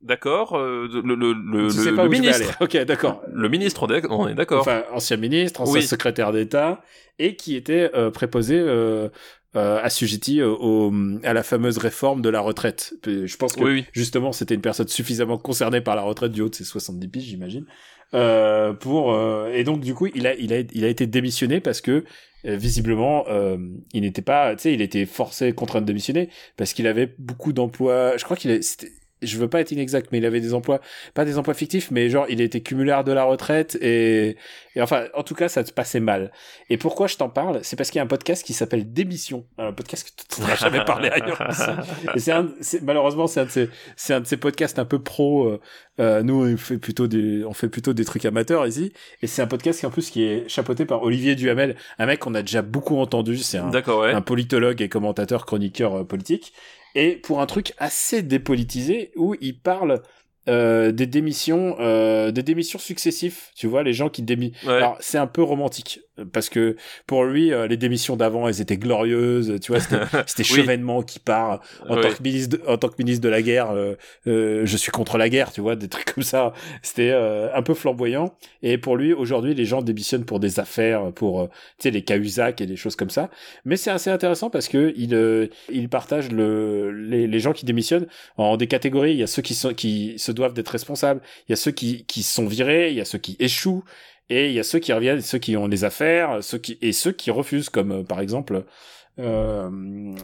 d'accord 0.08 0.58
euh, 0.58 0.88
le 0.92 1.16
le 1.16 1.34
le, 1.34 1.70
tu 1.70 1.78
le- 1.78 1.84
sais 1.84 1.92
pas 1.94 2.04
le 2.04 2.10
où 2.10 2.14
je 2.14 2.22
vais 2.22 2.28
ministre 2.28 2.56
aller 2.62 2.80
ok 2.82 2.86
d'accord 2.86 3.22
le 3.32 3.50
ministre 3.50 3.88
on 4.10 4.28
est, 4.28 4.34
d'accord 4.34 4.62
enfin 4.62 4.84
ancien 4.92 5.18
ministre, 5.18 5.62
ancien 5.62 5.76
Oui. 5.76 5.84
secrétaire 5.84 6.32
d'État, 6.32 6.82
et 7.20 7.36
qui 7.36 7.56
était 7.56 7.92
euh, 7.94 8.10
préposé 8.10 8.56
euh, 8.60 9.10
euh, 9.56 9.80
assujetti 9.82 10.40
euh, 10.42 10.50
au, 10.50 10.92
à 11.24 11.34
la 11.34 11.44
fameuse 11.44 11.78
réforme 11.78 12.22
de 12.22 12.30
la 12.30 12.40
retraite. 12.42 12.94
Je 13.06 13.38
pense 13.38 13.54
que 13.54 13.64
oui 13.64 13.72
oui 13.72 13.86
justement 13.92 14.32
c'était 14.32 14.56
une 14.56 14.62
personne 14.62 14.88
suffisamment 14.88 15.38
concernée 15.38 15.82
par 15.82 15.96
la 15.96 16.02
retraite 16.04 16.32
du 16.32 16.42
haut 16.42 16.50
de 16.50 16.56
ses 16.56 16.64
70 16.64 17.08
piges, 17.08 17.24
j'imagine. 17.26 17.66
Euh, 18.14 18.72
pour 18.74 19.14
euh, 19.14 19.52
et 19.54 19.66
donc 19.66 19.82
du 19.82 19.94
coup 19.94 20.08
il 20.16 20.28
a 20.28 20.34
il 20.36 20.54
a 20.54 20.60
il 20.72 20.86
a 20.86 20.88
été 20.88 21.08
démissionné 21.08 21.60
parce 21.60 21.82
que 21.82 22.06
euh, 22.46 22.56
visiblement 22.56 23.26
euh, 23.28 23.58
il 23.94 24.02
n'était 24.04 24.22
pas 24.22 24.56
tu 24.56 24.62
sais 24.62 24.74
il 24.74 24.82
était 24.82 25.06
forcé 25.06 25.52
contraint 25.52 25.82
de 25.82 25.86
démissionner 25.88 26.30
parce 26.56 26.72
qu'il 26.72 26.88
avait 26.88 27.14
beaucoup 27.20 27.52
d'emplois 27.52 28.16
je 28.16 28.24
crois 28.24 28.38
qu'il 28.38 28.52
est- 28.52 28.62
c'était 28.62 28.92
je 29.22 29.38
veux 29.38 29.48
pas 29.48 29.62
être 29.62 29.72
inexact, 29.72 30.12
mais 30.12 30.20
il 30.20 30.26
avait 30.26 30.42
des 30.42 30.54
emplois, 30.54 30.80
pas 31.14 31.26
des 31.26 31.38
emplois 31.38 31.54
fictifs, 31.54 31.92
mais 31.92 32.10
genre 32.10 32.26
il 32.30 32.42
était 32.42 32.62
cumulard 32.62 33.04
de 33.04 33.12
la 33.12 33.24
retraite 33.24 33.78
et, 33.82 34.38
et 34.76 34.82
enfin, 34.82 35.06
en 35.16 35.24
tout 35.24 35.34
cas, 35.34 35.50
ça 35.50 35.66
se 35.66 35.72
passait 35.72 36.00
mal. 36.00 36.32
Et 36.70 36.78
pourquoi 36.78 37.08
je 37.08 37.18
t'en 37.18 37.30
parle? 37.30 37.60
C'est 37.64 37.76
parce 37.76 37.90
qu'il 37.90 37.98
y 37.98 38.02
a 38.02 38.04
un 38.04 38.08
podcast 38.08 38.46
qui 38.46 38.54
s'appelle 38.54 38.94
Démission, 38.94 39.46
un 39.58 39.74
podcast 39.74 40.08
que 40.08 40.36
tu 40.36 40.42
n'auras 40.42 40.56
jamais 40.56 40.86
parlé 40.86 41.10
ailleurs. 41.10 41.42
Et 42.16 42.20
c'est 42.20 42.32
un, 42.32 42.48
malheureusement, 42.84 43.26
c'est 43.26 43.40
un 43.40 43.46
de 43.46 43.50
ces, 43.50 43.70
c'est 43.96 44.14
un 44.14 44.20
de 44.20 44.28
ces 44.28 44.38
podcasts 44.38 44.78
un 44.78 44.86
peu 44.86 45.00
pro. 45.00 45.48
Euh, 45.48 45.60
euh, 46.00 46.22
nous, 46.22 46.46
on 46.46 46.58
fait 46.58 46.78
plutôt 46.78 47.08
des, 47.08 47.44
on 47.44 47.54
fait 47.54 47.70
plutôt 47.70 47.94
des 47.94 48.06
trucs 48.06 48.26
amateurs 48.26 48.68
ici. 48.68 48.94
Et 49.24 49.28
c'est 49.28 49.42
un 49.42 49.48
podcast 49.48 49.80
qui 49.80 49.88
en 49.88 49.90
plus 49.90 50.12
qui 50.12 50.24
est 50.24 50.48
chapeauté 50.48 50.86
par 50.86 51.02
Olivier 51.02 51.34
Duhamel, 51.34 51.76
un 51.98 52.06
mec 52.06 52.20
qu'on 52.20 52.36
a 52.36 52.42
déjà 52.42 52.62
beaucoup 52.62 52.98
entendu. 52.98 53.38
C'est 53.38 53.58
un, 53.58 53.72
un 53.74 54.22
politologue 54.22 54.82
et 54.84 54.90
commentateur, 54.90 55.48
chroniqueur 55.48 55.96
euh, 55.96 56.04
politique 56.04 56.54
et 56.96 57.16
pour 57.16 57.42
un 57.42 57.46
truc 57.46 57.74
assez 57.78 58.22
dépolitisé 58.22 59.12
où 59.16 59.36
il 59.42 59.60
parle 59.60 60.02
euh, 60.48 60.92
des 60.92 61.08
démissions, 61.08 61.76
euh, 61.80 62.32
des 62.32 62.44
démissions 62.44 62.80
successives. 62.80 63.38
Tu 63.56 63.68
vois, 63.68 63.84
les 63.84 63.94
gens 63.94 64.10
qui 64.10 64.22
démisent. 64.22 64.54
Alors 64.66 64.98
c'est 65.00 65.18
un 65.18 65.28
peu 65.28 65.44
romantique 65.44 66.00
parce 66.32 66.50
que 66.50 66.76
pour 67.06 67.24
lui, 67.26 67.52
euh, 67.52 67.68
les 67.68 67.78
démissions 67.78 68.16
d'avant, 68.16 68.48
elles 68.48 68.62
étaient 68.62 68.78
glorieuses. 68.78 69.60
Tu 69.62 69.72
vois, 69.72 69.82
c'était, 70.26 70.44
Chevènement 70.44 71.02
qui 71.02 71.20
part 71.20 71.62
en 71.88 72.00
tant 72.00 72.10
que 72.12 72.24
ministre, 72.24 72.58
de, 72.58 72.64
en 72.68 72.78
tant 72.78 72.90
que 72.90 72.96
ministre 73.00 73.24
de 73.24 73.30
la 73.30 73.42
guerre. 73.42 73.74
je 74.26 74.78
suis 74.78 74.92
contre 74.92 75.18
la 75.18 75.30
guerre. 75.30 75.52
Tu 75.52 75.62
vois, 75.62 75.76
des 75.76 75.88
trucs 75.88 76.06
comme 76.14 76.24
ça. 76.24 76.54
C'était 76.82 77.12
un 77.12 77.62
peu 77.62 77.74
flamboyant. 77.74 78.36
Et 78.64 78.78
pour 78.78 78.96
lui, 78.96 79.14
aujourd'hui, 79.14 79.54
les 79.54 79.66
gens 79.66 79.82
démissionnent 79.82 80.26
pour 80.26 80.40
des 80.40 80.60
affaires, 80.60 81.12
pour 81.14 81.50
tu 81.50 81.84
sais 81.84 81.92
les 81.92 82.04
Cahuzac 82.04 82.62
et 82.62 82.66
des 82.66 82.76
choses 82.76 82.96
comme 82.96 83.10
ça. 83.10 83.30
Mais 83.66 83.76
c'est 83.76 83.92
assez 83.92 84.10
intéressant 84.10 84.50
parce 84.50 84.68
que 84.68 84.94
il 84.96 85.50
il 85.70 85.90
partage 85.90 86.32
le 86.32 86.92
les, 86.92 87.28
les 87.28 87.40
gens 87.40 87.54
qui 87.54 87.66
démissionnent 87.66 88.08
en 88.38 88.58
des 88.58 88.68
catégories. 88.68 89.12
Il 89.12 89.20
y 89.20 89.24
a 89.24 89.28
ceux 89.28 89.42
qui 89.42 89.54
sont 89.54 89.74
qui 89.74 90.16
se 90.18 90.32
doivent 90.32 90.54
d'être 90.54 90.70
responsables. 90.70 91.22
Il 91.48 91.52
y 91.52 91.54
a 91.54 91.56
ceux 91.56 91.72
qui, 91.72 92.06
qui 92.06 92.24
sont 92.24 92.48
virés, 92.48 92.90
il 92.90 92.96
y 92.96 93.02
a 93.02 93.06
ceux 93.06 93.18
qui 93.18 93.36
échouent, 93.40 93.84
et 94.30 94.48
il 94.48 94.54
y 94.54 94.60
a 94.60 94.64
ceux 94.64 94.80
qui 94.80 94.94
reviennent, 94.94 95.22
ceux 95.22 95.38
qui 95.38 95.56
ont 95.58 95.68
des 95.68 95.84
affaires, 95.84 96.44
ceux 96.44 96.58
qui 96.58 96.78
et 96.82 96.92
ceux 96.92 97.12
qui 97.12 97.32
refusent, 97.32 97.70
comme 97.70 97.92
euh, 97.92 98.04
par 98.04 98.20
exemple, 98.20 98.66
euh, 99.20 100.16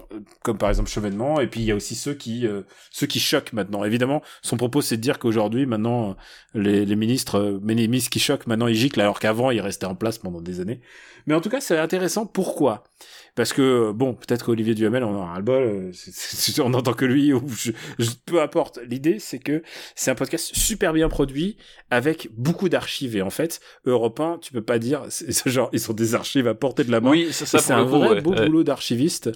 comme 0.43 0.57
par 0.57 0.69
exemple 0.69 0.89
Chevènement. 0.89 1.39
Et 1.39 1.47
puis 1.47 1.61
il 1.61 1.65
y 1.65 1.71
a 1.71 1.75
aussi 1.75 1.95
ceux 1.95 2.13
qui, 2.13 2.45
euh, 2.45 2.63
ceux 2.91 3.07
qui 3.07 3.19
choquent 3.19 3.53
maintenant. 3.53 3.83
Évidemment, 3.83 4.21
son 4.41 4.57
propos 4.57 4.81
c'est 4.81 4.97
de 4.97 5.01
dire 5.01 5.19
qu'aujourd'hui, 5.19 5.65
maintenant, 5.65 6.17
les, 6.53 6.85
les 6.85 6.95
ministres, 6.95 7.59
mais 7.63 7.75
les 7.75 7.87
ministres 7.87 8.11
qui 8.11 8.19
choquent, 8.19 8.47
maintenant 8.47 8.67
ils 8.67 8.75
giclent, 8.75 9.01
alors 9.01 9.19
qu'avant 9.19 9.51
ils 9.51 9.61
restaient 9.61 9.85
en 9.85 9.95
place 9.95 10.17
pendant 10.17 10.41
des 10.41 10.59
années. 10.59 10.81
Mais 11.25 11.33
en 11.35 11.41
tout 11.41 11.49
cas, 11.49 11.61
c'est 11.61 11.77
intéressant. 11.77 12.25
Pourquoi? 12.25 12.83
Parce 13.35 13.51
que 13.51 13.91
bon, 13.91 14.13
peut-être 14.13 14.45
qu'Olivier 14.45 14.75
Duhamel 14.75 15.03
en 15.03 15.15
aura 15.15 15.37
le 15.37 15.43
bol, 15.43 15.63
euh, 15.63 15.91
on 16.63 16.73
entend 16.73 16.93
que 16.93 17.05
lui 17.05 17.33
ou 17.33 17.41
je, 17.49 17.71
peu 18.25 18.41
importe. 18.41 18.79
L'idée 18.87 19.17
c'est 19.19 19.39
que 19.39 19.63
c'est 19.95 20.11
un 20.11 20.15
podcast 20.15 20.51
super 20.53 20.93
bien 20.93 21.09
produit 21.09 21.57
avec 21.89 22.29
beaucoup 22.33 22.69
d'archives 22.69 23.15
et 23.15 23.21
en 23.21 23.31
fait 23.31 23.59
Europe 23.85 24.19
1, 24.19 24.39
tu 24.41 24.53
peux 24.53 24.61
pas 24.61 24.77
dire 24.79 25.03
c'est 25.09 25.49
genre 25.49 25.69
ils 25.73 25.79
sont 25.79 25.93
des 25.93 26.15
archives 26.15 26.47
à 26.47 26.53
portée 26.53 26.83
de 26.83 26.91
la 26.91 27.01
main. 27.01 27.11
Oui, 27.11 27.29
c'est 27.31 27.45
ça. 27.45 27.59
C'est 27.59 27.73
un 27.73 27.83
vrai 27.83 28.21
beau 28.21 28.33
boulot 28.33 28.63
d'archiviste. 28.63 29.31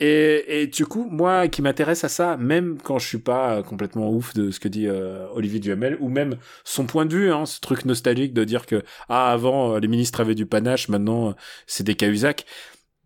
Et, 0.00 0.62
et, 0.62 0.68
du 0.68 0.86
coup, 0.86 1.08
moi 1.10 1.48
qui 1.48 1.60
m'intéresse 1.60 2.04
à 2.04 2.08
ça, 2.08 2.36
même 2.36 2.78
quand 2.80 3.00
je 3.00 3.06
suis 3.08 3.18
pas 3.18 3.64
complètement 3.64 4.12
ouf 4.12 4.32
de 4.32 4.52
ce 4.52 4.60
que 4.60 4.68
dit 4.68 4.86
euh, 4.86 5.26
Olivier 5.32 5.58
Duhamel, 5.58 5.96
ou 5.98 6.08
même 6.08 6.36
son 6.62 6.86
point 6.86 7.04
de 7.04 7.16
vue, 7.16 7.32
hein, 7.32 7.46
ce 7.46 7.58
truc 7.58 7.84
nostalgique 7.84 8.32
de 8.32 8.44
dire 8.44 8.66
que 8.66 8.84
ah 9.08 9.32
avant 9.32 9.76
les 9.78 9.88
ministres 9.88 10.20
avaient 10.20 10.36
du 10.36 10.46
panache, 10.46 10.88
maintenant 10.88 11.34
c'est 11.66 11.82
des 11.82 11.96
Cahuzac. 11.96 12.46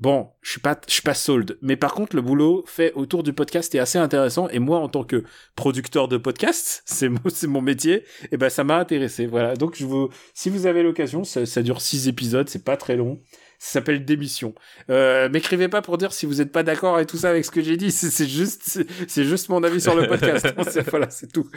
Bon, 0.02 0.30
je 0.40 0.50
suis 0.50 0.60
pas, 0.60 0.80
je 0.88 0.94
suis 0.94 1.02
pas 1.02 1.14
sold. 1.14 1.58
Mais 1.62 1.76
par 1.76 1.94
contre, 1.94 2.16
le 2.16 2.22
boulot 2.22 2.64
fait 2.66 2.92
autour 2.94 3.22
du 3.22 3.32
podcast 3.32 3.72
est 3.76 3.78
assez 3.78 3.98
intéressant. 3.98 4.48
Et 4.48 4.58
moi, 4.58 4.80
en 4.80 4.88
tant 4.88 5.04
que 5.04 5.22
producteur 5.54 6.08
de 6.08 6.16
podcast, 6.16 6.82
c'est 6.86 7.08
mon, 7.08 7.20
c'est 7.28 7.46
mon 7.46 7.60
métier. 7.60 8.02
Et 8.32 8.36
ben, 8.36 8.48
ça 8.48 8.64
m'a 8.64 8.78
intéressé. 8.78 9.26
Voilà. 9.26 9.54
Donc, 9.54 9.76
je 9.76 9.86
vous, 9.86 10.08
si 10.34 10.50
vous 10.50 10.66
avez 10.66 10.82
l'occasion, 10.82 11.22
ça, 11.22 11.46
ça 11.46 11.62
dure 11.62 11.80
six 11.80 12.08
épisodes, 12.08 12.48
c'est 12.48 12.64
pas 12.64 12.76
très 12.76 12.96
long. 12.96 13.20
Ça 13.60 13.74
s'appelle 13.74 14.04
Démission. 14.04 14.56
Euh, 14.90 15.28
m'écrivez 15.28 15.68
pas 15.68 15.82
pour 15.82 15.98
dire 15.98 16.12
si 16.12 16.26
vous 16.26 16.40
êtes 16.40 16.50
pas 16.50 16.64
d'accord 16.64 16.98
et 16.98 17.06
tout 17.06 17.16
ça 17.16 17.30
avec 17.30 17.44
ce 17.44 17.52
que 17.52 17.62
j'ai 17.62 17.76
dit. 17.76 17.92
C'est, 17.92 18.26
juste, 18.26 18.84
c'est, 19.06 19.24
juste 19.24 19.50
mon 19.50 19.62
avis 19.62 19.80
sur 19.80 19.94
le 19.94 20.08
podcast. 20.08 20.52
voilà, 20.90 21.10
c'est 21.10 21.30
tout. 21.30 21.48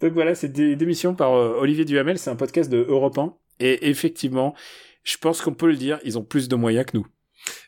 Donc 0.00 0.12
voilà, 0.12 0.36
c'est 0.36 0.52
Démission 0.52 1.16
par 1.16 1.34
euh, 1.34 1.58
Olivier 1.58 1.84
Duhamel. 1.84 2.20
C'est 2.20 2.30
un 2.30 2.36
podcast 2.36 2.70
de 2.70 2.86
Europe 2.88 3.18
1. 3.18 3.34
Et 3.58 3.90
effectivement, 3.90 4.54
je 5.02 5.16
pense 5.16 5.40
qu'on 5.40 5.54
peut 5.54 5.66
le 5.66 5.76
dire, 5.76 5.98
ils 6.04 6.18
ont 6.18 6.24
plus 6.24 6.46
de 6.46 6.54
moyens 6.54 6.86
que 6.86 6.96
nous. 6.98 7.06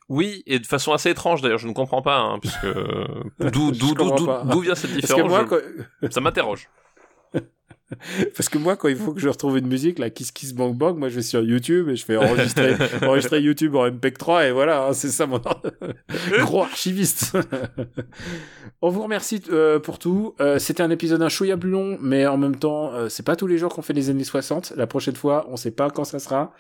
Oui, 0.09 0.43
et 0.47 0.59
de 0.59 0.67
façon 0.67 0.93
assez 0.93 1.11
étrange 1.11 1.43
d'ailleurs, 1.43 1.59
je 1.59 1.69
ne 1.69 1.75
comprends 1.75 2.03
pas, 2.03 2.19
hein, 2.19 2.39
puisque 2.41 2.67
d'où 3.53 3.73
d'où 3.73 3.95
d'où 3.95 4.61
vient 4.61 4.75
cette 4.75 4.95
différence 4.95 5.51
Ça 6.11 6.21
m'interroge. 6.21 6.69
Parce 8.37 8.49
que 8.49 8.59
moi, 8.59 8.77
quand 8.77 8.89
il 8.89 8.97
faut 8.97 9.13
que 9.13 9.21
je 9.21 9.29
retrouve 9.29 9.59
une 9.59 9.67
musique, 9.67 9.99
la 9.99 10.11
Kiss 10.11 10.31
Kiss 10.31 10.55
Bang 10.55 10.75
Bang, 10.75 10.99
moi 10.99 11.09
je 11.09 11.17
vais 11.17 11.23
sur 11.23 11.43
YouTube 11.43 11.89
et 11.89 11.97
je 11.97 12.05
fais 12.05 12.17
enregistrer, 12.17 12.75
enregistrer 13.03 13.41
YouTube 13.41 13.75
en 13.77 13.89
MP3 13.89 14.49
et 14.49 14.53
voilà, 14.53 14.87
hein, 14.87 14.93
c'est 14.93 15.09
ça 15.09 15.27
mon 15.27 15.41
gros 16.41 16.63
archiviste. 16.63 17.37
On 18.83 18.91
vous 18.91 19.03
remercie 19.03 19.43
euh, 19.51 19.79
pour 19.79 19.99
tout. 19.99 20.35
Euh, 20.41 20.59
c'était 20.59 20.83
un 20.83 20.91
épisode 20.91 21.23
un 21.23 21.29
chouïa 21.29 21.57
plus 21.57 21.71
long, 21.71 21.99
mais 22.01 22.27
en 22.27 22.37
même 22.37 22.57
temps, 22.57 22.93
euh, 22.93 23.09
c'est 23.09 23.25
pas 23.25 23.37
tous 23.37 23.47
les 23.47 23.59
jours 23.59 23.75
qu'on 23.75 23.83
fait 23.83 23.95
les 23.95 24.11
années 24.11 24.25
60. 24.25 24.75
La 24.77 24.87
prochaine 24.87 25.17
fois, 25.17 25.47
on 25.49 25.57
sait 25.57 25.71
pas 25.71 25.91
quand 25.91 26.05
ça 26.05 26.19
sera. 26.19 26.53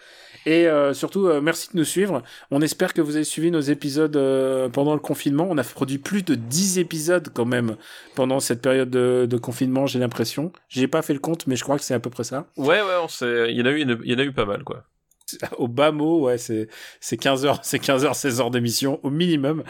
Et 0.46 0.66
euh, 0.66 0.94
surtout, 0.94 1.26
euh, 1.26 1.40
merci 1.40 1.68
de 1.72 1.78
nous 1.78 1.84
suivre. 1.84 2.22
On 2.50 2.60
espère 2.60 2.94
que 2.94 3.00
vous 3.00 3.16
avez 3.16 3.24
suivi 3.24 3.50
nos 3.50 3.60
épisodes 3.60 4.16
euh, 4.16 4.68
pendant 4.68 4.94
le 4.94 5.00
confinement. 5.00 5.46
On 5.50 5.58
a 5.58 5.64
produit 5.64 5.98
plus 5.98 6.22
de 6.22 6.34
10 6.34 6.78
épisodes 6.78 7.28
quand 7.32 7.44
même 7.44 7.76
pendant 8.14 8.40
cette 8.40 8.62
période 8.62 8.90
de, 8.90 9.38
confinement, 9.38 9.86
j'ai 9.86 9.98
l'impression. 9.98 10.52
J'ai 10.68 10.88
pas 10.88 11.02
fait 11.02 11.12
le 11.12 11.20
compte, 11.20 11.46
mais 11.46 11.56
je 11.56 11.62
crois 11.62 11.76
que 11.76 11.84
c'est 11.84 11.94
à 11.94 12.00
peu 12.00 12.10
près 12.10 12.24
ça. 12.24 12.46
Ouais, 12.56 12.80
ouais, 12.80 12.96
on 13.02 13.08
sait. 13.08 13.50
Il 13.50 13.56
y 13.56 13.62
en 13.62 13.66
a 13.66 13.70
eu, 13.70 13.80
il 13.80 14.10
y 14.10 14.14
en 14.14 14.18
a 14.18 14.24
eu 14.24 14.32
pas 14.32 14.44
mal, 14.44 14.64
quoi. 14.64 14.84
Au 15.58 15.68
bas 15.68 15.92
mot, 15.92 16.22
ouais, 16.22 16.38
c'est, 16.38 16.68
c'est 17.00 17.16
15 17.16 17.44
heures, 17.44 17.60
c'est 17.62 17.78
15 17.78 18.04
heures, 18.04 18.16
16 18.16 18.40
heures 18.40 18.50
d'émission 18.50 18.98
au 19.02 19.10
minimum. 19.10 19.62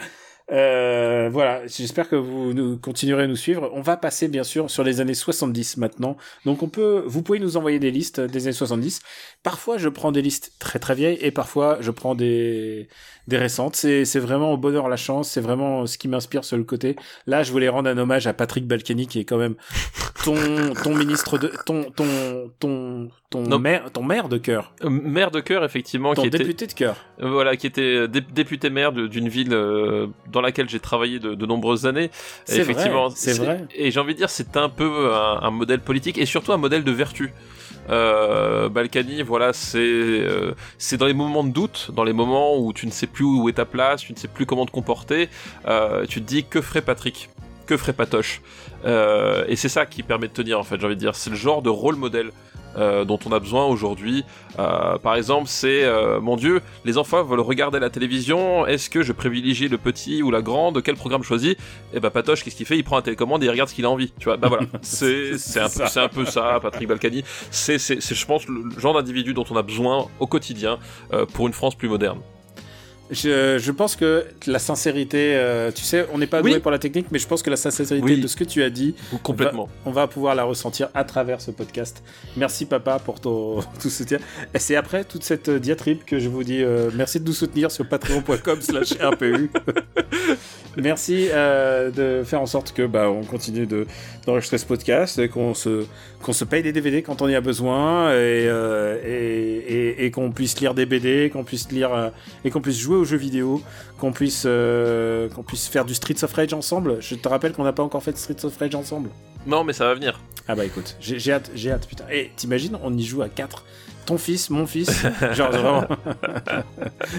Euh, 0.51 1.29
voilà, 1.31 1.65
j'espère 1.67 2.09
que 2.09 2.15
vous 2.15 2.53
nous 2.53 2.77
continuerez 2.77 3.23
à 3.23 3.27
nous 3.27 3.35
suivre. 3.35 3.69
On 3.73 3.81
va 3.81 3.97
passer 3.97 4.27
bien 4.27 4.43
sûr 4.43 4.71
sur 4.71 4.83
les 4.83 4.99
années 4.99 5.13
70 5.13 5.77
maintenant. 5.77 6.17
Donc 6.45 6.63
on 6.63 6.69
peut, 6.69 7.03
vous 7.05 7.21
pouvez 7.21 7.39
nous 7.39 7.55
envoyer 7.57 7.79
des 7.79 7.91
listes 7.91 8.19
des 8.19 8.43
années 8.43 8.53
70. 8.53 9.01
Parfois 9.43 9.77
je 9.77 9.89
prends 9.89 10.11
des 10.11 10.21
listes 10.21 10.53
très 10.59 10.79
très 10.79 10.95
vieilles 10.95 11.19
et 11.21 11.31
parfois 11.31 11.77
je 11.81 11.91
prends 11.91 12.15
des 12.15 12.87
des 13.27 13.37
récentes. 13.37 13.75
C'est 13.75 14.05
c'est 14.05 14.19
vraiment 14.19 14.53
au 14.53 14.57
bonheur 14.57 14.89
la 14.89 14.97
chance. 14.97 15.29
C'est 15.29 15.41
vraiment 15.41 15.85
ce 15.85 15.97
qui 15.97 16.07
m'inspire 16.07 16.43
sur 16.43 16.57
le 16.57 16.63
côté. 16.63 16.95
Là 17.27 17.43
je 17.43 17.51
voulais 17.51 17.69
rendre 17.69 17.89
un 17.89 17.97
hommage 17.97 18.25
à 18.25 18.33
Patrick 18.33 18.67
Balkany 18.67 19.07
qui 19.07 19.19
est 19.19 19.25
quand 19.25 19.37
même 19.37 19.55
ton 20.23 20.73
ton 20.83 20.95
ministre 20.95 21.37
de 21.37 21.51
ton 21.65 21.91
ton 21.91 22.51
ton 22.59 23.09
ton 23.29 23.59
maire 23.59 23.91
ton 23.91 24.03
maire 24.03 24.29
de 24.29 24.37
cœur. 24.37 24.73
Euh, 24.83 24.89
maire 24.89 25.31
de 25.31 25.39
cœur 25.39 25.63
effectivement. 25.63 26.13
Ton 26.13 26.23
qui 26.23 26.29
député 26.29 26.67
de 26.67 26.73
cœur. 26.73 26.95
voilà, 27.19 27.55
qui 27.55 27.67
était 27.67 28.07
député 28.07 28.69
maire 28.69 28.91
d'une 28.91 29.29
ville. 29.29 29.53
Euh, 29.53 30.07
dans 30.31 30.41
laquelle 30.41 30.69
j'ai 30.69 30.79
travaillé 30.79 31.19
de, 31.19 31.45
nombreuses 31.45 31.85
années. 31.85 32.11
C'est 32.45 32.59
effectivement, 32.59 33.09
c'est 33.09 33.37
vrai. 33.37 33.65
Et 33.75 33.91
j'ai 33.91 33.99
envie 33.99 34.13
de 34.13 34.19
dire, 34.19 34.29
c'est 34.29 34.57
un 34.57 34.69
peu 34.69 35.11
un, 35.13 35.51
modèle 35.51 35.79
politique 35.79 36.17
et 36.17 36.25
surtout 36.25 36.53
un 36.53 36.57
modèle 36.57 36.83
de 36.83 36.91
vertu. 36.91 37.33
Euh, 37.89 38.69
Balkany, 38.69 39.23
voilà, 39.23 39.53
c'est 39.53 39.79
euh, 39.79 40.53
c'est 40.77 40.97
dans 40.97 41.07
les 41.07 41.13
moments 41.13 41.43
de 41.43 41.51
doute, 41.51 41.91
dans 41.93 42.03
les 42.03 42.13
moments 42.13 42.57
où 42.57 42.71
tu 42.71 42.85
ne 42.85 42.91
sais 42.91 43.07
plus 43.07 43.25
où 43.25 43.49
est 43.49 43.53
ta 43.53 43.65
place, 43.65 44.01
tu 44.01 44.13
ne 44.13 44.17
sais 44.17 44.27
plus 44.27 44.45
comment 44.45 44.65
te 44.65 44.71
comporter, 44.71 45.29
euh, 45.67 46.05
tu 46.07 46.21
te 46.21 46.27
dis 46.27 46.43
que 46.43 46.61
ferait 46.61 46.81
Patrick, 46.81 47.29
que 47.65 47.77
ferait 47.77 47.93
Patoche, 47.93 48.41
euh, 48.85 49.43
et 49.47 49.55
c'est 49.55 49.69
ça 49.69 49.85
qui 49.85 50.03
permet 50.03 50.27
de 50.27 50.33
tenir 50.33 50.59
en 50.59 50.63
fait. 50.63 50.79
J'ai 50.79 50.85
envie 50.85 50.95
de 50.95 50.99
dire, 50.99 51.15
c'est 51.15 51.31
le 51.31 51.35
genre 51.35 51.61
de 51.61 51.69
rôle 51.69 51.95
modèle 51.95 52.31
euh, 52.77 53.05
dont 53.05 53.19
on 53.25 53.31
a 53.31 53.39
besoin 53.39 53.65
aujourd'hui. 53.65 54.23
Euh, 54.57 54.97
par 54.97 55.15
exemple, 55.15 55.47
c'est 55.47 55.83
euh, 55.83 56.19
mon 56.19 56.35
Dieu, 56.35 56.61
les 56.85 56.97
enfants 56.97 57.23
veulent 57.23 57.39
regarder 57.39 57.79
la 57.79 57.89
télévision. 57.89 58.65
Est-ce 58.65 58.89
que 58.89 59.01
je 59.01 59.11
privilégie 59.11 59.67
le 59.67 59.77
petit 59.77 60.21
ou 60.21 60.31
la 60.31 60.41
grande? 60.41 60.81
Quel 60.83 60.95
programme 60.95 61.23
choisir? 61.23 61.51
Et 61.51 61.55
eh 61.93 61.99
bah 61.99 62.09
ben, 62.09 62.21
Patoche, 62.21 62.43
qu'est-ce 62.43 62.55
qu'il 62.55 62.65
fait? 62.65 62.77
Il 62.77 62.83
prend 62.83 62.97
la 62.97 63.01
télécommande 63.01 63.43
et 63.43 63.47
il 63.47 63.49
regarde 63.49 63.69
ce 63.69 63.75
qu'il 63.75 63.85
a 63.85 63.89
envie. 63.89 64.13
Tu 64.19 64.25
vois? 64.25 64.37
Bah 64.37 64.47
voilà, 64.49 64.65
c'est 64.81 65.37
c'est 65.37 65.59
un 65.59 65.69
peu 65.69 65.85
c'est 65.87 65.99
un 65.99 66.09
peu 66.09 66.25
ça. 66.25 66.59
Patrick 66.61 66.87
Balkany, 66.87 67.23
c'est 67.51 67.77
c'est 67.77 67.99
je 68.01 68.25
pense 68.25 68.47
le 68.47 68.69
genre 68.77 68.93
d'individu 68.93 69.33
dont 69.33 69.45
on 69.49 69.55
a 69.55 69.63
besoin 69.63 70.07
au 70.19 70.27
quotidien 70.27 70.79
pour 71.33 71.47
une 71.47 71.53
France 71.53 71.75
plus 71.75 71.89
moderne. 71.89 72.19
Je, 73.11 73.57
je, 73.57 73.71
pense 73.71 73.95
que 73.95 74.25
la 74.45 74.59
sincérité, 74.59 75.33
euh, 75.35 75.71
tu 75.71 75.83
sais, 75.83 76.05
on 76.13 76.19
n'est 76.19 76.27
pas 76.27 76.43
doué 76.43 76.59
pour 76.59 76.69
la 76.69 76.77
technique, 76.77 77.07
mais 77.11 77.17
je 77.17 77.27
pense 77.27 77.41
que 77.41 77.49
la 77.49 77.55
sincérité 77.57 78.17
de 78.17 78.27
ce 78.27 78.35
que 78.35 78.43
tu 78.43 78.61
as 78.61 78.69
dit, 78.69 78.93
complètement, 79.23 79.67
on 79.85 79.91
va, 79.91 80.07
pouvoir 80.07 80.35
la 80.35 80.43
ressentir 80.43 80.89
à 80.93 81.03
travers 81.03 81.41
ce 81.41 81.49
podcast. 81.49 82.03
Merci 82.37 82.65
papa 82.65 82.99
pour 82.99 83.19
ton 83.19 83.61
tout 83.81 83.89
soutien. 83.89 84.19
Et 84.53 84.59
c'est 84.59 84.75
après 84.75 85.03
toute 85.03 85.23
cette 85.23 85.49
diatribe 85.49 86.03
que 86.05 86.19
je 86.19 86.29
vous 86.29 86.43
dis 86.43 86.61
euh, 86.63 86.91
merci 86.93 87.19
de 87.19 87.25
nous 87.25 87.33
soutenir 87.33 87.71
sur 87.71 87.87
patreon.com/rpu. 87.87 89.49
Merci 90.77 91.27
euh, 91.31 91.89
de 91.89 92.23
faire 92.23 92.41
en 92.41 92.45
sorte 92.45 92.73
que 92.73 92.85
bah, 92.85 93.09
on 93.09 93.23
continue 93.23 93.65
de 93.65 93.87
d'enregistrer 94.25 94.59
ce 94.59 94.65
podcast, 94.65 95.17
et 95.17 95.27
qu'on 95.27 95.55
se 95.55 95.85
qu'on 96.21 96.31
se 96.31 96.45
paye 96.45 96.61
des 96.61 96.71
DVD 96.71 97.01
quand 97.01 97.21
on 97.23 97.27
y 97.27 97.35
a 97.35 97.41
besoin 97.41 98.13
et 98.13 98.47
et, 99.03 99.57
et, 99.67 100.05
et 100.05 100.11
qu'on 100.11 100.31
puisse 100.31 100.59
lire 100.61 100.75
des 100.75 100.85
BD, 100.85 101.31
qu'on 101.33 101.43
puisse 101.43 101.71
lire 101.71 102.11
et 102.45 102.51
qu'on 102.51 102.61
puisse 102.61 102.77
jouer 102.77 102.98
aux 102.99 103.05
jeux 103.05 103.17
vidéo, 103.17 103.61
qu'on 103.99 104.11
puisse 104.11 104.43
euh, 104.45 105.29
qu'on 105.29 105.43
puisse 105.43 105.67
faire 105.67 105.85
du 105.85 105.95
Streets 105.95 106.23
of 106.23 106.33
Rage 106.33 106.53
ensemble. 106.53 107.01
Je 107.01 107.15
te 107.15 107.27
rappelle 107.27 107.53
qu'on 107.53 107.63
n'a 107.63 107.73
pas 107.73 107.83
encore 107.83 108.03
fait 108.03 108.11
de 108.11 108.17
Streets 108.17 108.45
of 108.45 108.57
Rage 108.57 108.75
ensemble. 108.75 109.09
Non, 109.47 109.63
mais 109.63 109.73
ça 109.73 109.85
va 109.85 109.93
venir. 109.93 110.19
Ah 110.47 110.55
bah 110.55 110.65
écoute, 110.65 110.95
j'ai 110.99 111.19
j'ai 111.19 111.31
hâte, 111.31 111.51
j'ai 111.53 111.71
hâte, 111.71 111.87
putain. 111.87 112.05
Et 112.11 112.31
t'imagines, 112.35 112.77
on 112.83 112.95
y 112.97 113.03
joue 113.03 113.21
à 113.21 113.29
4 113.29 113.65
ton 114.09 114.17
fils, 114.17 114.49
mon 114.49 114.65
fils, 114.67 114.89
genre 115.33 115.51
vraiment. 115.51 115.83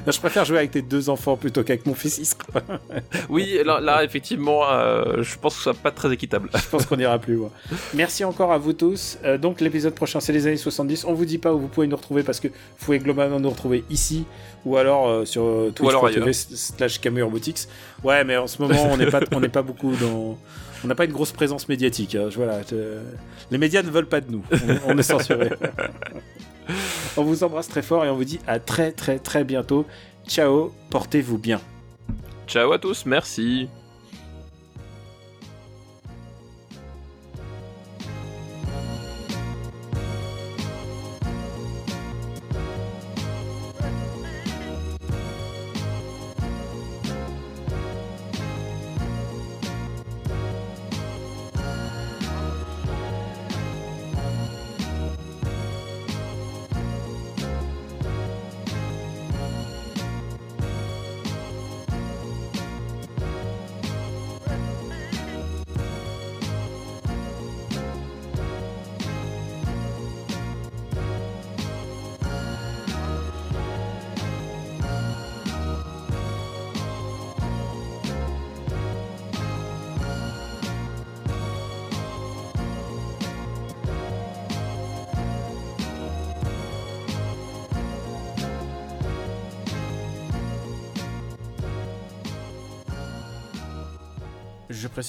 Non, 0.07 0.13
je 0.13 0.19
préfère 0.21 0.45
jouer 0.45 0.59
avec 0.59 0.71
tes 0.73 0.83
deux 0.83 1.09
enfants 1.09 1.37
plutôt 1.37 1.63
qu'avec 1.63 1.85
mon 1.87 1.95
fils. 1.95 2.19
Il 2.19 2.25
sera- 2.33 2.79
Oui, 3.29 3.59
là, 3.65 3.81
là, 3.81 4.05
effectivement, 4.05 4.63
euh, 4.71 5.23
je 5.23 5.37
pense 5.39 5.57
que 5.57 5.63
ça 5.63 5.73
va 5.73 5.79
pas 5.79 5.91
très 5.91 6.13
équitable. 6.13 6.49
Je 6.55 6.69
pense 6.69 6.87
qu'on 6.87 6.99
ira 6.99 7.19
plus 7.19 7.35
loin. 7.35 7.51
Merci 7.95 8.25
encore 8.25 8.53
à 8.53 8.59
vous 8.59 8.73
tous. 8.73 9.19
Euh, 9.25 9.39
donc 9.39 9.61
l'épisode 9.61 9.95
prochain, 9.95 10.21
c'est 10.21 10.33
les 10.33 10.47
années 10.47 10.57
70. 10.57 11.05
On 11.05 11.15
vous 11.15 11.25
dit 11.25 11.39
pas 11.39 11.53
où 11.53 11.59
vous 11.61 11.69
pouvez 11.69 11.87
nous 11.87 11.97
retrouver 11.97 12.23
parce 12.23 12.41
que 12.41 12.49
vous 12.49 12.85
pouvez 12.85 12.99
globalement 12.99 13.41
nous 13.41 13.51
retrouver 13.51 13.85
ici 13.91 14.25
ou 14.65 14.77
alors 14.77 15.09
euh, 15.09 15.25
sur 15.25 15.43
alors 15.89 16.07
ailleurs. 16.07 16.27
slash 16.35 17.01
Cameo 17.01 17.25
Robotics. 17.27 17.67
Ouais, 18.05 18.25
mais 18.25 18.37
en 18.37 18.47
ce 18.47 18.61
moment, 18.63 18.89
on 18.91 18.97
n'est 18.97 19.07
pas, 19.11 19.21
on 19.33 19.41
n'est 19.41 19.49
pas 19.49 19.63
beaucoup 19.63 19.93
dans. 19.97 20.37
On 20.83 20.87
n'a 20.87 20.95
pas 20.95 21.05
une 21.05 21.13
grosse 21.13 21.33
présence 21.33 21.69
médiatique. 21.69 22.15
hein. 22.15 22.29
Voilà, 22.35 22.61
je- 22.71 23.01
les 23.51 23.59
médias 23.59 23.83
ne 23.83 23.91
veulent 23.91 24.09
pas 24.09 24.21
de 24.23 24.31
nous. 24.33 24.43
On, 24.87 24.95
on 24.95 24.99
est 24.99 25.03
censuré. 25.03 25.51
On 27.17 27.25
vous 27.25 27.45
embrasse 27.45 27.69
très 27.69 27.83
fort 27.83 28.05
et 28.05 28.11
on 28.11 28.17
vous 28.17 28.25
dit 28.25 28.41
à 28.47 28.59
très 28.59 28.93
très 28.93 29.19
très 29.19 29.45
bientôt. 29.45 29.87
Ciao, 30.27 30.73
portez-vous 30.91 31.39
bien. 31.39 31.61
Ciao 32.47 32.73
à 32.73 32.79
tous, 32.79 33.07
merci. 33.07 33.69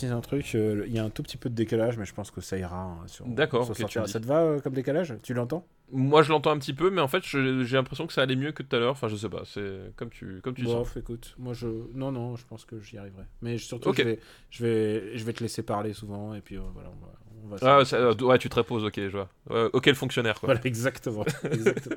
Précise 0.01 0.11
un 0.17 0.21
truc, 0.21 0.55
euh, 0.55 0.83
il 0.87 0.93
y 0.93 0.99
a 0.99 1.03
un 1.03 1.09
tout 1.09 1.21
petit 1.21 1.37
peu 1.37 1.49
de 1.49 1.53
décalage, 1.55 1.97
mais 1.97 2.05
je 2.05 2.13
pense 2.13 2.31
que 2.31 2.41
ça 2.41 2.57
ira. 2.57 2.75
hein, 2.81 2.97
D'accord. 3.27 3.65
Ça 3.75 4.19
te 4.19 4.25
va 4.25 4.41
euh, 4.41 4.59
comme 4.59 4.73
décalage? 4.73 5.13
Tu 5.21 5.33
l'entends? 5.33 5.65
Moi, 5.91 6.23
je 6.23 6.29
l'entends 6.29 6.51
un 6.51 6.57
petit 6.57 6.73
peu, 6.73 6.89
mais 6.89 7.01
en 7.01 7.07
fait, 7.07 7.21
j'ai 7.23 7.75
l'impression 7.75 8.07
que 8.07 8.13
ça 8.13 8.21
allait 8.21 8.35
mieux 8.37 8.51
que 8.53 8.63
tout 8.63 8.75
à 8.75 8.79
l'heure. 8.79 8.93
Enfin, 8.93 9.09
je 9.09 9.15
sais 9.15 9.29
pas, 9.29 9.43
c'est 9.45 9.91
comme 9.97 10.09
tu, 10.09 10.39
comme 10.41 10.55
tu 10.55 10.63
sens. 10.65 10.73
Bof, 10.73 10.97
écoute, 10.97 11.35
moi 11.37 11.53
je. 11.53 11.67
Non, 11.93 12.11
non, 12.11 12.35
je 12.37 12.45
pense 12.45 12.63
que 12.65 12.79
j'y 12.79 12.97
arriverai. 12.97 13.23
Mais 13.41 13.57
surtout, 13.57 13.93
je, 13.93 14.01
vais, 14.03 14.19
je, 14.49 14.63
vais, 14.65 15.17
je 15.17 15.23
vais 15.25 15.33
te 15.33 15.43
laisser 15.43 15.63
parler 15.63 15.91
souvent, 15.93 16.33
et 16.33 16.39
puis 16.41 16.57
euh, 16.57 16.61
voilà, 16.73 16.89
on 16.89 17.05
va. 17.05 17.11
On 17.43 17.47
va 17.49 17.57
Ah, 17.81 17.85
ça- 17.85 17.97
euh, 17.97 18.13
ouais, 18.21 18.37
tu 18.37 18.49
te 18.49 18.55
reposes, 18.55 18.85
ok, 18.85 18.95
je 18.95 19.07
vois. 19.09 19.29
Ouais, 19.49 19.69
ok, 19.73 19.85
le 19.87 19.93
fonctionnaire, 19.93 20.39
quoi. 20.39 20.47
Voilà, 20.47 20.61
exactement. 20.65 21.25
exactement. 21.43 21.95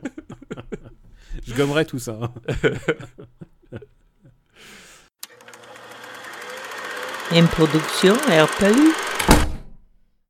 je 1.47 1.55
gommerai 1.55 1.85
tout 1.86 1.98
ça. 2.01 2.18
hein. 2.20 2.32
Une 7.32 7.48
production 7.48 8.14
RPU. 8.28 9.14